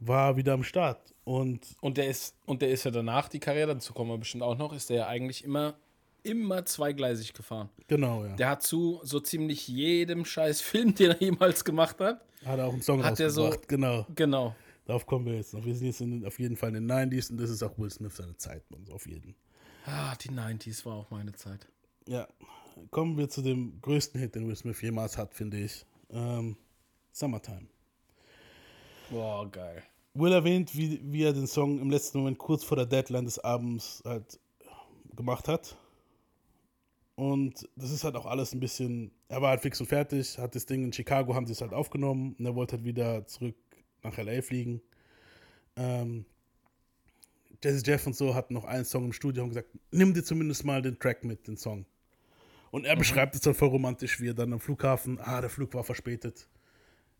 war 0.00 0.30
er 0.30 0.36
wieder 0.36 0.52
am 0.54 0.64
Start. 0.64 1.14
Und 1.24 1.76
Und 1.80 1.96
der 1.98 2.08
ist, 2.08 2.34
und 2.46 2.62
der 2.62 2.70
ist 2.70 2.84
ja 2.84 2.90
danach 2.90 3.28
die 3.28 3.38
Karriere, 3.40 3.74
dazu 3.74 3.92
kommen 3.92 4.10
wir 4.10 4.18
bestimmt 4.18 4.42
auch 4.42 4.56
noch, 4.58 4.72
ist 4.72 4.90
der 4.90 4.96
ja 4.96 5.06
eigentlich 5.06 5.44
immer, 5.44 5.74
immer 6.22 6.64
zweigleisig 6.66 7.32
gefahren. 7.34 7.68
genau, 7.86 8.24
ja. 8.24 8.34
Der 8.36 8.48
hat 8.50 8.62
zu 8.62 9.00
so 9.04 9.20
ziemlich 9.20 9.68
jedem 9.68 10.24
scheiß 10.24 10.60
Film, 10.62 10.94
den 10.94 11.10
er 11.12 11.20
jemals 11.20 11.64
gemacht 11.64 12.00
hat. 12.00 12.20
hat 12.44 12.58
er 12.58 12.66
auch 12.66 12.72
einen 12.72 12.82
Song 12.82 13.04
Hat 13.04 13.20
er 13.20 13.30
so- 13.30 13.42
rausgebracht. 13.44 13.68
genau. 13.68 14.06
Genau. 14.14 14.54
Darauf 14.86 15.06
kommen 15.06 15.26
wir 15.26 15.34
jetzt 15.36 15.54
noch. 15.54 15.64
Wir 15.64 15.74
sind 15.76 15.86
jetzt 15.86 16.00
in, 16.00 16.26
auf 16.26 16.38
jeden 16.40 16.56
Fall 16.56 16.74
in 16.74 16.86
den 16.88 16.90
90s 16.90 17.30
und 17.30 17.38
das 17.40 17.50
ist 17.50 17.62
auch 17.62 17.78
Will 17.78 17.90
Smith 17.90 18.16
seine 18.16 18.36
Zeit, 18.38 18.68
man, 18.70 18.84
so 18.86 18.94
auf 18.94 19.06
jeden. 19.06 19.36
Ah, 19.86 20.14
die 20.16 20.30
90s 20.30 20.84
war 20.84 20.94
auch 20.96 21.10
meine 21.10 21.32
Zeit. 21.32 21.68
Ja, 22.08 22.26
kommen 22.90 23.16
wir 23.16 23.28
zu 23.28 23.40
dem 23.42 23.80
größten 23.82 24.20
Hit, 24.20 24.34
den 24.34 24.48
Will 24.48 24.56
Smith 24.56 24.80
jemals 24.82 25.16
hat, 25.16 25.32
finde 25.34 25.58
ich. 25.58 25.84
Ähm, 26.10 26.56
Summertime. 27.12 27.68
Boah, 29.10 29.50
geil. 29.50 29.82
Will 30.14 30.32
erwähnt, 30.32 30.76
wie, 30.76 31.00
wie 31.02 31.24
er 31.24 31.32
den 31.32 31.46
Song 31.46 31.80
im 31.80 31.90
letzten 31.90 32.18
Moment 32.18 32.38
kurz 32.38 32.64
vor 32.64 32.76
der 32.76 32.86
Deadline 32.86 33.24
des 33.24 33.38
Abends 33.38 34.02
halt 34.04 34.38
gemacht 35.14 35.48
hat. 35.48 35.76
Und 37.16 37.68
das 37.76 37.90
ist 37.90 38.04
halt 38.04 38.16
auch 38.16 38.26
alles 38.26 38.54
ein 38.54 38.60
bisschen. 38.60 39.10
Er 39.28 39.42
war 39.42 39.50
halt 39.50 39.60
fix 39.60 39.80
und 39.80 39.88
fertig, 39.88 40.38
hat 40.38 40.54
das 40.54 40.64
Ding 40.64 40.84
in 40.84 40.92
Chicago, 40.92 41.34
haben 41.34 41.46
sie 41.46 41.52
es 41.52 41.60
halt 41.60 41.74
aufgenommen 41.74 42.34
und 42.38 42.46
er 42.46 42.54
wollte 42.54 42.76
halt 42.76 42.84
wieder 42.84 43.26
zurück 43.26 43.56
nach 44.02 44.16
LA 44.16 44.42
fliegen. 44.42 44.80
Ähm, 45.76 46.24
Jazzy 47.62 47.82
Jeff 47.84 48.06
und 48.06 48.16
so 48.16 48.34
hatten 48.34 48.54
noch 48.54 48.64
einen 48.64 48.84
Song 48.84 49.04
im 49.04 49.12
Studio 49.12 49.42
und 49.42 49.50
gesagt: 49.50 49.68
Nimm 49.90 50.14
dir 50.14 50.24
zumindest 50.24 50.64
mal 50.64 50.82
den 50.82 50.98
Track 50.98 51.24
mit, 51.24 51.46
den 51.46 51.56
Song. 51.56 51.84
Und 52.70 52.86
er 52.86 52.96
beschreibt 52.96 53.34
es 53.34 53.40
dann 53.40 53.54
voll 53.54 53.68
romantisch, 53.68 54.20
wie 54.20 54.28
er 54.28 54.34
dann 54.34 54.52
am 54.52 54.60
Flughafen, 54.60 55.18
ah, 55.20 55.40
der 55.40 55.50
Flug 55.50 55.74
war 55.74 55.84
verspätet. 55.84 56.48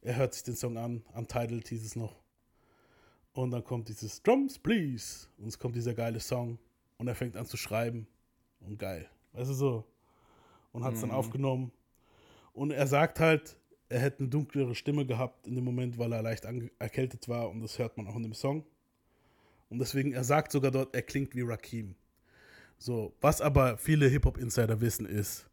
Er 0.03 0.17
hört 0.17 0.35
sich 0.35 0.43
den 0.43 0.57
Song 0.57 0.77
an, 0.79 1.03
Untitled 1.15 1.69
hieß 1.69 1.85
es 1.85 1.97
noch. 1.97 2.17
Und 3.33 3.51
dann 3.51 3.65
kommt 3.65 3.89
dieses 3.89 4.23
Drums, 4.23 4.59
please. 4.59 5.27
Und 5.39 5.49
es 5.49 5.59
kommt 5.59 5.77
dieser 5.77 5.95
geile 5.95 6.21
Song. 6.21 6.59
Und 6.99 7.09
er 7.09 7.15
fängt 7.15 7.37
an 7.37 7.47
zu 7.47 7.57
schreiben. 7.57 8.07
Und 8.61 8.79
geil. 8.79 9.09
Weißt 9.33 9.51
du 9.51 9.55
so. 9.55 9.85
Und 10.73 10.85
hat 10.85 10.95
es 10.95 11.01
dann 11.01 11.11
aufgenommen. 11.11 11.73
Und 12.53 12.71
er 12.71 12.87
sagt 12.87 13.21
halt, 13.21 13.57
er 13.89 14.01
hätte 14.01 14.21
eine 14.21 14.29
dunklere 14.29 14.75
Stimme 14.75 15.05
gehabt 15.05 15.47
in 15.47 15.55
dem 15.55 15.65
Moment, 15.65 15.99
weil 15.99 16.13
er 16.13 16.23
leicht 16.23 16.45
erkältet 16.79 17.29
war. 17.29 17.51
Und 17.51 17.61
das 17.61 17.79
hört 17.79 17.97
man 17.97 18.07
auch 18.07 18.17
in 18.17 18.23
dem 18.23 18.35
Song. 18.35 18.65
Und 19.69 19.79
deswegen, 19.79 20.13
er 20.13 20.25
sagt 20.25 20.53
sogar 20.53 20.71
dort, 20.71 20.95
er 20.95 21.03
klingt 21.03 21.35
wie 21.35 21.43
Rakim. 21.43 21.95
So, 22.79 23.15
was 23.21 23.41
aber 23.41 23.79
viele 23.79 24.09
Hip-Hop-Insider 24.09 24.81
wissen, 24.81 25.07
ist, 25.07 25.49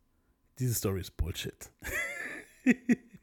diese 0.59 0.73
Story 0.73 1.01
ist 1.01 1.17
Bullshit. 1.17 1.71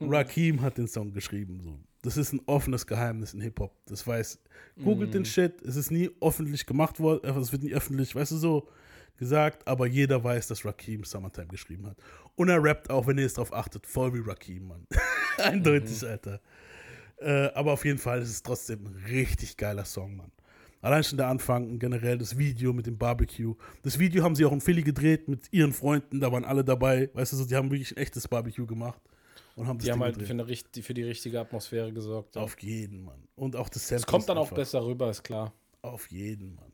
Rakim 0.00 0.60
hat 0.62 0.78
den 0.78 0.86
Song 0.88 1.12
geschrieben. 1.12 1.60
So. 1.62 1.78
Das 2.02 2.16
ist 2.16 2.32
ein 2.32 2.40
offenes 2.46 2.86
Geheimnis 2.86 3.34
in 3.34 3.40
Hip-Hop. 3.40 3.74
Das 3.86 4.06
weiß, 4.06 4.38
googelt 4.82 5.14
den 5.14 5.24
Shit. 5.24 5.62
Es 5.62 5.76
ist 5.76 5.90
nie 5.90 6.10
öffentlich 6.20 6.66
gemacht 6.66 7.00
worden. 7.00 7.20
äh, 7.24 7.38
Es 7.38 7.52
wird 7.52 7.62
nie 7.62 7.72
öffentlich, 7.74 8.14
weißt 8.14 8.32
du, 8.32 8.36
so 8.36 8.68
gesagt. 9.16 9.66
Aber 9.66 9.86
jeder 9.86 10.22
weiß, 10.22 10.48
dass 10.48 10.64
Rakim 10.64 11.04
Summertime 11.04 11.46
geschrieben 11.48 11.86
hat. 11.86 11.96
Und 12.36 12.48
er 12.48 12.62
rappt 12.62 12.90
auch, 12.90 13.06
wenn 13.06 13.16
ihr 13.18 13.22
jetzt 13.24 13.38
drauf 13.38 13.52
achtet, 13.52 13.86
voll 13.86 14.12
wie 14.14 14.28
Rakim, 14.28 14.68
Mann. 14.68 14.86
Eindeutig, 15.38 16.06
Alter. 16.06 16.40
Äh, 17.18 17.46
aber 17.54 17.72
auf 17.72 17.84
jeden 17.84 17.98
Fall 17.98 18.20
ist 18.22 18.30
es 18.30 18.42
trotzdem 18.42 18.86
ein 18.86 19.04
richtig 19.08 19.56
geiler 19.56 19.84
Song, 19.84 20.16
Mann. 20.16 20.32
Allein 20.84 21.02
schon 21.02 21.16
der 21.16 21.28
Anfang 21.28 21.78
generell 21.78 22.18
das 22.18 22.36
Video 22.36 22.74
mit 22.74 22.84
dem 22.86 22.98
Barbecue. 22.98 23.54
Das 23.82 23.98
Video 23.98 24.22
haben 24.22 24.36
sie 24.36 24.44
auch 24.44 24.52
in 24.52 24.60
Philly 24.60 24.82
gedreht 24.82 25.28
mit 25.28 25.50
ihren 25.50 25.72
Freunden, 25.72 26.20
da 26.20 26.30
waren 26.30 26.44
alle 26.44 26.62
dabei. 26.62 27.08
Weißt 27.14 27.32
du, 27.32 27.36
so, 27.38 27.46
die 27.46 27.56
haben 27.56 27.70
wirklich 27.70 27.92
ein 27.92 27.96
echtes 27.96 28.28
Barbecue 28.28 28.66
gemacht 28.66 29.00
und 29.56 29.66
haben 29.66 29.78
das 29.78 29.86
Die 29.86 29.92
haben 29.92 30.00
Ding 30.00 30.04
halt 30.04 30.14
gedreht. 30.18 30.46
für, 30.46 30.74
eine, 30.74 30.82
für 30.82 30.92
die 30.94 31.02
richtige 31.04 31.40
Atmosphäre 31.40 31.90
gesorgt. 31.90 32.36
ja. 32.36 32.42
Auf 32.42 32.58
jeden, 32.60 33.02
Mann. 33.02 33.16
Und 33.34 33.56
auch 33.56 33.70
das 33.70 33.88
Sample 33.88 33.96
Es 34.02 34.06
kommt 34.06 34.28
dann 34.28 34.36
auch 34.36 34.52
besser 34.52 34.84
rüber, 34.84 35.08
ist 35.08 35.22
klar. 35.22 35.54
Auf 35.80 36.10
jeden, 36.10 36.56
Mann. 36.56 36.70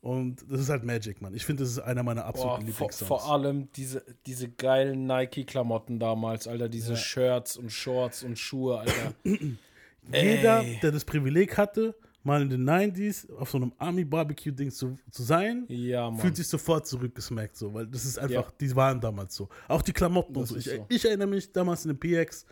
Und 0.00 0.44
das 0.50 0.62
ist 0.62 0.70
halt 0.70 0.82
Magic, 0.82 1.20
Mann. 1.20 1.34
Ich 1.34 1.44
finde, 1.44 1.62
das 1.64 1.72
ist 1.72 1.78
einer 1.78 2.02
meiner 2.02 2.24
absoluten 2.24 2.62
vor, 2.72 2.86
Lieblingssongs. 2.88 3.06
vor 3.06 3.30
allem 3.30 3.68
diese, 3.76 4.02
diese 4.24 4.48
geilen 4.48 5.06
Nike-Klamotten 5.06 6.00
damals, 6.00 6.48
Alter. 6.48 6.70
Diese 6.70 6.96
Shirts 6.96 7.58
und 7.58 7.70
Shorts 7.70 8.22
und 8.22 8.38
Schuhe, 8.38 8.78
Alter. 8.78 9.12
Jeder, 10.10 10.64
der 10.82 10.90
das 10.90 11.04
Privileg 11.04 11.56
hatte, 11.58 11.94
mal 12.24 12.40
in 12.42 12.50
den 12.50 12.64
90s 12.68 13.30
auf 13.34 13.50
so 13.50 13.56
einem 13.58 13.72
Army-Barbecue-Ding 13.78 14.70
zu, 14.70 14.98
zu 15.10 15.22
sein, 15.22 15.64
Ja, 15.68 16.12
fühlt 16.14 16.36
sich 16.36 16.46
sofort 16.48 16.86
zurückgesmackt, 16.86 17.56
so, 17.56 17.72
weil 17.74 17.86
das 17.86 18.04
ist 18.04 18.18
einfach, 18.18 18.48
Ja. 18.50 18.52
die 18.60 18.74
waren 18.76 19.00
damals 19.00 19.34
so. 19.34 19.48
Auch 19.68 19.82
die 19.82 19.92
Klamotten 19.92 20.36
und 20.36 20.42
Das 20.42 20.50
so. 20.50 20.56
Ich, 20.56 20.64
so. 20.64 20.86
ich 20.88 21.04
erinnere 21.04 21.28
mich 21.28 21.50
damals 21.52 21.84
in 21.84 21.96
den 21.96 21.98
PX 21.98 22.46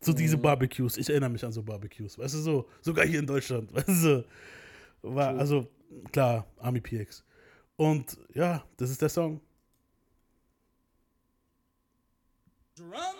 zu 0.00 0.10
Mhm. 0.12 0.16
diese 0.16 0.36
Barbecues. 0.38 0.96
Ich 0.98 1.08
erinnere 1.08 1.30
mich 1.30 1.44
an 1.44 1.52
so 1.52 1.62
Barbecues. 1.62 2.18
Weißt 2.18 2.34
du, 2.34 2.38
so, 2.38 2.68
sogar 2.82 3.06
hier 3.06 3.20
in 3.20 3.26
Deutschland. 3.26 3.72
Weißt 3.74 3.88
du, 3.88 3.94
so. 3.94 4.24
war, 5.14 5.36
also 5.38 5.66
klar, 6.12 6.46
Army 6.58 6.80
PX. 6.80 7.24
Und 7.76 8.18
ja, 8.34 8.64
das 8.76 8.90
ist 8.90 9.00
der 9.00 9.08
Song. 9.08 9.40
Immer 12.76 13.14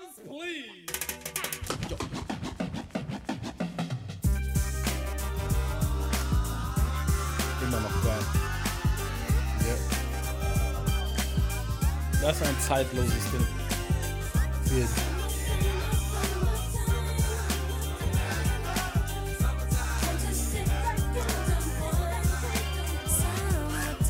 Das 12.24 12.40
ist 12.40 12.46
ein 12.48 12.58
zeitloses 12.58 13.30
Ding. 13.32 13.46
Viel. 14.64 14.88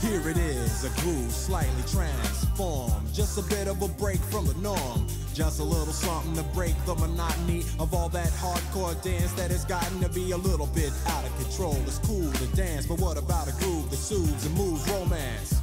Here 0.01 0.31
it 0.31 0.37
is, 0.37 0.85
a 0.85 0.91
groove 1.01 1.33
slightly 1.33 1.83
transformed. 1.91 3.12
Just 3.12 3.37
a 3.37 3.43
bit 3.43 3.67
of 3.67 3.83
a 3.83 3.89
break 3.89 4.21
from 4.31 4.47
the 4.47 4.55
norm. 4.62 5.09
Just 5.35 5.59
a 5.59 5.65
little 5.65 5.93
something 5.93 6.37
to 6.37 6.45
break 6.55 6.77
the 6.87 6.95
monotony 6.95 7.65
of 7.81 7.93
all 7.95 8.09
that 8.11 8.31
hardcore 8.35 8.95
dance 9.03 9.33
that 9.33 9.51
has 9.51 9.65
gotten 9.65 10.01
to 10.01 10.09
be 10.11 10.31
a 10.31 10.37
little 10.37 10.69
bit 10.69 10.93
out 11.09 11.25
of 11.25 11.37
control. 11.43 11.77
It's 11.85 11.99
cool 11.99 12.31
to 12.31 12.47
dance, 12.55 12.87
but 12.87 13.01
what 13.01 13.19
about 13.19 13.49
a 13.49 13.53
groove 13.59 13.91
that 13.91 13.97
soothes 13.97 14.47
and 14.47 14.57
moves 14.57 14.89
romance? 14.89 15.61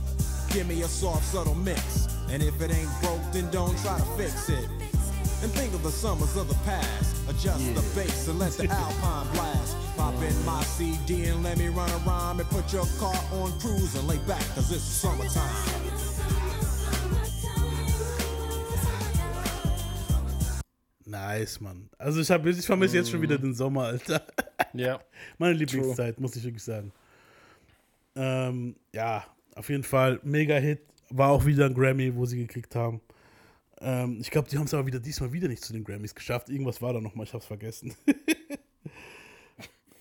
Give 0.51 0.67
me 0.67 0.81
a 0.81 0.87
soft, 0.89 1.23
subtle 1.23 1.55
mix. 1.55 2.09
And 2.31 2.41
if 2.41 2.61
it 2.61 2.71
ain't 2.71 2.89
broke, 3.01 3.19
then 3.33 3.51
don't 3.51 3.77
try 3.79 3.97
to 3.97 4.05
fix 4.15 4.47
it. 4.47 4.69
And 5.43 5.51
think 5.51 5.73
of 5.73 5.83
the 5.83 5.91
summers 5.91 6.37
of 6.37 6.47
the 6.47 6.55
past. 6.63 7.17
Adjust 7.27 7.75
the 7.75 7.81
bass 7.93 8.29
and 8.29 8.39
let 8.39 8.53
the 8.53 8.69
alpine 8.69 9.27
blast. 9.33 9.75
Pop 9.97 10.15
in 10.23 10.45
my 10.45 10.63
CD 10.63 11.25
and 11.25 11.43
let 11.43 11.57
me 11.57 11.67
run 11.67 11.89
a 11.89 11.97
rhyme 12.07 12.39
and 12.39 12.49
put 12.49 12.71
your 12.71 12.85
car 12.99 13.13
on 13.33 13.51
cruise 13.59 13.95
and 13.95 14.07
lay 14.07 14.17
back, 14.19 14.43
cause 14.55 14.71
it's 14.71 14.81
summertime. 14.81 15.43
Nice, 21.05 21.59
Mann. 21.59 21.89
Also 21.99 22.21
ich, 22.21 22.31
hab, 22.31 22.45
ich 22.45 22.65
vermisse 22.65 22.95
jetzt 22.95 23.11
schon 23.11 23.21
wieder 23.21 23.37
den 23.37 23.53
Sommer, 23.53 23.87
Alter. 23.87 24.25
Ja. 24.73 25.01
Meine 25.37 25.55
Lieblingszeit, 25.55 26.17
muss 26.21 26.37
ich 26.37 26.43
wirklich 26.45 26.63
sagen. 26.63 26.93
Ähm, 28.15 28.77
ja, 28.93 29.25
auf 29.55 29.69
jeden 29.69 29.83
Fall 29.83 30.21
mega 30.23 30.55
Hit. 30.55 30.79
War 31.11 31.29
auch 31.29 31.45
wieder 31.45 31.65
ein 31.65 31.73
Grammy, 31.73 32.15
wo 32.15 32.25
sie 32.25 32.37
gekriegt 32.37 32.75
haben. 32.75 33.01
Ähm, 33.79 34.19
ich 34.21 34.31
glaube, 34.31 34.49
die 34.49 34.57
haben 34.57 34.65
es 34.65 34.73
aber 34.73 34.85
wieder 34.85 34.99
diesmal 34.99 35.33
wieder 35.33 35.47
nicht 35.47 35.63
zu 35.63 35.73
den 35.73 35.83
Grammys 35.83 36.15
geschafft. 36.15 36.49
Irgendwas 36.49 36.81
war 36.81 36.93
da 36.93 37.01
nochmal, 37.01 37.25
ich 37.25 37.33
hab's 37.33 37.45
vergessen. 37.45 37.93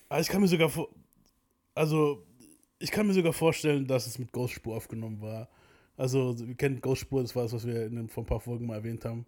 aber 0.08 0.20
ich 0.20 0.28
kann 0.28 0.40
mir 0.40 0.48
sogar 0.48 0.68
vor. 0.68 0.88
also 1.74 2.24
ich 2.78 2.90
kann 2.90 3.06
mir 3.06 3.12
sogar 3.12 3.32
vorstellen, 3.32 3.86
dass 3.86 4.06
es 4.06 4.18
mit 4.18 4.32
Ghost 4.32 4.54
Spur 4.54 4.76
aufgenommen 4.76 5.20
war. 5.20 5.48
Also, 5.96 6.38
wir 6.38 6.54
kennen 6.54 6.80
Ghost 6.80 7.02
Spur, 7.02 7.22
das 7.22 7.36
war 7.36 7.42
das, 7.42 7.52
was 7.52 7.66
wir 7.66 7.84
in 7.84 8.08
vor 8.08 8.22
ein 8.22 8.26
paar 8.26 8.40
Folgen 8.40 8.66
mal 8.66 8.76
erwähnt 8.76 9.04
haben. 9.04 9.26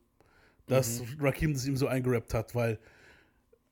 Dass 0.66 1.00
Mhm. 1.00 1.20
Rakim 1.20 1.52
das 1.52 1.66
ihm 1.66 1.76
so 1.76 1.86
eingerappt 1.86 2.32
hat, 2.32 2.54
weil, 2.54 2.78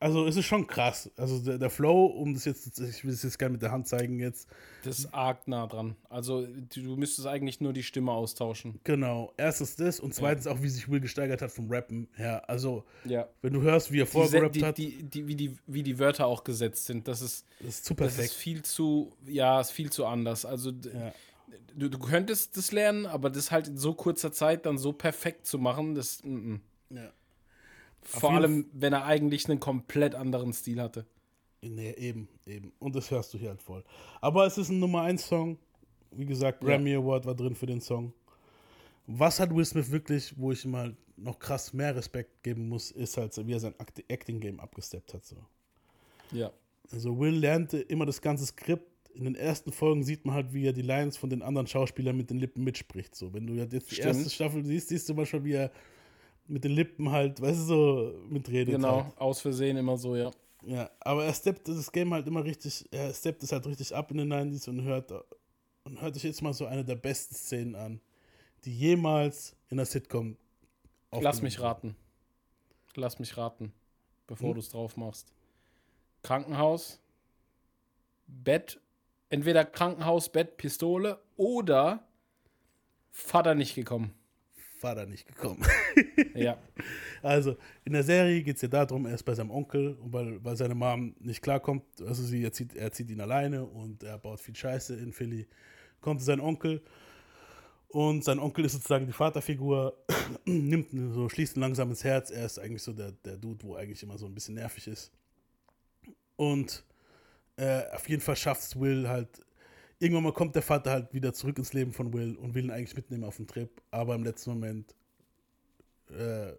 also 0.01 0.27
es 0.27 0.35
ist 0.37 0.47
schon 0.47 0.67
krass. 0.67 1.11
Also 1.17 1.39
der, 1.39 1.59
der 1.59 1.71
Flow, 1.71 2.07
um 2.07 2.35
das 2.35 2.45
jetzt, 2.47 2.81
ich 2.81 3.05
will 3.05 3.13
es 3.13 3.23
jetzt 3.23 3.39
gerne 3.39 3.53
mit 3.53 3.63
der 3.63 3.71
Hand 3.71 3.87
zeigen 3.87 4.19
jetzt, 4.19 4.49
Das 4.83 4.99
ist 4.99 5.15
arg 5.15 5.47
nah 5.47 5.67
dran. 5.67 5.95
Also 6.09 6.47
du, 6.75 6.97
müsstest 6.97 7.29
eigentlich 7.29 7.61
nur 7.61 7.73
die 7.73 7.83
Stimme 7.83 8.11
austauschen. 8.13 8.81
genau, 8.83 9.33
erstens 9.37 9.77
das 9.77 10.01
und 10.01 10.15
zweitens 10.15 10.47
auch, 10.47 10.63
wie 10.63 10.69
sich 10.69 10.89
Will 10.89 11.01
gesteigert 11.01 11.43
hat 11.43 11.53
vom 11.53 11.71
Rappen 11.71 12.09
her. 12.17 12.49
Also, 12.49 12.85
Ja. 13.05 13.29
wenn 13.43 13.53
du 13.53 13.63
hörst, 13.63 13.93
wie 13.93 14.01
er 14.01 14.07
vorgerappt 14.07 14.63
hat, 14.63 14.79
die, 14.79 15.03
die, 15.03 15.29
wie, 15.29 15.37
die, 15.37 15.57
wie 15.67 15.83
die 15.83 15.99
Wörter 15.99 16.27
auch 16.27 16.43
gesetzt 16.45 16.87
sind, 16.87 17.07
das 17.07 17.21
ist, 17.23 17.47
das 17.61 17.69
ist 17.69 17.85
zu 17.85 17.95
das 17.95 18.09
ist 18.13 18.17
perfekt. 18.17 18.35
viel 18.35 18.63
zu, 18.63 19.13
ja, 19.27 19.61
ist 19.61 19.71
viel 19.71 19.91
zu 19.91 20.07
anders. 20.07 20.45
Also 20.45 20.71
Ja. 20.71 21.13
du, 21.77 21.89
du 21.91 21.99
könntest 21.99 22.57
das 22.57 22.73
lernen, 22.73 23.07
aber 23.07 23.29
das 23.31 23.51
halt 23.51 23.69
in 23.69 23.77
so 23.77 23.93
kurzer 23.95 24.33
Zeit 24.33 24.65
dann 24.67 24.79
so 24.79 24.93
perfekt 24.93 25.47
zu 25.47 25.59
machen, 25.59 25.95
das, 25.95 26.25
mm, 26.25 26.29
mm. 26.55 26.61
Ja. 26.97 27.13
Vor 28.03 28.33
allem, 28.33 28.67
wenn 28.73 28.93
er 28.93 29.05
eigentlich 29.05 29.49
einen 29.49 29.61
komplett 29.61 30.15
anderen 30.15 30.53
Stil 30.53 30.81
hatte. 30.81 31.07
Nee, 31.63 31.93
eben, 31.93 32.29
eben. 32.47 32.73
Und 32.79 32.97
das 32.97 33.11
hörst 33.11 33.35
du 33.35 33.39
hier 33.39 33.51
halt 33.51 33.63
voll. 33.63 33.85
Aber 34.21 34.47
es 34.47 34.57
ist 34.57 34.71
ein 34.71 34.79
Nummer 34.79 35.03
1 35.03 35.27
Song. 35.27 35.59
Wie 36.11 36.25
gesagt, 36.25 36.61
Grammy 36.63 36.95
Award 36.95 37.27
war 37.27 37.35
drin 37.35 37.55
für 37.55 37.67
den 37.67 37.81
Song. 37.81 38.13
Was 39.07 39.39
hat 39.41 39.55
Will 39.55 39.65
Smith 39.65 39.91
wirklich, 39.91 40.35
wo 40.39 40.53
ich 40.53 40.65
ihm 40.65 40.77
halt 40.77 40.97
noch 41.17 41.39
krass 41.39 41.73
mehr 41.73 41.95
Respekt 41.95 42.43
geben 42.43 42.69
muss, 42.69 42.91
ist 42.91 43.17
halt, 43.17 43.35
so, 43.35 43.47
wie 43.47 43.53
er 43.53 43.61
sein 43.61 43.75
Act- 43.79 44.03
Acting-Game 44.09 44.59
abgesteppt 44.59 45.13
hat. 45.15 45.25
So. 45.25 45.37
Ja. 46.33 46.51
Also 46.91 47.19
Will 47.19 47.35
lernte 47.35 47.79
immer 47.79 48.07
das 48.07 48.21
ganze 48.21 48.47
Skript. 48.47 48.87
In 49.13 49.25
den 49.25 49.35
ersten 49.35 49.73
Folgen 49.73 50.03
sieht 50.05 50.25
man 50.25 50.37
halt, 50.37 50.53
wie 50.55 50.65
er 50.67 50.73
die 50.73 50.83
Lines 50.83 51.17
von 51.17 51.29
den 51.31 51.43
anderen 51.43 51.67
Schauspielern 51.67 52.17
mit 52.17 52.31
den 52.31 52.39
Lippen 52.39 52.65
mitspricht. 52.65 53.15
So, 53.15 53.35
wenn 53.35 53.47
du 53.47 53.59
halt 53.59 53.73
jetzt 53.73 53.91
die 53.91 53.97
Stimmt. 53.97 54.15
erste 54.17 54.31
Staffel 54.31 54.65
siehst, 54.65 54.89
siehst 54.89 55.09
du 55.09 55.15
manchmal, 55.15 55.45
wie 55.45 55.53
er 55.55 55.71
mit 56.47 56.65
den 56.65 56.73
Lippen 56.73 57.11
halt, 57.11 57.41
weißt 57.41 57.61
du, 57.61 57.65
so 57.65 58.15
mitredet. 58.29 58.75
Genau, 58.75 59.05
Halt. 59.05 59.19
aus 59.19 59.41
Versehen 59.41 59.77
immer 59.77 59.97
so, 59.97 60.17
ja. 60.17 60.31
Ja, 60.65 60.91
aber 61.01 61.25
er 61.25 61.33
steppt 61.33 61.69
das 61.69 61.91
Game 61.91 62.13
halt 62.13 62.27
immer 62.27 62.45
richtig, 62.45 62.87
er 62.91 63.15
steppt 63.15 63.43
es 63.43 63.53
halt 63.53 63.67
richtig 63.67 63.95
ab 63.95 64.11
in 64.11 64.19
den 64.19 64.33
90s 64.33 64.69
und 64.69 64.83
hört, 64.83 65.11
und 65.85 66.01
hört 66.03 66.15
sich 66.15 66.23
jetzt 66.25 66.43
mal 66.43 66.53
so 66.53 66.67
eine 66.67 66.85
der 66.85 66.97
besten 66.97 67.35
Szenen 67.35 67.75
an, 67.75 68.01
die 68.65 68.77
jemals 68.77 69.57
in 69.71 69.79
der 69.79 69.87
Sitcom 69.87 70.37
Lass 71.13 71.41
mich 71.43 71.61
raten. 71.61 71.97
Lass 72.95 73.19
mich 73.19 73.37
raten, 73.37 73.73
bevor 74.27 74.49
Hm? 74.49 74.55
du 74.55 74.61
es 74.61 74.69
drauf 74.69 74.97
machst. 74.97 75.33
Krankenhaus, 76.23 77.01
Bett, 78.27 78.81
entweder 79.31 79.65
Krankenhaus, 79.65 80.29
Bett, 80.29 80.57
Pistole 80.59 81.19
oder 81.37 82.07
Vater 83.13 83.55
nicht 83.55 83.75
gekommen. 83.75 84.15
Vater 84.79 85.07
nicht 85.07 85.27
gekommen. 85.27 85.63
Ja. 86.35 86.59
Also, 87.23 87.57
in 87.85 87.93
der 87.93 88.03
Serie 88.03 88.43
geht 88.43 88.57
es 88.57 88.63
ja 88.63 88.69
darum, 88.69 89.07
er 89.07 89.15
ist 89.15 89.25
bei 89.25 89.35
seinem 89.35 89.51
Onkel, 89.51 89.95
und 89.95 90.13
weil, 90.13 90.43
weil 90.45 90.57
seine 90.57 90.75
Mom 90.75 91.15
nicht 91.21 91.43
klarkommt, 91.43 91.85
also 92.01 92.23
sie 92.23 92.43
erzieht, 92.43 92.75
er 92.75 92.93
zieht 92.93 93.11
ihn 93.11 93.21
alleine 93.21 93.65
und 93.65 94.03
er 94.03 94.19
baut 94.19 94.41
viel 94.41 94.57
Scheiße 94.57 94.95
in 94.97 95.13
Philly. 95.13 95.47
Kommt 96.01 96.23
sein 96.23 96.41
Onkel 96.41 96.83
und 97.93 98.23
sein 98.23 98.39
Onkel 98.39 98.65
ist 98.65 98.73
sozusagen 98.73 99.07
die 99.07 99.13
Vaterfigur, 99.13 99.97
nimmt 100.45 100.91
so, 100.93 101.29
schließt 101.29 101.57
ihn 101.57 101.61
langsam 101.61 101.91
ins 101.91 102.05
Herz. 102.05 102.31
Er 102.31 102.47
ist 102.47 102.59
eigentlich 102.59 102.83
so 102.83 102.93
der, 102.93 103.13
der 103.25 103.37
Dude, 103.37 103.65
wo 103.65 103.75
eigentlich 103.75 104.03
immer 104.05 104.17
so 104.17 104.27
ein 104.27 104.35
bisschen 104.35 104.55
nervig 104.55 104.87
ist. 104.87 105.11
Und 106.37 106.85
äh, 107.57 107.83
auf 107.93 108.09
jeden 108.09 108.23
Fall 108.23 108.37
schafft 108.37 108.63
es 108.63 108.79
Will 108.79 109.09
halt. 109.09 109.45
Irgendwann 109.99 110.23
mal 110.23 110.33
kommt 110.33 110.55
der 110.55 110.63
Vater 110.63 110.93
halt 110.93 111.13
wieder 111.13 111.35
zurück 111.35 111.59
ins 111.59 111.73
Leben 111.73 111.93
von 111.93 112.13
Will 112.15 112.37
und 112.37 112.55
will 112.55 112.65
ihn 112.65 112.71
eigentlich 112.71 112.97
mitnehmen 112.97 113.25
auf 113.25 113.37
den 113.37 113.47
Trip, 113.47 113.71
aber 113.91 114.15
im 114.15 114.25
letzten 114.25 114.51
Moment 114.51 114.95
äh, 116.11 116.53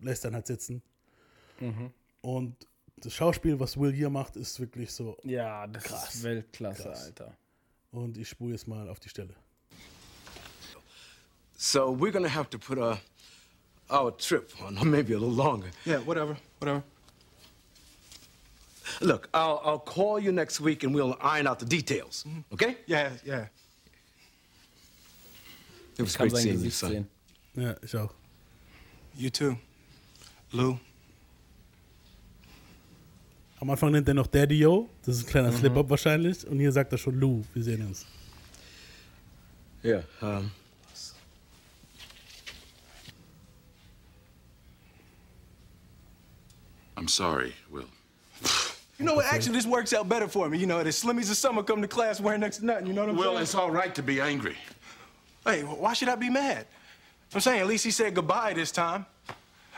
lässt 0.00 0.24
dann 0.24 0.34
halt 0.34 0.46
sitzen. 0.46 0.82
Und 2.20 2.66
das 2.96 3.12
Schauspiel, 3.14 3.58
was 3.58 3.78
Will 3.78 3.92
hier 3.92 4.10
macht, 4.10 4.36
ist 4.36 4.58
wirklich 4.60 4.90
so. 4.90 5.16
Ja, 5.24 5.66
das 5.66 5.84
Krass. 5.84 6.14
ist 6.14 6.22
Weltklasse, 6.22 6.82
Krass. 6.84 7.04
Alter. 7.04 7.36
Und 7.92 8.16
ich 8.18 8.28
spule 8.28 8.52
jetzt 8.52 8.66
mal 8.66 8.88
auf 8.88 8.98
die 9.00 9.08
Stelle. 9.08 9.34
So 11.56 11.96
we're 11.96 12.10
gonna 12.10 12.28
have 12.28 12.50
to 12.50 12.58
put 12.58 12.78
uh, 12.78 12.96
our 13.88 14.16
trip 14.16 14.52
on 14.60 14.74
maybe 14.90 15.14
a 15.14 15.18
little 15.18 15.34
longer. 15.34 15.68
Yeah, 15.86 16.00
whatever, 16.04 16.36
whatever. 16.58 16.82
Look, 19.00 19.28
I'll, 19.32 19.60
I'll 19.64 19.78
call 19.78 20.18
you 20.20 20.30
next 20.32 20.60
week 20.60 20.84
and 20.84 20.94
we'll 20.94 21.16
iron 21.20 21.46
out 21.46 21.58
the 21.58 21.64
details. 21.66 22.24
Okay? 22.52 22.76
Yeah, 22.86 23.10
yeah. 23.24 23.46
It 25.96 26.02
was 26.02 26.16
great 26.16 26.36
seeing 26.36 26.60
you, 26.60 26.70
son. 26.70 26.90
sehen. 26.90 27.08
Ja, 27.56 27.74
ich 27.82 27.96
auch. 27.96 28.12
You 29.16 29.30
too. 29.30 29.56
Lou. 30.52 30.78
Am 33.60 33.70
Anfang 33.70 33.92
nennt 33.92 34.08
er 34.08 34.14
noch 34.14 34.26
Daddy 34.26 34.58
Yo. 34.58 34.88
Das 35.04 35.16
ist 35.16 35.24
ein 35.24 35.30
kleiner 35.30 35.52
Slip-Up 35.52 35.88
wahrscheinlich. 35.88 36.46
Und 36.46 36.58
hier 36.58 36.72
sagt 36.72 36.92
er 36.92 36.98
schon 36.98 37.18
Lou. 37.18 37.44
Wir 37.54 37.62
sehen 37.62 37.86
uns. 37.86 38.04
Yeah. 39.82 40.02
Um, 40.20 40.50
I'm 46.96 47.08
sorry, 47.08 47.52
Will. 47.70 47.84
You 48.98 49.04
know 49.04 49.14
what? 49.14 49.26
Actually, 49.26 49.56
this 49.56 49.66
works 49.66 49.92
out 49.92 50.08
better 50.08 50.28
for 50.28 50.48
me. 50.48 50.56
You 50.58 50.66
know, 50.66 50.82
the 50.82 50.90
Slimmies 50.90 51.30
of 51.30 51.36
summer 51.36 51.62
come 51.62 51.82
to 51.82 51.88
class 51.88 52.20
wearing 52.20 52.40
next 52.40 52.58
to 52.58 52.66
nothing. 52.66 52.86
You 52.86 52.92
know 52.92 53.02
what 53.02 53.10
I'm 53.10 53.16
Will, 53.16 53.24
saying? 53.24 53.34
Well, 53.34 53.42
it's 53.42 53.54
all 53.54 53.70
right 53.70 53.94
to 53.94 54.02
be 54.02 54.20
angry. 54.20 54.56
Hey, 55.44 55.62
why 55.62 55.92
should 55.92 56.08
I 56.08 56.14
be 56.14 56.30
mad? 56.30 56.66
I'm 57.34 57.40
saying 57.40 57.60
at 57.60 57.66
least 57.66 57.84
he 57.84 57.90
said 57.90 58.14
goodbye 58.14 58.52
this 58.52 58.70
time. 58.70 59.06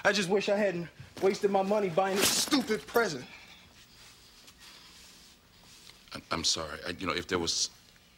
I 0.04 0.12
just 0.12 0.28
wish 0.28 0.48
I 0.48 0.56
hadn't 0.56 0.88
wasted 1.22 1.50
my 1.50 1.62
money 1.62 1.88
buying 1.88 2.16
this 2.16 2.28
stupid 2.28 2.86
present. 2.86 3.24
I'm 6.30 6.44
sorry. 6.44 6.78
I, 6.86 6.90
you 6.98 7.06
know, 7.06 7.12
if 7.12 7.26
there 7.26 7.38
was 7.38 7.70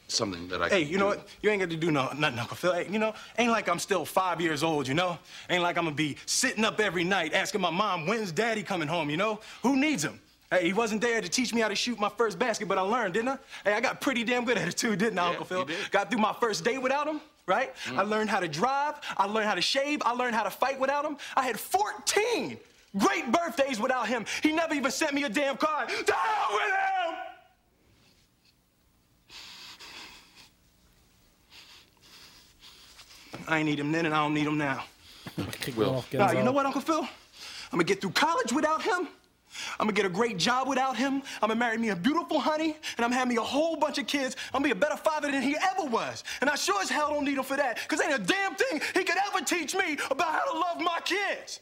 something 0.07 0.47
that 0.49 0.61
I 0.61 0.69
Hey, 0.69 0.81
you 0.81 0.97
know 0.97 1.07
what? 1.07 1.27
You 1.41 1.49
ain't 1.49 1.61
got 1.61 1.69
to 1.69 1.75
do 1.75 1.91
no, 1.91 2.11
nothing, 2.17 2.39
Uncle 2.39 2.57
Phil. 2.57 2.73
Hey, 2.73 2.87
you 2.89 2.99
know, 2.99 3.13
ain't 3.37 3.51
like 3.51 3.69
I'm 3.69 3.79
still 3.79 4.05
five 4.05 4.41
years 4.41 4.63
old, 4.63 4.87
you 4.87 4.93
know? 4.93 5.17
Ain't 5.49 5.63
like 5.63 5.77
I'm 5.77 5.85
gonna 5.85 5.95
be 5.95 6.17
sitting 6.25 6.65
up 6.65 6.79
every 6.79 7.03
night 7.03 7.33
asking 7.33 7.61
my 7.61 7.69
mom, 7.69 8.05
when's 8.07 8.31
daddy 8.31 8.63
coming 8.63 8.87
home, 8.87 9.09
you 9.09 9.17
know? 9.17 9.39
Who 9.63 9.75
needs 9.77 10.03
him? 10.03 10.19
Hey, 10.51 10.65
he 10.65 10.73
wasn't 10.73 11.01
there 11.01 11.21
to 11.21 11.29
teach 11.29 11.53
me 11.53 11.61
how 11.61 11.67
to 11.67 11.75
shoot 11.75 11.99
my 11.99 12.09
first 12.09 12.39
basket, 12.39 12.67
but 12.67 12.77
I 12.77 12.81
learned, 12.81 13.13
didn't 13.13 13.29
I? 13.29 13.37
Hey, 13.63 13.73
I 13.73 13.81
got 13.81 14.01
pretty 14.01 14.23
damn 14.23 14.45
good 14.45 14.57
at 14.57 14.67
it 14.67 14.77
too, 14.77 14.95
didn't 14.95 15.19
I, 15.19 15.25
Yeah, 15.25 15.29
Uncle 15.29 15.45
Phil? 15.45 15.59
you 15.59 15.65
did. 15.65 15.91
Got 15.91 16.09
through 16.09 16.21
my 16.21 16.33
first 16.33 16.63
date 16.63 16.79
without 16.81 17.07
him, 17.07 17.21
right? 17.49 17.73
I 17.91 18.03
learned 18.03 18.29
how 18.29 18.39
to 18.39 18.47
drive, 18.47 18.95
I 19.17 19.25
learned 19.25 19.47
how 19.47 19.55
to 19.55 19.61
shave, 19.61 20.01
I 20.05 20.11
learned 20.11 20.35
how 20.35 20.43
to 20.43 20.49
fight 20.49 20.79
without 20.79 21.03
him. 21.03 21.17
I 21.35 21.43
had 21.43 21.59
14 21.59 22.57
great 22.97 23.31
birthdays 23.31 23.79
without 23.79 24.07
him. 24.07 24.25
He 24.41 24.53
never 24.53 24.73
even 24.73 24.91
sent 24.91 25.13
me 25.13 25.23
a 25.25 25.29
damn 25.29 25.57
card. 25.57 25.89
The 25.89 26.13
hell 26.13 26.49
with 26.53 26.63
him! 26.63 27.15
I 33.47 33.57
ain't 33.57 33.65
need 33.65 33.79
him 33.79 33.91
then 33.91 34.05
and 34.05 34.13
I 34.13 34.19
don't 34.19 34.33
need 34.33 34.47
him 34.47 34.57
now. 34.57 34.83
Kriegt 35.37 35.75
Will. 35.75 35.93
man 35.93 36.03
Nah, 36.13 36.31
you 36.31 36.43
know 36.43 36.51
what, 36.51 36.65
Uncle 36.65 36.81
Phil? 36.81 37.01
I'm 37.71 37.77
gonna 37.77 37.83
get 37.83 38.01
through 38.01 38.11
college 38.11 38.51
without 38.51 38.81
him. 38.81 39.07
I'm 39.79 39.85
gonna 39.87 39.93
get 39.93 40.05
a 40.05 40.09
great 40.09 40.37
job 40.37 40.67
without 40.67 40.95
him. 40.97 41.21
I'm 41.41 41.49
gonna 41.49 41.55
marry 41.55 41.77
me 41.77 41.89
a 41.89 41.95
beautiful 41.95 42.39
honey, 42.39 42.75
and 42.97 43.05
I'm 43.05 43.11
having 43.11 43.29
me 43.29 43.37
a 43.37 43.41
whole 43.41 43.75
bunch 43.75 43.97
of 43.97 44.07
kids. 44.07 44.35
I'm 44.53 44.61
gonna 44.61 44.73
be 44.73 44.77
a 44.77 44.81
better 44.81 44.97
father 44.97 45.31
than 45.31 45.41
he 45.41 45.55
ever 45.55 45.87
was. 45.89 46.23
And 46.41 46.49
I 46.49 46.55
sure 46.55 46.81
as 46.81 46.89
hell 46.89 47.09
don't 47.09 47.25
need 47.25 47.37
him 47.37 47.43
for 47.43 47.57
that, 47.57 47.77
because 47.77 48.01
ain't 48.01 48.13
a 48.13 48.23
damn 48.23 48.55
thing 48.55 48.81
he 48.93 49.03
could 49.03 49.17
ever 49.33 49.43
teach 49.45 49.75
me 49.75 49.97
about 50.11 50.33
how 50.33 50.51
to 50.51 50.59
love 50.59 50.81
my 50.81 50.99
kids. 51.03 51.59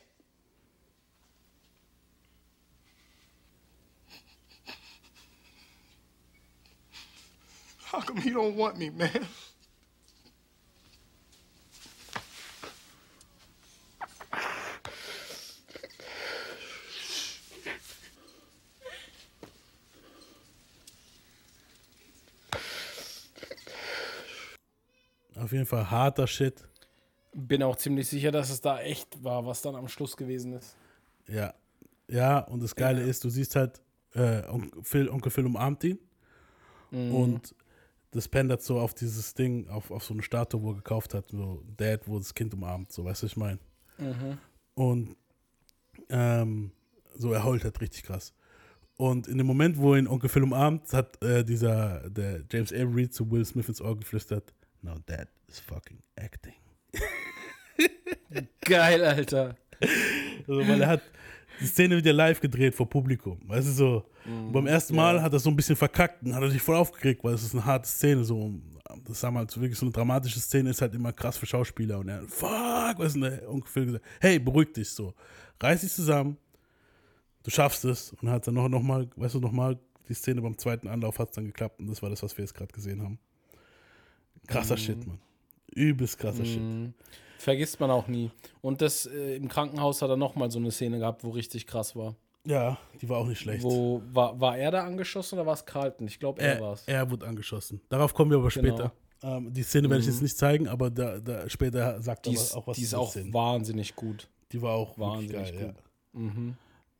How 7.85 8.01
come 8.01 8.17
he 8.17 8.31
don't 8.31 8.55
want 8.55 8.77
me, 8.77 8.89
man? 8.89 9.25
Auf 25.37 25.51
jeden 25.51 25.65
Fall 25.65 25.89
harter 25.89 26.27
Shit. 26.27 26.67
Bin 27.33 27.61
auch 27.63 27.75
ziemlich 27.75 28.07
sicher, 28.07 28.31
dass 28.31 28.49
es 28.49 28.61
da 28.61 28.79
echt 28.79 29.23
war, 29.23 29.45
was 29.45 29.61
dann 29.61 29.75
am 29.75 29.87
Schluss 29.87 30.17
gewesen 30.17 30.53
ist. 30.53 30.75
Ja. 31.27 31.53
Ja, 32.09 32.39
und 32.39 32.63
das 32.63 32.75
Geile 32.75 33.01
ist, 33.01 33.23
du 33.23 33.29
siehst 33.29 33.55
halt, 33.55 33.81
äh, 34.13 34.47
Onkel, 34.47 34.83
Phil, 34.83 35.09
Onkel 35.09 35.29
Phil 35.31 35.45
umarmt 35.45 35.83
ihn. 35.83 35.99
Und 36.91 37.53
das 38.11 38.27
pendert 38.27 38.61
so 38.63 38.79
auf 38.79 38.93
dieses 38.93 39.33
Ding, 39.33 39.67
auf, 39.67 39.91
auf 39.91 40.03
so 40.03 40.13
eine 40.13 40.23
Statue, 40.23 40.61
wo 40.61 40.71
er 40.71 40.75
gekauft 40.75 41.13
hat, 41.13 41.29
so 41.29 41.61
Dad, 41.75 42.07
wo 42.07 42.17
das 42.17 42.33
Kind 42.33 42.53
umarmt, 42.53 42.91
so, 42.91 43.03
weißt 43.03 43.21
du, 43.21 43.25
was 43.25 43.31
ich 43.31 43.37
meine? 43.37 43.59
Und 44.73 45.17
ähm, 46.09 46.71
so, 47.15 47.33
er 47.33 47.43
heult 47.43 47.63
halt 47.63 47.81
richtig 47.81 48.03
krass. 48.03 48.33
Und 48.95 49.27
in 49.27 49.37
dem 49.37 49.45
Moment, 49.45 49.77
wo 49.77 49.95
ihn 49.95 50.07
Onkel 50.07 50.29
Phil 50.29 50.43
umarmt, 50.43 50.91
hat 50.93 51.21
äh, 51.21 51.43
dieser, 51.43 52.09
der 52.09 52.43
James 52.49 52.71
Avery 52.71 53.09
zu 53.09 53.29
Will 53.29 53.45
Smith 53.45 53.67
ins 53.67 53.81
Ohr 53.81 53.97
geflüstert, 53.97 54.53
now 54.87 54.97
that 55.05 55.27
is 55.47 55.59
fucking 55.59 56.01
acting. 56.15 56.53
Geil, 58.61 59.03
Alter. 59.03 59.55
Also, 60.47 60.67
weil 60.67 60.81
er 60.81 60.87
hat 60.87 61.01
die 61.59 61.65
Szene 61.65 61.97
wieder 61.97 62.13
live 62.13 62.39
gedreht 62.39 62.73
vor 62.75 62.89
Publikum. 62.89 63.39
Weißt 63.47 63.67
du, 63.67 63.71
so. 63.71 64.05
Und 64.25 64.51
beim 64.51 64.67
ersten 64.67 64.95
Mal 64.95 65.21
hat 65.21 65.33
er 65.33 65.39
so 65.39 65.49
ein 65.49 65.55
bisschen 65.55 65.75
verkackt 65.75 66.23
und 66.23 66.33
hat 66.33 66.41
er 66.41 66.49
sich 66.49 66.61
voll 66.61 66.75
aufgeregt, 66.75 67.23
weil 67.23 67.33
es 67.33 67.43
ist 67.43 67.53
eine 67.53 67.65
harte 67.65 67.87
Szene. 67.87 68.23
So. 68.23 68.53
Das 69.05 69.21
wir 69.21 69.33
halt, 69.33 69.51
so 69.51 69.61
wirklich 69.61 69.77
so 69.77 69.85
eine 69.85 69.93
dramatische 69.93 70.39
Szene 70.39 70.69
ist 70.69 70.81
halt 70.81 70.95
immer 70.95 71.13
krass 71.13 71.37
für 71.37 71.45
Schauspieler. 71.45 71.99
Und 71.99 72.09
er, 72.09 72.23
fuck, 72.23 72.97
was 72.97 73.07
ist 73.07 73.13
denn 73.13 73.21
der 73.23 73.49
Onkel 73.49 73.85
gesagt? 73.85 74.05
Hey, 74.19 74.39
beruhig 74.39 74.73
dich 74.73 74.89
so. 74.89 75.13
Reiß 75.59 75.81
dich 75.81 75.91
zusammen. 75.91 76.37
Du 77.43 77.51
schaffst 77.51 77.85
es. 77.85 78.13
Und 78.13 78.29
hat 78.29 78.47
dann 78.47 78.55
noch, 78.55 78.69
noch 78.69 78.81
mal, 78.81 79.07
weißt 79.15 79.35
du, 79.35 79.39
noch 79.39 79.51
mal 79.51 79.79
die 80.09 80.13
Szene 80.13 80.41
beim 80.41 80.57
zweiten 80.57 80.87
Anlauf 80.87 81.19
hat 81.19 81.29
es 81.29 81.35
dann 81.35 81.45
geklappt. 81.45 81.79
Und 81.79 81.87
das 81.87 82.01
war 82.01 82.09
das, 82.09 82.23
was 82.23 82.37
wir 82.37 82.43
jetzt 82.43 82.53
gerade 82.53 82.73
gesehen 82.73 83.01
haben. 83.01 83.19
Krasser 84.45 84.77
Shit, 84.77 85.05
Mann. 85.07 85.19
Übelst 85.73 86.17
krasser 86.19 86.45
Shit. 86.45 86.61
Vergisst 87.39 87.79
man 87.79 87.91
auch 87.91 88.07
nie. 88.07 88.31
Und 88.61 88.81
das 88.81 89.05
äh, 89.05 89.35
im 89.35 89.47
Krankenhaus 89.47 90.01
hat 90.01 90.09
er 90.09 90.17
nochmal 90.17 90.49
so 90.51 90.59
eine 90.59 90.71
Szene 90.71 90.99
gehabt, 90.99 91.23
wo 91.23 91.29
richtig 91.29 91.67
krass 91.67 91.95
war. 91.95 92.15
Ja, 92.45 92.77
die 93.01 93.09
war 93.09 93.17
auch 93.19 93.27
nicht 93.27 93.39
schlecht. 93.39 93.63
Wo 93.63 94.01
war, 94.13 94.39
war 94.39 94.57
er 94.57 94.71
da 94.71 94.83
angeschossen 94.85 95.35
oder 95.35 95.45
war 95.45 95.53
es 95.53 95.65
Carlton? 95.65 96.07
Ich 96.07 96.19
glaube, 96.19 96.41
er, 96.41 96.55
er, 96.55 96.61
war 96.61 96.73
es. 96.73 96.83
er 96.87 97.11
wurde 97.11 97.27
angeschossen. 97.27 97.81
Darauf 97.89 98.13
kommen 98.13 98.31
wir 98.31 98.37
aber 98.37 98.49
Genau. 98.49 98.67
später. 98.75 98.91
Ähm, 99.21 99.51
die 99.53 99.63
Szene 99.63 99.89
werde 99.89 100.01
ich 100.01 100.07
jetzt 100.07 100.21
nicht 100.21 100.37
zeigen, 100.37 100.67
aber 100.67 100.89
da, 100.89 101.19
da 101.19 101.49
später 101.49 102.01
sagt 102.01 102.27
er 102.27 102.33
auch 102.55 102.67
was 102.67 102.77
die 102.77 102.83
ist 102.83 102.93
auch 102.93 103.11
Szene. 103.11 103.33
wahnsinnig 103.33 103.95
gut. 103.95 104.29
Die 104.51 104.61
war 104.61 104.75
auch 104.75 104.97
wahnsinnig 104.97 105.51
geil, 105.53 105.75
gut. 106.13 106.21
Mhm. 106.21 106.55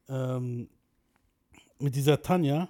Ja. 0.10 0.38
Ähm, 0.38 0.70
mit 1.80 1.96
dieser 1.96 2.22
Tanja 2.22 2.68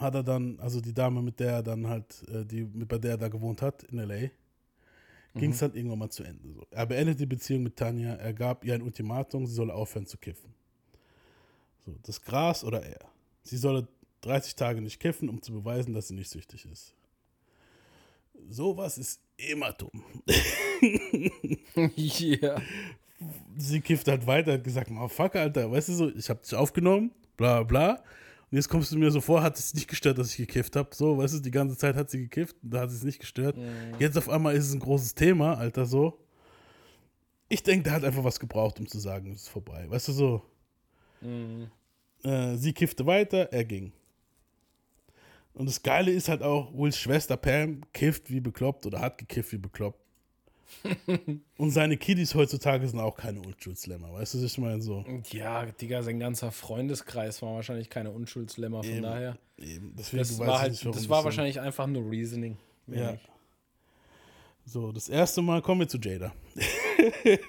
hat 0.00 0.14
er 0.14 0.22
dann, 0.22 0.58
also 0.60 0.80
die 0.80 0.94
Dame, 0.94 1.22
mit 1.22 1.40
der 1.40 1.52
er 1.52 1.62
dann 1.62 1.86
halt, 1.86 2.24
äh, 2.28 2.44
die, 2.44 2.64
bei 2.64 2.98
der 2.98 3.12
er 3.12 3.18
da 3.18 3.28
gewohnt 3.28 3.62
hat 3.62 3.82
in 3.84 3.98
L.A., 3.98 4.30
ging 5.34 5.48
Mhm. 5.48 5.52
es 5.52 5.58
dann 5.58 5.74
irgendwann 5.74 5.98
mal 5.98 6.10
zu 6.10 6.24
Ende. 6.24 6.52
So. 6.52 6.66
Er 6.70 6.86
beendet 6.86 7.20
die 7.20 7.26
Beziehung 7.26 7.62
mit 7.62 7.76
Tanja, 7.76 8.14
er 8.14 8.32
gab 8.32 8.64
ihr 8.64 8.74
ein 8.74 8.82
Ultimatum, 8.82 9.46
sie 9.46 9.54
solle 9.54 9.74
aufhören 9.74 10.06
zu 10.06 10.16
kiffen. 10.16 10.52
So, 11.84 11.94
das 12.02 12.20
Gras 12.22 12.64
oder 12.64 12.82
er. 12.82 13.00
Sie 13.42 13.56
solle 13.56 13.86
30 14.22 14.56
Tage 14.56 14.80
nicht 14.80 14.98
kiffen, 15.00 15.28
um 15.28 15.40
zu 15.42 15.52
beweisen, 15.52 15.94
dass 15.94 16.08
sie 16.08 16.14
nicht 16.14 16.30
süchtig 16.30 16.66
ist. 16.70 16.94
Sowas 18.50 18.98
ist 18.98 19.20
immer 19.36 19.72
dumm. 19.72 20.02
ja. 21.96 22.60
sie 23.56 23.80
kifft 23.80 24.08
halt 24.08 24.26
weiter, 24.26 24.54
hat 24.54 24.64
gesagt, 24.64 24.90
mal 24.90 25.08
fuck, 25.08 25.36
Alter, 25.36 25.70
weißt 25.70 25.88
du 25.88 25.92
so, 25.92 26.08
ich 26.08 26.28
hab 26.30 26.42
dich 26.42 26.54
aufgenommen, 26.54 27.10
bla 27.36 27.62
bla. 27.62 28.02
Und 28.50 28.56
jetzt 28.56 28.68
kommst 28.68 28.90
du 28.92 28.98
mir 28.98 29.10
so 29.10 29.20
vor, 29.20 29.42
hat 29.42 29.58
es 29.58 29.74
nicht 29.74 29.88
gestört, 29.88 30.16
dass 30.18 30.30
ich 30.30 30.38
gekifft 30.38 30.74
habe. 30.76 30.88
So, 30.94 31.18
weißt 31.18 31.34
du, 31.34 31.40
die 31.40 31.50
ganze 31.50 31.76
Zeit 31.76 31.96
hat 31.96 32.10
sie 32.10 32.20
gekifft, 32.20 32.56
da 32.62 32.80
hat 32.80 32.90
sie 32.90 32.96
es 32.96 33.04
nicht 33.04 33.18
gestört. 33.18 33.56
Jetzt 33.98 34.16
auf 34.16 34.28
einmal 34.28 34.54
ist 34.56 34.68
es 34.68 34.72
ein 34.74 34.80
großes 34.80 35.14
Thema, 35.14 35.54
Alter, 35.58 35.84
so. 35.84 36.18
Ich 37.50 37.62
denke, 37.62 37.84
der 37.84 37.92
hat 37.94 38.04
einfach 38.04 38.24
was 38.24 38.40
gebraucht, 38.40 38.78
um 38.80 38.86
zu 38.86 38.98
sagen, 38.98 39.32
es 39.32 39.42
ist 39.42 39.48
vorbei. 39.48 39.86
Weißt 39.88 40.08
du 40.08 40.12
so? 40.12 40.42
Äh, 42.22 42.56
sie 42.56 42.72
kiffte 42.72 43.06
weiter, 43.06 43.52
er 43.52 43.64
ging. 43.64 43.92
Und 45.54 45.66
das 45.66 45.82
Geile 45.82 46.10
ist 46.12 46.28
halt 46.28 46.42
auch, 46.42 46.72
Wills 46.72 46.96
Schwester 46.98 47.36
Pam 47.36 47.82
kifft 47.92 48.30
wie 48.30 48.40
bekloppt 48.40 48.86
oder 48.86 49.00
hat 49.00 49.18
gekifft 49.18 49.52
wie 49.52 49.58
bekloppt. 49.58 50.00
Und 51.56 51.70
seine 51.70 51.96
Kiddies 51.96 52.34
heutzutage 52.34 52.86
sind 52.88 53.00
auch 53.00 53.16
keine 53.16 53.40
Unschuldslämmer, 53.40 54.12
weißt 54.12 54.34
du, 54.34 54.38
was 54.38 54.44
ich 54.44 54.58
meine? 54.58 54.82
So. 54.82 55.04
Ja, 55.30 55.66
Digga, 55.66 56.02
sein 56.02 56.18
ganzer 56.20 56.52
Freundeskreis 56.52 57.42
war 57.42 57.54
wahrscheinlich 57.54 57.90
keine 57.90 58.10
Unschuldslämmer, 58.10 58.82
von 58.82 58.92
Eben, 58.92 59.02
daher. 59.02 59.38
Eben. 59.58 59.94
Deswegen 59.98 60.18
Das 60.22 60.38
war, 60.38 60.60
halt, 60.60 60.72
nicht, 60.72 60.84
das 60.86 61.08
war 61.08 61.20
so- 61.20 61.24
wahrscheinlich 61.24 61.60
einfach 61.60 61.86
nur 61.86 62.08
Reasoning. 62.10 62.56
Ja. 62.86 63.16
So, 64.64 64.92
das 64.92 65.08
erste 65.08 65.40
Mal 65.40 65.62
kommen 65.62 65.80
wir 65.80 65.88
zu 65.88 65.98
Jada. 65.98 66.32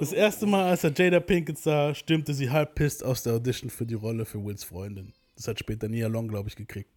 das 0.00 0.12
erste 0.12 0.46
Mal, 0.46 0.70
als 0.70 0.82
er 0.84 0.92
Jada 0.92 1.20
Pinkett 1.20 1.58
sah, 1.58 1.94
stimmte 1.94 2.34
sie 2.34 2.50
halb 2.50 2.74
pisst 2.74 3.04
aus 3.04 3.22
der 3.22 3.34
Audition 3.34 3.70
für 3.70 3.86
die 3.86 3.94
Rolle 3.94 4.24
für 4.24 4.44
Wills 4.44 4.64
Freundin. 4.64 5.12
Das 5.36 5.46
hat 5.48 5.58
später 5.60 5.88
Nia 5.88 6.08
Long, 6.08 6.28
glaube 6.28 6.48
ich, 6.48 6.56
gekriegt. 6.56 6.91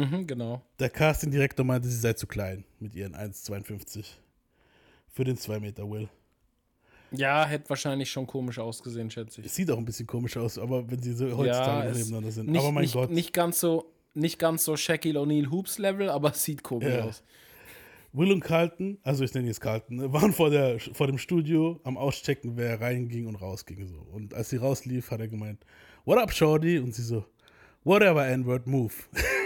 Mhm, 0.00 0.26
genau. 0.26 0.62
Der 0.78 0.90
Casting-Direktor 0.90 1.64
meinte, 1.64 1.88
sie 1.88 1.96
sei 1.98 2.12
zu 2.12 2.26
klein 2.26 2.64
mit 2.78 2.94
ihren 2.94 3.14
1,52 3.14 4.04
für 5.12 5.24
den 5.24 5.36
2 5.36 5.60
Meter 5.60 5.88
Will. 5.90 6.08
Ja, 7.12 7.44
hätte 7.44 7.68
wahrscheinlich 7.68 8.10
schon 8.10 8.26
komisch 8.26 8.58
ausgesehen, 8.58 9.10
schätze 9.10 9.40
ich. 9.40 9.46
Es 9.48 9.54
sieht 9.56 9.70
auch 9.70 9.78
ein 9.78 9.84
bisschen 9.84 10.06
komisch 10.06 10.36
aus, 10.36 10.58
aber 10.58 10.88
wenn 10.90 11.02
sie 11.02 11.12
so 11.12 11.26
heutzutage 11.36 11.88
es- 11.88 11.98
nebeneinander 11.98 12.30
sind. 12.30 12.48
Nicht, 12.48 12.60
aber 12.62 12.72
mein 12.72 12.82
nicht, 12.82 12.94
Gott. 12.94 13.10
Nicht 13.10 13.32
ganz 13.32 13.58
so, 13.60 13.92
nicht 14.14 14.38
ganz 14.38 14.64
so 14.64 14.76
Shaquille 14.76 15.18
O'Neal 15.18 15.50
Hoops 15.50 15.78
Level, 15.78 16.08
aber 16.08 16.30
es 16.30 16.44
sieht 16.44 16.62
komisch 16.62 16.88
Ja. 16.94 17.04
aus. 17.04 17.22
Will 18.12 18.32
und 18.32 18.40
Carlton, 18.40 18.98
also 19.04 19.22
ich 19.24 19.32
nenne 19.34 19.46
jetzt 19.48 19.60
Carlton, 19.60 19.96
ne, 19.96 20.12
waren 20.12 20.32
vor, 20.32 20.50
der, 20.50 20.78
vor 20.80 21.06
dem 21.06 21.18
Studio 21.18 21.80
am 21.84 21.96
Auschecken, 21.96 22.56
wer 22.56 22.80
reinging 22.80 23.26
und 23.28 23.36
rausging. 23.36 23.86
So. 23.86 23.98
Und 24.12 24.34
als 24.34 24.50
sie 24.50 24.56
rauslief, 24.56 25.10
hat 25.10 25.20
er 25.20 25.28
gemeint, 25.28 25.64
What 26.04 26.18
up, 26.18 26.32
Shorty? 26.32 26.78
Und 26.78 26.94
sie 26.94 27.02
so, 27.02 27.24
Whatever, 27.84 28.26
N-Word, 28.26 28.66
move. 28.66 28.92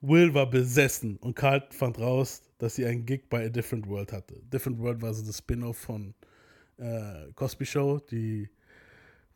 Will 0.00 0.32
war 0.32 0.48
besessen 0.48 1.16
und 1.18 1.34
Carlton 1.34 1.72
fand 1.72 1.98
raus, 1.98 2.42
dass 2.58 2.74
sie 2.74 2.86
einen 2.86 3.04
Gig 3.04 3.28
bei 3.28 3.46
A 3.46 3.48
Different 3.48 3.86
World 3.86 4.12
hatte. 4.12 4.40
Different 4.52 4.78
World 4.78 5.02
war 5.02 5.12
so 5.12 5.24
das 5.24 5.38
Spin-off 5.38 5.76
von 5.76 6.14
äh, 6.78 7.32
Cosby 7.34 7.66
Show, 7.66 7.98
die, 7.98 8.48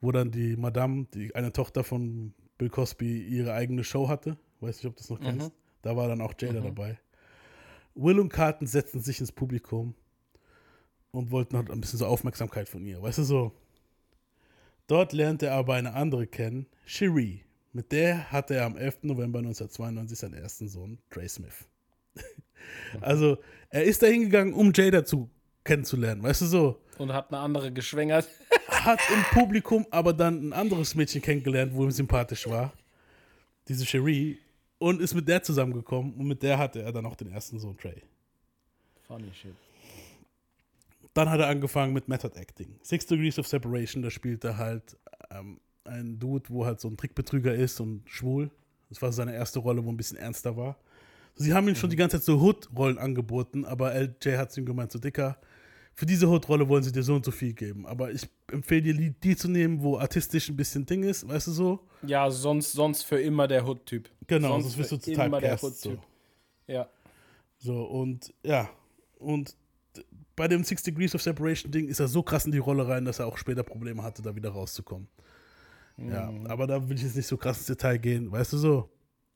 wo 0.00 0.10
dann 0.10 0.30
die 0.30 0.56
Madame, 0.56 1.06
die 1.12 1.34
eine 1.34 1.52
Tochter 1.52 1.84
von 1.84 2.32
Bill 2.56 2.70
Cosby, 2.70 3.22
ihre 3.22 3.52
eigene 3.52 3.84
Show 3.84 4.08
hatte. 4.08 4.38
Weiß 4.60 4.76
nicht, 4.76 4.86
ob 4.86 4.96
du 4.96 5.02
das 5.02 5.10
noch 5.10 5.20
kennst. 5.20 5.52
Da 5.82 5.96
war 5.96 6.08
dann 6.08 6.22
auch 6.22 6.32
Jada 6.38 6.60
dabei. 6.60 6.98
Will 7.94 8.18
und 8.18 8.30
Carlton 8.30 8.66
setzten 8.66 9.00
sich 9.00 9.20
ins 9.20 9.32
Publikum 9.32 9.94
und 11.10 11.30
wollten 11.30 11.56
halt 11.56 11.70
ein 11.70 11.80
bisschen 11.80 11.98
so 11.98 12.06
Aufmerksamkeit 12.06 12.68
von 12.68 12.84
ihr. 12.86 13.02
Weißt 13.02 13.18
du 13.18 13.22
so? 13.24 13.52
Dort 14.86 15.12
lernte 15.12 15.46
er 15.46 15.54
aber 15.54 15.74
eine 15.74 15.94
andere 15.94 16.26
kennen, 16.26 16.66
Cherie. 16.86 17.40
Mit 17.74 17.90
der 17.90 18.30
hatte 18.30 18.54
er 18.54 18.66
am 18.66 18.76
11. 18.76 18.98
November 19.02 19.40
1992 19.40 20.16
seinen 20.16 20.34
ersten 20.34 20.68
Sohn, 20.68 20.96
Trey 21.10 21.28
Smith. 21.28 21.66
also, 23.00 23.36
er 23.68 23.82
ist 23.82 24.00
da 24.00 24.06
hingegangen, 24.06 24.54
um 24.54 24.72
Jada 24.72 25.04
zu 25.04 25.28
kennenzulernen, 25.64 26.22
weißt 26.22 26.42
du 26.42 26.46
so? 26.46 26.80
Und 26.98 27.12
hat 27.12 27.32
eine 27.32 27.40
andere 27.40 27.72
geschwängert. 27.72 28.28
Hat 28.68 29.00
im 29.12 29.22
Publikum 29.38 29.86
aber 29.90 30.12
dann 30.12 30.48
ein 30.48 30.52
anderes 30.52 30.94
Mädchen 30.94 31.20
kennengelernt, 31.20 31.74
wo 31.74 31.84
ihm 31.84 31.90
sympathisch 31.90 32.46
war. 32.48 32.72
Diese 33.68 33.84
Cherie. 33.84 34.38
Und 34.78 35.00
ist 35.00 35.14
mit 35.14 35.26
der 35.26 35.42
zusammengekommen 35.42 36.14
und 36.14 36.26
mit 36.26 36.42
der 36.42 36.58
hatte 36.58 36.82
er 36.82 36.92
dann 36.92 37.06
auch 37.06 37.16
den 37.16 37.30
ersten 37.30 37.58
Sohn, 37.58 37.76
Trey. 37.76 38.02
Funny 39.06 39.32
shit. 39.32 39.54
Dann 41.14 41.30
hat 41.30 41.40
er 41.40 41.48
angefangen 41.48 41.92
mit 41.92 42.08
Method 42.08 42.38
Acting. 42.38 42.78
Six 42.82 43.06
Degrees 43.06 43.38
of 43.38 43.46
Separation, 43.46 44.02
da 44.02 44.10
spielt 44.10 44.44
er 44.44 44.58
halt 44.58 44.96
ähm, 45.30 45.60
ein 45.84 46.18
Dude, 46.18 46.44
wo 46.48 46.64
halt 46.64 46.80
so 46.80 46.88
ein 46.88 46.96
Trickbetrüger 46.96 47.54
ist 47.54 47.80
und 47.80 48.02
schwul. 48.08 48.50
Das 48.88 49.00
war 49.02 49.12
seine 49.12 49.34
erste 49.34 49.58
Rolle, 49.58 49.84
wo 49.84 49.90
ein 49.90 49.96
bisschen 49.96 50.18
ernster 50.18 50.56
war. 50.56 50.76
Sie 51.36 51.52
haben 51.52 51.68
ihm 51.68 51.74
schon 51.74 51.90
die 51.90 51.96
ganze 51.96 52.18
Zeit 52.18 52.24
so 52.24 52.40
Hood-Rollen 52.40 52.98
angeboten, 52.98 53.64
aber 53.64 53.92
LJ 53.94 54.36
hat 54.36 54.52
zu 54.52 54.60
ihm 54.60 54.66
gemeint, 54.66 54.92
so 54.92 54.98
Dicker, 54.98 55.36
für 55.92 56.06
diese 56.06 56.28
Hood-Rolle 56.28 56.68
wollen 56.68 56.82
sie 56.82 56.92
dir 56.92 57.02
so 57.02 57.14
und 57.14 57.24
so 57.24 57.30
viel 57.32 57.52
geben. 57.54 57.86
Aber 57.86 58.12
ich 58.12 58.28
empfehle 58.50 58.82
dir, 58.82 59.10
die- 59.10 59.36
zu 59.36 59.48
nehmen, 59.48 59.82
wo 59.82 59.98
artistisch 59.98 60.48
ein 60.48 60.56
bisschen 60.56 60.86
Ding 60.86 61.02
ist, 61.02 61.26
weißt 61.26 61.48
du 61.48 61.52
so? 61.52 61.80
Ja, 62.02 62.30
sonst, 62.30 62.72
sonst 62.72 63.02
für 63.02 63.20
immer 63.20 63.48
der 63.48 63.66
Hood-Typ. 63.66 64.08
Genau, 64.26 64.60
sonst 64.60 64.76
wirst 64.78 64.92
du 64.92 64.96
für 64.98 65.10
total 65.12 65.26
immer 65.26 65.40
der 65.40 65.56
typecast, 65.56 65.80
so. 65.82 65.90
Hood-Typ. 65.90 66.06
Ja. 66.68 66.88
So, 67.58 67.82
und 67.84 68.32
ja, 68.44 68.68
und 69.18 69.56
bei 70.36 70.48
dem 70.48 70.64
Six 70.64 70.82
Degrees 70.82 71.14
of 71.14 71.22
Separation 71.22 71.70
Ding 71.70 71.88
ist 71.88 72.00
er 72.00 72.08
so 72.08 72.22
krass 72.22 72.44
in 72.46 72.52
die 72.52 72.58
Rolle 72.58 72.86
rein, 72.86 73.04
dass 73.04 73.18
er 73.20 73.26
auch 73.26 73.38
später 73.38 73.62
Probleme 73.62 74.02
hatte, 74.02 74.22
da 74.22 74.34
wieder 74.34 74.50
rauszukommen. 74.50 75.08
Ja, 75.96 76.32
aber 76.48 76.66
da 76.66 76.88
will 76.88 76.96
ich 76.96 77.02
jetzt 77.02 77.16
nicht 77.16 77.26
so 77.26 77.36
krass 77.36 77.58
ins 77.58 77.66
Detail 77.66 77.98
gehen, 77.98 78.30
weißt 78.30 78.52
du 78.54 78.58
so? 78.58 78.90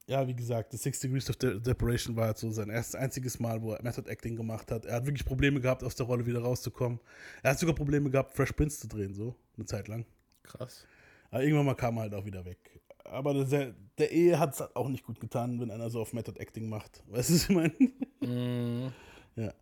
Ja, 0.07 0.27
wie 0.27 0.35
gesagt, 0.35 0.73
das 0.73 0.83
Six 0.83 1.01
Degrees 1.01 1.29
of 1.29 1.37
De- 1.37 1.61
Separation 1.63 2.17
war 2.17 2.27
halt 2.29 2.39
so 2.39 2.51
sein 2.51 2.71
erstes 2.71 2.95
einziges 2.95 3.39
Mal, 3.39 3.61
wo 3.61 3.75
er 3.75 3.83
Method 3.83 4.09
Acting 4.11 4.37
gemacht 4.37 4.71
hat. 4.71 4.87
Er 4.87 4.97
hat 4.97 5.07
wirklich 5.07 5.25
Probleme 5.25 5.61
gehabt, 5.61 5.85
aus 5.85 5.95
der 5.95 6.07
Rolle 6.07 6.25
wieder 6.25 6.41
rauszukommen. 6.41 6.99
Er 7.43 7.51
hat 7.51 7.59
sogar 7.59 7.75
Probleme 7.75 8.09
gehabt, 8.11 8.33
Fresh 8.35 8.53
Prince 8.53 8.81
zu 8.81 8.89
drehen, 8.89 9.15
so, 9.15 9.37
eine 9.57 9.67
Zeit 9.67 9.87
lang. 9.87 10.07
Krass. 10.43 10.87
Aber 11.31 11.43
irgendwann 11.43 11.67
mal 11.67 11.75
kam 11.75 11.99
er 11.99 12.03
halt 12.03 12.15
auch 12.15 12.25
wieder 12.25 12.43
weg. 12.45 12.81
Aber 13.05 13.35
der, 13.45 13.75
der 13.99 14.11
Ehe 14.11 14.39
hat 14.39 14.55
es 14.55 14.63
auch 14.75 14.89
nicht 14.89 15.05
gut 15.05 15.21
getan, 15.21 15.61
wenn 15.61 15.71
einer 15.71 15.91
so 15.91 16.01
auf 16.01 16.13
Method 16.15 16.41
Acting 16.41 16.69
macht. 16.71 17.03
Weißt 17.09 17.29
du, 17.29 17.35
was 17.35 17.43
ich 17.43 17.49
meine? 17.51 18.93
Ja. 19.37 19.53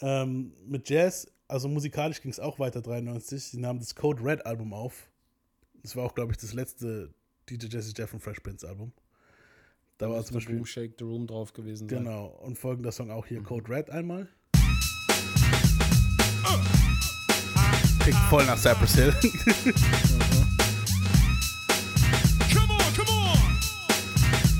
Ähm, 0.00 0.52
mit 0.66 0.88
Jazz, 0.88 1.26
also 1.48 1.68
musikalisch 1.68 2.20
ging 2.20 2.30
es 2.30 2.40
auch 2.40 2.58
weiter 2.58 2.82
93. 2.82 3.42
Sie 3.42 3.58
nahmen 3.58 3.78
das 3.78 3.94
Code 3.94 4.22
Red 4.24 4.44
Album 4.44 4.72
auf. 4.74 5.08
Das 5.86 5.94
war 5.94 6.02
auch, 6.02 6.16
glaube 6.16 6.32
ich, 6.32 6.38
das 6.38 6.52
letzte 6.52 7.14
DJ 7.48 7.66
Jesse 7.66 7.92
Jeff 7.96 8.12
und 8.12 8.18
Fresh 8.18 8.40
Prince 8.40 8.66
Album. 8.66 8.92
Da 9.98 10.10
war 10.10 10.24
zum 10.24 10.34
Beispiel. 10.34 10.56
Room 10.56 10.66
Shake 10.66 10.94
the 10.98 11.04
Room 11.04 11.28
drauf 11.28 11.52
gewesen. 11.52 11.88
Sein. 11.88 11.98
Genau. 11.98 12.26
Und 12.42 12.58
folgender 12.58 12.90
Song 12.90 13.12
auch 13.12 13.24
hier: 13.24 13.38
mhm. 13.38 13.44
Code 13.44 13.70
Red 13.70 13.90
einmal. 13.90 14.28
Klingt 18.00 18.18
voll 18.28 18.44
nach 18.46 18.58
Cypress 18.58 18.96
Hill. 18.96 19.14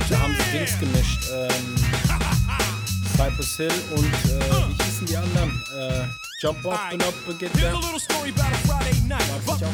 da 0.09 0.20
haben 0.20 0.33
sie 0.33 0.53
Dings 0.57 0.79
gemischt. 0.79 1.29
Ähm, 1.33 1.74
Cypress 3.16 3.57
Hill 3.57 3.72
und 3.97 4.05
äh, 4.05 4.68
wie 4.68 4.85
hießen 4.85 5.07
die 5.09 5.16
anderen? 5.16 5.61
Äh, 5.77 6.07
Jump 6.39 6.66
Up 6.66 6.93
and 6.93 7.03
Up 7.03 7.14
and 7.28 7.39
Get 7.39 7.51
Here's 7.53 7.64
a 7.64 7.72
Down. 7.72 7.80
little 7.80 7.99
story 7.99 8.30
about 8.30 8.53
a 8.53 8.57
Friday 8.68 9.01
night. 9.09 9.22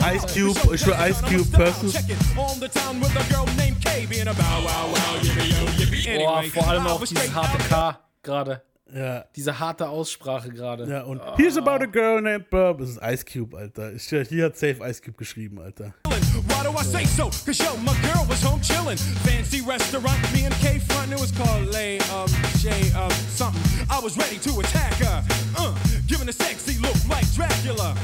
Ice 0.04 0.24
Cube, 0.32 0.56
ich 0.72 0.86
will 0.86 0.94
Ice 0.94 1.20
Cube 1.22 1.46
versus. 1.48 1.96
On 2.38 2.60
the 2.60 2.68
town 2.68 3.00
with 3.00 3.10
a 3.16 3.32
girl 3.32 3.46
named 3.56 3.80
Kay 3.84 4.06
being 4.06 4.28
a 4.28 4.34
bow 4.34 4.62
wow 4.64 4.86
wow 4.92 5.18
yippee 5.20 5.50
yo 5.50 5.66
yippee. 5.76 6.04
Boah, 6.18 6.38
Anyway, 6.38 6.50
vor 6.50 6.68
allem 6.68 6.86
I 6.86 6.90
auch 6.90 7.00
was 7.00 7.08
dieses 7.08 7.24
straight 7.24 7.34
harte 7.34 7.58
K 7.68 7.98
gerade. 8.22 8.62
Ja, 8.94 9.24
Diese 9.34 9.58
harte 9.58 9.88
Aussprache 9.88 10.50
gerade. 10.50 10.86
ja, 10.88 11.02
und 11.02 11.20
Here's 11.36 11.56
about 11.56 11.82
a 11.82 11.86
girl 11.86 12.20
named 12.20 12.48
Bob. 12.50 12.78
Das 12.78 12.90
ist 12.90 13.00
Ice 13.02 13.24
Cube, 13.24 13.56
Alter. 13.56 13.94
Ich, 13.94 14.04
hier 14.28 14.44
hat 14.44 14.56
Safe 14.56 14.76
Ice 14.88 15.00
Cube 15.02 15.16
geschrieben, 15.16 15.58
Alter. 15.60 15.94
Why 16.04 16.62
do 16.62 16.70
I 16.78 16.84
say 16.84 17.04
so? 17.06 17.24
Cause 17.44 17.58
yo, 17.58 17.74
my 17.78 17.94
girl 18.02 18.24
was 18.28 18.42
home 18.44 18.60
chillin'. 18.60 18.98
Fancy 19.24 19.62
restaurant, 19.62 20.20
me 20.32 20.44
and 20.44 20.54
K 20.60 20.78
front, 20.78 21.10
it 21.10 21.18
was 21.18 21.32
called 21.32 21.66
Lay, 21.72 21.98
um, 22.14 22.28
J, 22.58 22.70
um, 22.94 23.10
something. 23.34 23.62
I 23.90 23.98
was 23.98 24.16
ready 24.16 24.38
to 24.38 24.60
attack 24.60 24.92
her. 25.00 25.24
Uh, 25.56 25.74
giving 26.12 26.28
a 26.28 26.32
sexy 26.32 26.78
look 26.78 26.96
like 27.08 27.26
Dracula. 27.32 27.96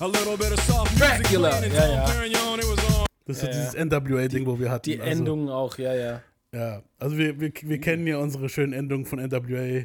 A 0.00 0.06
little 0.06 0.36
bit 0.36 0.52
of 0.52 0.60
soft 0.60 0.92
music 0.92 1.16
Dracula, 1.16 1.50
playing 1.50 1.64
and 1.64 1.74
ja, 1.74 1.80
Tom 1.80 1.90
ja. 1.90 2.06
Perignon, 2.06 2.58
it 2.60 2.64
was 2.66 2.96
on. 2.96 3.06
Das 3.26 3.36
ist 3.36 3.42
so 3.42 3.46
dieses 3.48 3.74
NWA-Ding, 3.74 4.46
wo 4.46 4.58
wir 4.58 4.70
hatten. 4.70 4.84
Die 4.90 5.00
also, 5.00 5.10
Endungen 5.10 5.48
auch, 5.48 5.76
ja, 5.78 5.94
ja. 5.94 6.22
Ja, 6.52 6.82
also 6.98 7.18
wir, 7.18 7.40
wir, 7.40 7.52
wir 7.60 7.80
kennen 7.80 8.06
ja 8.06 8.18
unsere 8.18 8.48
schönen 8.48 8.72
Endungen 8.72 9.04
von 9.04 9.18
NWA. 9.18 9.84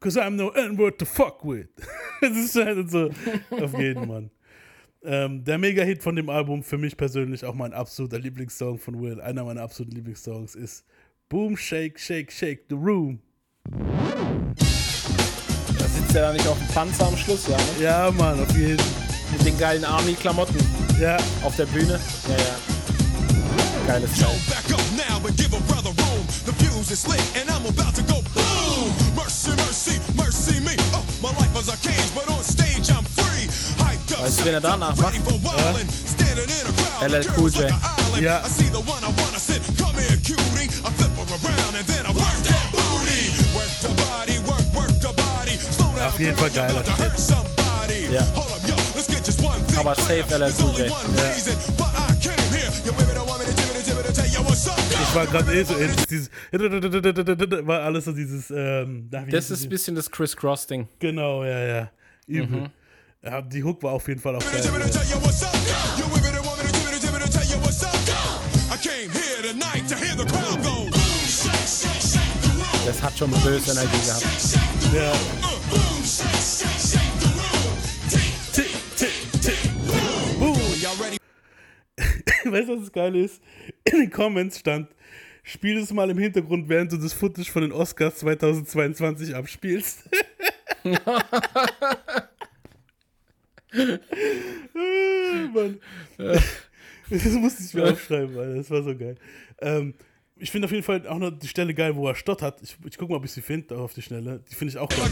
Cause 0.00 0.20
I'm 0.20 0.30
no 0.30 0.50
N-word 0.50 0.98
to 0.98 1.04
fuck 1.04 1.44
with. 1.44 1.68
das 2.20 2.30
ist 2.30 2.56
halt 2.56 2.90
so 2.90 3.10
auf 3.50 3.78
jeden 3.78 4.08
Mann. 4.08 4.30
Ähm, 5.02 5.44
der 5.44 5.58
Mega-Hit 5.58 6.02
von 6.02 6.16
dem 6.16 6.30
Album, 6.30 6.62
für 6.62 6.78
mich 6.78 6.96
persönlich 6.96 7.44
auch 7.44 7.54
mein 7.54 7.74
absoluter 7.74 8.18
Lieblingssong 8.18 8.78
von 8.78 9.00
Will, 9.00 9.20
einer 9.20 9.44
meiner 9.44 9.62
absoluten 9.62 9.94
Lieblingssongs 9.94 10.54
ist 10.54 10.84
Boom, 11.28 11.56
Shake, 11.56 11.98
Shake, 11.98 12.32
Shake 12.32 12.64
the 12.70 12.74
Room. 12.74 13.20
Da 15.86 15.92
sitzt 15.92 16.16
er 16.16 16.22
da 16.22 16.32
nicht 16.32 16.46
auf 16.48 16.58
dem 16.58 16.66
Panzer 16.68 17.06
am 17.06 17.16
Schluss, 17.16 17.46
ja, 17.48 17.56
ne? 17.56 17.84
Ja, 17.84 18.10
Mann, 18.10 18.40
auf 18.42 18.50
jeden 18.56 18.82
Mit 19.30 19.46
den 19.46 19.56
geilen 19.56 19.84
Army-Klamotten 19.84 20.58
Ja, 21.00 21.16
auf 21.44 21.54
der 21.54 21.66
Bühne. 21.66 22.00
Ja, 22.26 22.34
ja. 22.34 22.56
Geiles 23.86 24.10
Teil. 24.18 24.34
Back 24.48 24.66
up 24.74 24.82
now 24.96 25.24
and 25.24 25.36
give 25.36 25.54
a 25.54 25.60
brother 25.70 25.90
room. 26.02 26.26
The 26.44 26.52
fuse 26.58 26.90
is 26.90 27.06
lit 27.06 27.22
and 27.38 27.48
I'm 27.48 27.64
about 27.70 27.94
to 27.94 28.02
go 28.02 28.18
boom. 28.34 28.90
Mercy, 29.14 29.50
mercy, 29.62 30.00
mercy 30.16 30.58
me. 30.60 30.74
Oh, 30.92 31.04
my 31.22 31.28
life 31.38 31.54
was 31.54 31.68
a 31.68 31.76
cage, 31.78 32.10
but 32.16 32.26
on 32.34 32.42
stage 32.42 32.90
I'm 32.90 33.04
free. 33.14 33.46
Hyped 33.78 34.10
up, 34.12 34.24
Weißt 34.24 34.40
du, 34.40 34.44
wen 34.44 34.54
er 34.54 34.60
danach 34.60 34.96
macht? 34.96 35.14
ready 35.14 35.20
for 35.22 35.38
wildin'. 35.38 35.86
Standing 36.04 36.50
in 36.50 36.66
a 36.66 36.72
crowd, 36.74 37.12
LL 37.12 37.24
Cool 37.36 37.50
J. 37.50 37.70
Ja. 38.20 38.42
I 38.44 38.48
see 38.48 38.68
the 38.72 38.82
one 38.82 39.04
I 39.06 39.12
wanna 39.22 39.38
sit. 39.38 39.62
Come 39.78 39.94
here, 40.02 40.18
cutie. 40.18 40.66
I 40.82 40.90
flip 40.98 41.14
her 41.14 41.26
around 41.46 41.76
and 41.78 41.86
then 41.86 42.06
I 42.06 42.10
work 42.10 42.38
that 42.42 42.66
booty. 42.74 43.22
Work 43.54 43.70
the 43.86 43.92
body, 44.02 44.35
Auf 46.06 46.20
jeden 46.20 46.36
Fall 46.36 46.50
geiler 46.50 46.84
somebody. 47.16 48.12
Ja. 48.12 48.26
Aber 49.76 49.94
safe 49.96 50.24
LL 50.30 50.52
Cool 50.60 50.78
J. 50.78 50.92
ich 55.02 55.14
war 55.14 55.26
gerade 55.26 55.52
eh 55.52 55.64
so 55.64 55.76
ähnlich. 55.76 56.06
Dieses 56.06 56.30
war 57.66 57.80
alles 57.82 58.04
so 58.04 58.12
dieses. 58.12 58.50
Ähm, 58.50 59.10
Das 59.30 59.50
ist 59.50 59.64
ein 59.64 59.68
bisschen 59.68 59.96
das 59.96 60.10
Criss-Cross-Ding. 60.10 60.88
Genau, 61.00 61.44
ja, 61.44 61.58
ja. 61.58 61.90
Übel. 62.26 62.60
Mhm. 62.60 62.70
Ja, 63.22 63.42
die 63.42 63.64
Hook 63.64 63.82
war 63.82 63.92
auf 63.92 64.06
jeden 64.06 64.20
Fall 64.20 64.36
auch 64.36 64.40
geil. 64.52 64.60
Tell 64.60 64.72
me 64.72 64.78
to 64.78 64.88
tell 64.88 65.02
you 65.08 65.16
what's 65.24 65.42
up. 65.42 65.56
Weißt 82.44 82.68
du, 82.68 82.74
was 82.74 82.80
das 82.80 82.92
Geile 82.92 83.20
ist? 83.20 83.42
In 83.84 84.00
den 84.00 84.10
Comments 84.10 84.58
stand, 84.58 84.88
spiel 85.42 85.78
es 85.78 85.92
mal 85.92 86.10
im 86.10 86.18
Hintergrund, 86.18 86.68
während 86.68 86.92
du 86.92 86.96
das 86.96 87.12
Footage 87.12 87.50
von 87.50 87.62
den 87.62 87.72
Oscars 87.72 88.16
2022 88.16 89.34
abspielst. 89.34 90.08
Ah, 91.04 91.22
Mann. 95.54 95.80
Das 96.18 97.32
musste 97.32 97.62
ich 97.62 97.74
mir 97.74 97.92
aufschreiben, 97.92 98.36
Alter. 98.36 98.54
Das 98.56 98.70
war 98.70 98.82
so 98.82 98.96
geil. 98.96 99.16
Ähm, 99.60 99.94
ich 100.38 100.50
finde 100.50 100.66
auf 100.66 100.72
jeden 100.72 100.82
Fall 100.82 101.06
auch 101.08 101.18
noch 101.18 101.30
die 101.30 101.48
Stelle 101.48 101.72
geil, 101.72 101.96
wo 101.96 102.06
er 102.08 102.14
stottert. 102.14 102.60
Ich, 102.62 102.76
ich 102.84 102.98
guck 102.98 103.08
mal, 103.08 103.16
ob 103.16 103.24
ich 103.24 103.32
sie 103.32 103.40
finde, 103.40 103.76
auf 103.78 103.94
die 103.94 104.02
Schnelle. 104.02 104.40
Die 104.50 104.54
finde 104.54 104.72
ich 104.72 104.78
auch 104.78 104.88
geil. 104.88 105.08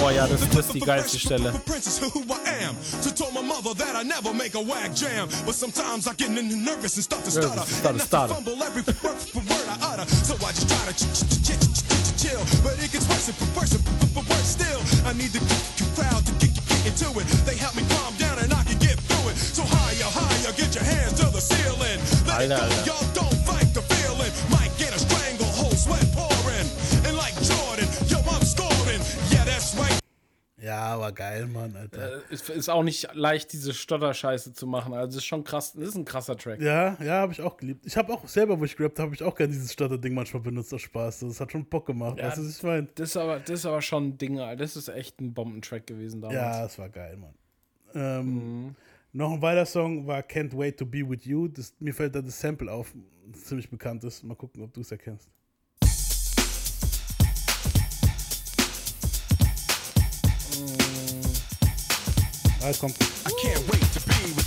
Boah, 0.00 0.12
ja, 0.12 0.28
das, 0.28 0.48
das 0.50 0.66
ist 0.66 0.74
die 0.74 0.80
geilste 0.80 1.18
Stelle. 1.18 1.50
For 1.50 1.60
princess 1.60 2.00
who 2.00 2.20
I 2.30 2.64
am. 2.64 2.76
To 3.02 3.10
told 3.10 3.34
my 3.34 3.42
mother 3.42 3.74
that 3.74 3.96
I 4.00 4.04
never 4.06 4.32
make 4.32 4.54
a 4.56 4.60
whack 4.62 4.94
jam. 4.94 5.28
But 5.44 5.56
sometimes 5.56 6.06
I 6.06 6.14
get 6.14 6.30
nervous 6.30 6.94
and 6.96 7.04
start 7.04 7.24
to 7.24 7.30
stutter. 7.32 7.48
Nervous, 7.48 7.78
stutter, 7.78 7.88
and 7.94 8.00
I 8.00 8.04
stutter. 8.04 8.34
fumble 8.34 8.62
every 8.62 8.82
word 9.02 9.18
for 9.18 9.42
word 9.42 9.66
I 9.68 9.76
utter. 9.92 10.06
So 10.06 10.34
I 10.38 10.52
just 10.54 10.68
try 10.70 10.86
to 10.86 10.94
ch- 10.94 11.10
ch- 11.10 11.26
ch- 11.26 11.58
ch- 11.58 11.74
ch- 11.74 11.82
ch- 11.82 12.22
chill. 12.22 12.42
But 12.62 12.78
it 12.78 12.92
gets 12.94 13.08
worse 13.10 13.26
and 13.26 13.36
worse 13.58 13.74
and 13.74 13.82
worse 14.14 14.46
still. 14.54 14.80
I 15.02 15.12
need 15.18 15.34
the 15.34 15.42
crowd 15.98 16.22
to 16.26 16.32
get, 16.38 16.54
get 16.54 16.86
into 16.94 17.10
it. 17.18 17.26
They 17.42 17.56
help 17.58 17.74
me 17.74 17.82
calm 17.90 18.14
down 18.22 18.38
and 18.38 18.54
I 18.54 18.62
can 18.62 18.78
get 18.78 19.02
through 19.02 19.34
it. 19.34 19.36
So 19.36 19.66
higher, 19.66 20.06
higher, 20.14 20.52
get 20.54 20.70
your 20.78 20.84
hands 20.86 21.18
to 21.18 21.26
the 21.26 21.42
ceiling. 21.42 21.98
Let 22.30 22.46
it 22.46 22.52
Alter, 22.54 22.92
Alter. 22.94 23.13
Ja, 30.64 30.80
aber 30.94 31.12
geil, 31.12 31.46
Mann, 31.46 31.76
Alter. 31.76 32.22
Äh, 32.30 32.32
Ist, 32.32 32.48
ist 32.48 32.68
auch 32.70 32.82
nicht 32.82 33.08
leicht, 33.14 33.52
diese 33.52 33.74
Stotterscheiße 33.74 34.54
zu 34.54 34.66
machen. 34.66 34.94
Also, 34.94 35.08
das 35.08 35.16
ist 35.16 35.26
schon 35.26 35.44
krass. 35.44 35.74
Das 35.74 35.88
ist 35.90 35.94
ein 35.94 36.06
krasser 36.06 36.36
Track. 36.36 36.60
Ja, 36.60 36.96
ja, 37.02 37.20
habe 37.20 37.32
ich 37.32 37.42
auch 37.42 37.56
geliebt. 37.56 37.84
Ich 37.84 37.96
habe 37.96 38.12
auch 38.12 38.26
selber, 38.26 38.58
wo 38.58 38.64
ich 38.64 38.74
gerappt 38.74 38.98
habe, 38.98 39.14
ich 39.14 39.22
auch 39.22 39.34
gerne 39.34 39.52
dieses 39.52 39.72
Stotter-Ding 39.74 40.14
manchmal 40.14 40.42
benutzt 40.42 40.72
aus 40.72 40.80
Spaß. 40.80 41.20
Das 41.20 41.40
hat 41.40 41.52
schon 41.52 41.66
Bock 41.66 41.86
gemacht. 41.86 42.18
Ja, 42.18 42.28
weißt 42.28 42.38
du, 42.38 42.42
was 42.46 42.56
ich 42.56 42.62
meine? 42.62 42.88
Das 42.94 43.10
ist 43.10 43.16
aber, 43.18 43.40
das 43.40 43.50
ist 43.50 43.66
aber 43.66 43.82
schon 43.82 44.08
ein 44.08 44.18
Ding, 44.18 44.40
Alter. 44.40 44.56
Das 44.64 44.76
ist 44.76 44.88
echt 44.88 45.20
ein 45.20 45.34
Bombentrack 45.34 45.86
gewesen 45.86 46.22
damals. 46.22 46.36
Ja, 46.38 46.64
es 46.64 46.78
war 46.78 46.88
geil, 46.88 47.18
Mann. 47.18 47.34
Ähm, 47.94 48.74
Noch 49.12 49.32
ein 49.32 49.42
weiterer 49.42 49.66
Song 49.66 50.06
war 50.06 50.20
Can't 50.20 50.56
Wait 50.56 50.78
to 50.78 50.86
Be 50.86 51.08
With 51.08 51.24
You. 51.26 51.46
Das, 51.48 51.74
mir 51.78 51.92
fällt 51.92 52.14
da 52.14 52.22
das 52.22 52.40
Sample 52.40 52.72
auf, 52.72 52.94
das 53.30 53.44
ziemlich 53.44 53.68
bekannt 53.68 54.02
ist. 54.04 54.22
Mal 54.24 54.34
gucken, 54.34 54.62
ob 54.62 54.72
du 54.72 54.80
es 54.80 54.90
erkennst. 54.90 55.28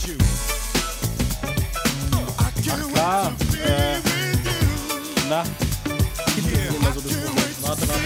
You. 0.08 0.18
I 2.40 2.52
can't 2.62 2.94
Klar. 2.94 3.34
Äh, 3.66 4.00
na, 5.30 5.44
gibt 6.36 6.48
es 6.48 6.76
immer 6.76 6.94
so 6.94 7.02
das. 7.02 7.14
Warte, 7.62 7.88
warte, 7.88 7.88
warte. 7.90 8.04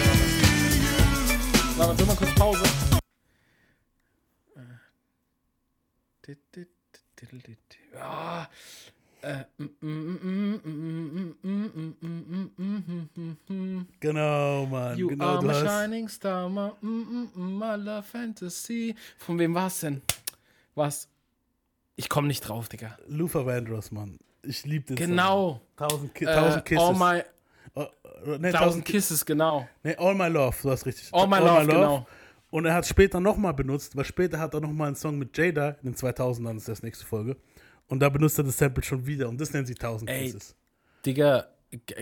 Warte, 1.78 1.96
tu 1.96 2.06
mal 2.06 2.16
kurz 2.16 2.34
Pause. 2.34 2.64
Ja. 7.94 8.48
Äh, 9.22 9.44
Genau, 14.00 14.66
Mann. 14.66 14.98
You 14.98 15.08
genau, 15.08 15.36
are 15.36 15.42
my 15.42 15.52
shining 15.54 16.08
star, 16.08 16.48
my, 16.48 16.70
mm, 16.82 16.88
mm, 16.88 17.28
mm, 17.34 17.58
my 17.58 17.76
love 17.76 18.02
fantasy. 18.02 18.94
Von 19.18 19.38
wem 19.38 19.54
war's 19.54 19.80
denn? 19.80 20.02
Was? 20.74 21.08
Ich 21.96 22.08
komme 22.08 22.26
nicht 22.28 22.40
drauf, 22.40 22.68
Digga. 22.68 22.96
Luther 23.06 23.46
Vandross, 23.46 23.90
Mann. 23.92 24.18
Ich 24.42 24.64
liebe 24.64 24.86
den 24.86 24.96
Genau. 24.96 25.60
Song. 25.76 25.88
Tausend, 25.88 26.14
Ki 26.14 26.24
Äh, 26.24 26.34
tausend 26.34 26.64
Kisses. 26.64 26.82
all 26.84 26.94
my, 26.94 27.22
Oh, 27.74 27.86
oh, 28.26 28.36
nee, 28.38 28.50
Thousand 28.52 28.84
Kisses, 28.84 29.24
genau. 29.24 29.66
Nee, 29.82 29.94
All 29.96 30.14
My 30.14 30.28
Love, 30.28 30.54
du 30.62 30.70
hast 30.70 30.84
richtig. 30.84 31.08
All 31.12 31.26
My 31.26 31.38
Love, 31.38 31.66
genau. 31.66 32.06
Und 32.50 32.66
er 32.66 32.74
hat 32.74 32.86
später 32.86 33.18
nochmal 33.18 33.54
benutzt, 33.54 33.96
weil 33.96 34.04
später 34.04 34.38
hat 34.38 34.52
er 34.52 34.60
nochmal 34.60 34.88
einen 34.88 34.96
Song 34.96 35.18
mit 35.18 35.36
Jada 35.38 35.70
in 35.82 35.92
den 35.92 35.94
2000ern, 35.94 36.48
das 36.54 36.62
ist 36.64 36.68
das 36.68 36.82
nächste 36.82 37.06
Folge. 37.06 37.36
Und 37.92 38.00
da 38.00 38.08
benutzt 38.08 38.38
er 38.38 38.44
das 38.44 38.56
Sample 38.56 38.82
schon 38.82 39.04
wieder 39.06 39.28
und 39.28 39.38
das 39.38 39.52
nennen 39.52 39.66
sie 39.66 39.74
1000 39.74 40.08
Ey, 40.08 40.24
Kisses. 40.24 40.56
Digga, 41.04 41.44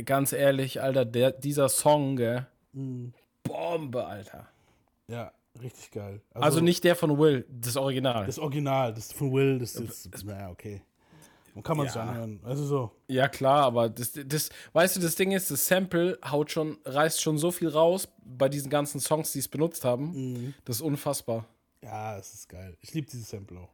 ganz 0.05 0.33
ehrlich, 0.33 0.81
Alter, 0.81 1.05
der, 1.05 1.33
dieser 1.33 1.69
Song, 1.69 2.15
gell? 2.15 2.47
Mhm. 2.73 3.13
Bombe, 3.43 4.07
Alter. 4.07 4.47
Ja, 5.09 5.33
richtig 5.61 5.91
geil. 5.91 6.21
Also, 6.33 6.61
nicht 6.61 6.85
der 6.85 6.95
von 6.95 7.19
Will, 7.19 7.45
das 7.51 7.77
Original. 7.77 8.25
das 8.25 8.39
Original, 8.39 8.95
das 8.95 9.13
von 9.13 9.33
Will, 9.33 9.59
das 9.59 9.75
ist, 9.75 10.25
naja, 10.25 10.51
okay. 10.51 10.81
Und 11.57 11.65
kann 11.65 11.77
man 11.77 11.89
sich 11.89 11.97
Ja. 11.97 12.03
anhören. 12.05 12.39
Also 12.45 12.65
so. 12.65 12.93
ja, 13.09 13.27
klar, 13.27 13.65
aber 13.65 13.89
das, 13.89 14.13
das, 14.13 14.51
weißt 14.73 14.95
du, 14.95 15.01
das 15.01 15.17
Ding 15.17 15.33
ist, 15.33 15.51
das 15.51 15.67
Sample 15.67 16.21
haut 16.25 16.53
schon, 16.53 16.79
reißt 16.85 17.21
schon 17.21 17.37
so 17.37 17.51
viel 17.51 17.69
raus 17.69 18.07
bei 18.25 18.49
diesen 18.49 18.71
ganzen 18.71 19.01
Songs, 19.01 19.33
die 19.33 19.41
es 19.41 19.49
benutzt 19.49 19.85
haben. 19.85 20.13
Mhm. 20.13 20.55
Das 20.65 20.77
ist 20.77 20.83
unfassbar. 20.83 21.47
Ja, 21.83 22.17
es 22.17 22.33
ist 22.33 22.49
geil. 22.49 22.77
Ich 22.81 22.95
liebe 22.95 23.09
dieses 23.11 23.29
Sample 23.29 23.59
auch. 23.59 23.71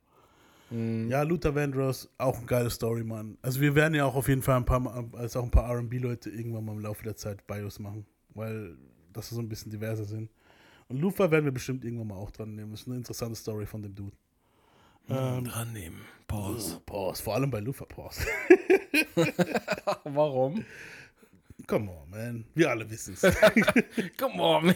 Ja, 0.70 1.22
Luther 1.22 1.54
Vandross, 1.54 2.08
auch 2.18 2.38
eine 2.38 2.46
geile 2.46 2.70
Story, 2.70 3.04
Mann. 3.04 3.38
Also 3.40 3.60
wir 3.60 3.74
werden 3.76 3.94
ja 3.94 4.04
auch 4.04 4.16
auf 4.16 4.26
jeden 4.28 4.42
Fall 4.42 4.56
ein 4.56 4.64
paar, 4.64 5.08
also 5.12 5.38
auch 5.40 5.44
ein 5.44 5.50
paar 5.50 5.70
R&B-Leute 5.70 6.28
irgendwann 6.30 6.64
mal 6.64 6.72
im 6.72 6.80
Laufe 6.80 7.04
der 7.04 7.14
Zeit 7.14 7.46
Bios 7.46 7.78
machen, 7.78 8.04
weil 8.34 8.76
das 9.12 9.28
so 9.30 9.38
ein 9.40 9.48
bisschen 9.48 9.70
diverser 9.70 10.04
sind. 10.04 10.28
Und 10.88 10.98
Luther 11.00 11.30
werden 11.30 11.44
wir 11.44 11.52
bestimmt 11.52 11.84
irgendwann 11.84 12.08
mal 12.08 12.16
auch 12.16 12.32
dran 12.32 12.54
nehmen. 12.56 12.72
Das 12.72 12.80
ist 12.82 12.88
eine 12.88 12.96
interessante 12.96 13.36
Story 13.36 13.64
von 13.66 13.82
dem 13.82 13.94
Dude. 13.94 14.16
Ähm, 15.08 15.44
Dran 15.44 15.72
nehmen. 15.72 16.00
Pause. 16.26 16.80
Pause, 16.84 17.22
vor 17.22 17.34
allem 17.36 17.50
bei 17.50 17.60
Luther 17.60 17.86
Pause. 17.86 18.22
Warum? 20.04 20.64
Come 21.68 21.90
on, 21.90 22.10
man. 22.10 22.44
Wir 22.54 22.70
alle 22.70 22.88
wissen 22.90 23.14
es. 23.14 23.20
Come 24.16 24.42
on, 24.42 24.66
man. 24.66 24.74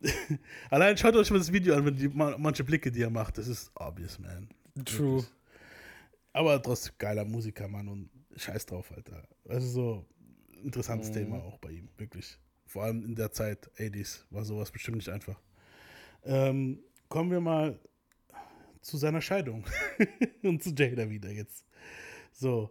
Allein 0.70 0.96
schaut 0.96 1.16
euch 1.16 1.30
mal 1.30 1.38
das 1.38 1.52
Video 1.52 1.74
an, 1.74 1.84
wenn 1.84 1.96
die, 1.96 2.08
ma- 2.08 2.36
manche 2.38 2.62
Blicke, 2.62 2.90
die 2.92 3.02
er 3.02 3.10
macht. 3.10 3.38
Das 3.38 3.48
ist 3.48 3.70
obvious, 3.74 4.18
man. 4.20 4.48
True. 4.84 5.24
Aber 6.32 6.62
trotzdem 6.62 6.94
geiler 6.98 7.24
Musiker, 7.24 7.68
Mann. 7.68 7.88
Und 7.88 8.10
scheiß 8.36 8.66
drauf, 8.66 8.92
Alter. 8.94 9.26
Also 9.48 9.66
so 9.66 10.06
interessantes 10.62 11.10
Thema 11.10 11.38
auch 11.38 11.58
bei 11.58 11.70
ihm, 11.70 11.88
wirklich. 11.96 12.38
Vor 12.66 12.84
allem 12.84 13.04
in 13.04 13.14
der 13.14 13.32
Zeit, 13.32 13.70
80s, 13.78 14.24
war 14.30 14.44
sowas 14.44 14.70
bestimmt 14.70 14.98
nicht 14.98 15.08
einfach. 15.08 15.40
Ähm, 16.24 16.80
kommen 17.08 17.30
wir 17.30 17.40
mal 17.40 17.78
zu 18.82 18.96
seiner 18.96 19.20
Scheidung. 19.20 19.64
Und 20.42 20.62
zu 20.62 20.70
Jada 20.70 21.08
wieder 21.08 21.30
jetzt. 21.30 21.64
So. 22.32 22.70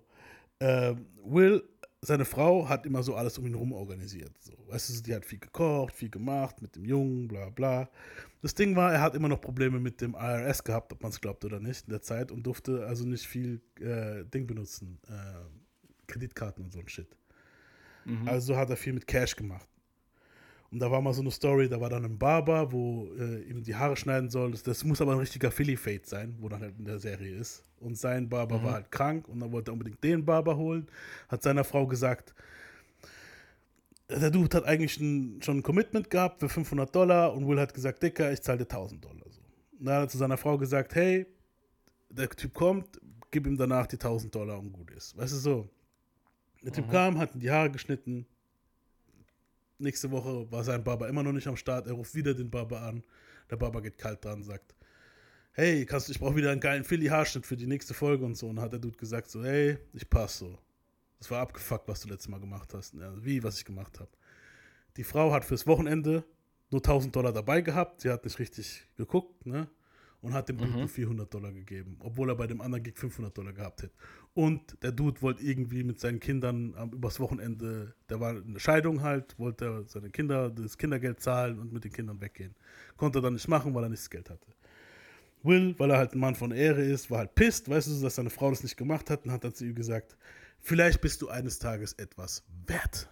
Ähm, 0.60 1.06
Will, 1.24 1.64
seine 2.02 2.26
Frau, 2.26 2.70
hat 2.70 2.86
immer 2.86 3.04
so 3.04 3.16
alles 3.16 3.38
um 3.38 3.46
ihn 3.48 3.56
rum 3.56 3.72
organisiert. 3.72 4.32
So. 4.40 4.54
Weißt 4.68 4.90
du, 4.90 5.04
die 5.04 5.16
hat 5.16 5.26
viel 5.26 5.40
gekocht, 5.40 5.94
viel 5.96 6.10
gemacht 6.10 6.62
mit 6.62 6.76
dem 6.76 6.86
Jungen, 6.86 7.28
bla 7.28 7.50
bla. 7.50 7.90
Das 8.42 8.54
Ding 8.54 8.76
war, 8.76 8.94
er 8.94 9.02
hat 9.02 9.16
immer 9.16 9.28
noch 9.28 9.42
Probleme 9.42 9.80
mit 9.80 10.00
dem 10.02 10.14
IRS 10.14 10.64
gehabt, 10.64 10.94
ob 10.94 11.02
man 11.02 11.12
es 11.12 11.20
glaubt 11.20 11.44
oder 11.44 11.60
nicht, 11.60 11.86
in 11.86 11.92
der 11.92 12.02
Zeit 12.02 12.32
und 12.32 12.44
durfte 12.44 12.86
also 12.86 13.06
nicht 13.06 13.26
viel 13.26 13.62
äh, 13.80 14.24
Ding 14.26 14.46
benutzen. 14.46 15.00
Äh, 15.08 16.08
Kreditkarten 16.08 16.64
und 16.64 16.72
so 16.72 16.80
ein 16.80 16.88
Shit. 16.88 17.18
Also 18.26 18.56
hat 18.56 18.70
er 18.70 18.78
viel 18.78 18.94
mit 18.94 19.06
Cash 19.06 19.36
gemacht. 19.36 19.68
Und 20.72 20.80
da 20.80 20.92
war 20.92 21.02
mal 21.02 21.14
so 21.14 21.22
eine 21.22 21.32
Story, 21.32 21.70
da 21.70 21.80
war 21.80 21.90
dann 21.90 22.04
ein 22.04 22.18
Barber, 22.18 22.72
wo 22.72 23.08
äh, 23.18 23.42
ihm 23.44 23.64
die 23.64 23.76
Haare 23.76 23.96
schneiden 23.96 24.30
soll. 24.30 24.52
Das, 24.52 24.64
das 24.64 24.84
muss 24.84 25.02
aber 25.02 25.14
ein 25.14 25.20
richtiger 25.20 25.50
Philly-Fade 25.50 26.02
sein, 26.04 26.36
wo 26.40 26.50
dann 26.50 26.62
halt 26.62 26.78
in 26.78 26.86
der 26.86 27.00
Serie 27.00 27.36
ist. 27.36 27.64
Und 27.80 27.98
sein 27.98 28.28
Barber 28.28 28.62
war 28.64 28.74
halt 28.74 28.92
krank 28.92 29.28
und 29.30 29.40
dann 29.40 29.52
wollte 29.52 29.72
er 29.72 29.74
unbedingt 29.74 30.04
den 30.04 30.26
Barber 30.26 30.58
holen. 30.58 30.88
Hat 31.30 31.44
seiner 31.44 31.64
Frau 31.64 31.88
gesagt, 31.88 32.34
der 34.10 34.32
Dude 34.32 34.56
hat 34.58 34.66
eigentlich 34.66 35.00
ein, 35.00 35.42
schon 35.42 35.58
ein 35.58 35.64
Commitment 35.64 36.10
gehabt 36.10 36.40
für 36.40 36.50
500 36.50 36.94
Dollar 36.94 37.34
und 37.34 37.48
Will 37.48 37.60
hat 37.60 37.74
gesagt, 37.74 38.02
Dicker, 38.02 38.32
ich 38.32 38.42
zahle 38.42 38.60
dir 38.60 38.64
1000 38.64 39.04
Dollar. 39.04 39.26
So. 39.30 39.42
Und 39.80 39.86
dann 39.86 39.96
hat 39.96 40.04
er 40.04 40.10
zu 40.10 40.18
seiner 40.18 40.38
Frau 40.38 40.58
gesagt, 40.58 40.96
hey, 40.96 41.26
der 42.10 42.30
Typ 42.30 42.54
kommt, 42.54 43.00
gib 43.32 43.48
ihm 43.48 43.58
danach 43.58 43.88
die 43.88 43.98
1000 43.98 44.34
Dollar 44.34 44.60
und 44.60 44.72
gut 44.72 44.92
ist. 44.92 45.18
Weißt 45.18 45.34
du 45.34 45.38
so? 45.38 45.70
Der 46.64 46.72
Typ 46.74 46.90
kam, 46.90 47.18
hat 47.18 47.36
ihm 47.36 47.40
die 47.40 47.52
Haare 47.52 47.70
geschnitten. 47.70 48.26
Nächste 49.80 50.10
Woche 50.12 50.52
war 50.52 50.64
sein 50.64 50.84
Barber 50.84 51.08
immer 51.08 51.24
noch 51.24 51.34
nicht 51.34 51.48
am 51.48 51.56
Start. 51.56 51.88
Er 51.88 51.94
ruft 51.94 52.16
wieder 52.16 52.34
den 52.34 52.50
Barber 52.50 52.82
an. 52.82 53.04
Der 53.50 53.58
Barber 53.58 53.82
geht 53.82 53.98
kalt 53.98 54.24
dran 54.26 54.40
und 54.40 54.44
sagt, 54.44 54.76
hey, 55.52 55.86
kannst, 55.86 56.10
ich 56.10 56.20
brauche 56.20 56.36
wieder 56.36 56.52
einen 56.52 56.62
geilen 56.62 56.84
Philly-Haarschnitt 56.84 57.46
für 57.46 57.58
die 57.58 57.68
nächste 57.68 57.94
Folge 57.94 58.26
und 58.26 58.36
so. 58.36 58.48
Und 58.48 58.60
hat 58.60 58.74
der 58.74 58.80
Dude 58.80 58.98
gesagt 58.98 59.30
so, 59.30 59.44
hey, 59.44 59.78
ich 59.94 60.10
passe 60.10 60.46
so. 60.46 60.60
Das 61.20 61.32
war 61.32 61.42
abgefuckt, 61.42 61.88
was 61.88 62.02
du 62.02 62.10
letztes 62.10 62.28
Mal 62.28 62.40
gemacht 62.40 62.74
hast. 62.74 62.94
Ja, 62.96 63.14
wie, 63.24 63.44
was 63.44 63.58
ich 63.58 63.66
gemacht 63.66 64.00
habe. 64.00 64.10
Die 64.98 65.04
Frau 65.04 65.32
hat 65.32 65.46
fürs 65.46 65.68
Wochenende 65.68 66.24
nur 66.70 66.80
1000 66.80 67.16
Dollar 67.16 67.32
dabei 67.32 67.62
gehabt. 67.62 68.02
Sie 68.02 68.10
hat 68.10 68.24
nicht 68.24 68.40
richtig 68.40 68.88
geguckt, 68.98 69.46
ne? 69.46 69.68
Und 70.22 70.34
hat 70.34 70.50
dem 70.50 70.58
Dude 70.58 70.72
nur 70.72 70.88
400 70.88 71.32
Dollar 71.32 71.54
gegeben, 71.54 71.96
obwohl 72.00 72.30
er 72.30 72.36
bei 72.36 72.48
dem 72.48 72.60
anderen 72.60 72.84
Gig 72.84 72.98
500 72.98 73.38
Dollar 73.38 73.54
gehabt 73.54 73.84
hätte. 73.84 73.94
Und 74.34 74.76
der 74.82 74.92
Dude 74.92 75.22
wollte 75.22 75.44
irgendwie 75.44 75.84
mit 75.84 76.00
seinen 76.00 76.20
Kindern 76.20 76.74
am- 76.76 76.90
übers 76.92 77.20
Wochenende, 77.20 77.94
der 78.10 78.20
war 78.20 78.32
eine 78.32 78.60
Scheidung 78.60 79.02
halt, 79.04 79.38
wollte 79.38 79.66
er 79.66 79.84
seine 79.86 80.10
Kinder 80.10 80.50
das 80.50 80.78
Kindergeld 80.78 81.20
zahlen 81.22 81.60
und 81.60 81.72
mit 81.72 81.84
den 81.84 81.92
Kindern 81.94 82.20
weggehen. 82.20 82.56
Konnte 82.98 83.20
er 83.20 83.22
dann 83.22 83.34
nicht 83.34 83.48
machen, 83.48 83.74
weil 83.76 83.84
er 83.84 83.90
nicht 83.90 84.02
das 84.02 84.10
Geld 84.10 84.30
hatte. 84.32 84.48
Will, 85.44 85.76
weil 85.78 85.92
er 85.92 85.98
halt 86.00 86.14
ein 86.14 86.20
Mann 86.20 86.34
von 86.36 86.52
Ehre 86.52 86.84
ist, 86.84 87.12
war 87.12 87.20
halt 87.20 87.36
pisst, 87.36 87.70
weißt 87.70 87.88
du, 87.88 88.02
dass 88.02 88.16
seine 88.16 88.32
Frau 88.32 88.50
das 88.50 88.64
nicht 88.64 88.76
gemacht 88.76 89.10
hat 89.12 89.24
und 89.24 89.32
hat 89.32 89.44
dann 89.44 89.54
zu 89.54 89.66
ihm 89.66 89.76
gesagt, 89.76 90.18
vielleicht 90.60 91.00
bist 91.00 91.22
du 91.22 91.30
eines 91.30 91.60
Tages 91.60 91.94
etwas 91.94 92.44
wert. 92.66 93.08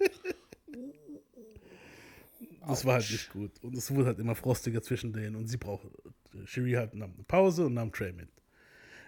das 2.68 2.84
war 2.84 2.94
halt 2.94 3.10
nicht 3.10 3.32
gut. 3.32 3.52
Und 3.62 3.76
es 3.76 3.90
wurde 3.94 4.06
halt 4.06 4.18
immer 4.18 4.34
frostiger 4.34 4.82
zwischen 4.82 5.12
denen 5.12 5.36
und 5.36 5.48
sie 5.48 5.56
brauchte, 5.56 5.90
Cherie 6.44 6.76
halt 6.76 6.94
nahm 6.94 7.12
eine 7.14 7.24
Pause 7.24 7.66
und 7.66 7.74
nahm 7.74 7.92
Trey 7.92 8.12
mit. 8.12 8.28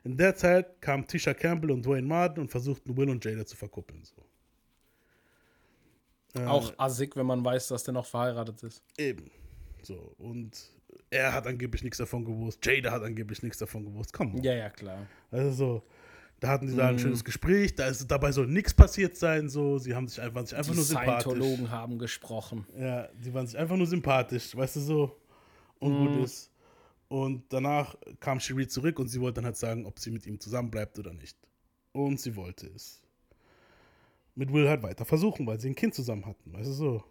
In 0.04 0.16
der 0.16 0.34
Zeit 0.34 0.80
kamen 0.80 1.06
Tisha 1.06 1.34
Campbell 1.34 1.70
und 1.70 1.84
Dwayne 1.84 2.06
Martin 2.06 2.42
und 2.42 2.50
versuchten 2.50 2.96
Will 2.96 3.10
und 3.10 3.24
Jada 3.24 3.44
zu 3.44 3.56
verkuppeln. 3.56 4.02
So. 4.04 4.22
Auch 6.46 6.72
assig, 6.78 7.16
wenn 7.16 7.26
man 7.26 7.44
weiß, 7.44 7.68
dass 7.68 7.84
der 7.84 7.94
noch 7.94 8.06
verheiratet 8.06 8.62
ist. 8.62 8.82
Eben. 8.96 9.30
So, 9.82 10.14
und 10.18 10.72
er 11.10 11.32
hat 11.32 11.46
angeblich 11.46 11.82
nichts 11.82 11.98
davon 11.98 12.24
gewusst, 12.24 12.64
Jada 12.64 12.92
hat 12.92 13.02
angeblich 13.02 13.42
nichts 13.42 13.58
davon 13.58 13.84
gewusst. 13.84 14.12
Komm. 14.12 14.36
Ja, 14.42 14.54
ja, 14.54 14.70
klar. 14.70 15.06
Also 15.30 15.50
so, 15.52 15.82
da 16.40 16.48
hatten 16.48 16.68
sie 16.68 16.76
da 16.76 16.84
Mhm. 16.84 16.88
ein 16.90 16.98
schönes 16.98 17.24
Gespräch, 17.24 17.74
da 17.74 17.86
ist, 17.86 18.06
dabei 18.08 18.30
soll 18.32 18.46
nichts 18.46 18.72
passiert 18.74 19.16
sein, 19.16 19.48
so, 19.48 19.78
sie 19.78 19.94
haben 19.94 20.06
sich 20.08 20.20
einfach, 20.20 20.46
sich 20.46 20.56
einfach 20.56 20.70
Die 20.72 20.76
nur 20.76 20.84
sympathisch. 20.84 21.22
Scientologen 21.32 21.70
haben 21.70 21.98
gesprochen. 21.98 22.66
Ja, 22.78 23.08
die 23.08 23.32
waren 23.34 23.46
sich 23.46 23.58
einfach 23.58 23.76
nur 23.76 23.86
sympathisch, 23.86 24.56
weißt 24.56 24.76
du 24.76 24.80
so, 24.80 25.20
und 25.80 25.96
gut 25.96 26.24
ist. 26.24 26.50
Und 27.08 27.44
danach 27.52 27.96
kam 28.20 28.38
Cherie 28.38 28.66
zurück 28.68 28.98
und 28.98 29.08
sie 29.08 29.20
wollte 29.20 29.36
dann 29.36 29.46
halt 29.46 29.56
sagen, 29.56 29.86
ob 29.86 29.98
sie 29.98 30.10
mit 30.10 30.26
ihm 30.26 30.38
zusammenbleibt 30.38 30.98
oder 30.98 31.12
nicht. 31.14 31.36
Und 31.92 32.20
sie 32.20 32.36
wollte 32.36 32.66
es. 32.68 33.00
Mit 34.34 34.52
Will 34.52 34.68
halt 34.68 34.82
weiter 34.82 35.04
versuchen, 35.04 35.46
weil 35.46 35.58
sie 35.58 35.68
ein 35.70 35.74
Kind 35.74 35.94
zusammen 35.94 36.24
hatten, 36.26 36.52
weißt 36.52 36.68
du 36.68 36.72
so. 36.72 37.04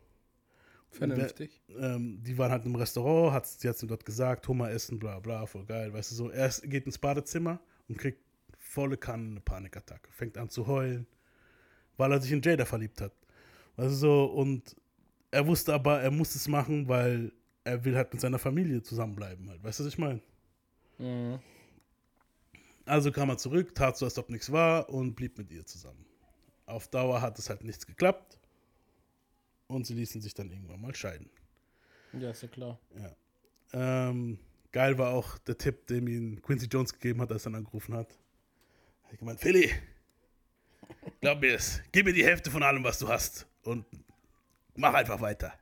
Vernünftig. 0.89 1.61
ähm, 1.77 2.23
die 2.23 2.37
waren 2.37 2.49
halt 2.51 2.65
im 2.65 2.75
Restaurant, 2.75 3.33
hat, 3.33 3.45
sie 3.45 3.67
hat 3.67 3.81
ihm 3.83 3.89
dort 3.89 4.05
gesagt, 4.05 4.47
Hummer 4.47 4.71
essen, 4.71 4.97
bla 4.97 5.19
bla, 5.19 5.45
voll 5.45 5.65
geil, 5.65 5.91
weißt 5.91 6.11
du 6.11 6.15
so. 6.15 6.29
Er 6.29 6.49
geht 6.63 6.85
ins 6.85 6.97
Badezimmer 6.97 7.59
und 7.89 7.97
kriegt 7.97 8.21
volle 8.77 8.97
Kanne 8.97 9.31
eine 9.31 9.39
Panikattacke, 9.39 10.11
fängt 10.11 10.37
an 10.37 10.49
zu 10.49 10.67
heulen, 10.67 11.07
weil 11.97 12.11
er 12.11 12.21
sich 12.21 12.31
in 12.31 12.43
Jada 12.43 12.63
verliebt 12.63 13.01
hat. 13.01 13.11
Weißt 13.75 13.89
du 13.89 13.95
so, 13.95 14.25
und 14.25 14.75
er 15.31 15.47
wusste 15.47 15.73
aber, 15.73 15.99
er 15.99 16.11
muss 16.11 16.35
es 16.35 16.47
machen, 16.47 16.87
weil 16.87 17.31
er 17.63 17.83
will 17.83 17.95
halt 17.95 18.13
mit 18.13 18.21
seiner 18.21 18.37
Familie 18.37 18.83
zusammenbleiben 18.83 19.49
halt, 19.49 19.63
weißt 19.63 19.79
du, 19.79 19.83
was 19.83 19.93
ich 19.93 19.97
meine? 19.97 20.21
Mhm. 20.99 21.39
Also 22.85 23.11
kam 23.11 23.29
er 23.29 23.39
zurück, 23.39 23.73
tat 23.73 23.97
so, 23.97 24.05
als 24.05 24.17
ob 24.19 24.29
nichts 24.29 24.51
war 24.51 24.89
und 24.89 25.15
blieb 25.15 25.39
mit 25.39 25.51
ihr 25.51 25.65
zusammen. 25.65 26.05
Auf 26.67 26.87
Dauer 26.87 27.19
hat 27.19 27.39
es 27.39 27.49
halt 27.49 27.63
nichts 27.63 27.87
geklappt 27.87 28.37
und 29.65 29.87
sie 29.87 29.95
ließen 29.95 30.21
sich 30.21 30.35
dann 30.35 30.51
irgendwann 30.51 30.81
mal 30.81 30.93
scheiden. 30.93 31.31
Ja, 32.13 32.29
ist 32.29 32.43
ja 32.43 32.47
klar. 32.47 32.79
Ja. 32.95 34.09
Ähm, 34.09 34.37
geil 34.71 34.99
war 34.99 35.13
auch 35.13 35.39
der 35.39 35.57
Tipp, 35.57 35.87
den 35.87 36.05
ihm 36.05 36.41
Quincy 36.43 36.67
Jones 36.67 36.93
gegeben 36.93 37.21
hat, 37.21 37.31
als 37.31 37.43
er 37.47 37.51
dann 37.51 37.61
angerufen 37.61 37.95
hat. 37.95 38.15
Er 39.07 39.13
hat 39.13 39.19
gemeint, 39.19 39.39
Philly, 39.39 39.71
glaub 41.21 41.39
mir 41.39 41.55
es, 41.55 41.81
gib 41.93 42.05
mir 42.05 42.13
die 42.13 42.25
Hälfte 42.25 42.51
von 42.51 42.61
allem, 42.61 42.83
was 42.83 42.99
du 42.99 43.07
hast 43.07 43.47
und 43.63 43.85
mach 44.75 44.93
einfach 44.93 45.21
weiter. 45.21 45.53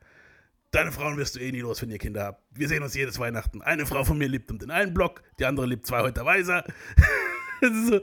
Deine 0.71 0.91
Frauen 0.91 1.15
wirst 1.17 1.35
du 1.35 1.39
eh 1.39 1.51
nie 1.51 1.59
los, 1.59 1.79
wenn 1.81 1.91
ihr 1.91 1.99
Kinder 1.99 2.23
habt. 2.23 2.43
Wir 2.51 2.67
sehen 2.67 2.81
uns 2.81 2.95
jedes 2.95 3.19
Weihnachten. 3.19 3.61
Eine 3.61 3.85
Frau 3.85 4.03
von 4.03 4.17
mir 4.17 4.27
lebt 4.27 4.49
um 4.49 4.57
den 4.57 4.71
einen 4.71 4.93
Block, 4.93 5.21
die 5.37 5.45
andere 5.45 5.67
lebt 5.67 5.85
zwei 5.85 6.01
Häuser 6.01 6.25
weiter. 6.25 6.65
so, 7.61 8.01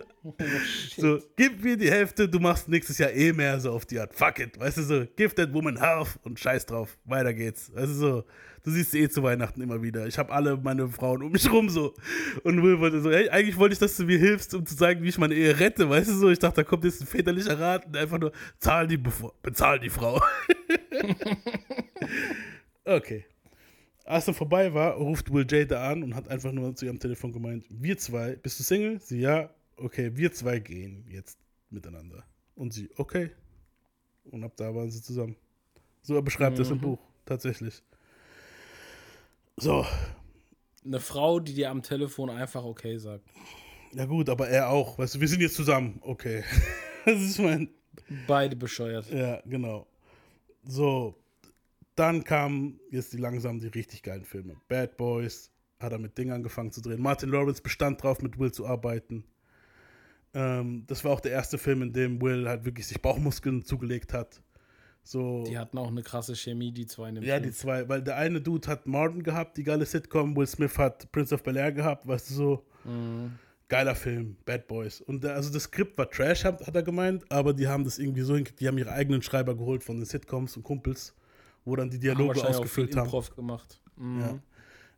so, 0.97 1.19
gib 1.37 1.63
mir 1.63 1.77
die 1.77 1.91
Hälfte, 1.91 2.29
du 2.29 2.39
machst 2.39 2.69
nächstes 2.69 2.99
Jahr 2.99 3.11
eh 3.11 3.33
mehr, 3.33 3.61
so 3.61 3.73
auf 3.73 3.87
die 3.87 3.99
Art. 3.99 4.15
Fuck 4.15 4.39
it, 4.39 4.59
weißt 4.59 4.79
du 4.79 4.83
so, 4.83 5.07
give 5.17 5.35
that 5.35 5.53
woman 5.53 5.81
half 5.81 6.19
und 6.23 6.39
scheiß 6.39 6.67
drauf, 6.67 6.97
weiter 7.05 7.35
geht's. 7.35 7.73
Weißt 7.75 7.89
du 7.89 7.95
so, 7.95 8.25
du 8.65 8.71
siehst 8.71 8.93
sie 8.93 9.01
eh 9.01 9.09
zu 9.09 9.23
Weihnachten 9.23 9.61
immer 9.61 9.83
wieder. 9.83 10.07
Ich 10.07 10.19
habe 10.19 10.33
alle 10.33 10.57
meine 10.57 10.89
Frauen 10.89 11.23
um 11.23 11.33
mich 11.33 11.51
rum 11.51 11.69
so. 11.69 11.95
Und 12.45 12.63
Will 12.63 12.81
wollte 12.81 13.01
so, 13.01 13.11
ey, 13.11 13.29
eigentlich 13.31 13.57
wollte 13.57 13.75
ich, 13.75 13.79
dass 13.79 13.97
du 13.97 14.05
mir 14.05 14.19
hilfst, 14.19 14.55
um 14.55 14.65
zu 14.65 14.75
sagen, 14.75 15.03
wie 15.03 15.09
ich 15.09 15.19
meine 15.19 15.35
Ehe 15.35 15.59
rette, 15.59 15.89
weißt 15.89 16.11
du 16.11 16.15
so. 16.15 16.31
Ich 16.31 16.39
dachte, 16.39 16.57
da 16.57 16.65
kommt 16.65 16.85
jetzt 16.85 17.01
ein 17.01 17.07
väterlicher 17.07 17.59
Rat 17.59 17.87
und 17.87 17.97
einfach 17.97 18.19
nur, 18.19 18.33
zahl 18.59 18.87
die, 18.87 18.97
bevor, 18.97 19.35
bezahl 19.43 19.79
die 19.79 19.91
Frau. 19.91 20.23
okay. 22.85 23.27
Als 24.05 24.27
er 24.27 24.35
vorbei 24.35 24.75
war, 24.75 24.95
ruft 24.95 25.33
Will 25.33 25.47
Jada 25.49 25.91
an 25.91 26.03
und 26.03 26.15
hat 26.15 26.29
einfach 26.29 26.53
nur 26.53 26.75
zu 26.75 26.87
ihrem 26.87 26.99
Telefon 26.99 27.33
gemeint, 27.33 27.65
wir 27.71 27.97
zwei, 27.99 28.37
bist 28.37 28.59
du 28.59 28.65
Single? 28.65 29.01
Sie, 29.01 29.21
ja, 29.21 29.51
okay, 29.77 30.17
wir 30.17 30.33
zwei 30.33 30.59
gehen 30.59 31.07
jetzt 31.09 31.39
miteinander. 31.71 32.25
Und 32.55 32.73
sie, 32.73 32.91
okay. 32.97 33.31
Und 34.25 34.45
ab 34.45 34.53
da 34.57 34.75
waren 34.75 34.91
sie 34.91 35.03
zusammen. 35.03 35.37
So 36.03 36.15
er 36.15 36.23
beschreibt 36.23 36.59
das 36.59 36.71
im 36.71 36.81
Buch, 36.81 36.99
tatsächlich. 37.25 37.83
So, 39.57 39.87
Eine 40.85 40.99
Frau, 40.99 41.39
die 41.39 41.55
dir 41.55 41.71
am 41.71 41.83
Telefon 41.83 42.31
einfach 42.31 42.65
okay 42.65 42.99
sagt. 42.99 43.29
ja 43.93 44.05
gut, 44.07 44.29
aber 44.29 44.49
er 44.49 44.71
auch, 44.71 44.99
weißt 44.99 45.15
du, 45.15 45.21
wir 45.21 45.29
sind 45.29 45.41
jetzt 45.41 45.55
zusammen, 45.55 45.99
okay. 46.03 46.43
das 47.05 47.21
ist 47.21 47.39
mein, 47.39 47.69
Beide 48.27 48.57
bescheuert. 48.57 49.11
Ja, 49.11 49.41
genau. 49.45 49.87
So, 50.65 51.15
dann 51.95 52.25
kamen 52.25 52.81
jetzt 52.91 53.13
die 53.13 53.19
langsam 53.19 53.61
die 53.61 53.69
richtig 53.69 54.03
geilen 54.03 54.25
Filme. 54.25 54.57
Bad 54.69 54.97
Boys, 54.97 55.51
hat 55.79 55.93
er 55.93 55.99
mit 55.99 56.17
Ding 56.17 56.31
angefangen 56.31 56.73
zu 56.73 56.81
drehen. 56.81 57.01
Martin 57.01 57.29
Lawrence 57.31 57.63
bestand 57.63 58.03
drauf, 58.03 58.23
mit 58.23 58.39
Will 58.39 58.53
zu 58.53 58.67
arbeiten. 58.67 59.25
Ähm, 60.35 60.85
das 60.87 61.05
war 61.05 61.13
auch 61.13 61.21
der 61.21 61.33
erste 61.33 61.59
Film, 61.59 61.83
in 61.83 61.93
dem 61.93 62.21
Will 62.23 62.49
halt 62.49 62.65
wirklich 62.65 62.87
sich 62.87 63.03
Bauchmuskeln 63.03 63.65
zugelegt 63.65 64.15
hat. 64.15 64.43
So, 65.05 65.43
Die 65.45 65.59
hatten 65.59 65.79
auch 65.79 65.89
eine 65.89 66.03
krasse 66.03 66.37
Chemie, 66.37 66.73
die 66.73 66.87
zwei 66.87 67.09
in 67.09 67.17
dem 67.17 67.25
ja, 67.25 67.35
Film. 67.35 67.47
die 67.47 67.53
zwei, 67.53 67.89
weil 67.89 68.03
der 68.03 68.17
eine 68.17 68.41
Dude 68.41 68.69
hat 68.69 68.87
Martin 68.87 69.23
gehabt, 69.23 69.57
die 69.57 69.65
geile 69.65 69.85
Sitcom, 69.85 70.37
Will 70.37 70.47
Smith 70.47 70.79
hat 70.79 71.11
Prince 71.11 71.35
of 71.35 71.43
Bel 71.43 71.57
Air 71.57 71.73
gehabt, 71.73 72.07
weißt 72.07 72.31
du 72.31 72.35
so. 72.35 72.67
Geiler 73.69 73.95
Film, 73.95 74.37
Bad 74.45 74.69
Boys. 74.69 75.01
Und 75.01 75.25
der, 75.25 75.35
also 75.35 75.53
das 75.53 75.65
Skript 75.65 75.99
war 75.99 76.09
Trash, 76.09 76.45
hat, 76.45 76.65
hat 76.67 76.77
er 76.77 76.83
gemeint, 76.83 77.25
aber 77.31 77.53
die 77.53 77.67
haben 77.67 77.85
das 77.85 77.99
irgendwie 77.99 78.21
so 78.23 78.35
hingekriegt, 78.35 78.61
die 78.61 78.69
haben 78.69 78.79
ihre 78.79 78.93
eigenen 78.93 79.23
Schreiber 79.23 79.57
geholt 79.57 79.83
von 79.83 79.97
den 79.97 80.05
Sitcoms 80.05 80.57
und 80.57 80.63
Kumpels, 80.63 81.17
wo 81.65 81.77
dann 81.77 81.91
die 81.91 81.97
Haben 81.97 82.19
Dialoge 82.19 82.41
auch 82.41 82.51
ausgefüllt 82.51 82.97
haben. 82.97 83.05
Improv 83.07 83.35
gemacht. 83.35 83.81
Mhm. 83.97 84.21
Ja. 84.21 84.39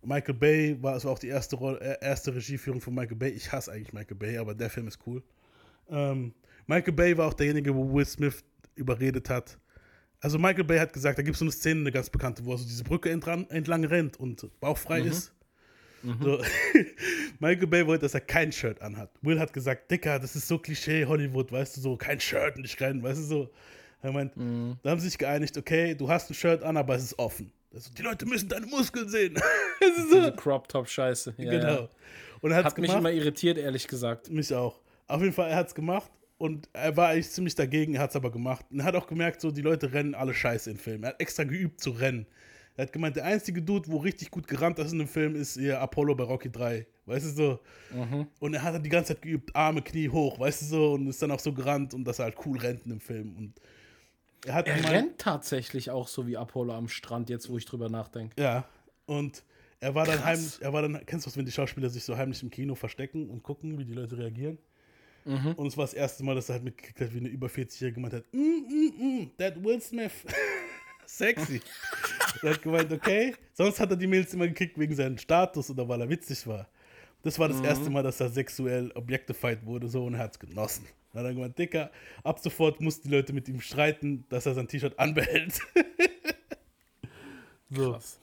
Michael 0.02 0.34
Bay 0.34 0.76
war, 0.82 0.96
es 0.96 1.04
war 1.04 1.12
auch 1.12 1.18
die 1.18 1.28
erste, 1.28 1.56
Rolle, 1.56 1.80
äh, 1.80 1.96
erste 2.04 2.34
Regieführung 2.34 2.80
von 2.80 2.94
Michael 2.94 3.16
Bay. 3.16 3.30
Ich 3.30 3.50
hasse 3.50 3.72
eigentlich 3.72 3.92
Michael 3.92 4.16
Bay, 4.16 4.36
aber 4.36 4.54
der 4.54 4.70
Film 4.70 4.86
ist 4.86 4.98
cool. 5.06 5.22
Ähm, 5.88 6.34
Michael 6.66 6.92
Bay 6.92 7.16
war 7.16 7.28
auch 7.28 7.34
derjenige, 7.34 7.74
wo 7.74 7.92
Will 7.92 8.04
Smith 8.04 8.44
überredet 8.74 9.28
hat. 9.30 9.58
Also 10.20 10.38
Michael 10.38 10.64
Bay 10.64 10.78
hat 10.78 10.92
gesagt, 10.92 11.18
da 11.18 11.22
gibt 11.22 11.34
es 11.34 11.38
so 11.38 11.44
eine 11.44 11.52
Szene, 11.52 11.80
eine 11.80 11.92
ganz 11.92 12.08
bekannte, 12.08 12.44
wo 12.44 12.52
er 12.52 12.58
so 12.58 12.64
diese 12.64 12.84
Brücke 12.84 13.10
entran, 13.10 13.48
entlang 13.50 13.84
rennt 13.84 14.18
und 14.18 14.48
bauchfrei 14.60 15.00
ist. 15.00 15.34
So. 16.20 16.42
Michael 17.40 17.66
Bay 17.66 17.86
wollte, 17.86 18.02
dass 18.02 18.14
er 18.14 18.20
kein 18.20 18.52
Shirt 18.52 18.80
anhat. 18.82 19.10
Will 19.22 19.40
hat 19.40 19.52
gesagt, 19.52 19.90
Dicker, 19.90 20.18
das 20.18 20.36
ist 20.36 20.48
so 20.48 20.58
Klischee 20.58 21.06
Hollywood, 21.06 21.50
weißt 21.50 21.76
du, 21.76 21.80
so 21.80 21.96
kein 21.96 22.20
Shirt 22.20 22.56
und 22.56 22.64
ich 22.64 22.78
rennen, 22.80 23.02
weißt 23.02 23.20
du, 23.20 23.24
so. 23.24 23.50
Er 24.04 24.12
meint, 24.12 24.32
da 24.36 24.90
haben 24.90 25.00
sie 25.00 25.08
sich 25.08 25.16
geeinigt, 25.16 25.56
okay, 25.56 25.94
du 25.94 26.08
hast 26.08 26.30
ein 26.30 26.34
Shirt 26.34 26.62
an, 26.62 26.76
aber 26.76 26.94
es 26.94 27.04
ist 27.04 27.18
offen. 27.18 27.50
Also, 27.72 27.90
die 27.96 28.02
Leute 28.02 28.26
müssen 28.26 28.48
deine 28.48 28.66
Muskeln 28.66 29.08
sehen. 29.08 29.34
So. 30.10 30.16
Diese 30.16 30.32
Crop-Top-Scheiße. 30.32 31.34
Ja, 31.38 31.50
genau. 31.50 31.66
ja. 31.66 31.88
Und 32.40 32.50
er 32.52 32.58
hat's 32.58 32.66
Hat 32.66 32.78
mich 32.78 32.88
gemacht. 32.88 33.00
immer 33.00 33.12
irritiert, 33.12 33.58
ehrlich 33.58 33.86
gesagt. 33.88 34.30
Mich 34.30 34.54
auch. 34.54 34.78
Auf 35.08 35.20
jeden 35.20 35.32
Fall, 35.32 35.50
er 35.50 35.56
hat 35.56 35.68
es 35.68 35.74
gemacht 35.74 36.10
und 36.38 36.68
er 36.72 36.96
war 36.96 37.08
eigentlich 37.08 37.30
ziemlich 37.30 37.54
dagegen, 37.54 37.94
er 37.94 38.02
hat 38.02 38.10
es 38.10 38.16
aber 38.16 38.30
gemacht. 38.30 38.64
Und 38.70 38.80
er 38.80 38.84
hat 38.86 38.94
auch 38.94 39.06
gemerkt, 39.06 39.40
so 39.40 39.50
die 39.50 39.60
Leute 39.62 39.92
rennen 39.92 40.14
alle 40.14 40.32
scheiße 40.34 40.70
im 40.70 40.78
Film. 40.78 41.02
Er 41.02 41.10
hat 41.10 41.20
extra 41.20 41.44
geübt 41.44 41.80
zu 41.80 41.90
rennen. 41.90 42.26
Er 42.76 42.84
hat 42.86 42.92
gemeint, 42.92 43.16
der 43.16 43.24
einzige 43.24 43.62
Dude, 43.62 43.90
wo 43.90 43.98
richtig 43.98 44.30
gut 44.30 44.46
gerannt 44.46 44.78
ist 44.78 44.92
in 44.92 44.98
dem 44.98 45.08
Film, 45.08 45.34
ist 45.36 45.56
ihr 45.56 45.80
Apollo 45.80 46.14
bei 46.14 46.24
Rocky 46.24 46.50
3. 46.50 46.86
Weißt 47.06 47.26
du 47.26 47.30
so? 47.30 47.60
Und 48.40 48.54
er 48.54 48.62
hat 48.62 48.74
halt 48.74 48.84
die 48.84 48.90
ganze 48.90 49.14
Zeit 49.14 49.22
geübt, 49.22 49.54
Arme, 49.54 49.80
Knie 49.82 50.08
hoch, 50.08 50.38
weißt 50.40 50.62
du 50.62 50.66
so? 50.66 50.92
Und 50.94 51.06
ist 51.08 51.20
dann 51.22 51.30
auch 51.30 51.40
so 51.40 51.52
gerannt 51.52 51.94
und 51.94 52.04
dass 52.04 52.18
er 52.18 52.26
halt 52.26 52.36
cool 52.46 52.58
rennt 52.58 52.82
in 52.84 52.90
dem 52.90 53.00
Film. 53.00 53.36
Und 53.36 53.54
er 54.46 54.54
hat 54.54 54.66
Er 54.68 54.76
gemeint- 54.76 54.94
rennt 54.94 55.18
tatsächlich 55.18 55.90
auch 55.90 56.08
so 56.08 56.26
wie 56.26 56.36
Apollo 56.36 56.74
am 56.74 56.88
Strand, 56.88 57.30
jetzt 57.30 57.48
wo 57.48 57.56
ich 57.58 57.64
drüber 57.66 57.88
nachdenke. 57.88 58.40
Ja. 58.40 58.64
Und 59.06 59.42
er 59.80 59.94
war 59.94 60.06
dann 60.06 60.16
Krass. 60.16 60.24
heimlich, 60.26 60.56
er 60.62 60.72
war 60.72 60.82
dann, 60.82 61.04
kennst 61.06 61.26
du 61.26 61.30
das, 61.30 61.36
wenn 61.36 61.44
die 61.44 61.52
Schauspieler 61.52 61.90
sich 61.90 62.04
so 62.04 62.16
heimlich 62.16 62.42
im 62.42 62.50
Kino 62.50 62.74
verstecken 62.74 63.28
und 63.30 63.42
gucken, 63.42 63.78
wie 63.78 63.84
die 63.84 63.92
Leute 63.94 64.16
reagieren? 64.16 64.58
Mhm. 65.26 65.52
Und 65.56 65.66
es 65.66 65.76
war 65.76 65.84
das 65.84 65.94
erste 65.94 66.22
Mal, 66.24 66.34
dass 66.34 66.48
er 66.50 66.54
halt 66.54 66.64
mitgekriegt 66.64 67.00
hat, 67.00 67.14
wie 67.14 67.18
eine 67.18 67.28
über 67.28 67.46
40-Jährige 67.48 67.94
gemeint 67.94 68.14
hat, 68.14 68.24
mm, 68.32 68.38
mm, 68.38 68.92
mm, 69.22 69.30
that 69.38 69.62
Will 69.64 69.80
Smith. 69.80 70.12
Sexy. 71.06 71.60
er 72.42 72.50
hat 72.50 72.62
gemeint, 72.62 72.90
okay. 72.92 73.34
Sonst 73.52 73.78
hat 73.80 73.90
er 73.90 73.96
die 73.96 74.06
Mails 74.06 74.32
immer 74.34 74.48
gekriegt 74.48 74.78
wegen 74.78 74.94
seinem 74.94 75.18
Status 75.18 75.70
oder 75.70 75.86
weil 75.88 76.00
er 76.00 76.08
witzig 76.08 76.46
war. 76.46 76.68
Das 77.22 77.38
war 77.38 77.48
das 77.48 77.58
Mhm. 77.58 77.64
erste 77.64 77.90
Mal, 77.90 78.02
dass 78.02 78.20
er 78.20 78.28
sexuell 78.30 78.90
objectified 78.94 79.64
wurde, 79.64 79.88
so 79.88 80.04
und 80.04 80.14
er 80.14 80.20
hat 80.20 80.32
es 80.32 80.38
genossen. 80.38 80.86
Dann 81.14 81.22
hat 81.22 81.30
er 81.30 81.34
gemeint, 81.34 81.58
Dicker, 81.58 81.90
ab 82.24 82.40
sofort 82.40 82.80
mussten 82.80 83.08
die 83.08 83.14
Leute 83.14 83.32
mit 83.32 83.48
ihm 83.48 83.60
streiten, 83.60 84.24
dass 84.28 84.46
er 84.46 84.54
sein 84.54 84.66
T-Shirt 84.68 84.98
anbehält. 84.98 85.60
so. 87.70 87.92
Krass. 87.92 88.18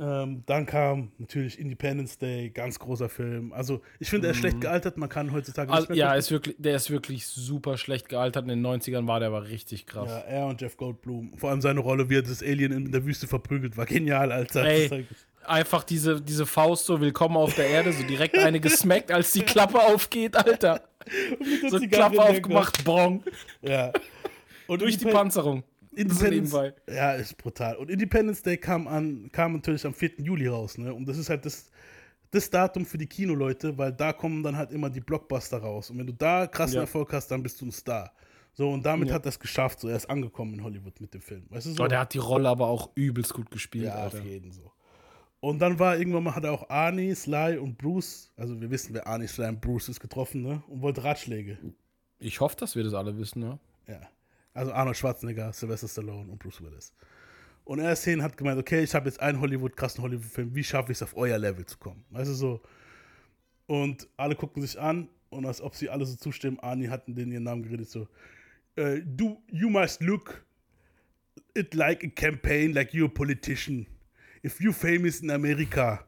Ähm, 0.00 0.42
dann 0.46 0.66
kam 0.66 1.12
natürlich 1.18 1.56
Independence 1.56 2.18
Day, 2.18 2.50
ganz 2.50 2.80
großer 2.80 3.08
Film. 3.08 3.52
Also, 3.52 3.80
ich 4.00 4.10
finde, 4.10 4.26
er 4.26 4.32
ist 4.32 4.38
schlecht 4.38 4.60
gealtert, 4.60 4.96
man 4.96 5.08
kann 5.08 5.32
heutzutage 5.32 5.72
Also, 5.72 5.88
mehr 5.88 5.96
ja, 5.96 6.14
ist 6.14 6.32
wirklich, 6.32 6.56
der 6.58 6.74
ist 6.74 6.90
wirklich 6.90 7.26
super 7.28 7.78
schlecht 7.78 8.08
gealtert. 8.08 8.42
In 8.42 8.48
den 8.48 8.66
90ern 8.66 9.06
war 9.06 9.20
der 9.20 9.28
aber 9.28 9.48
richtig 9.48 9.86
krass. 9.86 10.10
Ja, 10.10 10.18
er 10.18 10.46
und 10.46 10.60
Jeff 10.60 10.76
Goldblum. 10.76 11.38
Vor 11.38 11.50
allem 11.50 11.60
seine 11.60 11.78
Rolle, 11.78 12.10
wie 12.10 12.16
er 12.16 12.22
das 12.22 12.42
Alien 12.42 12.72
in 12.72 12.90
der 12.90 13.06
Wüste 13.06 13.28
verprügelt, 13.28 13.76
war 13.76 13.86
genial, 13.86 14.32
Alter. 14.32 14.64
Ey, 14.64 15.06
einfach 15.44 15.84
diese, 15.84 16.20
diese 16.20 16.44
Faust 16.44 16.86
so, 16.86 17.00
willkommen 17.00 17.36
auf 17.36 17.54
der 17.54 17.68
Erde, 17.68 17.92
so 17.92 18.02
direkt 18.02 18.36
eine 18.36 18.58
gesmackt, 18.58 19.12
als 19.12 19.30
die 19.30 19.42
Klappe 19.42 19.80
aufgeht, 19.80 20.36
Alter. 20.36 20.82
Der 21.62 21.70
So 21.70 21.78
Zigarre 21.78 22.12
Klappe 22.14 22.30
aufgemacht, 22.30 22.84
bong. 22.84 23.22
Ja. 23.62 23.92
Und 24.66 24.80
Durch 24.82 24.96
die 24.98 25.04
Panzerung. 25.06 25.62
Independence, 25.96 26.52
nebenbei. 26.52 26.74
ja, 26.92 27.12
ist 27.12 27.36
brutal. 27.36 27.76
Und 27.76 27.88
Independence 27.90 28.42
Day 28.42 28.56
kam, 28.56 28.88
an, 28.88 29.28
kam 29.30 29.52
natürlich 29.52 29.86
am 29.86 29.94
4. 29.94 30.12
Juli 30.18 30.48
raus, 30.48 30.76
ne? 30.76 30.92
Und 30.92 31.06
das 31.06 31.16
ist 31.18 31.30
halt 31.30 31.44
das, 31.46 31.70
das 32.32 32.50
Datum 32.50 32.84
für 32.84 32.98
die 32.98 33.06
Kinoleute, 33.06 33.78
weil 33.78 33.92
da 33.92 34.12
kommen 34.12 34.42
dann 34.42 34.56
halt 34.56 34.72
immer 34.72 34.90
die 34.90 35.00
Blockbuster 35.00 35.58
raus. 35.58 35.90
Und 35.90 35.98
wenn 35.98 36.06
du 36.08 36.12
da 36.12 36.48
krassen 36.48 36.76
Ja. 36.76 36.80
Erfolg 36.80 37.12
hast, 37.12 37.28
dann 37.28 37.42
bist 37.44 37.60
du 37.60 37.66
ein 37.66 37.70
Star. 37.72 38.10
So, 38.54 38.70
und 38.70 38.84
damit 38.84 39.08
Ja. 39.08 39.14
hat 39.14 39.24
er 39.26 39.28
es 39.28 39.38
geschafft. 39.38 39.78
So, 39.80 39.88
er 39.88 39.96
ist 39.96 40.10
angekommen 40.10 40.54
in 40.54 40.64
Hollywood 40.64 41.00
mit 41.00 41.14
dem 41.14 41.20
Film. 41.20 41.44
Weißt 41.50 41.66
du 41.66 41.70
so? 41.72 41.84
Oh, 41.84 41.86
der 41.86 42.00
hat 42.00 42.12
die 42.14 42.18
Rolle 42.18 42.48
aber 42.48 42.66
auch 42.66 42.90
übelst 42.96 43.32
gut 43.32 43.50
gespielt, 43.52 43.84
Ja, 43.86 43.94
Alter. 43.94 44.18
auf 44.18 44.24
jeden 44.24 44.50
so. 44.50 44.72
Und 45.44 45.58
dann 45.58 45.78
war 45.78 45.98
irgendwann 45.98 46.22
mal, 46.22 46.34
hat 46.34 46.44
er 46.44 46.52
auch 46.52 46.70
Arnie, 46.70 47.14
Sly 47.14 47.58
und 47.58 47.76
Bruce, 47.76 48.32
also 48.34 48.58
wir 48.58 48.70
wissen, 48.70 48.94
wer 48.94 49.06
Arnie, 49.06 49.26
Sly 49.26 49.48
und 49.48 49.60
Bruce 49.60 49.90
ist, 49.90 50.00
getroffen, 50.00 50.40
ne? 50.40 50.62
Und 50.68 50.80
wollte 50.80 51.04
Ratschläge. 51.04 51.58
Ich 52.18 52.40
hoffe, 52.40 52.56
dass 52.56 52.74
wir 52.74 52.82
das 52.82 52.94
alle 52.94 53.18
wissen, 53.18 53.40
ne? 53.40 53.58
Ja. 53.86 54.00
Also 54.54 54.72
Arnold 54.72 54.96
Schwarzenegger, 54.96 55.52
Sylvester 55.52 55.86
Stallone 55.86 56.32
und 56.32 56.38
Bruce 56.38 56.62
Willis. 56.62 56.94
Und 57.64 57.78
er 57.78 57.92
ist 57.92 58.04
hin, 58.04 58.22
hat 58.22 58.38
gemeint, 58.38 58.58
okay, 58.58 58.82
ich 58.82 58.94
habe 58.94 59.04
jetzt 59.04 59.20
einen 59.20 59.38
Hollywood, 59.38 59.76
krassen 59.76 60.02
Hollywood-Film, 60.02 60.54
wie 60.54 60.64
schaffe 60.64 60.92
ich 60.92 60.96
es, 60.96 61.02
auf 61.02 61.14
euer 61.14 61.36
Level 61.36 61.66
zu 61.66 61.76
kommen? 61.76 62.06
Weißt 62.08 62.30
du 62.30 62.34
so? 62.34 62.62
Und 63.66 64.08
alle 64.16 64.36
gucken 64.36 64.62
sich 64.62 64.80
an 64.80 65.10
und 65.28 65.44
als 65.44 65.60
ob 65.60 65.74
sie 65.74 65.90
alle 65.90 66.06
so 66.06 66.16
zustimmen, 66.16 66.58
Arnie 66.60 66.88
hat 66.88 67.06
in 67.06 67.30
ihren 67.30 67.42
Namen 67.42 67.64
geredet, 67.64 67.90
so, 67.90 68.08
äh, 68.76 69.02
du, 69.04 69.42
you 69.48 69.68
must 69.68 70.00
look 70.00 70.42
it 71.52 71.74
like 71.74 72.02
a 72.02 72.08
campaign, 72.08 72.72
like 72.72 72.94
you're 72.94 73.04
a 73.04 73.08
politician. 73.08 73.86
If 74.44 74.60
you're 74.60 74.74
famous 74.74 75.22
in 75.22 75.30
America, 75.30 76.04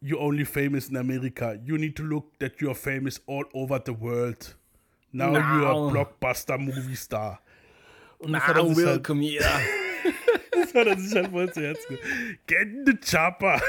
you're 0.00 0.20
only 0.20 0.44
famous 0.44 0.88
in 0.88 0.96
America. 0.96 1.60
You 1.62 1.76
need 1.76 1.94
to 1.96 2.04
look 2.04 2.38
that 2.38 2.58
you're 2.58 2.74
famous 2.74 3.20
all 3.26 3.44
over 3.52 3.78
the 3.78 3.92
world. 3.92 4.54
Now 5.12 5.32
you're 5.32 5.68
a 5.68 5.74
Now. 5.74 5.90
blockbuster 5.90 6.58
movie 6.58 6.94
star. 6.96 7.38
Und 8.18 8.32
das 8.32 8.42
hat 8.46 8.56
er 8.56 8.62
Now 8.62 8.68
sich 8.72 8.86
halt, 8.86 8.96
welcome 8.96 9.20
here. 9.22 9.42
das 10.52 10.74
hat 10.74 10.86
er 10.86 10.98
sich 10.98 11.14
halt 11.14 11.30
voll 11.30 11.52
zu 11.52 11.60
Herzen. 11.60 11.98
Get 12.46 12.62
in 12.62 12.86
the 12.86 12.94
chopper. 12.94 13.60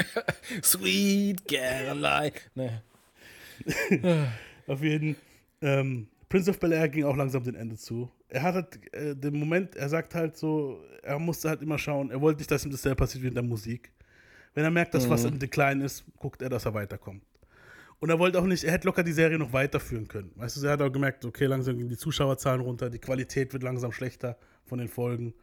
Sweet 0.62 1.46
Caroline. 1.46 2.32
Ne. 2.56 2.82
Auf 4.66 4.82
jeden 4.82 5.14
ähm, 5.62 6.08
Prince 6.28 6.50
of 6.50 6.58
Bel 6.58 6.72
Air 6.72 6.88
ging 6.88 7.04
auch 7.04 7.16
langsam 7.16 7.44
dem 7.44 7.54
Ende 7.54 7.76
zu. 7.76 8.10
Er 8.28 8.42
hat 8.42 8.54
halt 8.54 8.94
äh, 8.94 9.14
den 9.14 9.38
Moment, 9.38 9.76
er 9.76 9.88
sagt 9.88 10.14
halt 10.14 10.36
so, 10.36 10.82
er 11.02 11.18
musste 11.18 11.48
halt 11.48 11.62
immer 11.62 11.78
schauen, 11.78 12.10
er 12.10 12.20
wollte 12.20 12.38
nicht, 12.38 12.50
dass 12.50 12.64
ihm 12.64 12.70
dasselbe 12.70 12.96
passiert 12.96 13.22
wie 13.22 13.28
in 13.28 13.34
der 13.34 13.42
Musik. 13.42 13.92
Wenn 14.54 14.64
er 14.64 14.70
merkt, 14.70 14.94
dass 14.94 15.08
was 15.10 15.24
im 15.24 15.38
Decline 15.38 15.84
ist, 15.84 16.04
guckt 16.16 16.40
er, 16.40 16.48
dass 16.48 16.64
er 16.64 16.74
weiterkommt. 16.74 17.22
Und 17.98 18.10
er 18.10 18.18
wollte 18.18 18.38
auch 18.38 18.44
nicht, 18.44 18.64
er 18.64 18.72
hätte 18.72 18.86
locker 18.86 19.02
die 19.02 19.12
Serie 19.12 19.38
noch 19.38 19.52
weiterführen 19.52 20.06
können. 20.06 20.30
Weißt 20.36 20.56
du, 20.56 20.66
er 20.66 20.72
hat 20.72 20.82
auch 20.82 20.92
gemerkt, 20.92 21.24
okay, 21.24 21.46
langsam 21.46 21.78
gehen 21.78 21.88
die 21.88 21.96
Zuschauerzahlen 21.96 22.60
runter, 22.60 22.90
die 22.90 22.98
Qualität 22.98 23.52
wird 23.52 23.62
langsam 23.62 23.92
schlechter 23.92 24.36
von 24.64 24.78
den 24.78 24.88
Folgen. 24.88 25.34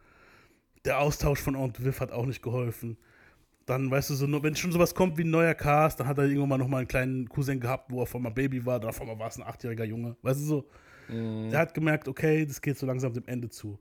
Der 0.84 0.98
Austausch 1.00 1.40
von 1.40 1.56
Aunt 1.56 1.84
Viv 1.84 2.00
hat 2.00 2.12
auch 2.12 2.26
nicht 2.26 2.42
geholfen. 2.42 2.96
Dann, 3.66 3.90
weißt 3.90 4.10
du, 4.10 4.14
so, 4.14 4.42
wenn 4.42 4.56
schon 4.56 4.72
sowas 4.72 4.94
kommt 4.94 5.18
wie 5.18 5.24
ein 5.24 5.30
neuer 5.30 5.54
Cast, 5.54 6.00
dann 6.00 6.06
hat 6.06 6.18
er 6.18 6.24
irgendwann 6.24 6.48
mal 6.48 6.58
noch 6.58 6.68
mal 6.68 6.78
einen 6.78 6.88
kleinen 6.88 7.28
Cousin 7.28 7.60
gehabt, 7.60 7.90
wo 7.90 8.00
er 8.00 8.06
von 8.06 8.22
mal 8.22 8.30
Baby 8.30 8.64
war, 8.64 8.80
dann 8.80 8.90
auf 8.90 9.00
einmal 9.00 9.18
war 9.18 9.28
es 9.28 9.36
ein 9.36 9.42
achtjähriger 9.44 9.84
Junge. 9.84 10.16
Weißt 10.22 10.40
du 10.40 10.44
so? 10.44 10.68
Er 11.08 11.58
hat 11.58 11.74
gemerkt, 11.74 12.08
okay, 12.08 12.46
das 12.46 12.60
geht 12.60 12.78
so 12.78 12.86
langsam 12.86 13.12
dem 13.12 13.26
Ende 13.26 13.48
zu. 13.48 13.78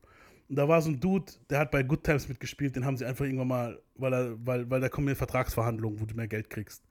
Und 0.49 0.56
da 0.57 0.68
war 0.68 0.81
so 0.81 0.89
ein 0.89 0.99
Dude, 0.99 1.31
der 1.49 1.60
hat 1.60 1.72
bei 1.72 1.81
Good 1.81 2.03
Times 2.03 2.27
mitgespielt, 2.27 2.76
den 2.76 2.84
haben 2.84 2.98
sie 2.98 3.06
einfach 3.06 3.23
irgendwann 3.23 3.48
mal, 3.48 3.81
weil 3.95 4.14
er, 4.14 4.45
weil, 4.45 4.69
weil 4.69 4.81
da 4.81 4.89
kommen 4.89 5.07
ja 5.07 5.15
Vertragsverhandlungen, 5.15 5.99
wo 5.99 6.06
du 6.06 6.14
mehr 6.14 6.27
Geld 6.27 6.49
kriegst. 6.49 6.84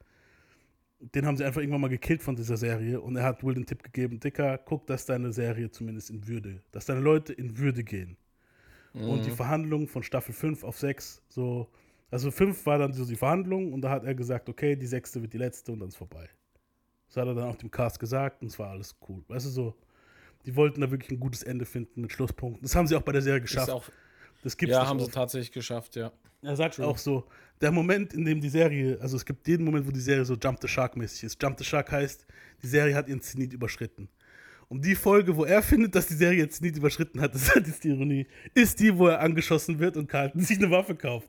Den 0.98 1.26
haben 1.26 1.36
sie 1.36 1.44
einfach 1.44 1.60
irgendwann 1.60 1.82
mal 1.82 1.88
gekillt 1.88 2.22
von 2.22 2.36
dieser 2.36 2.56
Serie 2.56 3.00
und 3.00 3.16
er 3.16 3.24
hat 3.24 3.44
Will 3.44 3.54
den 3.54 3.66
Tipp 3.66 3.82
gegeben, 3.82 4.18
Dicker, 4.20 4.58
guck, 4.58 4.86
dass 4.86 5.06
deine 5.06 5.32
Serie 5.32 5.70
zumindest 5.70 6.10
in 6.10 6.26
Würde, 6.26 6.62
dass 6.72 6.86
deine 6.86 7.00
Leute 7.00 7.32
in 7.32 7.58
Würde 7.58 7.84
gehen. 7.84 8.16
Und 8.92 9.24
die 9.24 9.30
Verhandlungen 9.30 9.86
von 9.86 10.02
Staffel 10.02 10.34
5 10.34 10.64
auf 10.64 10.78
6, 10.78 11.22
so, 11.28 11.68
also 12.10 12.30
5 12.30 12.66
war 12.66 12.78
dann 12.78 12.92
so 12.92 13.04
die 13.04 13.16
Verhandlung 13.16 13.72
und 13.72 13.82
da 13.82 13.90
hat 13.90 14.04
er 14.04 14.14
gesagt, 14.14 14.48
okay, 14.48 14.74
die 14.74 14.86
sechste 14.86 15.22
wird 15.22 15.32
die 15.32 15.38
letzte 15.38 15.72
und 15.72 15.80
dann 15.80 15.88
ist 15.88 15.96
vorbei. 15.96 16.28
Das 17.06 17.18
hat 17.18 17.28
er 17.28 17.34
dann 17.34 17.48
auch 17.48 17.56
dem 17.56 17.70
Cast 17.70 18.00
gesagt 18.00 18.42
und 18.42 18.48
es 18.48 18.58
war 18.58 18.70
alles 18.70 18.96
cool. 19.08 19.22
Weißt 19.28 19.46
du 19.46 19.50
so, 19.50 19.74
die 20.46 20.56
wollten 20.56 20.80
da 20.80 20.90
wirklich 20.90 21.10
ein 21.10 21.20
gutes 21.20 21.42
Ende 21.42 21.66
finden 21.66 22.00
mit 22.02 22.12
Schlusspunkten. 22.12 22.62
Das 22.62 22.74
haben 22.74 22.86
sie 22.86 22.96
auch 22.96 23.02
bei 23.02 23.12
der 23.12 23.22
Serie 23.22 23.40
geschafft. 23.40 23.70
Auch, 23.70 23.88
das 24.42 24.56
gibt's 24.56 24.74
ja, 24.74 24.86
haben 24.86 25.00
sie 25.00 25.10
tatsächlich 25.10 25.52
geschafft, 25.52 25.96
ja. 25.96 26.12
Er 26.42 26.56
sagt 26.56 26.80
auch 26.80 26.96
so, 26.96 27.26
der 27.60 27.70
Moment, 27.70 28.14
in 28.14 28.24
dem 28.24 28.40
die 28.40 28.48
Serie, 28.48 28.98
also 29.00 29.16
es 29.16 29.24
gibt 29.26 29.46
jeden 29.46 29.64
Moment, 29.64 29.86
wo 29.86 29.90
die 29.90 30.00
Serie 30.00 30.24
so 30.24 30.34
Jump 30.34 30.58
the 30.62 30.68
Shark 30.68 30.96
mäßig 30.96 31.24
ist. 31.24 31.42
Jump 31.42 31.58
the 31.58 31.64
Shark 31.64 31.92
heißt, 31.92 32.26
die 32.62 32.66
Serie 32.66 32.94
hat 32.94 33.08
ihren 33.08 33.20
Zenit 33.20 33.52
überschritten. 33.52 34.08
Und 34.68 34.84
die 34.84 34.94
Folge, 34.94 35.36
wo 35.36 35.44
er 35.44 35.62
findet, 35.70 35.94
dass 35.94 36.06
die 36.06 36.14
Serie 36.14 36.38
jetzt 36.38 36.56
Zenit 36.56 36.76
überschritten 36.76 37.20
hat, 37.20 37.34
das 37.34 37.54
ist 37.56 37.84
die 37.84 37.88
Ironie, 37.88 38.26
ist 38.54 38.80
die, 38.80 38.96
wo 38.96 39.08
er 39.08 39.20
angeschossen 39.20 39.78
wird 39.78 39.96
und 39.96 40.08
Carlton 40.08 40.40
sich 40.44 40.56
eine 40.56 40.70
Waffe 40.70 40.94
kauft. 40.94 41.28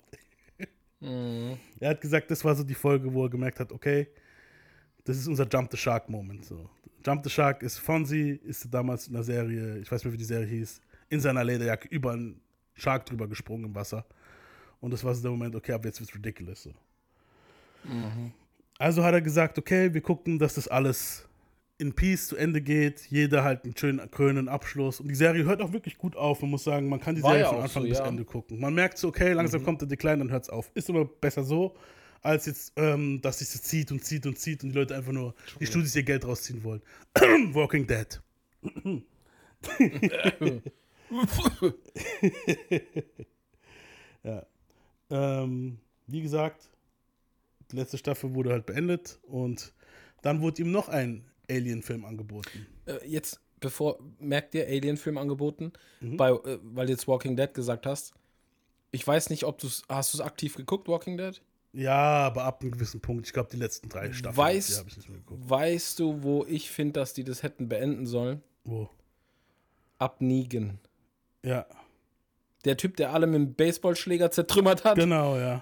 Er 1.02 1.90
hat 1.90 2.00
gesagt, 2.00 2.30
das 2.30 2.46
war 2.46 2.56
so 2.56 2.64
die 2.64 2.76
Folge, 2.76 3.12
wo 3.12 3.26
er 3.26 3.30
gemerkt 3.30 3.60
hat, 3.60 3.72
okay, 3.72 4.08
das 5.04 5.18
ist 5.18 5.28
unser 5.28 5.48
Jump 5.48 5.72
the 5.72 5.78
Shark 5.78 6.08
Moment. 6.10 6.46
So. 6.46 6.70
Jump 7.06 7.24
the 7.24 7.30
Shark 7.30 7.64
ist 7.64 7.80
Fonzie, 7.80 8.40
ist 8.44 8.74
damals 8.74 9.08
in 9.08 9.14
der 9.14 9.24
Serie, 9.24 9.78
ich 9.80 9.92
weiß 9.92 10.04
nicht, 10.04 10.14
wie 10.14 10.18
die 10.18 10.24
Serie 10.24 10.48
hieß, 10.48 10.82
in 11.10 11.20
seiner 11.20 11.44
Lederjacke 11.44 11.88
über 11.90 12.12
einen 12.12 12.42
Shark 12.74 13.06
drüber 13.06 13.28
gesprungen 13.28 13.66
im 13.66 13.76
Wasser. 13.76 14.06
Und 14.80 14.92
das 14.92 15.04
war 15.04 15.14
so 15.14 15.22
der 15.22 15.32
Moment, 15.32 15.56
okay, 15.56 15.74
ab 15.74 15.86
jetzt 15.86 16.00
wird's 16.00 16.14
ridiculous. 16.16 16.64
So. 16.64 16.74
Also 18.80 19.04
hat 19.04 19.14
er 19.14 19.22
gesagt, 19.22 19.58
okay, 19.58 19.94
wir 19.94 20.02
gucken, 20.02 20.40
dass 20.40 20.56
das 20.56 20.68
alles 20.68 21.28
in 21.78 21.94
Peace 21.94 22.28
zu 22.28 22.36
Ende 22.36 22.62
geht. 22.62 23.08
Jeder 23.10 23.44
halt 23.44 23.64
einen 23.64 23.76
schönen 23.76 24.10
krönenden 24.12 24.48
Abschluss. 24.48 25.00
Und 25.00 25.08
die 25.08 25.16
Serie 25.16 25.44
hört 25.46 25.62
auch 25.62 25.74
wirklich 25.74 25.98
gut 25.98 26.16
auf. 26.16 26.42
Man 26.42 26.52
muss 26.52 26.64
sagen, 26.64 26.88
man 26.90 27.00
kann 27.00 27.16
die 27.16 27.24
War 27.24 27.32
Serie 27.32 27.44
ja 27.44 27.50
von 27.50 27.62
Anfang 27.62 27.84
so, 27.84 27.90
bis 27.90 27.98
ja. 27.98 28.06
Ende 28.06 28.24
gucken. 28.24 28.60
Man 28.60 28.74
merkt 28.74 28.98
so, 28.98 29.08
okay, 29.08 29.34
langsam 29.34 29.64
kommt 29.64 29.82
der 29.82 29.88
Decline, 29.88 30.20
dann 30.20 30.32
hört 30.32 30.44
es 30.44 30.50
auf. 30.50 30.72
Ist 30.76 30.90
aber 30.90 31.06
besser 31.06 31.44
so, 31.44 31.76
als 32.22 32.46
jetzt, 32.46 32.74
ähm, 32.76 33.22
dass 33.22 33.40
sich 33.40 33.52
das 33.52 33.64
zieht 33.64 33.92
und 33.92 34.04
zieht 34.06 34.26
und 34.26 34.38
zieht 34.38 34.64
und 34.64 34.70
die 34.70 34.76
Leute 34.78 34.96
einfach 34.96 35.12
nur 35.12 35.34
die 35.60 35.66
Studios 35.66 35.96
ihr 35.96 36.04
Geld 36.04 36.26
rausziehen 36.26 36.64
wollen. 36.64 36.82
Walking 37.54 37.88
Dead. 37.88 38.22
ja. 44.24 44.46
Ähm, 45.10 45.78
wie 46.08 46.22
gesagt, 46.22 46.70
die 47.72 47.76
letzte 47.78 47.98
Staffel 47.98 48.34
wurde 48.34 48.52
halt 48.52 48.66
beendet 48.66 49.20
und 49.24 49.74
dann 50.22 50.42
wurde 50.42 50.62
ihm 50.62 50.72
noch 50.72 50.90
ein 50.90 51.26
Alien-Film 51.50 52.06
angeboten. 52.06 52.68
Äh, 52.86 53.06
jetzt, 53.08 53.42
bevor, 53.60 54.00
merkt 54.20 54.56
ihr 54.56 54.68
Alien-Film 54.68 55.18
angeboten, 55.18 55.74
Mhm. 56.00 56.18
bei, 56.18 56.30
äh, 56.32 56.60
weil 56.64 56.86
du 56.86 56.94
jetzt 56.94 57.08
Walking 57.08 57.36
Dead 57.36 57.54
gesagt 57.54 57.86
hast. 57.86 58.14
Ich 58.92 59.06
weiß 59.08 59.30
nicht, 59.30 59.46
ob 59.46 59.58
du 59.58 59.68
es, 59.68 59.84
hast 59.90 60.14
du 60.14 60.18
es 60.18 60.22
aktiv 60.22 60.56
geguckt, 60.56 60.88
Walking 60.88 61.18
Dead? 61.18 61.42
Ja, 61.74 62.26
aber 62.28 62.44
ab 62.44 62.62
einem 62.62 62.72
gewissen 62.72 63.00
Punkt, 63.00 63.26
ich 63.28 63.34
glaube, 63.34 63.50
die 63.52 63.58
letzten 63.58 63.88
drei 63.88 64.12
Staffeln, 64.12 64.38
Weißt, 64.38 64.86
weißt 65.30 66.00
du, 66.00 66.22
wo 66.24 66.46
ich 66.48 66.70
finde, 66.70 67.00
dass 67.00 67.14
die 67.14 67.24
das 67.24 67.44
hätten 67.44 67.70
beenden 67.70 68.06
sollen? 68.06 68.42
Wo? 68.66 68.90
Ab 69.98 70.20
Negan. 70.20 70.80
Ja, 71.44 71.66
Der 72.66 72.78
Typ, 72.78 72.98
der 72.98 73.14
alle 73.14 73.26
mit 73.26 73.36
dem 73.36 73.54
Baseballschläger 73.54 74.32
zertrümmert 74.32 74.84
hat. 74.84 74.96
genau, 74.98 75.38
ja. 75.38 75.62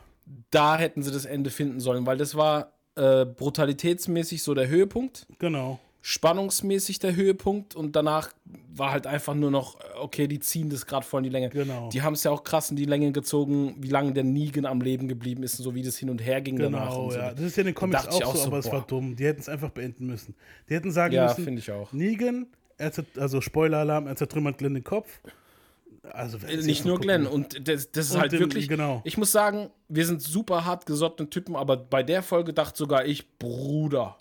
Da 0.51 0.77
hätten 0.77 1.01
sie 1.03 1.11
das 1.11 1.25
Ende 1.25 1.49
finden 1.49 1.79
sollen, 1.79 2.05
weil 2.05 2.17
das 2.17 2.35
war 2.35 2.73
äh, 2.95 3.25
brutalitätsmäßig 3.25 4.43
so 4.43 4.53
der 4.53 4.67
Höhepunkt, 4.67 5.25
Genau. 5.39 5.79
Spannungsmäßig 6.01 6.99
der 6.99 7.15
Höhepunkt 7.15 7.75
und 7.75 7.95
danach 7.95 8.31
war 8.73 8.91
halt 8.91 9.05
einfach 9.05 9.35
nur 9.35 9.51
noch, 9.51 9.77
okay, 9.99 10.27
die 10.27 10.39
ziehen 10.39 10.69
das 10.69 10.85
gerade 10.85 11.05
voll 11.05 11.19
in 11.19 11.23
die 11.25 11.29
Länge. 11.29 11.49
Genau. 11.49 11.89
Die 11.89 12.01
haben 12.01 12.13
es 12.13 12.23
ja 12.23 12.31
auch 12.31 12.43
krass 12.43 12.69
in 12.69 12.77
die 12.77 12.85
Länge 12.85 13.11
gezogen, 13.11 13.75
wie 13.79 13.89
lange 13.89 14.13
der 14.13 14.23
Negan 14.23 14.65
am 14.65 14.79
Leben 14.81 15.07
geblieben 15.07 15.43
ist 15.43 15.59
und 15.59 15.63
so 15.63 15.75
wie 15.75 15.81
das 15.83 15.97
hin 15.97 16.09
und 16.09 16.19
her 16.19 16.41
ging 16.41 16.57
danach. 16.57 16.89
Genau, 16.89 17.03
Und 17.05 17.11
so. 17.11 17.17
ja. 17.17 17.31
Das 17.33 17.41
ist 17.41 17.57
ja 17.57 17.61
in 17.61 17.67
den 17.67 17.75
Comics 17.75 18.07
auch 18.07 18.23
auch 18.23 18.35
so, 18.35 18.47
aber 18.47 18.59
es 18.59 18.65
boah. 18.65 18.73
war 18.73 18.87
dumm. 18.87 19.15
Die 19.15 19.25
hätten 19.25 19.41
es 19.41 19.49
einfach 19.49 19.69
beenden 19.71 20.07
müssen. 20.07 20.35
Die 20.69 20.73
hätten 20.75 20.91
sagen 20.91 21.13
Ja, 21.13 21.33
müssen, 21.37 21.57
ich 21.57 21.69
auch. 21.71 21.91
Negan, 21.91 22.47
also 23.17 23.41
Spoiler-Alarm, 23.41 24.07
er 24.07 24.15
zertrümmert 24.15 24.57
Glenn 24.57 24.75
den 24.75 24.83
Kopf. 24.85 25.19
Also, 26.11 26.37
Nicht 26.47 26.85
nur 26.85 26.99
Glenn. 26.99 27.27
Und 27.27 27.67
das, 27.67 27.91
das 27.91 28.07
ist 28.07 28.15
Und 28.15 28.21
halt 28.21 28.31
den- 28.31 28.39
wirklich. 28.39 28.69
genau. 28.69 29.01
Ich 29.03 29.17
muss 29.17 29.31
sagen, 29.33 29.69
wir 29.89 30.05
sind 30.05 30.21
super 30.21 30.63
hart 30.63 30.85
gesottene 30.85 31.29
Typen, 31.29 31.55
aber 31.57 31.75
bei 31.75 32.03
der 32.03 32.23
Folge 32.23 32.53
dachte 32.53 32.77
sogar 32.77 33.05
ich, 33.05 33.37
Bruder. 33.37 34.17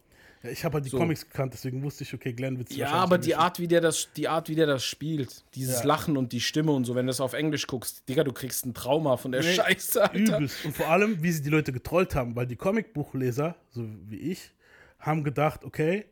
Ja, 0.49 0.53
ich 0.53 0.65
habe 0.65 0.75
halt 0.75 0.85
die 0.85 0.91
So. 0.91 0.99
Comics 0.99 1.25
gekannt, 1.27 1.53
deswegen 1.53 1.83
wusste 1.83 2.05
ich, 2.05 2.15
okay, 2.15 2.33
Glenn 2.33 2.59
wird 2.59 2.71
Ja, 2.73 2.91
aber 2.93 3.19
die 3.19 3.35
Art, 3.35 3.59
wie 3.59 3.69
der 3.69 3.81
das, 3.81 4.09
die 4.17 4.29
Art, 4.29 4.49
wie 4.49 4.55
der 4.55 4.67
das 4.67 4.85
spielt, 4.85 5.45
dieses 5.55 5.81
Ja. 5.81 5.87
Lachen 5.87 6.17
und 6.17 6.33
die 6.33 6.41
Stimme 6.41 6.73
und 6.73 6.85
so, 6.85 6.95
wenn 6.95 7.07
du 7.07 7.11
das 7.11 7.21
auf 7.21 7.33
Englisch 7.33 7.67
guckst, 7.67 8.09
Digga, 8.09 8.25
du 8.25 8.33
kriegst 8.33 8.67
ein 8.67 8.75
Trauma 8.75 9.17
von 9.17 9.33
der 9.33 9.43
Scheiße, 9.43 10.03
Alter. 10.03 10.37
Übelst. 10.37 10.65
Und 10.65 10.77
vor 10.77 10.89
allem, 10.89 11.23
wie 11.23 11.33
sie 11.33 11.43
die 11.43 11.51
Leute 11.51 11.73
getrollt 11.73 12.15
haben, 12.15 12.35
weil 12.37 12.47
die 12.47 12.57
Comicbuchleser, 12.57 13.55
so 13.71 13.85
wie 14.09 14.17
ich, 14.19 14.51
haben 14.99 15.23
gedacht, 15.25 15.65
okay, 15.65 16.07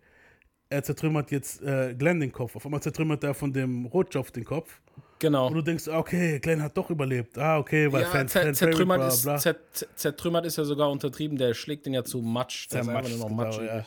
er 0.69 0.83
zertrümmert 0.83 1.31
jetzt 1.31 1.63
äh, 1.63 1.95
Glenn 1.97 2.21
den 2.21 2.33
Kopf. 2.33 2.57
Auf 2.57 2.65
einmal 2.65 2.83
zertrümmert 2.83 3.23
er 3.25 3.35
von 3.35 3.53
dem 3.53 3.87
Rotschopf 3.87 4.31
den 4.33 4.45
Kopf. 4.45 4.81
Genau. 5.19 5.47
Und 5.47 5.55
du 5.55 5.63
denkst, 5.63 5.89
ah, 5.89 5.99
okay, 5.99 6.39
Glenn 6.41 6.63
hat 6.63 6.77
doch 6.77 6.91
überlebt. 6.91 7.39
Ah, 7.39 7.59
okay, 7.59 7.91
weil 7.91 8.03
Ja, 8.03 8.09
Fan, 8.09 8.29
zer 8.29 8.43
Fan 8.43 8.55
zertrümmert, 8.55 8.99
bla, 8.99 9.09
ist, 9.09 9.23
bla. 9.23 9.39
zer 9.39 9.57
zer 9.73 9.87
zertrümmert 9.95 10.45
ist 10.45 10.59
ja 10.59 10.65
sogar 10.65 10.91
untertrieben, 10.91 11.39
der 11.39 11.55
schlägt 11.55 11.87
den 11.87 11.95
ja 11.95 12.05
zu 12.05 12.21
Matsch. 12.21 12.69
Der 12.71 12.83
ist 12.83 12.89
einfach 12.89 13.09
nur 13.09 13.19
noch 13.19 13.31
Matsch 13.31 13.59
genau, 13.59 13.73
ja. 13.77 13.87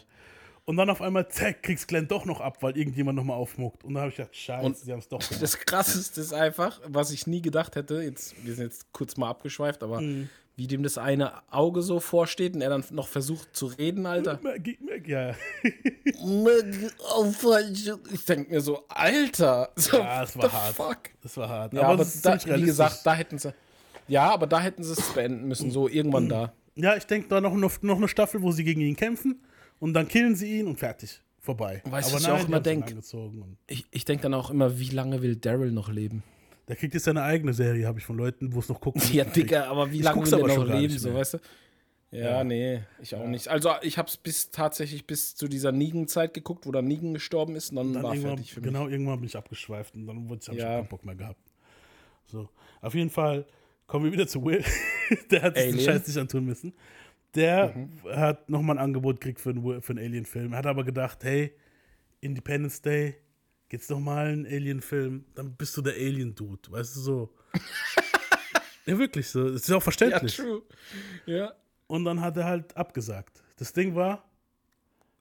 Und 0.69 0.77
dann 0.77 0.87
auf 0.91 1.01
einmal, 1.01 1.27
zack, 1.29 1.63
kriegst 1.63 1.87
Glenn 1.87 2.07
doch 2.07 2.25
noch 2.25 2.41
ab, 2.41 2.57
weil 2.61 2.77
irgendjemand 2.77 3.15
nochmal 3.15 3.37
aufmuckt. 3.37 3.83
Und 3.83 3.95
da 3.95 4.01
habe 4.01 4.11
ich 4.11 4.17
gedacht, 4.17 4.35
scheiße, 4.35 4.63
Und 4.63 4.77
sie 4.77 4.91
haben 4.91 4.99
es 4.99 5.07
doch 5.07 5.17
gemacht. 5.27 5.41
Das 5.41 5.57
krasseste 5.57 6.21
ist 6.21 6.31
einfach, 6.31 6.79
was 6.85 7.09
ich 7.09 7.25
nie 7.25 7.41
gedacht 7.41 7.75
hätte, 7.75 8.03
jetzt, 8.03 8.35
wir 8.45 8.53
sind 8.53 8.65
jetzt 8.65 8.93
kurz 8.93 9.17
mal 9.17 9.31
abgeschweift, 9.31 9.81
aber 9.81 9.99
Mhm. 10.01 10.29
wie 10.57 10.67
dem 10.67 10.83
das 10.83 10.99
eine 10.99 11.31
Auge 11.51 11.81
so 11.81 11.99
vorsteht 11.99 12.53
und 12.53 12.61
er 12.61 12.69
dann 12.69 12.85
noch 12.91 13.07
versucht 13.07 13.55
zu 13.55 13.65
reden, 13.65 14.05
Alter. 14.05 14.39
Ja. 15.07 15.33
Ich 18.13 18.25
denke 18.25 18.51
mir 18.51 18.61
so, 18.61 18.83
Alter, 18.89 19.71
so, 19.75 19.97
ja, 19.97 20.21
das 20.21 20.35
what 20.35 20.43
war 20.43 20.53
hart. 20.53 20.75
fuck? 20.75 20.97
Das 21.23 21.35
war 21.37 21.49
hart. 21.49 21.73
Ja, 21.73 21.81
aber, 21.81 22.03
es 22.03 22.13
ist 22.13 22.23
da, 22.23 22.37
wie 22.45 22.61
gesagt, 22.61 22.99
da 23.05 23.15
hätten 23.15 23.39
sie, 23.39 23.55
ja, 24.07 24.29
aber 24.29 24.45
da 24.45 24.59
hätten 24.59 24.83
sie 24.83 24.91
es 24.91 25.01
beenden 25.13 25.47
müssen, 25.47 25.71
so 25.71 25.89
irgendwann 25.89 26.29
da. 26.29 26.53
Ja, 26.75 26.95
ich 26.95 27.05
denke 27.07 27.27
da 27.27 27.41
noch, 27.41 27.55
noch, 27.55 27.81
noch 27.81 27.97
eine 27.97 28.07
Staffel, 28.07 28.43
wo 28.43 28.51
sie 28.51 28.63
gegen 28.63 28.81
ihn 28.81 28.95
kämpfen 28.95 29.39
und 29.79 29.93
dann 29.93 30.07
killen 30.07 30.35
sie 30.35 30.59
ihn 30.59 30.67
und 30.67 30.77
fertig. 30.77 31.21
Vorbei. 31.41 31.81
Weißt 31.85 32.09
du, 32.11 32.15
was 32.15 32.21
ich 32.23 32.27
auch 32.27 32.45
immer 32.45 32.57
haben's 32.57 32.57
ihn 32.57 32.63
denk? 32.63 32.87
angezogen 32.89 33.41
und 33.41 33.57
Ich, 33.67 33.85
ich 33.91 34.05
denke 34.05 34.23
dann 34.23 34.33
auch 34.33 34.49
immer, 34.49 34.77
wie 34.77 34.89
lange 34.89 35.21
will 35.21 35.35
Daryl 35.37 35.71
noch 35.71 35.89
leben? 35.89 36.21
Der 36.67 36.75
kriegt 36.75 36.93
jetzt 36.93 37.05
seine 37.05 37.23
eigene 37.23 37.53
Serie, 37.53 37.87
habe 37.87 37.97
ich 37.99 38.05
von 38.05 38.17
Leuten, 38.17 38.53
wo 38.53 38.59
es 38.59 38.69
noch 38.69 38.79
gucken. 38.81 39.01
Ja, 39.13 39.23
Digga, 39.23 39.65
aber 39.67 39.91
wie 39.91 40.01
lange 40.01 40.23
will 40.25 40.33
er 40.33 40.39
aber 40.39 40.55
noch 40.55 40.79
leben, 40.79 40.97
so, 40.99 41.13
weißt 41.13 41.35
du? 41.35 41.37
Ja, 42.11 42.19
Ja. 42.37 42.43
nee, 42.43 42.81
ich 43.01 43.15
auch 43.15 43.25
nicht. 43.25 43.47
Also 43.47 43.71
ich 43.81 43.97
habe 43.97 44.09
es 44.09 44.17
bis 44.17 44.51
tatsächlich 44.51 45.07
bis 45.07 45.35
zu 45.35 45.47
dieser 45.47 45.71
Negan-Zeit 45.71 46.33
geguckt, 46.33 46.65
wo 46.65 46.71
dann 46.71 46.85
Negan 46.85 47.13
gestorben 47.13 47.55
ist 47.55 47.69
und 47.69 47.77
dann, 47.77 47.93
Dann 47.93 48.03
war 48.03 48.15
fertig 48.15 48.53
für 48.53 48.59
mich. 48.61 48.67
genau, 48.67 48.87
irgendwann 48.87 49.19
bin 49.19 49.27
ich 49.27 49.35
abgeschweift 49.37 49.95
und 49.95 50.07
dann 50.07 50.27
wurde 50.29 50.41
ich, 50.51 50.57
Ja. 50.57 50.77
keinen 50.77 50.87
Bock 50.87 51.05
mehr 51.05 51.15
gehabt. 51.15 51.39
So, 52.25 52.49
auf 52.81 52.93
jeden 52.93 53.09
Fall 53.09 53.45
kommen 53.87 54.05
wir 54.05 54.11
wieder 54.11 54.27
zu 54.27 54.43
Will. 54.43 54.63
Der 55.31 55.41
hat 55.41 55.55
sich 55.57 55.71
den. 55.71 55.79
Scheiß 55.79 56.05
nicht 56.07 56.17
antun 56.17 56.45
müssen. 56.45 56.73
Der 57.35 57.75
Mhm. 57.75 57.89
hat 58.15 58.49
nochmal 58.49 58.77
ein 58.77 58.83
Angebot 58.83 59.19
gekriegt 59.21 59.39
für 59.39 59.51
einen, 59.51 59.81
für 59.81 59.93
einen 59.93 60.03
Alien-Film. 60.05 60.55
Hat 60.55 60.65
aber 60.65 60.83
gedacht, 60.83 61.23
hey, 61.23 61.53
Independence 62.21 62.81
Day, 62.81 63.15
geht's 63.69 63.87
noch 63.89 63.99
mal 63.99 64.27
einen 64.27 64.45
Alien-Film, 64.45 65.25
dann 65.35 65.53
bist 65.55 65.77
du 65.77 65.81
der 65.81 65.93
Alien-Dude, 65.93 66.71
weißt 66.71 66.95
du 66.95 66.99
so. 66.99 67.33
ja, 68.85 68.97
wirklich 68.97 69.27
so. 69.27 69.43
Das 69.51 69.61
ist 69.61 69.69
auch 69.71 69.75
Ja, 69.75 69.79
verständlich. 69.81 70.35
true. 70.35 70.63
Ja, 71.25 71.53
und 71.87 72.03
dann 72.05 72.19
hat 72.21 72.35
er 72.37 72.45
halt 72.45 72.75
abgesagt. 72.75 73.43
Das 73.57 73.73
Ding 73.73 73.93
war, 73.95 74.23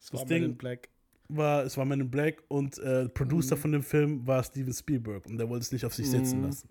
das 0.00 0.12
war 0.12 0.20
Das 0.20 0.28
Men 0.30 0.40
Ding- 0.42 0.50
in 0.52 0.56
Black. 0.56 0.88
war, 1.28 1.64
es 1.64 1.76
war 1.76 1.84
Man 1.84 2.00
in 2.00 2.10
Black 2.10 2.42
und 2.48 2.78
äh, 2.78 3.08
Producer 3.10 3.56
Mhm. 3.56 3.60
von 3.60 3.72
dem 3.72 3.82
Film 3.82 4.26
war 4.26 4.42
Steven 4.42 4.72
Spielberg 4.72 5.26
und 5.26 5.36
der 5.38 5.48
wollte 5.48 5.62
es 5.64 5.72
nicht 5.72 5.84
auf 5.84 5.94
sich 5.94 6.08
sitzen 6.08 6.42
lassen. 6.42 6.68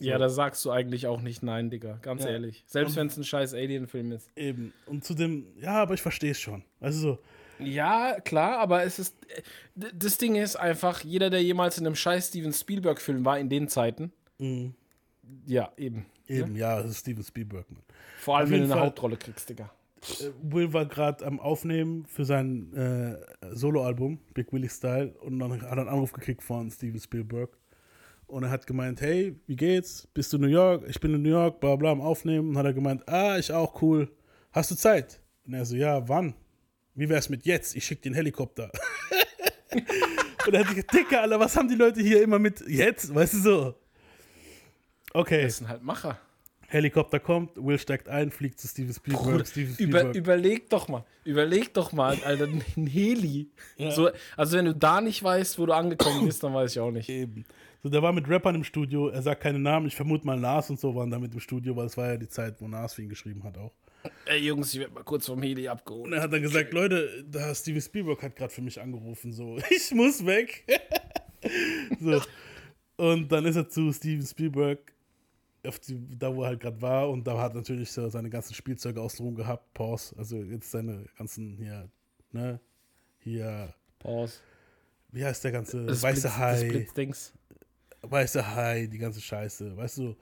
Ja, 0.00 0.18
da 0.18 0.28
sagst 0.28 0.64
du 0.64 0.70
eigentlich 0.70 1.06
auch 1.06 1.20
nicht 1.20 1.42
nein, 1.42 1.70
Digga, 1.70 1.98
ganz 2.02 2.24
Ja. 2.24 2.30
ehrlich. 2.30 2.64
Selbst 2.66 2.96
wenn 2.96 3.06
es 3.08 3.16
ein 3.16 3.24
scheiß 3.24 3.54
Alien-Film 3.54 4.12
ist. 4.12 4.30
Eben. 4.36 4.72
Und 4.86 5.04
zu 5.04 5.14
dem, 5.14 5.46
ja, 5.60 5.74
aber 5.82 5.94
ich 5.94 6.02
verstehe 6.02 6.30
es 6.32 6.40
schon. 6.40 6.62
Also 6.80 7.00
so, 7.00 7.18
Ja, 7.64 8.18
klar, 8.20 8.58
aber 8.58 8.84
es 8.84 8.98
ist. 8.98 9.14
Das 9.74 10.16
Ding 10.18 10.34
ist 10.36 10.56
einfach, 10.56 11.02
jeder, 11.04 11.28
der 11.30 11.42
jemals 11.42 11.76
in 11.78 11.86
einem 11.86 11.94
scheiß 11.94 12.28
Steven 12.28 12.52
Spielberg-Film 12.52 13.24
war 13.24 13.38
in 13.38 13.48
den 13.50 13.68
Zeiten. 13.68 14.12
Ja, 15.46 15.70
eben. 15.76 16.06
eben, 16.26 16.56
ja, 16.56 16.80
das 16.82 16.92
ist 16.92 17.00
Steven 17.00 17.22
Spielberg. 17.22 17.70
Mann. 17.70 17.82
Vor 18.18 18.38
allem, 18.38 18.50
wenn 18.50 18.58
du 18.60 18.64
eine 18.64 18.72
Fall. 18.74 18.82
Hauptrolle 18.86 19.16
kriegst, 19.16 19.48
Digga. 19.48 19.70
Äh, 20.20 20.30
Will 20.42 20.72
war 20.72 20.86
gerade 20.86 21.26
am 21.26 21.38
Aufnehmen 21.38 22.06
für 22.06 22.24
sein 22.24 22.72
äh, 22.74 23.16
Soloalbum, 23.54 24.18
Big 24.32 24.52
Willie 24.52 24.70
Style, 24.70 25.12
und 25.20 25.38
dann 25.38 25.52
hat 25.52 25.62
er 25.62 25.72
einen 25.72 25.88
Anruf 25.88 26.12
gekriegt 26.12 26.42
von 26.42 26.70
Steven 26.70 26.98
Spielberg. 26.98 27.50
Und 28.30 28.44
er 28.44 28.50
hat 28.50 28.66
gemeint, 28.66 29.00
hey, 29.00 29.34
wie 29.46 29.56
geht's? 29.56 30.06
Bist 30.14 30.32
du 30.32 30.36
in 30.36 30.42
New 30.42 30.48
York? 30.48 30.84
Ich 30.88 31.00
bin 31.00 31.12
in 31.14 31.22
New 31.22 31.30
York, 31.30 31.60
bla 31.60 31.76
bla, 31.76 31.90
am 31.90 32.00
Aufnehmen. 32.00 32.50
Und 32.50 32.58
hat 32.58 32.64
er 32.66 32.72
gemeint, 32.72 33.06
ah, 33.08 33.38
ich 33.38 33.52
auch, 33.52 33.82
cool. 33.82 34.08
Hast 34.52 34.70
du 34.70 34.76
Zeit? 34.76 35.20
Und 35.46 35.54
er 35.54 35.64
so, 35.64 35.76
ja, 35.76 36.08
wann? 36.08 36.34
Wie 36.94 37.08
wär's 37.08 37.28
mit 37.28 37.44
jetzt? 37.44 37.74
Ich 37.76 37.84
schick 37.84 38.02
den 38.02 38.14
Helikopter. 38.14 38.70
und 40.46 40.54
er 40.54 40.60
hat 40.60 40.68
gesagt, 40.68 40.94
Dicker, 40.94 41.22
Alter, 41.22 41.40
was 41.40 41.56
haben 41.56 41.68
die 41.68 41.74
Leute 41.74 42.00
hier 42.00 42.22
immer 42.22 42.38
mit 42.38 42.60
jetzt? 42.68 43.14
Weißt 43.14 43.34
du 43.34 43.38
so? 43.38 43.74
Okay, 45.12 45.42
Das 45.42 45.58
sind 45.58 45.68
halt 45.68 45.82
Macher. 45.82 46.18
Helikopter 46.70 47.18
kommt, 47.18 47.56
Will 47.56 47.78
steigt 47.80 48.08
ein, 48.08 48.30
fliegt 48.30 48.60
zu 48.60 48.68
Steven 48.68 48.94
Spielberg. 48.94 49.24
Bruder, 49.24 49.44
Steven 49.44 49.74
über, 49.78 49.98
Spielberg. 49.98 50.14
überleg 50.14 50.70
doch 50.70 50.86
mal, 50.86 51.04
überleg 51.24 51.74
doch 51.74 51.90
mal, 51.92 52.16
Alter, 52.24 52.46
ein 52.76 52.86
Heli. 52.86 53.50
So, 53.90 54.10
also 54.36 54.56
wenn 54.56 54.66
du 54.66 54.74
da 54.74 55.00
nicht 55.00 55.20
weißt, 55.22 55.58
wo 55.58 55.66
du 55.66 55.72
angekommen 55.72 56.26
bist, 56.26 56.44
dann 56.44 56.54
weiß 56.54 56.70
ich 56.70 56.78
auch 56.78 56.92
nicht. 56.92 57.08
Eben. 57.08 57.44
So, 57.82 57.88
der 57.88 58.00
war 58.02 58.12
mit 58.12 58.28
Rappern 58.28 58.54
im 58.54 58.62
Studio, 58.62 59.08
er 59.08 59.20
sagt 59.20 59.42
keine 59.42 59.58
Namen, 59.58 59.86
ich 59.88 59.96
vermute 59.96 60.24
mal 60.24 60.38
Nas 60.38 60.70
und 60.70 60.78
so 60.78 60.94
waren 60.94 61.10
da 61.10 61.18
mit 61.18 61.34
im 61.34 61.40
Studio, 61.40 61.74
weil 61.74 61.86
es 61.86 61.96
war 61.96 62.06
ja 62.08 62.16
die 62.16 62.28
Zeit, 62.28 62.60
wo 62.60 62.68
Nas 62.68 62.94
für 62.94 63.02
ihn 63.02 63.08
geschrieben 63.08 63.42
hat 63.42 63.58
auch. 63.58 63.72
Ey 64.26 64.38
Jungs, 64.38 64.72
ich 64.72 64.78
werde 64.80 64.94
mal 64.94 65.02
kurz 65.02 65.26
vom 65.26 65.42
Heli 65.42 65.62
Und 65.66 65.72
abgeholt. 65.72 66.12
er 66.12 66.22
hat 66.22 66.32
dann 66.32 66.40
gesagt, 66.40 66.72
Leute, 66.72 67.24
da 67.28 67.52
Steven 67.52 67.80
Spielberg 67.80 68.22
hat 68.22 68.36
gerade 68.36 68.52
für 68.52 68.62
mich 68.62 68.80
angerufen, 68.80 69.32
so, 69.32 69.58
ich 69.70 69.90
muss 69.90 70.24
weg. 70.24 70.64
so. 72.00 72.20
Und 72.96 73.32
dann 73.32 73.44
ist 73.46 73.56
er 73.56 73.68
zu 73.68 73.92
Steven 73.92 74.24
Spielberg 74.24 74.78
die, 75.86 76.18
da 76.18 76.34
wo 76.34 76.42
er 76.42 76.48
halt 76.48 76.60
gerade 76.60 76.80
war 76.80 77.10
und 77.10 77.26
da 77.26 77.38
hat 77.38 77.54
natürlich 77.54 77.90
so 77.92 78.08
seine 78.08 78.30
ganzen 78.30 78.54
Spielzeuge 78.54 79.00
außenrum 79.00 79.34
gehabt, 79.34 79.72
Pause, 79.74 80.14
also 80.18 80.36
jetzt 80.36 80.70
seine 80.70 81.04
ganzen 81.18 81.56
hier, 81.56 81.88
ne, 82.32 82.60
hier, 83.18 83.74
Pause. 83.98 84.34
wie 85.12 85.24
heißt 85.24 85.44
der 85.44 85.52
ganze, 85.52 85.84
Das 85.86 86.02
weiße 86.02 86.12
Blitz- 86.20 86.22
das 86.22 86.38
Hai, 86.38 86.68
Blitzdings. 86.68 87.32
weiße 88.02 88.54
Hai, 88.54 88.86
die 88.86 88.98
ganze 88.98 89.20
Scheiße, 89.20 89.76
weißt 89.76 89.98
du, 89.98 90.16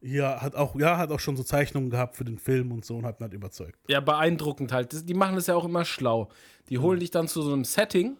hier 0.00 0.40
hat 0.40 0.54
auch, 0.54 0.76
ja, 0.78 0.98
hat 0.98 1.10
auch 1.10 1.18
schon 1.20 1.36
so 1.36 1.42
Zeichnungen 1.42 1.90
gehabt 1.90 2.14
für 2.16 2.24
den 2.24 2.38
Film 2.38 2.70
und 2.70 2.84
so 2.84 2.96
und 2.96 3.04
hat 3.06 3.18
ihn 3.18 3.24
halt 3.24 3.32
überzeugt. 3.32 3.78
Ja, 3.88 3.98
beeindruckend 4.00 4.70
halt. 4.70 4.92
Das, 4.92 5.04
die 5.04 5.14
machen 5.14 5.34
das 5.34 5.46
ja 5.48 5.56
auch 5.56 5.64
immer 5.64 5.84
schlau. 5.84 6.28
Die 6.68 6.78
holen 6.78 7.00
dich 7.00 7.10
dann 7.10 7.26
zu 7.28 7.42
so 7.42 7.52
einem 7.52 7.64
Setting, 7.64 8.16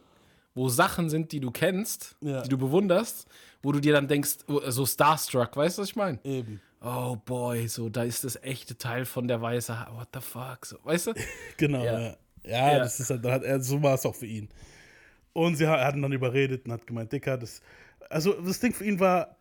wo 0.55 0.69
Sachen 0.69 1.11
sind, 1.11 1.31
die 1.33 1.39
du 1.39 1.51
kennst, 1.53 2.17
Ja. 2.23 2.41
die 2.43 2.49
du 2.49 2.57
bewunderst, 2.59 3.29
wo 3.63 3.73
du 3.73 3.81
dir 3.81 3.93
dann 3.93 4.09
denkst, 4.09 4.39
so 4.69 4.87
starstruck, 4.87 5.57
weißt 5.57 5.79
du, 5.79 5.83
was 5.83 5.89
ich 5.91 5.97
meine? 5.97 6.19
Eben. 6.25 6.61
Oh 6.81 7.17
boy, 7.17 7.67
so, 7.69 7.89
da 7.89 8.03
ist 8.05 8.23
das 8.25 8.37
echte 8.43 8.77
Teil 8.79 9.05
von 9.07 9.27
der 9.29 9.41
Weiße. 9.41 9.77
What 9.93 10.09
the 10.15 10.21
fuck? 10.21 10.65
So, 10.67 10.77
weißt 10.85 11.09
du? 11.09 11.15
Genau, 11.57 11.85
Ja. 11.85 12.01
ja. 12.01 12.17
Ja, 12.45 12.73
Ja. 12.73 12.79
das 12.79 13.01
ist 13.01 13.11
halt, 13.11 13.25
hat 13.25 13.43
er, 13.43 13.61
so 13.61 13.83
war 13.83 13.95
es 13.95 14.07
auch 14.07 14.15
für 14.15 14.27
ihn. 14.27 14.49
Und 15.33 15.57
sie 15.57 15.67
ha- 15.67 15.85
hatten 15.85 16.01
dann 16.03 16.13
überredet 16.13 16.65
und 16.67 16.73
hat 16.73 16.87
gemeint, 16.87 17.13
Dicker, 17.13 17.37
das, 17.37 17.61
also 18.09 18.33
das 18.41 18.61
Ding 18.61 18.73
für 18.73 18.85
ihn 18.85 19.01
war, 19.01 19.37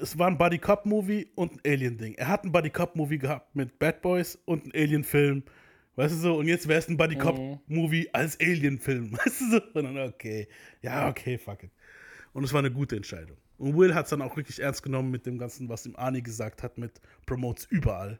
es 0.00 0.18
war 0.18 0.26
ein 0.28 0.38
Buddy 0.38 0.58
Cop 0.58 0.86
Movie 0.86 1.28
und 1.34 1.52
ein 1.52 1.60
Alien 1.70 1.98
Ding. 1.98 2.14
Er 2.14 2.28
hat 2.28 2.44
ein 2.44 2.52
Buddy 2.52 2.70
Cop 2.70 2.96
Movie 2.96 3.18
gehabt 3.18 3.54
mit 3.54 3.78
Bad 3.78 4.00
Boys 4.00 4.38
und 4.46 4.62
einen 4.64 4.72
Alien 4.74 5.04
Film. 5.04 5.42
Weißt 5.96 6.14
du 6.14 6.18
so, 6.18 6.36
und 6.36 6.46
jetzt 6.48 6.66
wäre 6.68 6.78
es 6.78 6.88
ein 6.88 6.96
Buddy 6.96 7.16
Cop 7.16 7.38
Movie 7.68 8.08
als 8.12 8.38
Alien 8.40 8.78
Film. 8.78 9.12
Weißt 9.18 9.40
du 9.40 9.50
so, 9.50 9.60
und 9.74 9.84
dann 9.84 9.98
okay. 9.98 10.48
Ja, 10.82 11.08
okay, 11.08 11.36
fuck 11.38 11.62
it. 11.62 11.70
Und 12.32 12.44
es 12.44 12.52
war 12.52 12.58
eine 12.60 12.70
gute 12.70 12.96
Entscheidung. 12.96 13.36
Und 13.58 13.76
Will 13.76 13.94
hat 13.94 14.04
es 14.04 14.10
dann 14.10 14.22
auch 14.22 14.36
wirklich 14.36 14.60
ernst 14.60 14.82
genommen 14.82 15.10
mit 15.10 15.26
dem 15.26 15.38
Ganzen, 15.38 15.68
was 15.68 15.86
ihm 15.86 15.96
Arnie 15.96 16.22
gesagt 16.22 16.62
hat, 16.62 16.78
mit 16.78 17.00
Promotes 17.24 17.66
überall. 17.70 18.18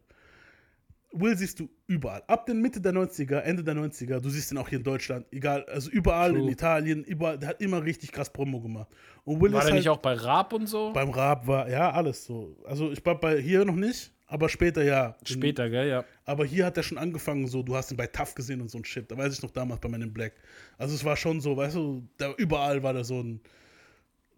Will 1.12 1.36
siehst 1.36 1.60
du 1.60 1.68
überall. 1.86 2.22
Ab 2.26 2.46
den 2.46 2.60
Mitte 2.60 2.80
der 2.80 2.92
90er, 2.92 3.38
Ende 3.38 3.64
der 3.64 3.74
90er, 3.74 4.20
du 4.20 4.28
siehst 4.28 4.50
ihn 4.52 4.58
auch 4.58 4.68
hier 4.68 4.78
in 4.78 4.84
Deutschland, 4.84 5.26
egal, 5.30 5.64
also 5.66 5.90
überall 5.90 6.34
in 6.34 6.42
True. 6.42 6.50
Italien, 6.50 7.04
überall, 7.04 7.38
der 7.38 7.50
hat 7.50 7.60
immer 7.60 7.82
richtig 7.82 8.12
krass 8.12 8.30
Promo 8.30 8.60
gemacht. 8.60 8.88
Und 9.24 9.40
Will 9.40 9.52
War 9.52 9.60
ist 9.60 9.66
der 9.66 9.72
halt, 9.74 9.80
nicht 9.80 9.88
auch 9.88 9.98
bei 9.98 10.14
Raab 10.14 10.52
und 10.52 10.66
so? 10.66 10.92
beim 10.92 11.10
Raab 11.10 11.46
war, 11.46 11.68
ja, 11.70 11.90
alles 11.90 12.24
so. 12.24 12.56
Also 12.66 12.90
ich 12.90 13.04
war 13.06 13.18
bei 13.18 13.40
hier 13.40 13.64
noch 13.64 13.76
nicht, 13.76 14.12
aber 14.26 14.48
später 14.48 14.82
ja. 14.82 15.16
Später, 15.24 15.70
gell, 15.70 15.88
ja. 15.88 16.04
Aber 16.24 16.44
hier 16.44 16.66
hat 16.66 16.76
er 16.76 16.82
schon 16.82 16.98
angefangen, 16.98 17.46
so, 17.46 17.62
du 17.62 17.76
hast 17.76 17.90
ihn 17.90 17.96
bei 17.96 18.08
Tough 18.08 18.34
gesehen 18.34 18.60
und 18.60 18.70
so 18.70 18.78
ein 18.78 18.84
Shit. 18.84 19.10
Da 19.10 19.16
weiß 19.16 19.32
ich 19.32 19.42
noch 19.42 19.52
damals 19.52 19.80
bei 19.80 19.88
meinem 19.88 20.12
Black. 20.12 20.34
Also 20.76 20.94
es 20.94 21.04
war 21.04 21.16
schon 21.16 21.40
so, 21.40 21.56
weißt 21.56 21.76
du, 21.76 22.06
da 22.18 22.32
überall 22.36 22.82
war 22.82 22.92
da 22.92 23.04
so 23.04 23.22
ein 23.22 23.40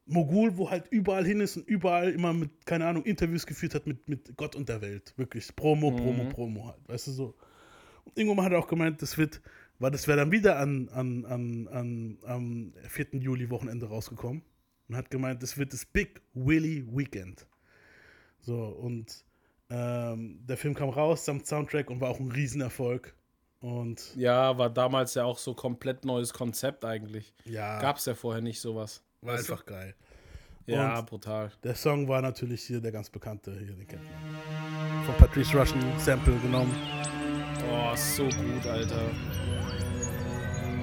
Mogul, 0.08 0.56
wo 0.56 0.70
halt 0.70 0.88
überall 0.90 1.24
hin 1.24 1.40
ist 1.40 1.56
und 1.56 1.68
überall 1.68 2.10
immer 2.10 2.32
mit, 2.32 2.66
keine 2.66 2.86
Ahnung, 2.86 3.04
Interviews 3.04 3.46
geführt 3.46 3.74
hat 3.74 3.86
mit, 3.86 4.08
mit 4.08 4.36
Gott 4.36 4.56
und 4.56 4.68
der 4.68 4.80
Welt. 4.80 5.12
Wirklich. 5.16 5.54
Promo, 5.54 5.90
Promo, 5.90 6.28
Promo 6.30 6.66
halt. 6.68 6.88
Weißt 6.88 7.06
du 7.08 7.10
so. 7.12 7.34
Und 8.04 8.16
irgendwann 8.16 8.44
hat 8.46 8.52
er 8.52 8.58
auch 8.58 8.68
gemeint, 8.68 9.02
das 9.02 9.18
wird, 9.18 9.40
weil 9.78 9.90
das 9.90 10.08
wäre 10.08 10.18
dann 10.18 10.32
wieder 10.32 10.58
an, 10.58 10.88
an, 10.88 11.24
an, 11.26 11.68
an, 11.68 12.18
am 12.24 12.72
4. 12.88 13.06
Juli 13.20 13.50
Wochenende 13.50 13.86
rausgekommen. 13.86 14.42
Und 14.88 14.96
hat 14.96 15.10
gemeint, 15.10 15.42
das 15.42 15.58
wird 15.58 15.74
das 15.74 15.84
Big 15.84 16.22
Willy 16.32 16.86
Weekend. 16.90 17.46
So, 18.40 18.64
und 18.64 19.24
ähm, 19.68 20.40
der 20.46 20.56
Film 20.56 20.74
kam 20.74 20.88
raus 20.88 21.26
samt 21.26 21.46
Soundtrack 21.46 21.90
und 21.90 22.00
war 22.00 22.08
auch 22.08 22.20
ein 22.20 22.32
Riesenerfolg. 22.32 23.14
Und 23.60 24.14
Ja, 24.16 24.56
war 24.56 24.70
damals 24.70 25.14
ja 25.14 25.24
auch 25.24 25.36
so 25.36 25.52
komplett 25.52 26.04
neues 26.04 26.32
Konzept 26.32 26.84
eigentlich. 26.84 27.34
ja, 27.44 27.78
Gab's 27.80 28.06
ja 28.06 28.14
vorher 28.14 28.40
nicht 28.40 28.60
sowas. 28.60 29.02
War 29.20 29.34
weißt 29.34 29.48
du? 29.48 29.52
einfach 29.52 29.66
geil. 29.66 29.94
Ja, 30.66 30.98
Und- 30.98 31.06
brutal. 31.06 31.50
Der 31.64 31.74
Song 31.74 32.06
war 32.08 32.20
natürlich 32.20 32.62
hier 32.62 32.80
der 32.80 32.92
ganz 32.92 33.08
bekannte, 33.08 33.52
hier, 33.58 33.72
den 33.72 33.86
kennt 33.86 34.02
ihr. 34.02 35.04
Von 35.06 35.14
Patrice 35.16 35.56
Russian 35.58 35.80
Sample 35.98 36.36
genommen. 36.40 36.74
Oh, 37.72 37.94
so 37.96 38.24
gut, 38.24 38.66
Alter. 38.66 39.10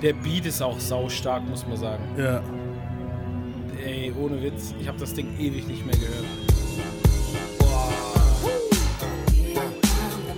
Der 0.02 0.14
Beat 0.14 0.45
ist 0.48 0.62
auch 0.62 0.80
saustark, 0.80 1.44
muss 1.48 1.66
man 1.66 1.78
sagen. 1.78 2.03
Ja, 2.18 2.44
Ey, 3.84 4.12
ohne 4.14 4.41
Witz, 4.41 4.74
ich 4.80 4.88
habe 4.88 4.98
das 4.98 5.14
Ding 5.14 5.38
ewig 5.38 5.68
nicht 5.68 5.86
mehr 5.86 5.95
gehört. 5.95 6.26
Boah. 7.60 7.91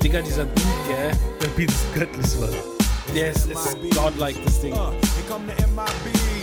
Digga, 0.03 0.21
dieser 0.21 0.43
Beat, 0.45 0.65
gell? 0.89 1.11
der 1.41 1.47
Beat 1.55 1.69
ist 1.69 1.93
göttlich, 1.93 2.39
Mann. 2.41 2.49
Der 3.15 3.31
ist, 3.31 3.45
ist 3.49 3.77
godlike, 3.95 4.39
das 4.43 4.59
Ding. 4.59 4.73
Here 4.73 4.93
come 5.29 5.45
the 5.57 5.63
MIBs. 5.67 6.36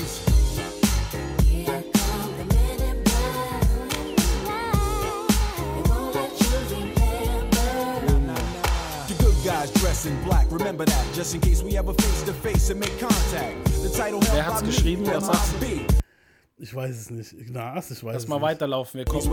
Guys 9.94 10.02
dress 10.02 10.06
in 10.06 10.22
black. 10.24 10.46
Remember 10.50 10.84
that, 10.84 11.14
just 11.14 11.34
in 11.34 11.40
case 11.40 11.62
we 11.62 11.76
ever 11.76 11.92
face 11.94 12.22
to 12.24 12.32
face 12.32 12.70
and 12.70 12.80
make 12.80 12.98
contact. 12.98 13.64
The 13.82 13.90
title 13.96 14.20
Wer 14.32 14.42
hat's 14.42 14.62
geschrieben? 14.62 15.06
Was 15.06 15.26
sagst 15.26 15.54
du? 15.60 15.86
Ich 16.56 16.74
weiß 16.74 16.90
es 16.90 17.10
nicht. 17.10 17.32
Ignaz, 17.32 17.90
ich 17.90 18.02
weiß 18.02 18.14
Lass 18.14 18.22
es 18.22 18.28
mal 18.28 18.36
nicht. 18.36 18.42
weiterlaufen, 18.42 18.98
wir 18.98 19.04
kommen. 19.04 19.24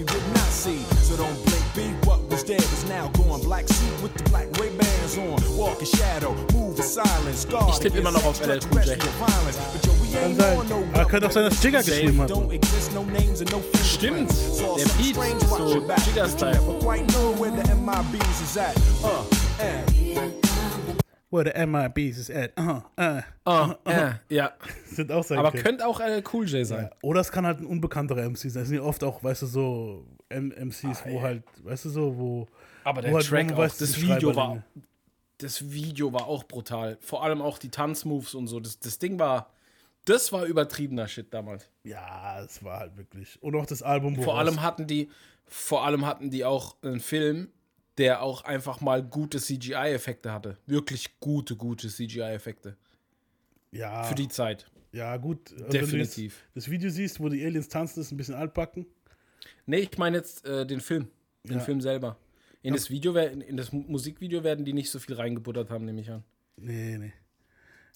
you 0.00 0.06
did 0.06 0.22
not 0.32 0.48
see, 0.50 0.78
so 1.02 1.14
don't 1.16 1.44
blink. 1.44 1.60
Be 1.74 1.82
what 2.06 2.20
was 2.30 2.42
dead 2.42 2.60
is 2.60 2.84
now 2.88 3.08
gone. 3.08 3.40
Black 3.42 3.68
suit 3.68 4.02
with 4.02 4.14
the 4.14 4.24
black 4.30 4.46
Ray 4.58 4.70
Bans 4.70 5.18
on. 5.18 5.38
Walk 5.58 5.80
in 5.80 5.86
shadow, 5.86 6.32
move 6.52 6.78
in 6.78 6.84
silence. 6.84 7.44
Guard 7.44 7.74
Ich 7.74 7.80
tippe 7.80 7.98
immer 7.98 8.10
noch 8.10 8.24
auf 8.24 8.40
LL 8.40 8.60
Cool 8.70 8.80
J. 8.80 8.96
extraterrestrial 8.96 9.14
violence. 9.18 9.58
But 9.72 9.86
yo, 9.86 9.92
we 10.00 10.18
ain't 10.18 10.40
sein. 10.40 10.56
Könnte 11.10 11.26
auch 11.26 11.32
sein, 11.32 11.44
dass 11.44 11.62
Jigga 11.62 11.82
Safe, 11.82 11.96
geschrieben 11.96 12.20
hat. 12.20 12.30
Stimmt. 13.84 14.30
Der 14.30 14.86
Beat 14.96 15.16
ist 15.16 15.50
watch 15.50 15.60
so 15.60 15.80
know 15.80 17.38
where 17.38 17.52
the 17.52 17.74
MIBs 17.74 18.40
is 18.42 18.56
at. 18.56 18.76
Uh, 19.02 19.24
and 19.60 20.30
Where 21.30 21.44
the 21.44 21.66
MIBs 21.66 22.18
is 22.18 22.30
at. 22.30 22.52
Uh, 22.58 22.80
uh. 23.00 23.22
Ah, 23.44 23.76
äh, 23.84 24.12
ja. 24.28 24.52
Sind 24.84 25.12
auch 25.12 25.22
sein 25.24 25.38
Aber 25.38 25.52
könnte 25.52 25.86
auch 25.86 26.00
LL 26.00 26.22
Cool 26.32 26.46
J 26.48 26.66
sein. 26.66 26.84
Ja. 26.84 26.90
Oder 27.02 27.20
es 27.20 27.30
kann 27.30 27.46
halt 27.46 27.60
ein 27.60 27.66
unbekannterer 27.66 28.28
MC 28.28 28.50
sein. 28.50 28.62
Es 28.62 28.68
sind 28.68 28.78
ja 28.78 28.82
oft 28.82 29.02
auch, 29.04 29.22
weißt 29.22 29.42
du, 29.42 29.46
so 29.46 30.06
M 30.28 30.48
MCs, 30.48 31.04
wo 31.06 31.22
halt, 31.22 31.42
weißt 31.62 31.84
du, 31.86 31.90
so, 31.90 32.18
wo. 32.18 32.48
Aber 32.84 33.02
der 33.02 33.12
wo 33.12 33.16
halt, 33.16 33.26
Track 33.26 33.46
auch, 33.46 33.50
man 33.50 33.58
weiß, 33.58 33.78
das 33.78 34.00
Video 34.00 34.34
war, 34.34 34.62
das 35.38 35.70
Video 35.70 36.12
war 36.12 36.26
auch 36.26 36.44
brutal. 36.44 36.98
Vor 37.00 37.22
allem 37.24 37.42
auch 37.42 37.58
die 37.58 37.70
Tanzmoves 37.70 38.34
und 38.34 38.48
so. 38.48 38.58
Das, 38.58 38.78
das 38.80 38.98
Ding 38.98 39.18
war, 39.18 39.50
das 40.04 40.32
war 40.32 40.44
übertriebener 40.46 41.06
Shit 41.08 41.32
damals. 41.32 41.68
Ja, 41.84 42.42
es 42.42 42.62
war 42.64 42.80
halt 42.80 42.96
wirklich. 42.96 43.40
Und 43.42 43.54
auch 43.56 43.66
das 43.66 43.82
Album, 43.82 44.16
wo 44.16 44.22
Vor 44.22 44.38
allem 44.38 44.62
hatten 44.62 44.86
die, 44.86 45.08
vor 45.46 45.84
allem 45.84 46.06
hatten 46.06 46.30
die 46.30 46.44
auch 46.44 46.76
einen 46.82 47.00
Film, 47.00 47.48
der 47.98 48.22
auch 48.22 48.42
einfach 48.44 48.80
mal 48.80 49.02
gute 49.02 49.38
CGI-Effekte 49.38 50.32
hatte. 50.32 50.56
Wirklich 50.66 51.20
gute, 51.20 51.56
gute 51.56 51.88
CGI-Effekte. 51.88 52.76
ja, 53.72 54.04
Für 54.04 54.14
die 54.14 54.28
Zeit. 54.28 54.70
ja, 54.92 55.16
gut. 55.16 55.52
Also 55.52 55.68
Definitiv. 55.68 56.44
Das 56.54 56.70
Video 56.70 56.90
siehst, 56.90 57.20
wo 57.20 57.28
die 57.28 57.44
Aliens 57.44 57.68
tanzen, 57.68 58.00
ist 58.00 58.10
ein 58.10 58.16
bisschen 58.16 58.34
altbacken. 58.34 58.86
Nee, 59.66 59.78
ich 59.90 59.98
meine 59.98 60.16
jetzt 60.18 60.44
äh, 60.46 60.66
den 60.66 60.80
Film. 60.80 61.08
Den 61.44 61.58
Ja. 61.58 61.64
Film 61.64 61.80
selber. 61.80 62.16
In 62.62 62.74
das 62.74 62.90
Video, 62.90 63.14
in 63.16 63.56
das 63.56 63.72
Mu- 63.72 63.84
Musikvideo 63.88 64.44
werden 64.44 64.64
die 64.66 64.72
nicht 64.74 64.90
so 64.90 64.98
viel 64.98 65.14
reingebuttert 65.14 65.70
haben, 65.70 65.84
nehme 65.86 66.00
ich 66.02 66.10
an. 66.10 66.22
Nee, 66.56 66.98
nee. 66.98 67.12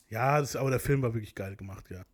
Ja, 0.09 0.41
das, 0.41 0.57
aber 0.57 0.71
der 0.71 0.81
Film 0.81 1.03
war 1.03 1.15
wirklich 1.15 1.35
geil 1.35 1.57
gemacht, 1.57 1.91
ja. 1.91 2.05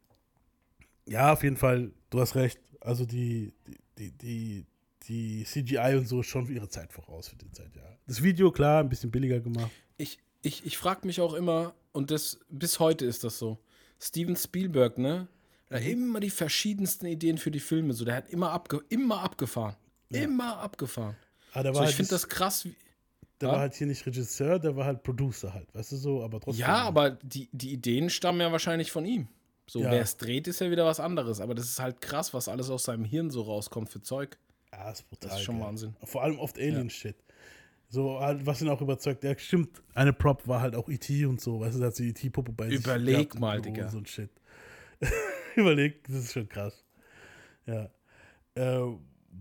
Ja, 1.06 1.32
auf 1.32 1.42
jeden 1.42 1.56
Fall, 1.56 1.92
du 2.10 2.20
hast 2.20 2.34
recht. 2.34 2.60
Also 2.80 3.04
die, 3.04 3.52
die, 3.98 4.12
die, 4.12 4.66
die 5.02 5.44
CGI 5.44 5.96
und 5.96 6.06
so 6.06 6.20
ist 6.20 6.28
schon 6.28 6.46
für 6.46 6.52
ihre 6.52 6.68
Zeit 6.68 6.92
voraus, 6.92 7.28
für 7.28 7.36
die 7.36 7.50
Zeit, 7.50 7.74
ja. 7.76 7.82
Das 8.06 8.22
Video, 8.22 8.50
klar, 8.50 8.80
ein 8.80 8.88
bisschen 8.88 9.10
billiger 9.10 9.40
gemacht. 9.40 9.70
Ich, 9.96 10.18
ich, 10.42 10.64
ich 10.64 10.78
frage 10.78 11.06
mich 11.06 11.20
auch 11.20 11.34
immer, 11.34 11.74
und 11.92 12.10
das 12.10 12.38
bis 12.48 12.78
heute 12.78 13.04
ist 13.04 13.24
das 13.24 13.38
so. 13.38 13.58
Steven 14.00 14.36
Spielberg, 14.36 14.98
ne? 14.98 15.28
Hat 15.70 15.82
immer 15.82 16.20
die 16.20 16.30
verschiedensten 16.30 17.06
Ideen 17.06 17.38
für 17.38 17.50
die 17.50 17.60
Filme. 17.60 17.92
So, 17.92 18.04
der 18.04 18.16
hat 18.16 18.28
immer, 18.30 18.50
abge 18.50 18.80
immer 18.88 19.22
abgefahren. 19.22 19.76
Immer 20.08 20.58
abgefahren. 20.58 21.16
Der 21.54 21.62
So, 21.64 21.70
ich 21.70 21.78
halt, 21.78 21.94
finde 21.94 22.10
das 22.10 22.28
krass. 22.28 22.64
Wie, 22.64 22.74
der 23.40 23.48
ja? 23.48 23.54
war 23.54 23.60
halt 23.60 23.74
hier 23.74 23.86
nicht 23.86 24.04
Regisseur, 24.06 24.58
der 24.58 24.76
war 24.76 24.84
halt 24.84 25.02
Producer 25.02 25.54
halt, 25.54 25.74
weißt 25.74 25.92
du 25.92 25.96
so, 25.96 26.22
aber 26.22 26.40
trotzdem. 26.40 26.60
ja, 26.60 26.82
aber 26.82 27.10
die, 27.10 27.48
die 27.52 27.72
Ideen 27.72 28.10
stammen 28.10 28.40
ja 28.40 28.52
wahrscheinlich 28.52 28.90
von 28.92 29.04
ihm. 29.04 29.28
So, 29.66 29.80
Ja. 29.82 29.90
wer 29.92 30.02
es 30.02 30.16
dreht, 30.16 30.48
ist 30.48 30.60
ja 30.60 30.70
wieder 30.70 30.84
was 30.84 30.98
anderes. 30.98 31.40
Aber 31.40 31.54
das 31.54 31.66
ist 31.66 31.78
halt 31.78 32.00
krass, 32.00 32.34
was 32.34 32.48
alles 32.48 32.70
aus 32.70 32.84
seinem 32.84 33.04
Hirn 33.04 33.30
so 33.30 33.42
rauskommt 33.42 33.88
für 33.88 34.02
Zeug. 34.02 34.36
Ja, 34.72 34.90
ist 34.90 35.08
brutal. 35.08 35.30
Das 35.30 35.38
ist 35.38 35.44
schon 35.44 35.58
geil. 35.58 35.68
Wahnsinn. 35.68 35.94
Vor 36.02 36.22
allem 36.22 36.38
oft 36.40 36.58
Alien-Shit. 36.58 37.16
So, 37.88 38.20
halt, 38.20 38.44
was 38.46 38.60
ihn 38.62 38.68
auch 38.68 38.80
überzeugt. 38.80 39.22
Ja, 39.24 39.36
stimmt. 39.38 39.82
Eine 39.94 40.12
Prop 40.12 40.46
war 40.46 40.60
halt 40.60 40.74
auch 40.76 40.88
E.T. 40.88 41.24
und 41.26 41.40
so. 41.40 41.60
Weißt 41.60 41.76
du, 41.76 41.80
da 41.80 41.86
hat 41.86 41.94
sie 41.96 42.08
E.T.-Puppe 42.08 42.52
bei 42.52 42.68
sich 42.68 42.78
Überleg 42.80 43.14
gehabt 43.16 43.34
im 43.34 43.40
mal, 43.40 43.60
Digga. 43.60 43.88
So 43.88 43.98
ein 43.98 44.06
Shit. 44.06 44.30
Überleg, 45.56 46.02
das 46.04 46.16
ist 46.16 46.32
schon 46.32 46.48
krass. 46.48 46.84
Ja. 47.66 47.90
Äh, 48.54 48.92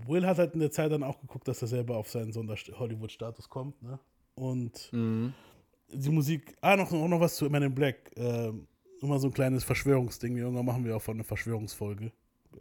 Will 0.08 0.26
hat 0.26 0.38
halt 0.38 0.54
in 0.54 0.60
der 0.60 0.72
Zeit 0.72 0.92
dann 0.92 1.04
auch 1.04 1.20
geguckt, 1.20 1.48
dass 1.48 1.62
er 1.62 1.68
selber 1.68 1.98
auf 1.98 2.10
seinen 2.10 2.32
Sonder-Hollywood-Status 2.32 3.50
kommt, 3.50 3.82
ne? 3.82 4.00
Und 4.36 4.90
Mhm. 4.94 5.34
die 5.92 6.10
Musik, 6.10 6.56
ah, 6.62 6.76
noch, 6.76 6.92
auch 6.92 7.08
noch 7.08 7.20
was 7.20 7.36
zu 7.36 7.50
Men 7.50 7.64
in 7.64 7.76
Black. 7.76 8.12
Ähm, 8.16 8.68
immer 9.02 9.18
so 9.20 9.28
ein 9.28 9.34
kleines 9.34 9.64
Verschwörungsding. 9.64 10.38
Irgendwann 10.38 10.66
machen 10.66 10.86
wir 10.86 10.96
auch 10.96 11.02
von 11.02 11.16
einer 11.16 11.24
Verschwörungsfolge. 11.24 12.12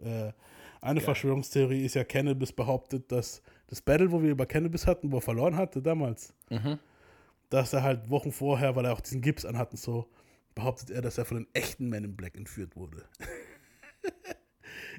Äh, 0.02 0.32
Eine 0.80 1.00
Verschwörungstheorie 1.00 1.84
ist 1.84 1.94
ja, 1.94 2.04
Cannabis 2.04 2.52
behauptet, 2.52 3.10
dass 3.10 3.42
das 3.66 3.80
Battle, 3.82 4.12
wo 4.12 4.22
wir 4.22 4.30
über 4.30 4.46
Cannabis 4.46 4.86
hatten, 4.86 5.10
wo 5.10 5.16
er 5.18 5.22
verloren 5.22 5.56
hatte 5.56 5.82
damals, 5.82 6.32
Mhm. 6.50 6.78
dass 7.50 7.72
er 7.72 7.82
halt 7.82 8.08
Wochen 8.08 8.30
vorher, 8.30 8.76
weil 8.76 8.84
er 8.84 8.92
auch 8.92 9.00
diesen 9.00 9.20
Gips 9.20 9.44
anhat 9.44 9.72
und 9.72 9.78
so, 9.78 10.06
behauptet 10.54 10.90
er, 10.90 11.02
dass 11.02 11.18
er 11.18 11.24
von 11.24 11.38
den 11.38 11.46
echten 11.52 11.88
Men 11.88 12.04
in 12.04 12.16
Black 12.16 12.36
entführt 12.36 12.76
wurde. 12.76 13.04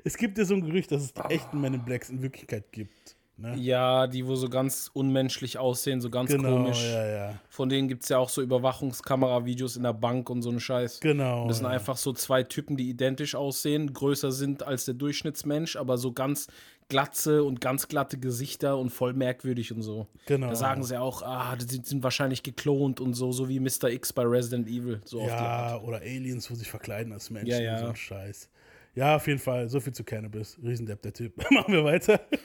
es 0.03 0.17
gibt 0.17 0.38
ja 0.38 0.45
so 0.45 0.53
ein 0.55 0.61
Gerücht, 0.65 0.91
dass 0.91 1.03
es 1.03 1.13
die 1.13 1.21
echten 1.30 1.59
Men 1.61 1.73
in 1.76 1.84
Blacks 1.85 2.09
in 2.09 2.21
Wirklichkeit 2.21 2.71
gibt. 2.71 3.15
Ne? 3.38 3.55
Ja, 3.55 4.05
die, 4.07 4.27
wo 4.27 4.35
so 4.35 4.49
ganz 4.49 4.91
unmenschlich 4.93 5.57
aussehen, 5.57 6.01
so 6.01 6.09
ganz 6.09 6.30
Genau, 6.30 6.57
komisch. 6.57 6.84
ja, 6.84 7.05
ja. 7.07 7.39
Von 7.47 7.69
denen 7.69 7.88
gibt 7.88 8.03
es 8.03 8.09
ja 8.09 8.17
auch 8.17 8.27
so 8.27 8.41
Überwachungskamera-Videos 8.41 9.77
in 9.77 9.84
der 9.84 9.93
Bank 9.93 10.30
und 10.30 10.41
so 10.41 10.49
einen 10.49 10.59
Scheiß. 10.59 10.99
Genau, 10.99 11.43
Und 11.43 11.47
das 11.47 11.57
sind 11.57 11.65
ja. 11.65 11.71
einfach 11.71 11.95
so 11.95 12.11
zwei 12.11 12.43
Typen, 12.43 12.76
die 12.76 12.89
identisch 12.89 13.35
aussehen, 13.35 13.93
größer 13.93 14.34
sind 14.34 14.63
als 14.63 14.84
der 14.85 14.95
Durchschnittsmensch, 14.95 15.77
aber 15.77 15.97
so 15.97 16.11
ganz 16.11 16.47
glatze 16.89 17.43
und 17.45 17.61
ganz 17.61 17.88
glatte 17.88 18.17
Gesichter 18.17 18.77
und 18.77 18.89
voll 18.89 19.13
merkwürdig 19.13 19.71
und 19.71 19.84
so. 19.84 20.07
Genau. 20.26 20.47
Da 20.49 20.55
sagen 20.55 20.84
sie 20.84 20.99
auch, 20.99 21.21
ah, 21.21 21.55
die 21.55 21.80
sind, 21.81 22.03
wahrscheinlich 22.03 22.43
geklont 22.43 22.99
und 22.99 23.13
so, 23.13 23.31
so 23.31 23.47
wie 23.47 23.59
Mr. 23.61 23.85
X 23.89 24.11
bei 24.11 24.23
Resident 24.23 24.67
Evil. 24.67 24.99
So. 25.05 25.21
Ja, 25.21 25.80
oder 25.81 25.99
Aliens, 25.99 26.49
wo 26.51 26.55
sich 26.55 26.69
verkleiden 26.69 27.13
als 27.13 27.30
Menschen 27.30 27.51
Ja, 27.51 27.61
ja. 27.61 27.73
und 27.76 27.80
so 27.80 27.88
ein 27.91 27.95
Scheiß. 27.95 28.49
Ja, 28.95 29.15
auf 29.15 29.27
jeden 29.27 29.39
Fall, 29.39 29.69
so 29.69 29.79
viel 29.79 29.93
zu 29.93 30.03
Cannabis. 30.03 30.57
Riesendepp, 30.63 31.01
der 31.01 31.13
Typ. 31.13 31.37
Machen 31.51 31.73
wir 31.73 31.83
weiter. 31.83 32.19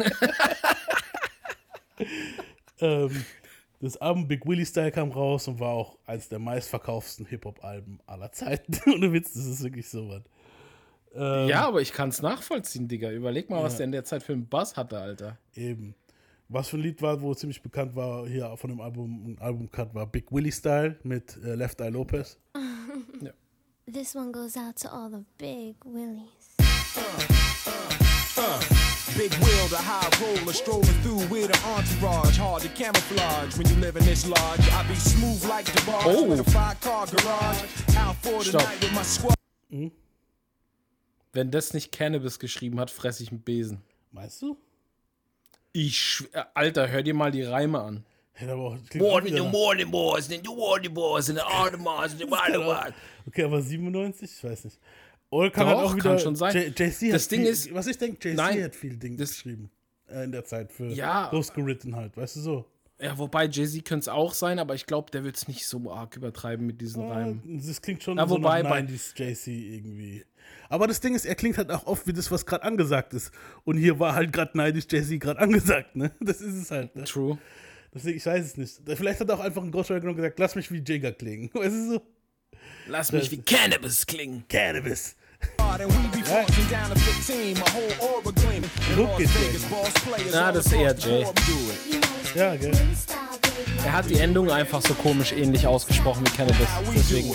ähm, 2.81 3.25
das 3.81 3.97
Album 3.99 4.29
Big 4.29 4.47
Willie 4.47 4.67
Style 4.67 4.91
kam 4.93 5.11
raus 5.11 5.49
und 5.49 5.61
war 5.61 5.71
auch 5.71 5.99
eines 6.07 6.29
der 6.29 6.39
meistverkauften 6.39 7.27
Hip-Hop-Alben 7.27 8.01
aller 8.07 8.33
Zeiten. 8.33 8.79
Ohne 8.95 9.13
Witz, 9.13 9.33
das 9.35 9.47
ist 9.47 9.63
wirklich 9.63 9.89
so 9.89 10.09
was. 10.09 10.23
Ähm, 11.15 11.49
Ja, 11.49 11.67
aber 11.69 11.81
ich 11.81 11.93
kann 11.93 12.09
es 12.09 12.23
nachvollziehen, 12.23 12.89
Digga. 12.89 13.11
Überleg 13.11 13.51
mal, 13.51 13.63
was 13.63 13.75
Ja. 13.75 13.79
der 13.79 13.85
in 13.87 13.93
der 13.93 14.05
Zeit 14.05 14.23
für 14.23 14.33
einen 14.33 14.49
Bass 14.49 14.77
hatte, 14.77 14.99
Alter. 14.99 15.39
Eben. 15.55 15.95
Was 16.49 16.69
für 16.69 16.77
ein 16.77 16.83
Lied 16.83 17.01
war, 17.03 17.21
wo 17.23 17.35
ziemlich 17.35 17.63
bekannt 17.63 17.97
war, 17.97 18.27
hier 18.29 18.57
von 18.57 18.71
dem 18.71 18.81
Album, 18.81 19.33
ein 19.33 19.39
Album-Cut 19.39 19.95
war 19.95 20.07
Big 20.07 20.31
Willie 20.31 20.53
Style 20.53 20.99
mit 21.03 21.37
äh, 21.43 21.55
Left 21.55 21.81
Eye 21.81 21.89
Lopez. 21.89 22.39
This 23.87 24.15
one 24.15 24.33
goes 24.33 24.57
out 24.57 24.77
to 24.77 24.91
all 24.91 25.11
the 25.11 25.25
big 25.39 25.77
willies. 25.85 26.55
Big 29.17 29.33
wheel, 29.35 29.67
the 29.69 29.77
high 29.79 30.09
roller, 30.21 30.53
strolling 30.53 30.87
through 31.03 31.25
with 31.29 31.51
an 31.51 31.71
entourage. 31.71 32.37
Hard 32.37 32.63
to 32.63 32.69
camouflage 32.71 33.57
when 33.57 33.69
you 33.69 33.77
live 33.77 33.97
in 33.97 34.05
this 34.05 34.27
lodge. 34.29 34.61
I 34.73 34.83
be 34.89 34.95
smooth 34.97 35.45
like 35.49 35.67
the 35.67 35.83
bar 35.87 36.01
Oh. 36.05 36.25
with 36.25 36.41
a 36.41 36.51
five 36.51 36.81
car 36.81 37.07
garage. 37.07 37.63
Out 37.97 38.17
for 38.17 38.39
the 38.43 38.45
Stopp. 38.51 38.63
night 38.65 38.81
with 38.81 38.93
my 38.93 39.03
squad. 39.05 39.35
Wenn 41.33 41.51
das 41.51 41.75
nicht 41.75 41.93
Cannabis 41.93 42.39
geschrieben 42.39 42.81
hat, 42.81 42.91
fresse 42.91 43.23
ich 43.23 43.31
einen 43.31 43.41
Besen. 43.43 43.83
Meinst 44.13 44.41
du? 44.43 44.57
Ich, 45.73 45.97
schw- 45.97 46.47
Alter, 46.55 46.89
hör 46.89 47.03
dir 47.03 47.15
mal 47.15 47.31
die 47.31 47.43
Reime 47.43 47.81
an. 47.81 48.05
Hätte 48.37 48.53
aber 48.53 48.79
Morning, 48.97 49.33
wieder 49.33 49.45
the 49.45 49.49
morning 49.51 49.91
boys, 49.91 50.27
then 50.29 50.41
the 50.45 50.49
morning 50.55 50.93
boys, 50.93 51.29
and 51.31 51.39
the 51.39 51.45
Audemars, 51.45 52.13
and 52.13 52.21
the 52.21 52.27
Wildemars. 52.27 52.93
Okay, 53.27 53.45
aber 53.45 53.63
97? 53.63 54.31
Ich 54.37 54.45
weiß 54.45 54.65
nicht. 54.65 54.79
Oder 55.31 55.51
kann 55.51 55.67
Doch, 55.67 55.77
halt 55.79 55.87
auch 55.87 55.91
kann 55.93 55.97
wieder. 56.13 56.19
schon 56.19 56.37
sein. 56.37 56.55
J- 56.55 56.79
JC 56.79 57.07
hat 57.09 57.15
Das 57.15 57.29
Ding 57.29 57.41
viel, 57.41 57.49
ist- 57.49 57.73
Was 57.75 57.87
ich 57.87 57.97
denke, 57.97 58.29
JC 58.29 58.37
Nein, 58.37 58.63
hat 58.65 58.75
viel 58.77 58.97
Ding 58.97 59.17
das- 59.17 59.31
geschrieben. 59.31 59.71
Äh, 60.09 60.25
in 60.25 60.33
der 60.33 60.45
Zeit 60.45 60.71
für 60.71 60.87
Ja. 60.89 61.31
losgeritten 61.33 61.97
halt, 61.97 62.17
weißt 62.17 62.37
du 62.37 62.41
so. 62.41 62.65
Ja, 63.01 63.17
wobei 63.19 63.47
Jay-Z 63.47 63.85
könnte 63.85 64.03
es 64.03 64.09
auch 64.09 64.35
sein, 64.35 64.59
aber 64.59 64.75
ich 64.75 64.85
glaube, 64.87 65.11
der 65.11 65.25
wird 65.25 65.37
es 65.37 65.49
nicht 65.49 65.67
so 65.67 65.91
arg 65.91 66.15
übertreiben 66.17 66.67
mit 66.67 66.81
diesen 66.81 67.09
Reimen. 67.11 67.61
Das 67.67 67.81
klingt 67.81 68.03
schon 68.03 68.19
Ja, 68.19 68.29
so 68.29 68.37
wobei 68.37 68.63
nach 68.63 68.71
bei- 68.71 68.81
90s 68.83 69.15
JC 69.17 69.75
irgendwie. 69.77 70.25
Aber 70.69 70.87
das 70.87 71.01
Ding 71.01 71.15
ist, 71.15 71.25
er 71.25 71.35
klingt 71.35 71.57
halt 71.57 71.71
auch 71.71 71.87
oft 71.87 72.07
wie 72.07 72.13
das, 72.13 72.31
was 72.31 72.45
gerade 72.45 72.63
angesagt 72.63 73.15
ist. 73.15 73.33
Und 73.65 73.79
hier 73.79 73.99
war 73.99 74.15
halt 74.15 74.33
gerade 74.33 74.53
90s 74.57 74.87
JC 74.93 75.19
gerade 75.19 75.39
angesagt, 75.79 75.97
ne? 75.97 76.13
Das 76.21 76.41
ist 76.43 76.55
es 76.57 76.71
halt. 76.71 76.95
Ne? 76.95 77.05
True. 77.05 77.39
Deswegen, 77.95 78.17
ich 78.19 78.27
weiß 78.27 78.45
es 78.45 78.57
nicht. 78.57 78.81
Vielleicht 78.97 79.21
hat 79.21 79.29
er 79.29 79.37
auch 79.37 79.41
einfach 79.41 79.63
ein 79.63 79.71
Ghostwriter 79.71 80.01
genommen 80.01 80.17
und 80.19 80.23
gesagt, 80.23 80.39
lass 80.39 80.55
mich 80.57 80.71
wie 80.73 80.79
Jigger 80.79 81.13
klingen. 81.13 81.49
Weißt 81.55 81.71
du 81.73 81.93
so? 81.95 82.03
Lass 82.89 83.13
mich 83.13 83.31
wie 83.31 83.39
Cannabis 83.41 84.05
klingen. 84.07 84.45
Cannabis. 84.49 85.17
And 85.59 85.81
we 85.83 86.19
be 86.19 86.25
flossing 86.25 86.69
down 86.71 86.89
to 86.89 86.99
15, 86.99 87.55
my 87.55 87.61
whole 87.71 87.93
aura 88.01 88.33
gleaming. 88.33 88.71
In 88.91 88.97
Look 88.97 89.19
Las 89.19 89.29
at 89.29 89.43
Vegas, 89.43 89.63
that. 89.63 89.71
boss 89.71 89.93
players 89.93 90.33
Na, 90.33 90.53
das 90.53 90.67
ist 90.67 90.73
eher 90.73 90.95
Jay. 90.97 91.27
Ja, 92.35 92.57
gell? 92.57 92.73
Er 93.85 93.93
hat 93.93 94.09
die 94.09 94.19
Endung 94.19 94.51
einfach 94.51 94.81
so 94.81 94.95
komisch 94.95 95.33
ähnlich 95.33 95.67
ausgesprochen 95.67 96.25
wie 96.27 96.31
Cannabis. 96.31 96.69
Deswegen. 96.95 97.35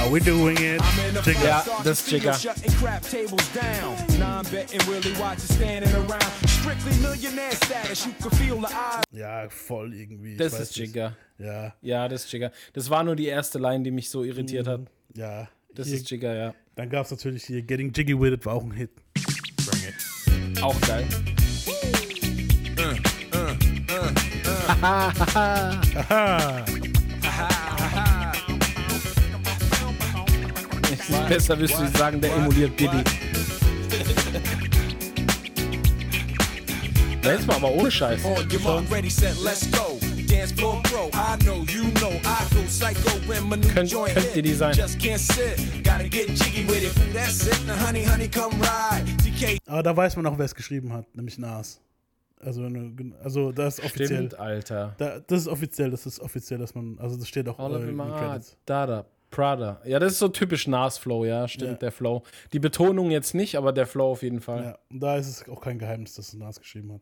Are 0.00 0.08
we 0.10 0.20
doing 0.20 0.56
it? 0.58 0.80
I'm 0.80 1.08
in 1.08 1.14
the 1.14 1.20
Jigger. 1.30 1.44
Ja, 1.44 1.64
das 1.84 2.00
ist 2.00 2.10
Jigger. 2.10 2.32
to 2.32 2.38
shutting 2.38 2.72
crap 2.80 3.02
tables 3.02 3.48
down. 3.52 3.96
Non-betting 4.18 4.80
really 4.88 5.12
watching 5.20 5.54
standing 5.56 5.92
around. 5.94 6.24
Strictly 6.48 6.92
millionaire 7.00 7.52
status, 7.52 8.06
you 8.06 8.12
can 8.20 8.30
feel 8.38 8.56
the 8.60 8.66
eyes. 8.74 9.04
Ja, 9.12 9.48
voll 9.50 9.92
irgendwie. 9.94 10.36
Das 10.36 10.58
ist. 10.58 10.76
Jigger. 10.76 11.16
Ja, 11.38 11.74
Ja, 11.82 12.08
das 12.08 12.24
ist 12.24 12.32
Jigger. 12.32 12.50
Das 12.72 12.88
war 12.90 13.04
nur 13.04 13.14
die 13.16 13.26
erste 13.26 13.58
Line, 13.58 13.82
die 13.84 13.90
mich 13.90 14.08
so 14.10 14.24
irritiert 14.24 14.66
hat. 14.66 14.80
ja. 15.14 15.48
Das 15.72 15.86
Hier- 15.86 15.98
ist 15.98 16.10
Jigger, 16.10 16.34
ja. 16.34 16.54
Dann 16.74 16.90
gab 16.90 17.04
es 17.04 17.12
natürlich 17.12 17.44
hier 17.44 17.62
Getting 17.62 17.92
Jiggy 17.92 18.18
With 18.18 18.32
It, 18.32 18.44
war 18.44 18.54
auch 18.54 18.64
ein 18.64 18.72
Hit. 18.72 18.90
Auch 20.60 20.80
geil. 20.80 21.06
Aha. 26.02 27.69
Besser 31.28 31.58
wirst 31.58 31.78
du 31.78 31.86
sagen, 31.98 32.20
der 32.20 32.34
emuliert 32.36 32.78
Diddy. 32.78 33.02
Ja, 37.22 37.32
Jetzt 37.32 37.46
mal 37.46 37.56
aber 37.56 37.70
ohne 37.72 37.90
Scheiß. 37.90 38.20
Könnt- 43.74 43.92
könnt 43.92 44.36
ihr 44.36 44.42
die 44.42 44.54
sein? 44.54 44.74
Aber 49.66 49.82
da 49.82 49.96
weiß 49.96 50.16
man 50.16 50.26
auch, 50.26 50.38
wer 50.38 50.44
es 50.44 50.54
geschrieben 50.54 50.92
hat, 50.92 51.14
nämlich 51.14 51.38
Nas. 51.38 51.80
Also, 52.42 52.66
also 53.22 53.52
das 53.52 53.78
ist 53.78 53.84
offiziell. 53.84 54.06
Stimmt, 54.06 54.38
Alter. 54.38 54.94
Da, 54.96 55.20
das 55.20 55.42
ist 55.42 55.48
offiziell, 55.48 55.90
das 55.90 56.06
ist 56.06 56.20
offiziell, 56.20 56.58
dass 56.58 56.74
man, 56.74 56.98
also 56.98 57.16
das 57.16 57.28
steht 57.28 57.46
auch 57.48 57.58
All 57.58 57.72
äh, 57.72 57.88
in 57.88 57.96
den 57.98 57.98
Credits. 57.98 58.56
Dada. 58.64 59.04
Prada. 59.30 59.80
Ja, 59.84 59.98
das 59.98 60.12
ist 60.12 60.18
so 60.18 60.28
typisch 60.28 60.66
Nas-Flow, 60.66 61.24
ja, 61.24 61.46
stimmt, 61.48 61.70
Ja. 61.72 61.76
der 61.78 61.92
Flow. 61.92 62.22
Die 62.52 62.58
Betonung 62.58 63.10
jetzt 63.10 63.34
nicht, 63.34 63.56
aber 63.56 63.72
der 63.72 63.86
Flow 63.86 64.10
auf 64.10 64.22
jeden 64.22 64.40
Fall. 64.40 64.62
Ja, 64.64 64.78
und 64.90 65.00
da 65.00 65.16
ist 65.16 65.28
es 65.28 65.48
auch 65.48 65.60
kein 65.60 65.78
Geheimnis, 65.78 66.14
dass 66.14 66.28
es 66.28 66.34
Nas 66.34 66.58
geschrieben 66.58 66.92
hat. 66.94 67.00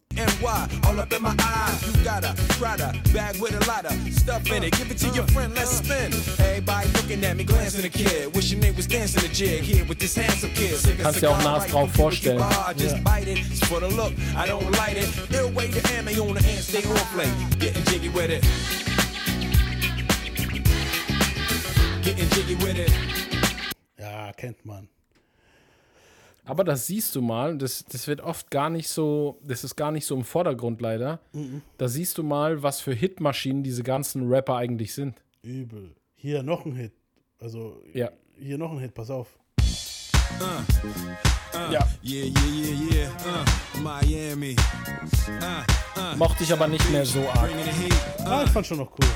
Kannst 11.03 11.23
dir 11.23 11.31
auch 11.31 11.43
Nas 11.43 11.67
drauf 11.69 11.91
vorstellen. 11.93 12.45
Just 12.77 12.97
Ja, 23.98 24.32
kennt 24.32 24.64
man. 24.64 24.89
Aber 26.44 26.64
das 26.64 26.86
siehst 26.86 27.14
du 27.14 27.20
mal, 27.20 27.59
das, 27.59 27.85
das 27.85 28.06
wird 28.09 28.22
oft 28.22 28.51
gar 28.51 28.70
nicht 28.70 28.89
so, 28.89 29.39
das 29.44 29.64
ist 29.64 29.76
gar 29.76 29.93
nicht 29.93 30.06
so 30.06 30.14
im 30.16 30.24
Vordergrund 30.24 30.80
leider. 30.80 31.20
Da 31.76 31.89
siehst 31.89 32.16
du 32.16 32.22
mal, 32.22 32.62
was 32.62 32.80
für 32.80 32.94
Hitmaschinen 32.94 33.62
diese 33.62 33.82
ganzen 33.82 34.26
Rapper 34.28 34.56
eigentlich 34.56 34.94
sind. 34.94 35.20
Übel. 35.43 35.94
Hier 36.14 36.43
noch 36.43 36.64
ein 36.64 36.74
Hit. 36.74 36.93
Also, 37.39 37.82
Ja. 37.93 38.10
hier 38.39 38.56
noch 38.56 38.72
ein 38.72 38.78
Hit, 38.78 38.94
pass 38.94 39.10
auf. 39.10 39.39
Ja. 41.70 41.86
Yeah, 42.02 42.24
yeah, 42.24 42.32
yeah, 42.32 42.93
yeah. 42.93 43.09
Uh, 43.27 43.81
Miami. 43.81 44.56
Uh, 45.28 46.01
uh. 46.01 46.16
Mochte 46.16 46.44
ich 46.44 46.52
aber 46.52 46.66
nicht 46.69 46.89
mehr 46.90 47.05
so 47.05 47.20
arg. 47.28 47.51
Ah, 48.24 48.43
ich 48.44 48.51
fand 48.51 48.66
schon 48.66 48.78
noch 48.78 48.90
cool. 48.90 49.09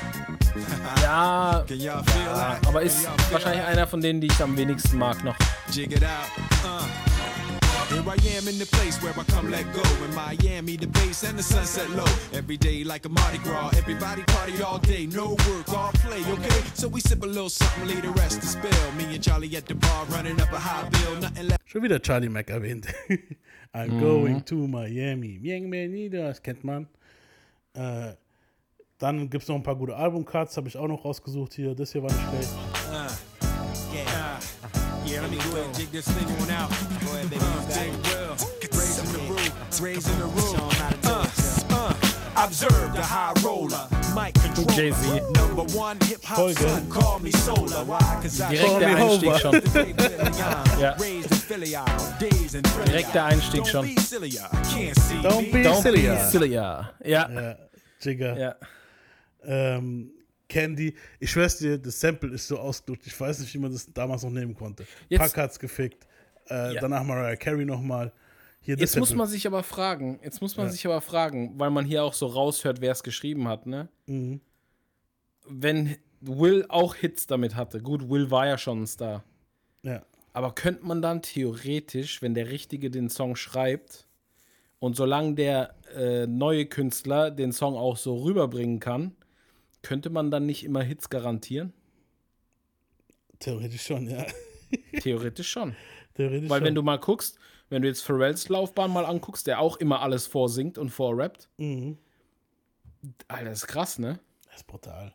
Ja, 1.02 1.64
that? 2.02 2.66
aber 2.66 2.82
ist 2.82 3.08
wahrscheinlich 3.30 3.64
einer 3.64 3.86
von 3.86 4.00
denen, 4.00 4.20
die 4.20 4.28
ich 4.28 4.42
am 4.42 4.56
wenigsten 4.56 4.98
mag 4.98 5.22
noch. 5.24 5.34
Here 7.92 8.02
I 8.08 8.16
am 8.38 8.48
in 8.48 8.58
the 8.58 8.64
place 8.64 8.96
where 9.02 9.12
I 9.12 9.22
come 9.24 9.50
let 9.50 9.70
go. 9.74 9.82
In 10.04 10.14
Miami, 10.14 10.76
the 10.76 10.86
base 10.86 11.24
and 11.24 11.38
the 11.38 11.42
sunset 11.42 11.90
low. 11.90 12.06
Every 12.32 12.56
day 12.56 12.84
like 12.84 13.04
a 13.04 13.10
Mardi 13.10 13.36
Gras. 13.38 13.76
Everybody 13.76 14.22
party 14.22 14.62
all 14.62 14.78
day. 14.78 15.04
No 15.06 15.36
work, 15.46 15.68
all 15.68 15.92
play, 15.92 16.22
okay? 16.32 16.62
So 16.72 16.88
we 16.88 17.00
sip 17.00 17.22
a 17.22 17.26
little 17.26 17.50
something, 17.50 17.86
leave 17.86 18.00
the 18.00 18.10
rest 18.12 18.40
to 18.40 18.46
spill. 18.46 18.92
Me 18.96 19.04
and 19.14 19.22
Charlie 19.22 19.54
at 19.56 19.66
the 19.66 19.74
bar 19.74 20.06
running 20.06 20.40
up 20.40 20.50
a 20.52 20.58
high 20.58 20.88
bill. 20.88 21.20
Nothing 21.20 21.48
left. 21.48 21.60
Schon 21.66 21.82
wieder 21.82 21.98
Charlie 22.00 22.30
Mac 22.30 22.48
erwähnt. 22.48 22.86
I'm 23.74 24.00
going 24.00 24.42
to 24.44 24.66
Miami. 24.66 25.38
Bienvenido, 25.38 26.22
das 26.22 26.42
kennt 26.42 26.64
man. 26.64 26.88
Äh, 27.74 27.80
uh, 27.80 28.12
dann 28.98 29.28
gibt 29.28 29.42
es 29.42 29.48
noch 29.48 29.56
ein 29.56 29.62
paar 29.62 29.76
gute 29.76 29.96
Albumcuts, 29.96 30.56
habe 30.56 30.68
ich 30.68 30.76
auch 30.78 30.88
noch 30.88 31.04
rausgesucht 31.04 31.52
hier. 31.54 31.74
Das 31.74 31.92
hier 31.92 32.02
war 32.02 32.10
nicht 32.10 32.28
schlecht. 32.28 32.52
Uh, 32.90 33.94
yeah. 33.94 34.81
Yeah, 35.04 35.20
let 35.22 35.30
me 35.30 35.36
go 35.38 35.50
ahead 35.50 35.66
and 35.66 35.74
dig 35.74 35.90
this 35.90 36.06
thing 36.08 36.26
on 36.42 36.50
out. 36.50 36.70
Go 36.70 37.12
ahead, 37.14 37.28
baby. 37.30 37.42
Uh, 37.42 37.66
dig 37.68 37.92
well. 38.04 38.36
Raising 38.72 39.12
the 39.12 39.18
roof, 39.28 39.80
raising 39.80 40.18
the 40.18 40.26
roof. 40.26 40.54
Uh, 41.04 41.26
uh, 41.70 41.94
observe 42.44 42.92
the 42.94 43.02
high 43.02 43.32
roller. 43.44 43.86
Mic 44.14 44.34
controller. 44.34 44.72
Jay-Z. 44.72 45.20
Number 45.34 45.64
one 45.76 45.98
hip 46.02 46.22
hop 46.24 46.36
Voll 46.38 46.54
geil. 46.54 46.86
Call 46.90 47.18
me 47.20 47.30
Solar. 47.32 47.84
Why? 47.84 47.98
Cause 48.22 48.40
I 48.40 48.50
Direkt 48.54 48.80
der 48.80 48.96
Einstieg 48.96 49.38
schon. 49.38 49.54
Ja. 50.80 50.92
Raised 50.98 51.30
in 51.32 51.38
Philly, 51.38 51.76
out. 51.76 51.88
Days 52.20 52.54
in 52.54 52.62
Philly, 52.64 52.86
Direkt 52.86 53.14
der 53.14 53.24
Einstieg 53.24 53.66
schon. 53.66 53.86
Don't 53.86 53.94
be 53.94 54.00
silly, 54.00 54.28
I 54.38 54.56
can't 54.72 54.98
see 54.98 55.20
Don't 55.22 55.42
me. 55.42 55.52
be 55.52 55.62
Don't 55.62 55.82
silly. 55.82 56.00
be 56.02 56.06
ja. 56.06 56.28
silly, 56.30 56.48
ja. 56.54 56.90
Ja. 57.04 57.28
Ja, 57.30 57.56
Jigger. 58.00 58.38
ja. 58.38 58.54
Ähm, 59.44 60.10
Candy, 60.52 60.94
ich 61.18 61.30
schwör's 61.30 61.58
dir, 61.58 61.78
das 61.78 61.98
Sample 62.00 62.30
ist 62.34 62.46
so 62.46 62.58
ausgelutscht. 62.58 63.06
Ich 63.06 63.18
weiß 63.18 63.40
nicht, 63.40 63.52
wie 63.54 63.58
man 63.58 63.72
das 63.72 63.90
damals 63.92 64.22
noch 64.22 64.30
nehmen 64.30 64.54
konnte. 64.54 64.86
Jetzt- 65.08 65.20
Pack 65.20 65.36
hat's 65.36 65.58
gefickt. 65.58 66.06
Äh, 66.50 66.74
Ja. 66.74 66.80
Danach 66.80 67.02
Mariah 67.04 67.36
Carey 67.36 67.64
nochmal. 67.64 68.12
Hier 68.60 68.76
Jetzt 68.76 68.96
muss 68.98 69.14
man 69.14 69.26
sich 69.26 69.46
aber 69.46 69.62
fragen, 69.64 70.20
jetzt 70.22 70.40
muss 70.40 70.56
man 70.56 70.66
Ja. 70.66 70.72
sich 70.72 70.86
aber 70.86 71.00
fragen, 71.00 71.58
weil 71.58 71.70
man 71.70 71.84
hier 71.84 72.04
auch 72.04 72.12
so 72.14 72.26
raushört, 72.26 72.80
wer 72.80 72.92
es 72.92 73.02
geschrieben 73.02 73.48
hat, 73.48 73.66
ne? 73.66 73.88
Mhm. 74.06 74.40
Wenn 75.48 75.96
Will 76.20 76.64
auch 76.68 76.94
Hits 76.94 77.26
damit 77.26 77.56
hatte, 77.56 77.80
gut, 77.80 78.08
Will 78.08 78.30
war 78.30 78.46
ja 78.46 78.56
schon 78.58 78.82
ein 78.82 78.86
Star, 78.86 79.24
Ja. 79.82 80.02
aber 80.32 80.54
könnte 80.54 80.84
man 80.86 81.02
dann 81.02 81.22
theoretisch, 81.22 82.22
wenn 82.22 82.34
der 82.34 82.50
Richtige 82.50 82.90
den 82.90 83.08
Song 83.10 83.34
schreibt 83.34 84.06
und 84.78 84.94
solange 84.94 85.34
der 85.34 85.74
äh, 85.96 86.26
neue 86.28 86.66
Künstler 86.66 87.30
den 87.32 87.50
Song 87.52 87.74
auch 87.74 87.96
so 87.96 88.16
rüberbringen 88.22 88.78
kann, 88.78 89.16
könnte 89.82 90.10
man 90.10 90.30
dann 90.30 90.46
nicht 90.46 90.64
immer 90.64 90.82
Hits 90.82 91.10
garantieren? 91.10 91.72
Theoretisch 93.38 93.82
schon, 93.82 94.08
ja. 94.08 94.24
Theoretisch 95.00 95.50
schon. 95.50 95.74
Theoretisch 96.14 96.48
Weil 96.48 96.60
schon. 96.60 96.66
wenn 96.68 96.74
du 96.74 96.82
mal 96.82 96.98
guckst, 96.98 97.38
wenn 97.68 97.82
du 97.82 97.88
jetzt 97.88 98.02
Pharrells 98.02 98.48
Laufbahn 98.48 98.90
mal 98.92 99.04
anguckst, 99.04 99.46
der 99.46 99.60
auch 99.60 99.76
immer 99.78 100.00
alles 100.00 100.26
vorsingt 100.26 100.78
und 100.78 100.90
vorrappt, 100.90 101.48
Mhm. 101.58 101.98
Alter, 103.26 103.50
das 103.50 103.58
ist 103.64 103.66
krass, 103.66 103.98
ne? 103.98 104.20
Das 104.46 104.58
ist 104.58 104.66
brutal. 104.68 105.12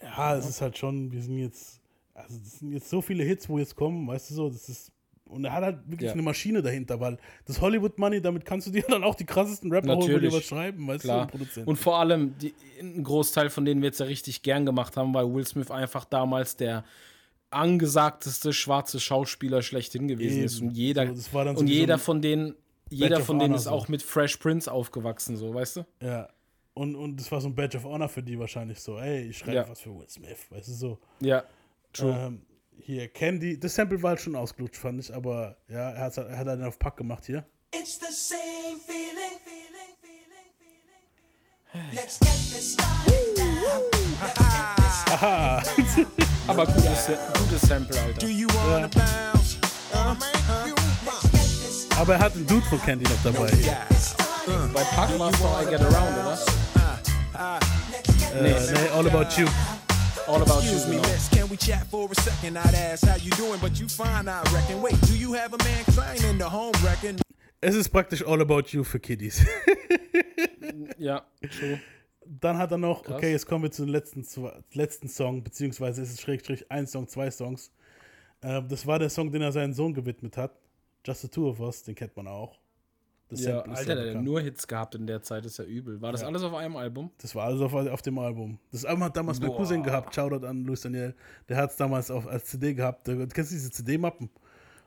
Ja, 0.00 0.36
es 0.36 0.48
ist 0.48 0.60
halt 0.60 0.78
schon, 0.78 1.10
wir 1.10 1.22
sind 1.22 1.38
jetzt, 1.38 1.80
also 2.12 2.36
es 2.36 2.60
sind 2.60 2.70
jetzt 2.72 2.88
so 2.88 3.00
viele 3.02 3.24
Hits, 3.24 3.48
wo 3.48 3.58
jetzt 3.58 3.74
kommen, 3.74 4.06
weißt 4.06 4.30
du 4.30 4.34
so, 4.34 4.48
das 4.50 4.68
ist, 4.68 4.92
und 5.34 5.44
er 5.44 5.52
hat 5.52 5.62
halt 5.64 5.78
wirklich 5.86 6.06
Ja. 6.08 6.12
eine 6.12 6.22
Maschine 6.22 6.62
dahinter, 6.62 6.98
weil 7.00 7.18
das 7.44 7.60
Hollywood 7.60 7.98
Money, 7.98 8.20
damit 8.20 8.44
kannst 8.44 8.66
du 8.66 8.70
dir 8.70 8.82
dann 8.88 9.04
auch 9.04 9.14
die 9.14 9.24
krassesten 9.26 9.70
Rapper 9.72 9.88
holen, 9.96 10.00
wo 10.02 10.06
die 10.06 10.12
Natürlich. 10.12 10.34
was 10.34 10.44
schreiben, 10.44 10.86
weißt 10.88 11.04
Klar. 11.04 11.26
du, 11.26 11.32
Produzenten. 11.32 11.68
Und 11.68 11.76
vor 11.76 11.98
allem, 11.98 12.38
die, 12.38 12.54
ein 12.80 13.02
Großteil 13.04 13.50
von 13.50 13.64
denen 13.64 13.82
wird 13.82 13.94
es 13.94 13.98
ja 14.00 14.06
richtig 14.06 14.42
gern 14.42 14.64
gemacht 14.64 14.96
haben, 14.96 15.12
weil 15.12 15.32
Will 15.32 15.46
Smith 15.46 15.70
einfach 15.70 16.04
damals 16.04 16.56
der 16.56 16.84
angesagteste 17.50 18.52
schwarze 18.52 18.98
Schauspieler 19.00 19.62
schlechthin 19.62 20.08
gewesen 20.08 20.36
Eben. 20.38 20.44
ist. 20.46 20.60
Und 20.60 20.70
jeder, 20.70 21.14
So, 21.14 21.38
und 21.38 21.66
jeder 21.68 21.98
von 21.98 22.20
denen, 22.20 22.54
jeder 22.90 23.10
Badge 23.16 23.24
von 23.24 23.38
denen 23.38 23.54
ist 23.54 23.64
so. 23.64 23.70
auch 23.70 23.88
mit 23.88 24.02
Fresh 24.02 24.36
Prince 24.38 24.70
aufgewachsen, 24.70 25.36
so, 25.36 25.54
weißt 25.54 25.76
du? 25.76 25.86
Ja. 26.02 26.28
Und, 26.74 26.96
und 26.96 27.16
das 27.20 27.30
war 27.30 27.40
so 27.40 27.46
ein 27.48 27.54
Badge 27.54 27.76
of 27.78 27.84
Honor 27.84 28.08
für 28.08 28.22
die 28.22 28.36
wahrscheinlich 28.38 28.80
so, 28.80 28.98
ey, 28.98 29.28
ich 29.28 29.38
schreibe 29.38 29.54
Ja. 29.56 29.68
was 29.68 29.80
für 29.80 29.90
Will 29.96 30.08
Smith, 30.08 30.46
weißt 30.50 30.68
du 30.68 30.72
so. 30.72 30.98
Ja, 31.20 31.44
true. 31.92 32.12
Ähm, 32.12 32.42
hier, 32.78 33.08
Candy, 33.08 33.58
das 33.58 33.74
Sample 33.74 34.02
war 34.02 34.10
halt 34.10 34.20
schon 34.20 34.36
ausgelutscht, 34.36 34.76
fand 34.76 35.00
ich, 35.00 35.14
aber 35.14 35.56
ja, 35.68 35.90
er, 35.90 36.00
hat's- 36.04 36.16
er 36.18 36.36
hat 36.36 36.48
einen 36.48 36.64
auf 36.64 36.78
Pack 36.78 36.96
gemacht 36.96 37.24
hier. 37.26 37.44
It's 37.74 37.98
the 37.98 38.12
same 38.12 38.78
feeling, 38.86 39.38
feeling, 39.44 39.94
feeling, 40.00 40.50
feeling. 41.72 41.94
Let's 41.94 42.18
get 42.20 42.28
this 42.52 42.74
started 42.74 43.38
now. 43.38 45.14
Aha! 45.14 45.62
Aber 46.46 46.66
gutes, 46.66 47.08
gutes 47.38 47.62
Sample, 47.62 47.98
Alter. 48.00 48.18
Do 48.20 48.26
you 48.28 48.46
wanna 48.48 48.88
bounce? 48.88 49.56
Uh, 49.94 50.14
aber 51.98 52.14
er 52.14 52.18
hat 52.20 52.34
einen 52.34 52.46
Dude 52.46 52.66
von 52.66 52.80
Candy 52.82 53.04
noch 53.04 53.22
dabei 53.22 53.48
hier. 53.52 53.76
Bei 54.74 54.82
Pack 54.82 55.18
war 55.18 55.30
es 55.32 55.38
I 55.40 55.70
Get 55.70 55.80
Around, 55.80 56.18
oder? 56.18 56.38
Äh, 58.34 58.42
nee, 58.42 58.88
All 58.92 59.08
About 59.08 59.40
You. 59.40 59.46
All 60.26 60.40
About 60.42 60.62
You, 60.64 60.70
Excuse 60.72 60.88
me, 60.88 60.96
genau. 60.96 61.08
miss, 61.08 61.28
can 61.28 61.48
we 61.50 61.56
chat 61.56 61.86
for 61.90 62.08
a 62.10 62.14
second? 62.14 62.56
I'd 62.56 62.74
ask 62.74 63.06
how 63.06 63.16
you 63.16 63.30
doing, 63.32 63.58
but 63.60 63.78
you 63.78 63.88
fine, 63.88 64.26
I 64.28 64.40
reckon. 64.54 64.80
Wait, 64.80 64.98
do 65.02 65.16
you 65.18 65.34
have 65.34 65.52
a 65.52 65.58
man? 65.62 65.84
Cause 65.84 65.98
I 65.98 66.12
ain't 66.14 66.24
into 66.24 66.48
home 66.48 66.72
wrecking. 66.82 67.18
Es 67.60 67.74
ist 67.74 67.90
praktisch 67.90 68.24
All 68.26 68.40
About 68.40 68.72
You 68.72 68.84
für 68.84 69.00
Kiddies. 69.00 69.44
Ja, 70.98 71.24
true. 71.58 71.80
Dann 72.26 72.56
hat 72.58 72.70
er 72.72 72.78
noch, 72.78 73.02
Krass. 73.02 73.16
okay, 73.16 73.32
jetzt 73.32 73.46
kommen 73.46 73.64
wir 73.64 73.70
zu 73.70 73.84
den 73.84 73.90
letzten, 73.92 74.26
letzten 74.72 75.08
Song, 75.08 75.42
beziehungsweise 75.44 76.02
es 76.02 76.10
ist 76.10 76.22
Schrägstrich 76.22 76.70
ein 76.70 76.86
Song, 76.86 77.06
zwei 77.06 77.30
Songs. 77.30 77.70
Ähm, 78.42 78.66
das 78.68 78.86
war 78.86 78.98
der 78.98 79.10
Song, 79.10 79.30
den 79.30 79.42
er 79.42 79.52
seinen 79.52 79.74
Sohn 79.74 79.92
gewidmet 79.94 80.36
hat. 80.38 80.52
Just 81.06 81.20
the 81.22 81.28
Two 81.28 81.48
of 81.50 81.60
Us, 81.60 81.82
den 81.82 81.94
kennt 81.94 82.16
man 82.16 82.28
auch. 82.28 82.56
Das 83.30 83.42
Ja, 83.44 83.60
Alter, 83.60 83.96
der 83.96 84.14
hat 84.16 84.22
nur 84.22 84.40
Hits 84.40 84.66
gehabt 84.68 84.94
in 84.94 85.06
der 85.06 85.22
Zeit, 85.22 85.46
ist 85.46 85.58
ja 85.58 85.64
übel. 85.64 86.00
War 86.02 86.12
das 86.12 86.20
Ja. 86.20 86.26
alles 86.28 86.42
auf 86.42 86.54
einem 86.54 86.76
Album? 86.76 87.10
Das 87.18 87.34
war 87.34 87.44
alles 87.46 87.60
auf, 87.60 87.72
auf 87.72 88.02
dem 88.02 88.18
Album. 88.18 88.58
Das 88.70 88.84
Album 88.84 89.04
hat 89.04 89.16
damals 89.16 89.40
mein 89.40 89.48
Boah. 89.48 89.56
Cousin 89.56 89.82
gehabt, 89.82 90.14
Shoutout 90.14 90.46
an 90.46 90.64
Luis 90.64 90.82
Daniel. 90.82 91.14
Der 91.48 91.56
hat 91.56 91.70
es 91.70 91.76
damals 91.76 92.10
auf, 92.10 92.26
als 92.26 92.44
CD 92.44 92.74
gehabt. 92.74 93.08
Du 93.08 93.26
kennst 93.28 93.50
du 93.50 93.54
diese 93.54 93.70
CD-Mappen? 93.70 94.28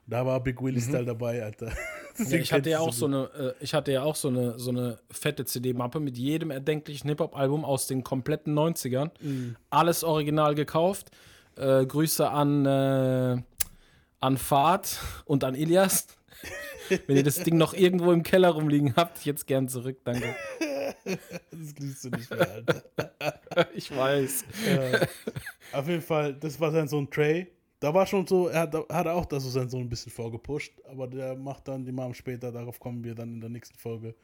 Da 0.10 0.26
war 0.26 0.40
Big 0.42 0.62
Willie 0.62 0.80
Style 0.82 1.06
dabei, 1.06 1.44
Alter. 1.44 1.72
Ja, 2.20 2.38
ich 2.38 2.52
hatte 2.52 2.72
ja 2.72 2.80
auch 2.80 2.94
so 2.94 3.06
eine, 3.06 3.26
äh, 3.38 3.54
ich 3.64 3.76
hatte 3.76 3.92
ja 3.92 4.02
auch 4.02 4.16
so 4.16 4.30
eine, 4.30 4.58
so 4.58 4.72
eine 4.72 4.98
fette 5.12 5.46
CD-Mappe 5.46 6.00
mit 6.00 6.18
jedem 6.18 6.50
erdenklichen 6.50 7.08
Hip-Hop-Album 7.10 7.64
aus 7.64 7.86
den 7.86 8.04
kompletten 8.04 8.58
90ern. 8.58 9.12
Mhm. 9.22 9.56
Alles 9.70 10.04
original 10.04 10.56
gekauft. 10.56 11.12
Äh, 11.58 11.86
Grüße 11.86 12.28
an, 12.28 12.66
äh, 12.66 13.38
an 14.20 14.38
Fahrt 14.38 14.98
und 15.26 15.44
an 15.44 15.54
Ilias. 15.54 16.08
Wenn 17.08 17.18
ihr 17.18 17.24
das 17.24 17.44
Ding 17.44 17.58
noch 17.58 17.74
irgendwo 17.74 18.12
im 18.12 18.24
Keller 18.24 18.50
rumliegen 18.50 18.96
habt, 18.96 19.26
jetzt 19.26 19.48
gern 19.48 19.68
zurück, 19.68 20.00
danke. 20.04 20.36
Das 21.04 21.76
liest 21.80 22.04
du 22.04 22.10
nicht 22.10 22.30
mehr, 22.30 22.52
Alter. 22.52 23.70
ich 23.74 23.96
weiß. 23.96 24.46
äh, 24.68 25.08
auf 25.74 25.88
jeden 25.88 26.02
Fall, 26.02 26.34
das 26.34 26.60
war 26.60 26.72
sein 26.72 26.88
Sohn 26.88 27.10
Trey. 27.10 27.48
Da 27.80 27.94
war 27.94 28.06
schon 28.08 28.26
so, 28.26 28.48
er 28.48 28.62
hat, 28.62 28.74
hat 28.74 29.08
auch 29.08 29.26
da 29.26 29.40
so 29.40 29.50
seinen 29.50 29.70
Sohn 29.70 29.82
ein 29.82 29.90
bisschen 29.90 30.12
vorgepusht, 30.12 30.74
aber 30.86 31.08
der 31.08 31.36
macht 31.36 31.68
dann 31.68 31.86
die 31.86 31.92
Mom 31.92 32.14
später, 32.14 32.52
darauf 32.52 32.80
kommen 32.80 33.04
wir 33.04 33.14
dann 33.14 33.36
in 33.36 33.42
der 33.42 33.50
nächsten 33.50 33.78
Folge, 33.78 34.16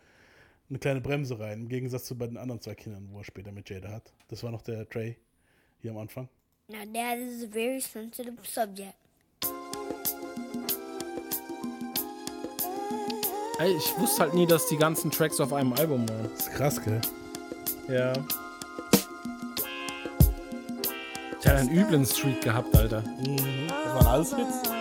eine 0.69 0.79
kleine 0.79 1.01
Bremse 1.01 1.39
rein, 1.39 1.61
im 1.61 1.69
Gegensatz 1.69 2.05
zu 2.05 2.17
bei 2.17 2.25
den 2.25 2.37
anderen 2.37 2.61
zwei 2.61 2.73
Kindern, 2.73 3.07
wo 3.11 3.19
er 3.19 3.23
später 3.23 3.51
mit 3.51 3.69
Jada 3.69 3.89
hat. 3.89 4.11
Das 4.27 4.41
war 4.43 4.51
noch 4.51 4.63
der 4.63 4.89
Trey 4.89 5.17
hier 5.79 5.91
am 5.91 5.97
Anfang. 5.97 6.27
Now, 6.67 6.85
Dad, 6.85 7.19
this 7.19 7.33
is 7.33 7.43
a 7.43 7.47
very 7.47 7.79
sensitive 7.79 8.37
subject. 8.43 8.95
Ey, 13.59 13.75
ich 13.77 13.97
wusste 13.97 14.23
halt 14.23 14.33
nie, 14.33 14.47
dass 14.47 14.65
die 14.67 14.77
ganzen 14.77 15.11
Tracks 15.11 15.39
auf 15.39 15.53
einem 15.53 15.73
Album 15.73 16.09
waren. 16.09 16.29
Das 16.35 16.47
ist 16.47 16.53
krass, 16.53 16.81
gell? 16.83 16.99
Ja. 17.87 18.13
Der 21.43 21.51
hat 21.51 21.59
einen 21.59 21.69
üblen 21.69 22.05
Streak 22.05 22.41
gehabt, 22.41 22.75
Alter. 22.75 23.03
Das 23.03 23.95
waren 23.95 24.07
alles 24.07 24.35
Hits. 24.35 24.72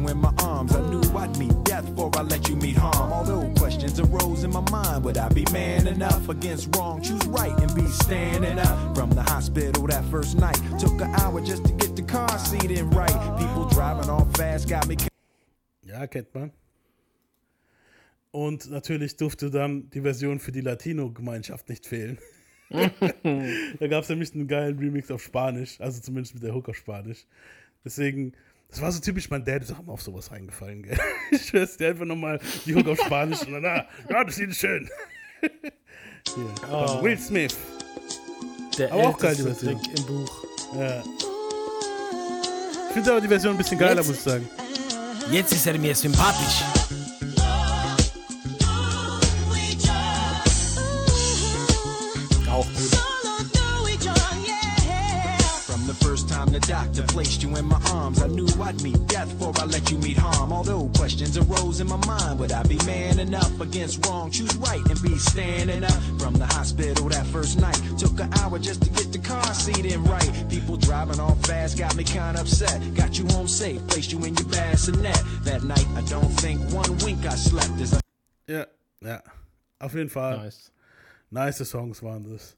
You 0.00 0.08
in 0.08 0.18
my 0.18 0.32
arms, 0.38 0.74
I 0.74 0.80
knew 0.90 1.02
I'd 1.16 1.38
meet 1.38 1.64
death 1.64 1.84
before 1.86 2.10
I 2.16 2.22
let 2.22 2.48
you 2.48 2.56
meet 2.56 2.76
harm. 2.76 3.12
Although 3.12 3.52
questions 3.56 3.98
arose 4.00 4.44
in 4.44 4.50
my 4.50 4.64
mind, 4.70 5.04
would 5.04 5.18
I 5.18 5.28
be 5.28 5.44
man 5.52 5.86
enough 5.86 6.28
against 6.28 6.74
wrong? 6.76 7.02
Choose 7.02 7.26
right 7.26 7.56
and 7.60 7.74
be 7.74 7.86
standing 7.86 8.58
up. 8.58 8.96
From 8.96 9.10
the 9.10 9.22
hospital 9.22 9.86
that 9.86 10.04
first 10.10 10.38
night, 10.38 10.58
took 10.78 11.00
an 11.00 11.14
hour 11.20 11.40
just 11.40 11.64
to 11.64 11.72
get 11.72 11.96
the 11.96 12.02
car 12.02 12.38
seat 12.38 12.70
in 12.70 12.90
right. 12.90 13.38
People 13.38 13.66
driving 13.68 14.10
off 14.10 14.28
fast 14.36 14.68
got 14.68 14.86
me. 14.86 14.96
Ja, 15.82 16.06
kennt 16.06 16.34
man. 16.34 16.52
Und 18.32 18.70
natürlich 18.70 19.16
durfte 19.16 19.50
dann 19.50 19.90
die 19.90 20.02
Version 20.02 20.38
für 20.38 20.52
die 20.52 20.60
Latino-Gemeinschaft 20.60 21.68
nicht 21.68 21.86
fehlen. 21.86 22.18
da 22.70 23.88
gab 23.88 24.04
es 24.04 24.08
nämlich 24.08 24.32
einen 24.32 24.46
geilen 24.46 24.78
Remix 24.78 25.10
auf 25.10 25.20
Spanisch, 25.20 25.80
also 25.80 26.00
zumindest 26.00 26.34
mit 26.34 26.44
der 26.44 26.54
Hook 26.54 26.68
auf 26.68 26.76
Spanisch. 26.76 27.26
Deswegen, 27.84 28.34
das 28.70 28.80
war 28.80 28.92
so 28.92 29.00
typisch, 29.00 29.28
mein 29.30 29.44
Dad 29.44 29.62
ist 29.62 29.72
auch 29.72 29.82
mal 29.82 29.92
auf 29.92 30.02
sowas 30.02 30.30
reingefallen, 30.30 30.82
gell? 30.82 30.98
Ich 31.30 31.46
schwör's 31.46 31.76
dir 31.76 31.88
einfach 31.88 32.04
nochmal 32.04 32.40
die 32.66 32.74
Hook 32.74 32.88
auf 32.88 33.00
Spanisch 33.00 33.42
und 33.42 33.52
dann, 33.52 33.64
ah, 33.64 33.86
ja, 34.08 34.24
das 34.24 34.36
Lied 34.38 34.50
ist 34.50 34.60
schön. 34.60 34.88
Hier, 36.34 36.44
Oh. 36.70 37.02
Will 37.02 37.18
Smith. 37.18 37.56
Der 38.78 38.92
Aber 38.92 39.08
auch 39.08 39.18
geil, 39.18 39.34
die 39.36 39.42
Version. 39.42 39.80
Trick 39.82 39.98
im 39.98 40.06
Buch. 40.06 40.44
Ja. 40.76 41.02
Ich 42.88 42.94
finde 42.94 43.10
aber 43.12 43.20
die 43.20 43.28
Version 43.28 43.54
ein 43.54 43.58
bisschen 43.58 43.78
geiler, 43.78 43.96
Jetzt- 43.96 44.06
muss 44.08 44.16
ich 44.18 44.22
sagen. 44.22 44.48
Jetzt 45.30 45.52
ist 45.52 45.66
er 45.66 45.78
mir 45.78 45.94
sympathisch. 45.94 46.64
Doctor 56.58 57.04
placed 57.04 57.44
you 57.44 57.54
in 57.54 57.66
my 57.66 57.80
arms, 57.92 58.20
I 58.20 58.26
knew 58.26 58.48
I'd 58.60 58.82
meet 58.82 59.06
death 59.06 59.30
before 59.38 59.54
I 59.58 59.66
let 59.66 59.88
you 59.90 59.98
meet 59.98 60.18
harm. 60.18 60.52
Although 60.52 60.90
questions 60.96 61.38
arose 61.38 61.80
in 61.80 61.86
my 61.86 62.04
mind, 62.06 62.40
would 62.40 62.50
I 62.50 62.64
be 62.64 62.76
man 62.84 63.20
enough 63.20 63.60
against 63.60 64.04
wrong? 64.06 64.32
Choose 64.32 64.56
right 64.56 64.84
and 64.90 65.00
be 65.02 65.16
standing 65.18 65.84
up 65.84 66.02
from 66.18 66.34
the 66.34 66.46
hospital 66.46 67.08
that 67.10 67.26
first 67.26 67.60
night. 67.60 67.80
Took 67.98 68.18
an 68.18 68.32
hour 68.40 68.58
just 68.58 68.82
to 68.82 68.90
get 68.90 69.12
the 69.12 69.18
car 69.20 69.54
seat 69.54 69.86
in 69.86 70.02
right. 70.04 70.30
People 70.48 70.76
driving 70.76 71.20
all 71.20 71.36
fast 71.46 71.78
got 71.78 71.94
me 71.94 72.02
kind 72.02 72.36
of 72.36 72.42
upset. 72.42 72.82
Got 72.94 73.18
you 73.18 73.26
home 73.28 73.46
safe, 73.46 73.86
placed 73.86 74.10
you 74.10 74.18
in 74.24 74.34
your 74.34 74.48
bassinet. 74.48 75.22
That 75.44 75.62
night, 75.62 75.86
I 75.94 76.02
don't 76.02 76.32
think 76.40 76.60
one 76.72 76.98
wink 76.98 77.24
I 77.24 77.36
slept 77.36 77.80
as 77.80 77.94
I 77.94 78.00
Ja, 78.50 78.66
ja. 79.00 79.22
Auf 79.78 79.94
jeden 79.94 80.10
Fall. 80.10 80.38
Nice. 80.38 80.72
Nice 81.30 81.64
Songs 81.64 82.02
waren 82.02 82.24
das. 82.24 82.56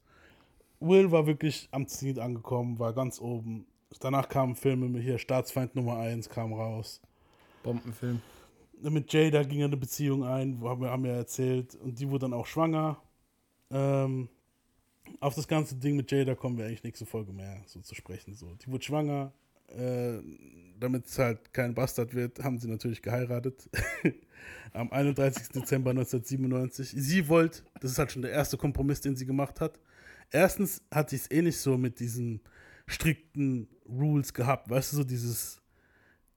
Will 0.81 1.11
war 1.13 1.27
wirklich 1.27 1.69
am 1.71 1.87
Ziel 1.87 2.19
angekommen, 2.19 2.79
war 2.79 2.95
ganz 2.95 3.21
oben. 3.21 3.67
Danach 4.01 4.29
kamen 4.29 4.55
Filme 4.55 4.99
hier, 4.99 5.19
Staatsfeind 5.19 5.75
Nummer 5.75 5.99
1 5.99 6.29
kam 6.29 6.53
raus. 6.53 7.01
Bombenfilm. 7.63 8.21
Mit 8.81 9.13
Jada 9.13 9.43
ging 9.45 9.61
er 9.61 9.67
eine 9.67 9.77
Beziehung 9.77 10.25
ein, 10.25 10.61
haben 10.63 10.81
wir, 10.81 10.91
haben 10.91 11.05
wir 11.05 11.13
erzählt. 11.13 11.77
Und 11.77 11.99
die 11.99 12.09
wurde 12.09 12.27
dann 12.27 12.33
auch 12.33 12.47
schwanger. 12.47 13.01
Ähm, 13.71 14.29
auf 15.21 15.35
das 15.35 15.47
ganze 15.47 15.77
Ding 15.77 15.97
mit 15.97 16.11
Jada 16.11 16.35
kommen 16.35 16.59
wir 16.59 16.67
eigentlich 16.67 16.83
nächste 16.83 17.07
Folge 17.07 17.33
mehr 17.33 17.63
so 17.67 17.81
zu 17.81 17.95
sprechen. 17.95 18.35
So. 18.35 18.55
Die 18.57 18.71
wurde 18.71 18.85
schwanger. 18.85 19.33
Äh, 19.69 20.21
damit 20.79 21.07
es 21.07 21.19
halt 21.19 21.55
kein 21.55 21.75
Bastard 21.75 22.15
wird, 22.15 22.43
haben 22.43 22.59
sie 22.59 22.69
natürlich 22.69 23.03
geheiratet. 23.03 23.71
Am 24.73 24.91
31. 24.91 25.49
Dezember 25.49 25.91
1997. 25.91 26.93
Sie 26.97 27.29
wollte, 27.29 27.63
das 27.81 27.93
ist 27.93 27.99
halt 27.99 28.11
schon 28.11 28.23
der 28.23 28.33
erste 28.33 28.57
Kompromiss, 28.57 29.01
den 29.01 29.17
sie 29.17 29.27
gemacht 29.27 29.61
hat. 29.61 29.79
Erstens 30.31 30.83
hat 30.91 31.11
sie 31.11 31.17
es 31.17 31.31
eh 31.31 31.43
nicht 31.43 31.59
so 31.59 31.79
mit 31.79 32.01
diesen 32.01 32.41
strikten 32.87 33.69
Rules 33.89 34.33
gehabt, 34.33 34.69
weißt 34.71 34.93
du, 34.93 34.97
so 34.97 35.05
dieses, 35.05 35.61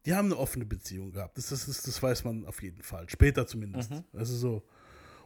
die 0.05 0.13
haben 0.13 0.25
eine 0.25 0.37
offene 0.37 0.65
Beziehung 0.65 1.11
gehabt. 1.11 1.37
Das, 1.37 1.47
das, 1.49 1.67
ist, 1.67 1.87
das 1.87 2.01
weiß 2.01 2.23
man 2.23 2.45
auf 2.45 2.61
jeden 2.61 2.81
Fall. 2.81 3.09
Später 3.09 3.47
zumindest. 3.47 3.91
Mhm. 3.91 4.03
Also 4.13 4.35
so. 4.35 4.63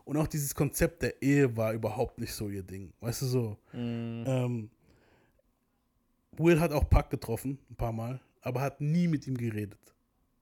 Und 0.06 0.18
auch 0.18 0.28
dieses 0.28 0.56
Konzept 0.56 1.04
der 1.04 1.22
Ehe 1.22 1.56
war 1.56 1.74
überhaupt 1.74 2.18
nicht 2.20 2.34
so 2.34 2.50
ihr 2.50 2.64
Ding. 2.64 2.94
Weißt 3.00 3.22
du 3.22 3.26
so. 3.26 3.58
Mhm. 3.74 4.24
Ähm, 4.26 4.70
Will 6.38 6.60
hat 6.60 6.72
auch 6.72 6.90
Puck 6.90 7.10
getroffen, 7.10 7.60
ein 7.70 7.76
paar 7.76 7.91
Mal, 7.91 8.22
aber 8.41 8.62
hat 8.62 8.80
nie 8.80 9.08
mit 9.08 9.28
ihm 9.28 9.36
geredet. 9.36 9.80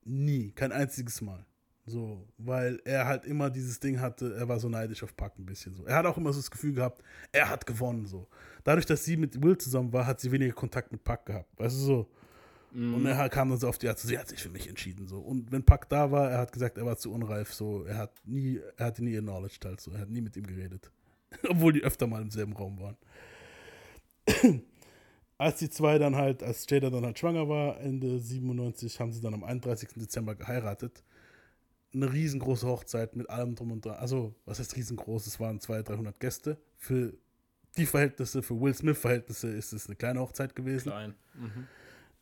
Nie. 0.05 0.51
Kein 0.51 0.71
einziges 0.71 1.21
Mal. 1.21 1.45
So, 1.89 2.27
weil 2.37 2.81
er 2.83 3.05
halt 3.05 3.23
immer 3.23 3.49
dieses 3.49 3.79
Ding 3.79 4.01
hatte, 4.01 4.35
er 4.35 4.47
war 4.49 4.59
so 4.59 4.67
neidisch 4.67 5.03
auf 5.03 5.15
Puck 5.15 5.39
ein 5.39 5.45
bisschen 5.45 5.73
so. 5.73 5.85
Er 5.85 5.95
hat 5.95 6.05
auch 6.05 6.17
immer 6.17 6.33
so 6.33 6.39
das 6.39 6.51
Gefühl 6.51 6.73
gehabt, 6.73 7.01
er 7.31 7.49
hat 7.49 7.65
gewonnen 7.65 8.05
so. 8.05 8.27
Dadurch, 8.65 8.85
dass 8.85 9.05
sie 9.05 9.15
mit 9.15 9.41
Will 9.41 9.57
zusammen 9.57 9.93
war, 9.93 10.05
hat 10.05 10.19
sie 10.19 10.29
weniger 10.29 10.53
Kontakt 10.53 10.91
mit 10.91 11.03
Puck 11.05 11.25
gehabt. 11.25 11.57
Weißt 11.57 11.75
du 11.75 11.79
so. 11.79 12.07
Und 12.73 13.05
er 13.05 13.29
kam 13.29 13.49
dann 13.49 13.57
so 13.57 13.69
auf 13.69 13.77
die 13.77 13.87
Art, 13.87 13.97
sie 13.97 14.19
hat 14.19 14.27
sich 14.27 14.43
für 14.43 14.49
mich 14.49 14.67
entschieden 14.67 15.07
so. 15.07 15.19
Und 15.19 15.51
wenn 15.51 15.63
Puck 15.63 15.87
da 15.87 16.11
war, 16.11 16.29
er 16.29 16.39
hat 16.39 16.51
gesagt, 16.51 16.77
er 16.77 16.85
war 16.85 16.97
zu 16.97 17.13
unreif 17.13 17.53
so. 17.53 17.85
Er 17.85 17.97
hat 17.97 18.11
nie, 18.25 18.59
er 18.75 18.87
hatte 18.87 19.03
nie 19.03 19.17
acknowledged 19.17 19.63
halt 19.63 19.79
so. 19.79 19.91
Er 19.91 20.01
hat 20.01 20.09
nie 20.09 20.21
mit 20.21 20.35
ihm 20.35 20.45
geredet. 20.45 20.91
Obwohl 21.47 21.71
die 21.71 21.83
öfter 21.83 22.05
mal 22.05 22.21
im 22.21 22.29
selben 22.29 22.53
Raum 22.53 22.79
waren. 22.79 22.97
als 25.37 25.59
die 25.59 25.69
zwei 25.69 25.97
dann 25.97 26.15
halt, 26.17 26.43
als 26.43 26.65
Jada 26.69 26.89
dann 26.89 27.05
halt 27.05 27.17
schwanger 27.17 27.47
war, 27.47 27.79
Ende 27.79 28.19
97, 28.19 28.99
haben 28.99 29.13
sie 29.13 29.21
dann 29.21 29.33
am 29.33 29.43
31. 29.43 29.89
Dezember 29.95 30.35
geheiratet. 30.35 31.03
Eine 31.93 32.11
riesengroße 32.11 32.67
Hochzeit 32.67 33.15
mit 33.15 33.29
allem 33.29 33.55
drum 33.55 33.71
und 33.71 33.85
dran. 33.85 33.95
Also, 33.95 34.35
was 34.45 34.59
heißt 34.59 34.75
riesengroß? 34.75 35.25
Es 35.27 35.39
waren 35.39 35.59
200, 35.59 35.89
300 35.89 36.19
Gäste. 36.19 36.57
Für 36.77 37.13
die 37.77 37.85
Verhältnisse, 37.85 38.41
für 38.41 38.59
Will 38.59 38.73
Smith-Verhältnisse 38.73 39.49
ist 39.49 39.73
es 39.73 39.87
eine 39.87 39.95
kleine 39.95 40.19
Hochzeit 40.19 40.55
gewesen. 40.55 40.89
Klein. 40.89 41.15
Mhm. 41.35 41.67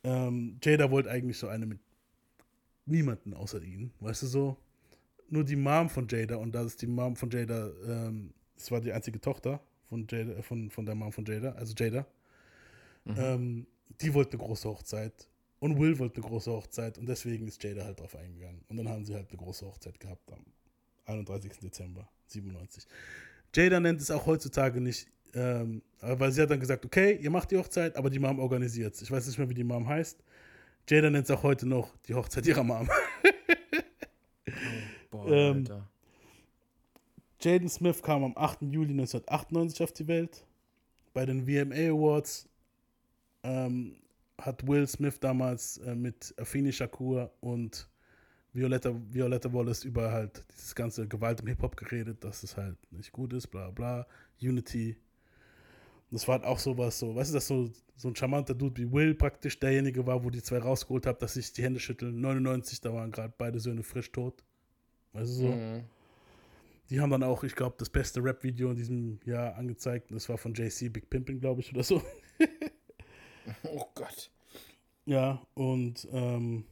Ähm, 0.04 0.58
Jada 0.62 0.90
wollte 0.90 1.10
eigentlich 1.10 1.38
so 1.38 1.48
eine 1.48 1.66
mit 1.66 1.80
niemanden 2.84 3.34
außer 3.34 3.62
ihnen, 3.62 3.92
weißt 4.00 4.22
du 4.22 4.26
so? 4.26 4.56
Nur 5.28 5.44
die 5.44 5.56
Mom 5.56 5.88
von 5.88 6.06
Jada 6.08 6.36
und 6.36 6.54
das 6.54 6.66
ist 6.66 6.82
die 6.82 6.86
Mom 6.86 7.16
von 7.16 7.30
Jada, 7.30 7.70
ähm, 7.86 8.32
das 8.54 8.70
war 8.70 8.80
die 8.80 8.92
einzige 8.92 9.20
Tochter 9.20 9.60
von, 9.88 10.06
Jada, 10.08 10.32
äh, 10.32 10.42
von, 10.42 10.70
von 10.70 10.86
der 10.86 10.94
Mom 10.94 11.10
von 11.10 11.24
Jada, 11.24 11.52
also 11.52 11.74
Jada. 11.76 12.06
Ähm, 13.06 13.66
die 14.00 14.14
wollte 14.14 14.32
eine 14.32 14.46
große 14.46 14.68
Hochzeit 14.68 15.28
und 15.58 15.78
Will 15.78 15.98
wollte 15.98 16.20
eine 16.20 16.28
große 16.28 16.50
Hochzeit 16.50 16.98
und 16.98 17.06
deswegen 17.06 17.46
ist 17.46 17.62
Jada 17.62 17.84
halt 17.84 18.00
drauf 18.00 18.14
eingegangen. 18.16 18.62
Und 18.68 18.76
dann 18.76 18.88
haben 18.88 19.04
sie 19.04 19.14
halt 19.14 19.28
eine 19.30 19.38
große 19.38 19.66
Hochzeit 19.66 19.98
gehabt 19.98 20.30
am 20.32 20.44
31. 21.06 21.52
Dezember 21.60 22.08
97. 22.26 22.86
Jada 23.54 23.80
nennt 23.80 24.00
es 24.00 24.10
auch 24.10 24.26
heutzutage 24.26 24.80
nicht, 24.80 25.08
ähm, 25.34 25.82
weil 26.00 26.32
sie 26.32 26.42
hat 26.42 26.50
dann 26.50 26.60
gesagt, 26.60 26.84
okay, 26.84 27.18
ihr 27.20 27.30
macht 27.30 27.50
die 27.50 27.56
Hochzeit, 27.56 27.96
aber 27.96 28.10
die 28.10 28.18
Mom 28.18 28.38
organisiert 28.38 29.00
Ich 29.00 29.10
weiß 29.10 29.26
nicht 29.26 29.38
mehr, 29.38 29.48
wie 29.48 29.54
die 29.54 29.64
Mom 29.64 29.88
heißt. 29.88 30.22
Jada 30.88 31.10
nennt 31.10 31.24
es 31.24 31.30
auch 31.30 31.42
heute 31.42 31.66
noch 31.66 31.96
die 32.06 32.14
Hochzeit 32.14 32.46
ihrer 32.46 32.62
Mom. 32.62 32.88
Boah, 35.10 35.26
Ähm, 35.28 35.56
Alter. 35.58 35.88
Jaden 37.40 37.68
Smith 37.68 38.02
kam 38.02 38.24
am 38.24 38.32
8. 38.36 38.62
Juli 38.62 38.92
1998 38.92 39.82
auf 39.82 39.92
die 39.92 40.08
Welt. 40.08 40.44
Bei 41.12 41.24
den 41.26 41.46
VMA 41.46 41.92
Awards 41.92 42.48
ähm, 43.42 43.96
hat 44.40 44.66
Will 44.66 44.86
Smith 44.86 45.18
damals 45.20 45.78
äh, 45.78 45.94
mit 45.94 46.34
Afeni 46.38 46.72
Shakur 46.72 47.32
und 47.40 47.88
Violetta, 48.52 48.94
Violetta 49.10 49.52
Wallace 49.52 49.84
über 49.84 50.10
halt 50.10 50.44
dieses 50.52 50.74
ganze 50.74 51.06
Gewalt 51.06 51.40
im 51.40 51.46
Hip-Hop 51.48 51.76
geredet, 51.76 52.24
dass 52.24 52.42
es 52.42 52.56
halt 52.56 52.76
nicht 52.90 53.12
gut 53.12 53.32
ist, 53.32 53.48
bla 53.48 53.70
bla, 53.70 54.06
Unity. 54.40 54.96
Das 56.10 56.26
war 56.28 56.36
halt 56.36 56.44
auch 56.44 56.58
sowas, 56.58 56.98
so, 56.98 57.14
weißt 57.14 57.30
du, 57.30 57.34
dass 57.34 57.46
so, 57.46 57.70
so 57.96 58.08
ein 58.08 58.16
charmanter 58.16 58.54
Dude 58.54 58.80
wie 58.80 58.92
Will 58.92 59.14
praktisch 59.14 59.58
derjenige 59.58 60.06
war, 60.06 60.24
wo 60.24 60.30
die 60.30 60.42
zwei 60.42 60.58
rausgeholt 60.58 61.06
haben, 61.06 61.18
dass 61.18 61.34
sich 61.34 61.52
die 61.52 61.62
Hände 61.62 61.80
schütteln. 61.80 62.20
99, 62.20 62.80
da 62.80 62.92
waren 62.94 63.10
gerade 63.10 63.34
beide 63.36 63.58
Söhne 63.58 63.82
frisch 63.82 64.12
tot. 64.12 64.42
Weißt 65.12 65.30
du 65.30 65.34
so? 65.34 65.48
Mhm. 65.48 65.84
Die 66.88 67.00
haben 67.00 67.10
dann 67.10 67.24
auch, 67.24 67.42
ich 67.42 67.56
glaube, 67.56 67.74
das 67.78 67.90
beste 67.90 68.22
Rap-Video 68.22 68.70
in 68.70 68.76
diesem 68.76 69.18
Jahr 69.24 69.56
angezeigt. 69.56 70.10
Und 70.10 70.14
das 70.14 70.28
war 70.28 70.38
von 70.38 70.54
JC 70.54 70.92
Big 70.92 71.10
Pimpin, 71.10 71.40
glaube 71.40 71.60
ich, 71.60 71.72
oder 71.72 71.82
so. 71.82 72.00
Oh 73.70 73.84
Gott. 73.94 74.30
Ja, 75.04 75.40
und 75.54 76.06
ähm, 76.12 76.64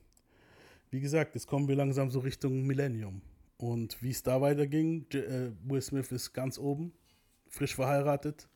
wie 0.90 1.01
gesagt, 1.01 1.34
jetzt 1.34 1.46
kommen 1.46 1.68
wir 1.68 1.76
langsam 1.76 2.10
so 2.10 2.18
Richtung 2.20 2.66
Millennium. 2.66 3.22
Und 3.56 4.02
wie 4.02 4.10
es 4.10 4.22
da 4.22 4.40
weiterging, 4.40 5.06
äh, 5.12 5.51
Will 5.64 5.80
Smith 5.80 6.10
ist 6.12 6.32
ganz 6.32 6.59
oben, 6.59 6.92
frisch 7.48 7.74
verheiratet, 7.74 8.48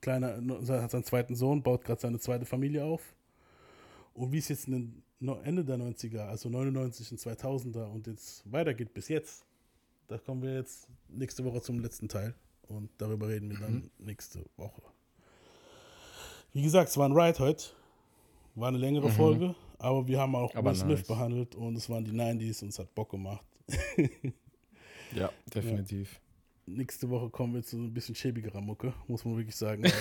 kleiner, 0.00 0.40
hat 0.68 0.90
seinen 0.90 1.04
zweiten 1.04 1.34
Sohn, 1.34 1.62
baut 1.62 1.84
gerade 1.84 2.00
seine 2.00 2.18
zweite 2.18 2.46
Familie 2.46 2.84
auf. 2.84 3.14
Und 4.14 4.32
wie 4.32 4.38
es 4.38 4.48
jetzt 4.48 4.68
in 4.68 5.02
den 5.20 5.28
Ende 5.42 5.64
der 5.64 5.76
90er, 5.76 6.26
also 6.26 6.48
99 6.48 7.12
und 7.12 7.20
2000er 7.20 7.84
und 7.84 8.06
jetzt 8.06 8.50
weitergeht 8.50 8.94
bis 8.94 9.08
jetzt, 9.08 9.44
da 10.08 10.18
kommen 10.18 10.42
wir 10.42 10.54
jetzt 10.54 10.88
nächste 11.08 11.44
Woche 11.44 11.60
zum 11.60 11.80
letzten 11.80 12.08
Teil. 12.08 12.34
Und 12.68 12.90
darüber 12.98 13.28
reden 13.28 13.50
wir 13.50 13.58
dann 13.58 13.90
nächste 13.98 14.44
Woche. 14.56 14.82
Wie 16.54 16.62
gesagt, 16.62 16.88
es 16.88 16.96
war 16.96 17.06
ein 17.08 17.12
Ride 17.12 17.38
heute. 17.40 17.64
War 18.54 18.68
eine 18.68 18.78
längere 18.78 19.08
Mhm. 19.08 19.12
Folge, 19.12 19.54
aber 19.78 20.06
wir 20.06 20.20
haben 20.20 20.34
auch 20.36 20.54
Aber 20.54 20.70
Will 20.70 20.76
Smith 20.76 20.98
nice. 21.00 21.06
behandelt 21.08 21.54
und 21.56 21.76
es 21.76 21.90
waren 21.90 22.04
die 22.04 22.12
90s 22.12 22.62
und 22.62 22.68
es 22.68 22.78
hat 22.78 22.94
Bock 22.94 23.10
gemacht. 23.10 23.44
Ja, 25.14 25.30
definitiv. 25.54 26.18
Nächste 26.66 27.08
Woche 27.08 27.30
kommen 27.30 27.54
wir 27.54 27.62
zu 27.62 27.76
ein 27.76 27.94
bisschen 27.94 28.16
schäbigerer 28.16 28.60
Mucke, 28.60 28.92
muss 29.06 29.24
man 29.24 29.36
wirklich 29.36 29.54
sagen. 29.54 29.84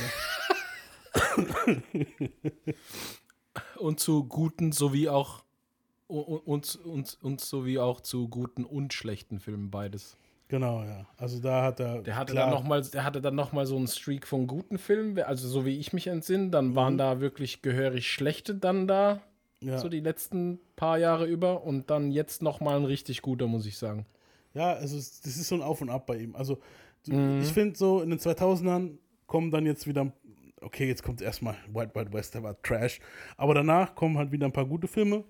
Und 3.78 4.00
zu 4.00 4.24
guten 4.24 4.72
sowie 4.72 5.08
auch 5.10 5.44
und, 6.08 6.48
und, 6.48 6.76
und, 6.86 7.18
und 7.22 7.42
sowie 7.42 7.78
auch 7.78 8.02
zu 8.02 8.28
guten 8.28 8.66
und 8.66 8.94
schlechten 8.94 9.40
Filmen 9.40 9.70
beides. 9.70 10.18
Genau, 10.54 10.84
ja. 10.84 11.06
Also 11.18 11.40
da 11.40 11.64
hat 11.64 11.80
er. 11.80 12.02
Der 12.04 12.16
hatte 12.16 12.34
klar, 12.34 12.46
dann 12.46 12.54
noch 12.54 12.64
mal, 12.64 12.82
der 12.82 13.04
hatte 13.04 13.22
dann 13.22 13.36
noch 13.36 13.52
mal 13.54 13.66
so 13.66 13.76
einen 13.76 13.88
Streak 13.88 14.28
von 14.28 14.46
guten 14.48 14.78
Filmen, 14.78 15.18
also 15.20 15.48
so 15.48 15.66
wie 15.66 15.78
ich 15.80 15.94
mich 15.94 16.08
entsinne, 16.08 16.50
dann 16.50 16.68
Mhm. 16.70 16.76
waren 16.76 16.98
da 16.98 17.20
wirklich 17.20 17.62
gehörig 17.62 18.08
schlechte 18.12 18.54
dann 18.56 18.88
da, 18.88 19.20
Ja. 19.62 19.80
so 19.80 19.90
die 19.90 20.00
letzten 20.00 20.60
paar 20.76 20.98
Jahre 21.00 21.26
über 21.26 21.64
und 21.64 21.90
dann 21.90 22.12
jetzt 22.12 22.42
noch 22.42 22.62
mal 22.62 22.76
ein 22.78 22.86
richtig 22.86 23.22
guter, 23.22 23.48
muss 23.48 23.66
ich 23.66 23.78
sagen. 23.78 24.06
Ja, 24.54 24.74
also 24.74 24.96
das 24.98 25.26
ist 25.26 25.48
so 25.48 25.56
ein 25.56 25.62
Auf 25.64 25.82
und 25.82 25.90
Ab 25.90 26.06
bei 26.06 26.18
ihm. 26.18 26.36
Also 26.36 26.60
Mhm. 27.08 27.40
ich 27.42 27.52
finde 27.52 27.76
so 27.78 28.02
in 28.02 28.10
den 28.12 28.20
2000ern 28.20 28.98
kommen 29.26 29.50
dann 29.52 29.66
jetzt 29.66 29.88
wieder, 29.88 30.12
okay, 30.62 30.88
jetzt 30.88 31.02
kommt 31.04 31.22
erstmal 31.22 31.56
Wild 31.74 31.96
Wild 31.96 32.14
West, 32.14 32.36
der 32.36 32.44
war 32.44 32.62
Trash, 32.62 33.00
aber 33.36 33.54
danach 33.56 33.96
kommen 33.96 34.18
halt 34.18 34.32
wieder 34.32 34.46
ein 34.46 34.54
paar 34.54 34.66
gute 34.68 34.88
Filme, 34.88 35.24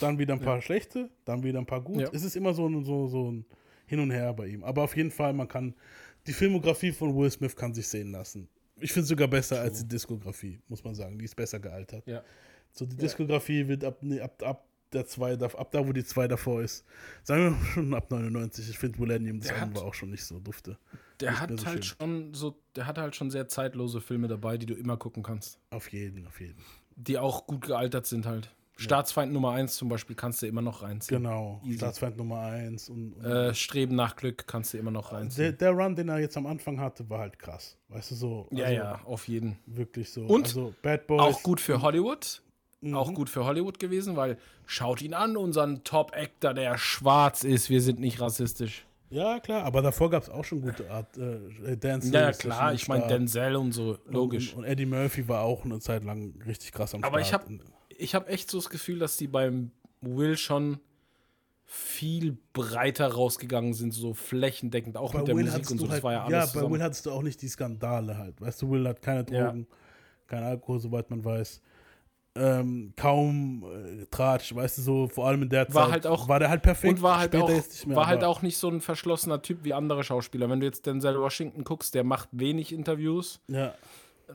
dann 0.00 0.18
wieder 0.18 0.34
ein 0.34 0.40
paar 0.40 0.62
schlechte, 0.62 1.10
dann 1.24 1.42
wieder 1.42 1.58
ein 1.58 1.66
paar 1.66 1.80
gut. 1.82 2.00
Ja. 2.00 2.08
Es 2.12 2.22
ist 2.22 2.36
immer 2.36 2.54
so, 2.54 2.66
ein- 2.68 2.84
so, 2.84 3.08
so 3.08 3.32
ein 3.32 3.44
Hin 3.90 3.98
und 3.98 4.12
Her 4.12 4.32
bei 4.32 4.46
ihm. 4.46 4.62
Aber 4.62 4.84
auf 4.84 4.96
jeden 4.96 5.10
Fall, 5.10 5.32
man 5.32 5.48
kann, 5.48 5.74
die 6.28 6.32
Filmografie 6.32 6.92
von 6.92 7.16
Will 7.16 7.28
Smith 7.28 7.56
kann 7.56 7.74
sich 7.74 7.88
sehen 7.88 8.12
lassen. 8.12 8.48
Ich 8.76 8.92
finde 8.92 9.02
es 9.02 9.08
sogar 9.08 9.26
besser 9.26 9.60
als 9.60 9.80
die 9.80 9.88
Diskografie, 9.88 10.60
muss 10.68 10.84
man 10.84 10.94
sagen. 10.94 11.18
Die 11.18 11.24
ist 11.24 11.34
besser 11.34 11.58
gealtert. 11.58 12.06
Ja. 12.06 12.22
So, 12.70 12.86
die 12.86 12.94
Diskografie 12.96 13.66
wird 13.66 13.82
ab, 13.82 13.98
nee, 14.00 14.20
ab, 14.20 14.40
ab 14.44 14.64
der 14.92 15.06
zwei, 15.06 15.36
ab 15.36 15.70
da, 15.72 15.86
wo 15.88 15.92
die 15.92 16.04
zwei 16.04 16.28
davor 16.28 16.62
ist. 16.62 16.84
Sagen 17.24 17.58
wir 17.58 17.66
schon 17.72 17.92
ab 17.94 18.08
99. 18.12 18.70
Ich 18.70 18.78
finde 18.78 19.00
Millennium, 19.00 19.40
das 19.40 19.50
war 19.50 19.82
auch 19.82 19.94
schon 19.94 20.10
nicht 20.10 20.24
so 20.24 20.38
dufte. 20.38 20.78
Der 21.18 21.32
Nicht 21.32 21.40
hat 21.40 21.58
so 21.58 21.66
halt 21.66 21.84
schön. 21.84 21.96
schon 21.98 22.34
so, 22.34 22.62
der 22.76 22.86
hat 22.86 22.96
halt 22.96 23.16
schon 23.16 23.32
sehr 23.32 23.48
zeitlose 23.48 24.00
Filme 24.00 24.28
dabei, 24.28 24.56
die 24.56 24.66
du 24.66 24.74
immer 24.74 24.96
gucken 24.96 25.24
kannst. 25.24 25.58
Auf 25.70 25.88
jeden, 25.92 26.28
auf 26.28 26.40
jeden. 26.40 26.62
Die 26.94 27.18
auch 27.18 27.48
gut 27.48 27.66
gealtert 27.66 28.06
sind 28.06 28.24
halt. 28.24 28.54
Staatsfeind 28.80 29.32
Nummer 29.32 29.52
1 29.52 29.76
zum 29.76 29.88
Beispiel 29.88 30.16
kannst 30.16 30.42
du 30.42 30.46
immer 30.46 30.62
noch 30.62 30.82
reinziehen. 30.82 31.22
Genau, 31.22 31.60
Easy. 31.64 31.76
Staatsfeind 31.78 32.16
Nummer 32.16 32.40
1 32.40 32.88
und, 32.88 33.12
und 33.14 33.24
Äh, 33.24 33.54
Streben 33.54 33.94
nach 33.94 34.16
Glück 34.16 34.46
kannst 34.46 34.72
du 34.74 34.78
immer 34.78 34.90
noch 34.90 35.10
der, 35.10 35.18
reinziehen. 35.18 35.58
der 35.58 35.70
Run, 35.70 35.94
den 35.96 36.08
er 36.08 36.18
jetzt 36.18 36.36
am 36.36 36.46
Anfang 36.46 36.80
hatte, 36.80 37.08
war 37.10 37.18
halt 37.20 37.38
krass. 37.38 37.76
Weißt 37.88 38.10
du, 38.12 38.14
so. 38.14 38.48
ja, 38.50 38.64
also 38.66 38.76
ja, 38.76 39.00
auf 39.04 39.28
jeden. 39.28 39.58
Wirklich 39.66 40.10
so. 40.10 40.22
Und 40.22 40.46
also 40.46 40.74
Bad 40.82 41.06
Boys. 41.06 41.20
Auch 41.20 41.42
gut 41.42 41.60
für 41.60 41.82
Hollywood. 41.82 42.42
Mhm. 42.82 42.94
Auch 42.94 43.12
gut 43.12 43.28
für 43.28 43.44
Hollywood 43.44 43.78
gewesen, 43.78 44.16
weil 44.16 44.38
schaut 44.64 45.02
ihn 45.02 45.12
an, 45.12 45.36
unseren 45.36 45.84
Top-Actor, 45.84 46.54
der 46.54 46.78
schwarz 46.78 47.44
ist. 47.44 47.68
Wir 47.68 47.82
sind 47.82 48.00
nicht 48.00 48.20
rassistisch. 48.20 48.86
Ja, 49.10 49.40
klar, 49.40 49.64
aber 49.64 49.82
davor 49.82 50.08
gab 50.08 50.22
es 50.22 50.30
auch 50.30 50.44
schon 50.44 50.62
gute 50.62 50.88
Art. 50.90 51.18
Äh, 51.18 51.76
Dance 51.76 52.10
Ja, 52.12 52.20
ja, 52.20 52.32
klar, 52.32 52.72
ich 52.72 52.86
meine 52.86 53.08
Denzel 53.08 53.56
und 53.56 53.72
so, 53.72 53.98
logisch. 54.06 54.52
Und, 54.54 54.60
und 54.60 54.64
Eddie 54.64 54.86
Murphy 54.86 55.26
war 55.28 55.42
auch 55.42 55.64
eine 55.64 55.80
Zeit 55.80 56.04
lang 56.04 56.32
richtig 56.46 56.70
krass 56.72 56.94
am 56.94 57.02
Aber 57.02 57.20
ich 57.20 57.26
Start. 57.26 57.42
habe 57.42 57.58
ich 58.00 58.14
hab 58.14 58.28
echt 58.28 58.50
so 58.50 58.58
das 58.58 58.70
Gefühl, 58.70 58.98
dass 58.98 59.16
die 59.16 59.28
beim 59.28 59.70
Will 60.00 60.36
schon 60.36 60.80
viel 61.66 62.36
breiter 62.52 63.06
rausgegangen 63.12 63.74
sind, 63.74 63.92
so 63.94 64.12
flächendeckend, 64.12 64.96
auch 64.96 65.14
mit 65.14 65.28
der 65.28 65.34
Musik 65.36 65.52
hattest 65.52 65.70
und 65.70 65.78
so. 65.78 65.88
halt, 65.88 66.02
ja 66.02 66.28
ja, 66.28 66.40
bei 66.40 66.46
zusammen. 66.46 66.72
Will 66.74 66.82
hattest 66.82 67.06
du 67.06 67.12
auch 67.12 67.22
nicht 67.22 67.40
die 67.42 67.48
Skandale 67.48 68.18
halt. 68.18 68.40
Weißt 68.40 68.60
du, 68.62 68.70
Will 68.70 68.88
hat 68.88 69.00
keine 69.02 69.24
Ja. 69.30 69.44
Drogen, 69.46 69.66
kein 70.26 70.42
Alkohol, 70.42 70.80
soweit 70.80 71.10
man 71.10 71.24
weiß. 71.24 71.60
Ähm, 72.36 72.92
kaum 72.96 73.64
äh, 73.64 74.06
Tratsch, 74.06 74.54
weißt 74.54 74.78
du, 74.78 74.82
so 74.82 75.08
vor 75.08 75.26
allem 75.26 75.42
in 75.42 75.48
der 75.48 75.66
Zeit 75.66 75.74
war 75.74 75.90
halt 75.90 76.06
auch 76.06 76.28
war 76.28 76.38
der 76.38 76.48
halt 76.48 76.62
perfekt. 76.62 76.94
und 76.94 77.02
war 77.02 77.18
halt 77.18 77.32
Später 77.34 77.44
auch 77.44 77.48
nicht 77.50 77.86
mehr, 77.86 77.96
war 77.96 78.06
halt 78.06 78.22
auch 78.24 78.42
nicht 78.42 78.56
so 78.56 78.68
ein 78.68 78.80
verschlossener 78.80 79.42
Typ 79.42 79.64
wie 79.64 79.74
andere 79.74 80.04
Schauspieler. 80.04 80.48
Wenn 80.48 80.60
du 80.60 80.66
jetzt 80.66 80.86
Denzel 80.86 81.20
Washington 81.20 81.64
guckst, 81.64 81.94
der 81.94 82.04
macht 82.04 82.28
wenig 82.32 82.72
Interviews, 82.72 83.40
Ja. 83.48 83.74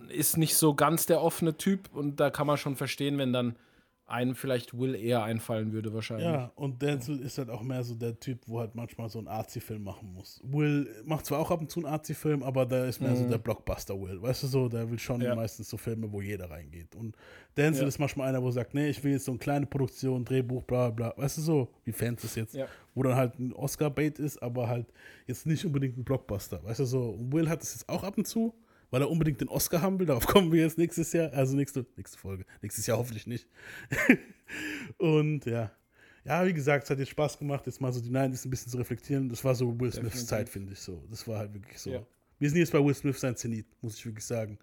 Ist 0.10 0.38
nicht 0.38 0.56
so 0.56 0.74
ganz 0.76 1.06
der 1.06 1.22
offene 1.22 1.58
Typ 1.58 1.90
und 1.94 2.20
da 2.20 2.30
kann 2.30 2.48
man 2.48 2.58
schon 2.58 2.76
verstehen, 2.76 3.18
wenn 3.18 3.34
dann 3.34 3.56
einem 4.08 4.36
vielleicht 4.36 4.78
Will 4.78 4.94
eher 4.94 5.24
einfallen 5.24 5.72
würde 5.74 5.92
wahrscheinlich. 5.92 6.28
Ja, 6.28 6.52
und 6.56 6.80
Denzel 6.80 7.20
ist 7.22 7.40
halt 7.40 7.50
auch 7.50 7.64
mehr 7.64 7.84
so 7.84 7.96
der 7.96 8.20
Typ, 8.20 8.38
wo 8.46 8.60
halt 8.60 8.76
manchmal 8.76 9.10
so 9.10 9.18
einen 9.18 9.28
Arzi-Film 9.28 9.84
machen 9.84 10.14
muss. 10.14 10.40
Will 10.44 10.88
macht 11.06 11.26
zwar 11.26 11.40
auch 11.40 11.50
ab 11.50 11.60
und 11.60 11.72
zu 11.72 11.80
einen 11.80 11.92
Arzi-Film, 11.92 12.44
aber 12.44 12.68
da 12.68 12.86
ist 12.86 13.02
mehr 13.02 13.16
so 13.16 13.24
Mhm. 13.24 13.30
der 13.30 13.40
Blockbuster-Will. 13.40 14.22
Weißt 14.22 14.44
du 14.44 14.48
so, 14.48 14.70
der 14.70 14.92
will 14.92 15.00
schon 15.00 15.22
Ja. 15.22 15.34
meistens 15.34 15.72
so 15.72 15.78
Filme, 15.78 16.12
wo 16.12 16.22
jeder 16.22 16.52
reingeht. 16.52 16.94
Und 16.96 17.16
Denzel 17.58 17.82
Ja. 17.82 17.88
ist 17.88 17.98
manchmal 17.98 18.30
einer, 18.30 18.44
wo 18.44 18.52
sagt, 18.52 18.76
nee, 18.76 18.90
ich 18.90 19.04
will 19.04 19.14
jetzt 19.14 19.26
so 19.26 19.32
eine 19.32 19.40
kleine 19.40 19.66
Produktion, 19.66 20.24
Drehbuch, 20.24 20.62
bla 20.66 20.92
bla. 20.92 21.12
Weißt 21.18 21.40
du 21.40 21.42
so, 21.42 21.70
wie 21.84 21.92
Fans 21.92 22.24
es 22.24 22.36
jetzt, 22.36 22.54
Ja. 22.54 22.68
wo 22.94 23.02
dann 23.02 23.16
halt 23.16 23.40
ein 23.40 23.54
Oscar-Bait 23.54 24.20
ist, 24.20 24.38
aber 24.40 24.68
halt 24.68 24.86
jetzt 25.26 25.48
nicht 25.48 25.66
unbedingt 25.66 25.98
ein 25.98 26.04
Blockbuster. 26.04 26.64
Weißt 26.64 26.80
du 26.80 26.86
so, 26.86 27.10
und 27.10 27.34
Will 27.34 27.50
hat 27.50 27.64
es 27.64 27.74
jetzt 27.74 27.90
auch 27.90 28.04
ab 28.04 28.20
und 28.20 28.28
zu, 28.28 28.54
weil 28.92 29.02
er 29.02 29.10
unbedingt 29.10 29.42
den 29.42 29.50
Oscar 29.50 29.82
haben 29.82 30.00
will. 30.00 30.06
Darauf 30.06 30.28
kommen 30.28 30.52
wir 30.52 30.62
jetzt 30.62 30.78
nächstes 30.78 31.14
Jahr, 31.14 31.32
also 31.34 31.56
nächste, 31.56 31.86
nächste 31.96 32.18
Folge. 32.18 32.46
Nächstes 32.62 32.86
Jahr 32.88 32.98
hoffentlich 32.98 33.28
nicht. 33.28 33.48
Und 34.98 35.46
ja. 35.46 35.72
Ja, 36.24 36.44
wie 36.46 36.54
gesagt, 36.54 36.86
es 36.86 36.90
hat 36.90 36.98
jetzt 36.98 37.10
Spaß 37.10 37.38
gemacht, 37.38 37.68
jetzt 37.68 37.80
mal 37.80 37.94
so 37.94 38.02
die 38.02 38.10
90s 38.10 38.48
ein 38.48 38.50
bisschen 38.50 38.72
zu 38.72 38.78
reflektieren. 38.78 39.30
Das 39.30 39.44
war 39.44 39.54
so 39.54 39.80
Will 39.80 39.92
Smiths. 39.92 40.26
Zeit, 40.26 40.50
finde 40.50 40.74
ich 40.74 40.80
so. 40.80 41.04
Das 41.12 41.28
war 41.28 41.38
halt 41.38 41.54
wirklich 41.54 41.80
so. 41.80 41.92
Ja. 41.92 42.06
Wir 42.40 42.50
sind 42.50 42.58
jetzt 42.58 42.72
bei 42.72 42.84
Will 42.84 42.96
Smith 42.96 43.20
sein 43.20 43.36
Zenit, 43.36 43.68
muss 43.82 43.96
ich 43.98 44.06
wirklich 44.06 44.26
sagen. 44.26 44.58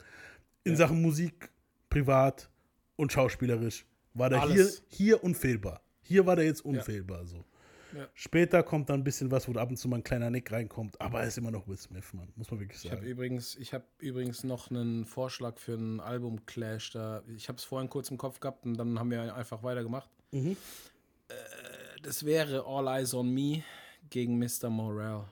In 0.65 0.73
Ja. 0.73 0.79
Sachen 0.79 1.01
Musik, 1.01 1.51
privat 1.89 2.51
und 2.97 3.13
schauspielerisch 3.13 3.87
war 4.15 4.29
der 4.29 4.43
hier, 4.43 4.51
Alles. 4.51 4.83
hier 4.89 5.23
unfehlbar. 5.23 5.81
Hier 6.03 6.27
war 6.27 6.35
der 6.37 6.45
jetzt 6.47 6.65
unfehlbar 6.65 7.25
so. 7.27 7.45
Ja. 7.95 8.09
Später 8.15 8.63
kommt 8.63 8.89
dann 8.89 9.01
ein 9.01 9.05
bisschen 9.05 9.31
was, 9.31 9.49
wo 9.49 9.53
ab 9.59 9.71
und 9.71 9.77
zu 9.77 9.89
mal 9.89 9.97
ein 9.97 10.05
kleiner 10.05 10.31
Nick 10.31 10.51
reinkommt, 10.51 11.01
aber 11.01 11.21
er 11.21 11.29
ist 11.29 11.39
immer 11.39 11.51
noch 11.51 11.67
Will 11.69 11.77
Smith, 11.77 12.13
Mann, 12.13 12.33
muss 12.37 12.51
man 12.51 12.61
wirklich 12.61 12.85
Ich 12.85 12.91
habe 12.91 13.01
sagen. 13.01 13.11
übrigens, 13.11 13.57
ich 13.57 13.75
habe 13.75 13.85
übrigens 13.99 14.45
noch 14.45 14.71
einen 14.71 15.05
Vorschlag 15.05 15.59
für 15.59 15.75
einen 15.75 16.01
Album-Clash 16.01 16.93
da. 16.93 17.23
Ich 17.37 17.49
habe 17.49 17.59
es 17.59 17.65
vorhin 17.65 17.89
kurz 17.91 18.11
im 18.11 18.19
Kopf 18.19 18.41
gehabt 18.41 18.65
und 18.65 18.77
dann 18.77 18.99
haben 18.99 19.11
wir 19.11 19.35
einfach 19.35 19.63
weitergemacht. 19.63 20.09
Mhm. 20.31 20.57
Äh, 21.29 21.35
das 22.03 22.25
wäre 22.25 22.65
All 22.67 22.87
Eyes 22.89 23.15
on 23.15 23.33
Me 23.33 23.63
gegen 24.11 24.39
Mr. 24.39 24.71
Morale. 24.71 25.29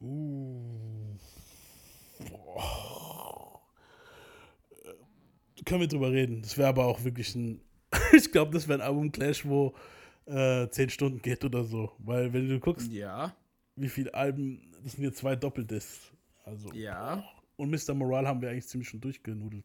Uh. 0.00 1.16
Können 5.64 5.80
wir 5.80 5.88
drüber 5.88 6.10
reden. 6.12 6.42
Das 6.42 6.56
wäre 6.56 6.68
aber 6.68 6.86
auch 6.86 7.04
wirklich 7.04 7.34
ein. 7.34 7.60
ich 8.12 8.30
glaube, 8.30 8.52
das 8.52 8.68
wäre 8.68 8.80
ein 8.80 8.86
Album-Clash, 8.86 9.44
wo 9.46 9.74
äh, 10.28 10.68
zehn 10.70 10.90
Stunden 10.90 11.20
geht 11.22 11.44
oder 11.44 11.64
so. 11.64 11.92
Weil, 11.98 12.32
wenn 12.32 12.48
du 12.48 12.60
guckst, 12.60 12.90
Ja. 12.92 13.34
wie 13.76 13.88
viele 13.88 14.14
Alben, 14.14 14.70
das 14.82 14.92
sind 14.92 15.04
jetzt 15.04 15.18
zwei 15.18 15.36
Doppeldiscs. 15.36 16.12
Also. 16.44 16.72
Ja. 16.72 17.24
Und 17.56 17.70
Mr. 17.70 17.94
Morale 17.94 18.28
haben 18.28 18.40
wir 18.40 18.50
eigentlich 18.50 18.68
ziemlich 18.68 18.88
schon 18.88 19.00
durchgenudelt. 19.00 19.64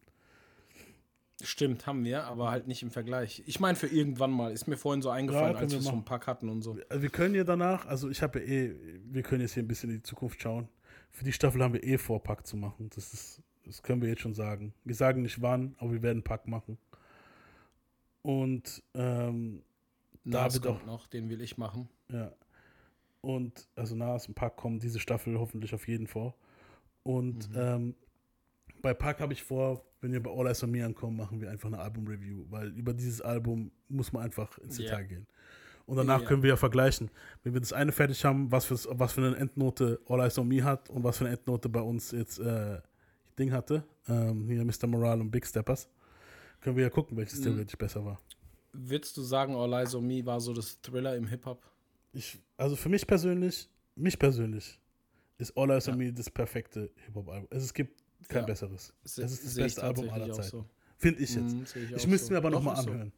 Stimmt, 1.41 1.85
haben 1.87 2.05
wir, 2.05 2.23
aber 2.23 2.51
halt 2.51 2.67
nicht 2.67 2.83
im 2.83 2.91
Vergleich. 2.91 3.43
Ich 3.45 3.59
meine, 3.59 3.75
für 3.75 3.87
irgendwann 3.87 4.31
mal. 4.31 4.51
Ist 4.53 4.67
mir 4.67 4.77
vorhin 4.77 5.01
so 5.01 5.09
eingefallen, 5.09 5.53
können 5.53 5.63
als 5.63 5.73
wir 5.73 5.79
wir 5.79 5.85
machen. 5.85 5.95
vom 5.97 6.05
Pack 6.05 6.27
hatten 6.27 6.47
und 6.47 6.61
so. 6.61 6.77
Also 6.89 7.01
wir 7.01 7.09
können 7.09 7.35
ja 7.35 7.43
danach, 7.43 7.85
also 7.85 8.09
ich 8.09 8.21
habe 8.21 8.39
ja 8.39 8.45
eh, 8.45 8.75
wir 9.11 9.23
können 9.23 9.41
jetzt 9.41 9.53
hier 9.53 9.63
ein 9.63 9.67
bisschen 9.67 9.89
in 9.89 9.97
die 9.97 10.03
Zukunft 10.03 10.41
schauen. 10.41 10.69
Für 11.09 11.25
die 11.25 11.33
Staffel 11.33 11.61
haben 11.61 11.73
wir 11.73 11.83
eh 11.83 11.97
vor, 11.97 12.23
Pack 12.23 12.47
zu 12.47 12.55
machen. 12.55 12.89
Das 12.95 13.13
ist, 13.13 13.41
das 13.65 13.83
können 13.83 14.01
wir 14.01 14.09
jetzt 14.09 14.21
schon 14.21 14.33
sagen. 14.33 14.73
Wir 14.85 14.95
sagen 14.95 15.21
nicht 15.21 15.41
wann, 15.41 15.75
aber 15.79 15.91
wir 15.91 16.01
werden 16.01 16.23
Pack 16.23 16.47
machen. 16.47 16.77
Und 18.21 18.81
ähm, 18.93 19.63
da 20.25 20.43
Nas 20.43 20.57
auch, 20.59 20.61
kommt 20.61 20.85
noch, 20.85 21.07
den 21.07 21.29
will 21.29 21.41
ich 21.41 21.57
machen. 21.57 21.89
ja. 22.11 22.31
Und 23.21 23.67
also 23.77 23.95
Nas 23.95 24.27
und 24.27 24.33
Pack 24.35 24.57
kommen 24.57 24.79
diese 24.79 24.99
Staffel 24.99 25.39
hoffentlich 25.39 25.73
auf 25.73 25.87
jeden 25.87 26.07
vor. 26.07 26.35
Und 27.03 27.49
Mhm. 27.49 27.55
ähm, 27.57 27.95
bei 28.81 28.93
Pack 28.93 29.21
habe 29.21 29.31
ich 29.31 29.41
vor, 29.43 29.85
wenn 30.01 30.11
wir 30.11 30.21
bei 30.21 30.29
All 30.29 30.45
Eyes 30.47 30.61
on 30.63 30.71
Me 30.71 30.83
ankommen, 30.85 31.15
machen 31.15 31.39
wir 31.39 31.49
einfach 31.49 31.67
eine 31.69 31.79
Album-Review, 31.79 32.45
weil 32.49 32.67
über 32.77 32.93
dieses 32.93 33.21
Album 33.21 33.71
muss 33.87 34.11
man 34.11 34.23
einfach 34.23 34.57
ins. 34.57 34.75
Detail 34.77 35.03
gehen. 35.05 35.27
Und 35.85 35.95
danach 35.97 36.21
Ja. 36.21 36.27
können 36.27 36.43
wir 36.43 36.49
ja 36.49 36.55
vergleichen, 36.57 37.09
wenn 37.43 37.53
wir 37.53 37.61
das 37.61 37.71
eine 37.73 37.91
fertig 37.93 38.23
haben, 38.25 38.51
was 38.51 38.65
für, 38.65 38.75
was 38.99 39.13
für 39.13 39.21
eine 39.25 39.37
Endnote 39.37 40.01
All 40.07 40.19
Eyes 40.21 40.37
on 40.37 40.47
Me 40.49 40.63
hat 40.63 40.89
und 40.89 41.03
was 41.03 41.17
für 41.17 41.25
eine 41.25 41.35
Endnote 41.35 41.69
bei 41.69 41.81
uns 41.81 42.11
jetzt 42.11 42.39
äh, 42.39 42.81
Ding 43.39 43.51
hatte, 43.53 43.85
ähm, 44.09 44.47
hier 44.49 44.63
Mr. 44.65 44.87
Morale 44.87 45.21
und 45.21 45.31
Big 45.31 45.45
Steppers, 45.45 45.87
können 46.61 46.75
wir 46.75 46.83
ja 46.83 46.89
gucken, 46.89 47.15
welches 47.17 47.39
Mhm. 47.39 47.43
theoretisch 47.43 47.77
besser 47.77 48.03
war. 48.03 48.19
Würdest 48.73 49.15
du 49.17 49.21
sagen, 49.21 49.55
All 49.55 49.71
Eyes 49.73 49.93
on 49.95 50.05
Me 50.05 50.25
war 50.25 50.41
so 50.41 50.51
das 50.53 50.79
Thriller 50.81 51.15
im 51.15 51.27
Hip-Hop? 51.27 51.61
Ich, 52.13 52.39
also 52.57 52.75
für 52.75 52.89
mich 52.89 53.05
persönlich, 53.07 53.69
mich 53.95 54.17
persönlich, 54.17 54.79
ist 55.37 55.55
All 55.57 55.69
Eyes 55.71 55.87
on 55.87 55.97
Me 55.97 56.11
das 56.11 56.29
perfekte 56.29 56.89
Hip-Hop-Album. 57.05 57.47
Also 57.51 57.65
es 57.65 57.73
gibt 57.73 58.01
kein 58.27 58.41
Ja. 58.41 58.45
besseres. 58.47 58.93
Es 59.03 59.17
ist 59.17 59.45
das 59.45 59.55
beste 59.55 59.83
Album 59.83 60.09
aller 60.09 60.31
Zeiten. 60.31 60.49
so. 60.49 60.65
Finde 60.97 61.21
ich 61.21 61.35
jetzt. 61.35 61.67
Sehe 61.67 61.83
ich 61.83 61.91
ich 61.91 62.07
müsste 62.07 62.27
so. 62.27 62.31
mir 62.33 62.37
aber 62.37 62.49
nochmal 62.49 62.75
ist 62.77 62.83
so. 62.83 62.91
anhören. 62.91 63.11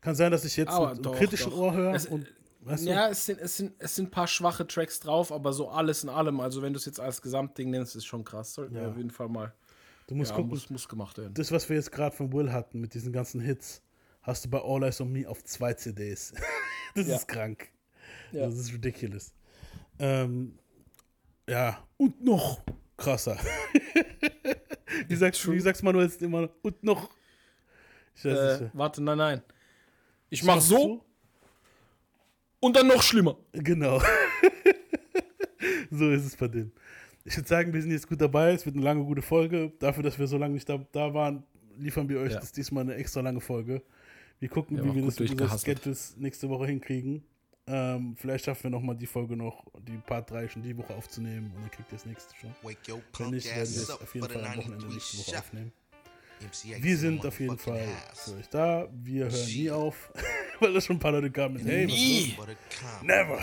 Kann 0.00 0.14
sein, 0.14 0.30
dass 0.30 0.44
ich 0.44 0.56
jetzt 0.56 0.68
Aber 0.70 0.94
mit 0.94 1.04
doch, 1.04 1.16
kritischen 1.16 1.50
doch. 1.50 1.58
Ohr 1.58 1.74
höre 1.74 1.94
Es- 1.94 2.06
und 2.06 2.26
weißt 2.60 2.86
du? 2.86 2.90
Ja, 2.90 3.08
es 3.08 3.24
sind, 3.26 3.40
es, 3.40 3.56
sind, 3.56 3.72
es 3.78 3.96
sind 3.96 4.06
ein 4.08 4.10
paar 4.10 4.26
schwache 4.26 4.66
Tracks 4.66 5.00
drauf, 5.00 5.32
aber 5.32 5.52
so 5.52 5.68
alles 5.70 6.02
in 6.04 6.08
allem, 6.08 6.40
also 6.40 6.62
wenn 6.62 6.72
du 6.72 6.78
es 6.78 6.84
jetzt 6.84 7.00
als 7.00 7.20
Gesamtding 7.22 7.70
nennst, 7.70 7.96
ist 7.96 8.04
schon 8.06 8.24
krass. 8.24 8.54
Sollten 8.54 8.74
wir 8.74 8.82
Ja. 8.82 8.88
auf 8.90 8.96
jeden 8.96 9.10
Fall 9.10 9.28
mal. 9.28 9.52
Du 10.06 10.14
musst 10.14 10.30
ja, 10.30 10.36
gucken. 10.36 10.50
Muss, 10.50 10.68
muss 10.70 10.88
gemacht 10.88 11.18
werden. 11.18 11.34
Das, 11.34 11.50
was 11.52 11.68
wir 11.68 11.76
jetzt 11.76 11.92
gerade 11.92 12.14
von 12.14 12.32
Will 12.32 12.52
hatten 12.52 12.80
mit 12.80 12.94
diesen 12.94 13.12
ganzen 13.12 13.40
Hits, 13.40 13.82
hast 14.22 14.44
du 14.44 14.50
bei 14.50 14.60
All 14.62 14.82
Eyes 14.84 15.00
on 15.00 15.10
Me 15.12 15.28
auf 15.28 15.42
zwei 15.44 15.72
CDs. 15.74 16.32
das 16.94 17.06
Ja. 17.08 17.16
ist 17.16 17.28
krank. 17.28 17.68
Ja. 18.32 18.46
Das 18.46 18.56
ist 18.56 18.72
ridiculous. 18.72 19.32
Ähm, 19.98 20.58
ja, 21.48 21.82
und 21.96 22.22
noch 22.24 22.62
krasser. 22.96 23.38
wie, 25.08 25.16
sagst, 25.16 25.50
wie 25.50 25.60
sagst 25.60 25.82
Manuel 25.82 26.06
jetzt 26.06 26.22
immer? 26.22 26.48
Und 26.62 26.82
noch. 26.82 27.10
Ich 28.14 28.24
weiß 28.24 28.60
Äh, 28.62 28.70
warte, 28.72 29.02
nein, 29.02 29.18
nein. 29.18 29.42
Ich 30.28 30.42
mach 30.44 30.60
so 30.60 31.04
und 32.60 32.76
dann 32.76 32.86
noch 32.86 33.02
schlimmer. 33.02 33.36
Genau. 33.52 34.00
so 35.90 36.10
ist 36.10 36.24
es 36.26 36.36
bei 36.36 36.48
dem. 36.48 36.72
Ich 37.24 37.36
würde 37.36 37.48
sagen, 37.48 37.72
wir 37.72 37.82
sind 37.82 37.90
jetzt 37.90 38.08
gut 38.08 38.20
dabei. 38.20 38.52
Es 38.52 38.64
wird 38.64 38.76
eine 38.76 38.84
lange, 38.84 39.04
gute 39.04 39.22
Folge. 39.22 39.72
Dafür, 39.78 40.02
dass 40.02 40.18
wir 40.18 40.26
so 40.26 40.38
lange 40.38 40.54
nicht 40.54 40.68
da, 40.68 40.78
da 40.92 41.12
waren, 41.12 41.44
liefern 41.78 42.08
wir 42.08 42.20
euch 42.20 42.32
Ja. 42.32 42.40
das 42.40 42.52
diesmal 42.52 42.82
eine 42.84 42.94
extra 42.94 43.20
lange 43.20 43.40
Folge. 43.40 43.82
Wir 44.40 44.48
gucken, 44.48 44.76
Ja, 44.78 44.84
wie 44.84 44.94
wir 44.94 45.04
das 45.04 45.18
mit 45.18 45.30
unseren. 45.40 45.58
Sketches 45.58 46.16
nächste 46.16 46.48
Woche 46.48 46.66
hinkriegen. 46.66 47.22
Ähm, 47.66 48.16
vielleicht 48.16 48.46
schaffen 48.46 48.64
wir 48.64 48.70
nochmal 48.70 48.96
die 48.96 49.06
Folge 49.06 49.36
noch, 49.36 49.64
die 49.86 49.96
Part 49.98 50.30
3 50.30 50.48
schon 50.48 50.62
die 50.62 50.76
Woche 50.76 50.94
aufzunehmen 50.94 51.52
und 51.54 51.62
dann 51.62 51.70
kriegt 51.70 51.92
ihr 51.92 51.96
das 51.96 52.06
nächste 52.06 52.34
schon. 52.36 52.50
Wenn 52.62 53.30
nicht, 53.30 53.46
werden 53.46 53.74
wir 53.74 53.82
es 53.82 53.90
auf 53.90 54.14
jeden 54.14 54.28
Fall 54.28 54.44
am 54.44 54.56
Wochenende 54.56 54.86
93 54.86 54.94
nächste 54.94 55.18
Woche 55.30 55.38
aufnehmen. 55.38 55.72
Wir 56.80 56.96
sind 56.96 57.26
auf 57.26 57.38
jeden 57.38 57.58
Fall 57.58 57.86
für 58.14 58.34
euch 58.34 58.48
da. 58.48 58.88
Wir 58.92 59.26
hören 59.30 59.46
nie 59.46 59.70
auf, 59.70 60.10
weil 60.60 60.72
da 60.72 60.80
schon 60.80 60.96
ein 60.96 60.98
paar 60.98 61.12
Leute 61.12 61.30
kamen 61.30 61.56
mit 61.56 61.66
Hey, 61.66 61.86
Nie. 61.86 62.34
Never. 63.02 63.38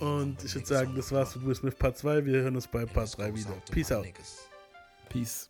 Und 0.00 0.42
ich 0.44 0.54
würde 0.54 0.66
sagen, 0.66 0.94
das 0.94 1.10
war's 1.10 1.34
mit 1.34 1.46
Will 1.46 1.54
Smith 1.56 1.74
Part 1.74 1.98
2. 1.98 2.24
Wir 2.24 2.42
hören 2.42 2.54
uns 2.54 2.68
bei 2.68 2.86
Part 2.86 3.18
3 3.18 3.34
wieder. 3.34 3.60
Peace 3.70 3.90
out. 3.92 4.06
Peace. 5.08 5.48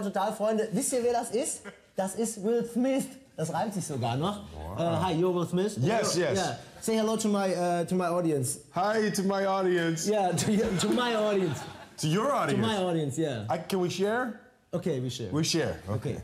TV 0.00 0.12
Total 0.12 0.32
Freunde, 0.32 0.68
wisst 0.72 0.92
ihr 0.92 1.02
wer 1.02 1.12
das 1.12 1.30
ist? 1.30 1.62
Das 1.96 2.14
ist 2.14 2.42
Will 2.42 2.64
Smith. 2.72 3.04
Das 3.36 3.52
reimt 3.52 3.72
sich 3.74 3.84
sogar 3.86 4.16
noch. 4.16 4.40
Uh, 4.76 4.80
hi, 5.02 5.12
you're 5.14 5.34
Will 5.34 5.46
Smith. 5.46 5.76
Yes, 5.78 6.16
yes. 6.16 6.36
Yeah. 6.38 6.56
Say 6.80 6.96
hello 6.96 7.16
to 7.16 7.28
my 7.28 7.54
uh, 7.54 7.84
to 7.84 7.94
my 7.94 8.06
audience. 8.08 8.58
Hi 8.74 9.10
to 9.10 9.22
my 9.22 9.46
audience. 9.46 10.06
Yeah, 10.08 10.32
to, 10.32 10.78
to 10.78 10.88
my 10.88 11.14
audience. 11.14 11.60
To 11.98 12.06
your 12.06 12.32
audience. 12.32 12.60
To 12.60 12.66
my 12.66 12.76
audience, 12.82 13.18
yeah. 13.18 13.44
I, 13.50 13.58
can 13.58 13.80
we 13.80 13.90
share? 13.90 14.40
Okay, 14.72 15.00
we 15.00 15.10
share. 15.10 15.30
We 15.32 15.44
share. 15.44 15.76
Okay. 15.88 16.16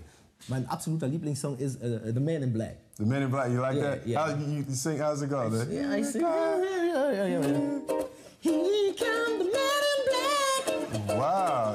Mein 0.48 0.66
absoluter 0.68 1.08
Lieblingssong 1.08 1.58
ist 1.58 1.82
uh, 1.82 1.98
The 2.12 2.20
Man 2.20 2.42
in 2.42 2.52
Black. 2.52 2.76
The 2.98 3.04
Men 3.04 3.22
in 3.22 3.30
Black. 3.30 3.50
You 3.50 3.60
like 3.60 3.76
Yeah, 3.76 3.82
that? 3.90 4.06
yeah. 4.06 4.18
How, 4.20 4.34
you, 4.34 4.64
you 4.68 4.74
sing? 4.74 4.98
How's 4.98 5.22
it 5.22 5.28
go? 5.30 5.48
man? 5.50 5.66
Yeah, 5.70 5.90
I. 5.90 5.98
Yeah, 5.98 6.12
yeah, 6.14 7.12
yeah, 7.12 7.26
yeah, 7.26 7.46
yeah. 7.46 8.02
Here 8.40 8.94
come 8.94 9.38
the 9.38 9.44
man 9.52 10.94
in 10.94 11.06
black. 11.06 11.18
Wow. 11.18 11.74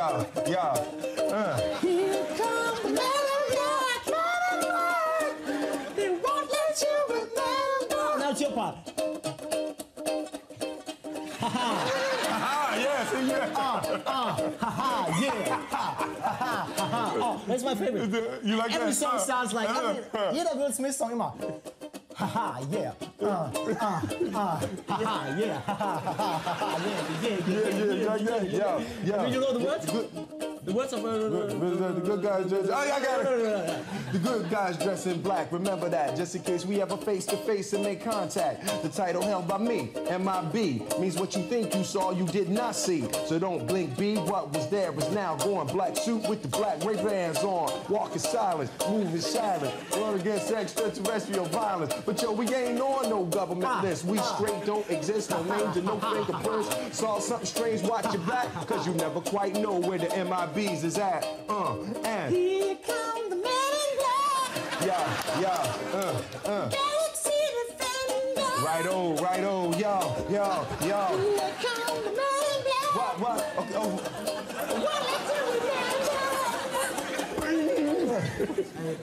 Defender. 0.00 0.50
Yeah, 0.50 0.86
yeah. 1.18 1.34
Uh. 1.34 1.78
Here 1.80 2.26
come 2.36 2.76
the 2.82 2.88
man 2.88 3.24
in 3.34 3.42
black. 3.52 4.02
Man 4.08 4.40
in 4.52 4.60
black. 4.70 5.94
They 5.96 6.08
won't 6.08 6.50
let 6.50 6.80
you 6.80 6.96
remember. 7.08 8.18
Now 8.18 8.30
it's 8.30 8.40
your 8.40 8.52
part. 8.52 8.76
Ah, 11.42 12.76
yes, 12.76 13.12
yeah. 13.28 13.52
Ah, 13.54 14.00
ah, 14.06 14.50
ha, 14.58 14.70
ha, 14.70 15.18
yeah. 15.20 15.48
Ha, 15.48 15.58
ha, 15.70 16.06
ha, 16.20 16.72
ha, 16.76 16.86
ha. 16.86 17.12
Oh, 17.16 17.42
that's 17.46 17.62
my 17.62 17.74
favorite. 17.74 18.42
You 18.44 18.56
like 18.56 18.72
Every 18.72 18.86
that? 18.88 18.94
song 18.94 19.14
Uh, 19.16 19.18
sounds 19.18 19.52
like 19.52 19.68
uh, 19.68 19.88
every, 19.90 20.04
uh. 20.18 20.32
jeder 20.32 20.56
Will 20.58 20.72
Smith 20.72 20.94
Song 20.94 21.12
immer. 22.10 22.26
Haha, 22.26 22.60
yeah. 22.70 22.92
Uh, 23.20 23.26
uh, 23.26 24.00
uh, 24.34 24.60
haha, 24.88 25.38
yeah. 25.38 25.60
Ha, 25.60 25.74
ha, 25.74 26.00
ha, 26.00 26.38
ha, 26.38 26.54
ha, 26.54 26.76
yeah, 26.84 27.02
yeah, 27.22 27.38
yeah, 27.46 27.70
Yeah, 27.70 28.16
yeah, 28.16 28.16
yeah, 28.16 28.42
yeah, 28.42 28.84
yeah. 29.04 29.26
Do 29.26 29.32
you 29.32 29.40
know 29.40 29.52
the 29.52 29.64
words? 29.64 30.49
The 30.64 30.72
words 30.72 30.92
of. 30.92 31.02
The, 31.02 31.08
the 31.08 32.00
good 32.00 32.22
guys 32.22 32.48
dress. 32.48 32.68
Oh, 32.70 32.84
yeah, 32.84 32.96
I 32.96 33.00
got 33.00 33.20
it. 33.26 34.12
The 34.12 34.18
good 34.18 34.50
guys 34.50 34.76
dress 34.76 35.06
in 35.06 35.22
black. 35.22 35.50
Remember 35.52 35.88
that, 35.88 36.16
just 36.16 36.34
in 36.34 36.42
case 36.42 36.66
we 36.66 36.82
ever 36.82 36.96
face 36.98 37.24
to 37.26 37.36
face 37.38 37.72
and 37.72 37.82
make 37.82 38.04
contact. 38.04 38.66
The 38.82 38.88
title 38.90 39.22
held 39.22 39.48
by 39.48 39.56
me, 39.56 39.90
MIB, 40.10 40.98
means 41.00 41.16
what 41.16 41.34
you 41.34 41.42
think 41.44 41.74
you 41.74 41.82
saw, 41.84 42.10
you 42.10 42.26
did 42.26 42.50
not 42.50 42.76
see. 42.76 43.08
So 43.26 43.38
don't 43.38 43.66
blink, 43.66 43.96
B. 43.96 44.16
What 44.16 44.52
was 44.52 44.68
there 44.68 44.92
is 44.98 45.10
now 45.12 45.36
gone. 45.36 45.66
Black 45.68 45.96
suit 45.96 46.28
with 46.28 46.42
the 46.42 46.48
black 46.48 46.84
Ray 46.84 46.96
Bans 46.96 47.38
on. 47.38 47.70
Walking 47.88 48.18
silent, 48.18 48.70
moving 48.88 49.20
silent. 49.20 49.74
in. 49.94 50.00
Run 50.00 50.20
against 50.20 50.50
extraterrestrial 50.50 51.46
violence. 51.46 51.94
But 52.04 52.20
yo, 52.20 52.32
we 52.32 52.52
ain't 52.54 52.80
on 52.80 53.08
no 53.08 53.24
government 53.24 53.66
ah, 53.66 53.80
list. 53.82 54.04
We 54.04 54.18
ah. 54.18 54.34
straight 54.36 54.66
don't 54.66 54.88
exist, 54.90 55.30
no 55.30 55.42
names 55.56 55.76
and 55.76 55.86
no 55.86 55.98
fingerprints. 55.98 56.98
Saw 56.98 57.18
something 57.18 57.46
strange, 57.46 57.82
watch 57.82 58.12
your 58.12 58.22
back, 58.22 58.52
cause 58.66 58.86
you 58.86 58.92
never 58.94 59.20
quite 59.20 59.54
know 59.54 59.78
where 59.78 59.98
the 59.98 60.08
MIBs 60.50 60.82
is 60.84 60.98
at. 60.98 61.24
Uh, 61.48 61.76
and. 62.04 62.34
Here 62.34 62.76
come 62.86 63.30
the 63.30 63.36
man 63.36 63.44
in 63.44 63.98
black. 63.98 64.50
Yeah, 64.84 65.40
yeah, 65.40 65.76
uh, 65.94 66.22
uh. 66.44 66.68
Galaxy 66.68 67.30
Defender. 67.68 68.50
Right 68.64 68.86
on, 68.86 69.16
right 69.16 69.44
on, 69.44 69.72
yo, 69.78 70.16
yo, 70.28 70.66
yo. 70.80 70.80
Here 70.80 71.54
come 71.62 72.02
the 72.02 72.10
man 72.10 72.42
in 72.50 72.62
black. 72.64 72.94
What, 72.96 73.20
what? 73.20 73.38
Okay, 73.58 73.74
oh. 73.76 73.80
Won't 74.80 75.04
let 75.06 75.20
you 77.78 77.86
remember. 78.86 78.98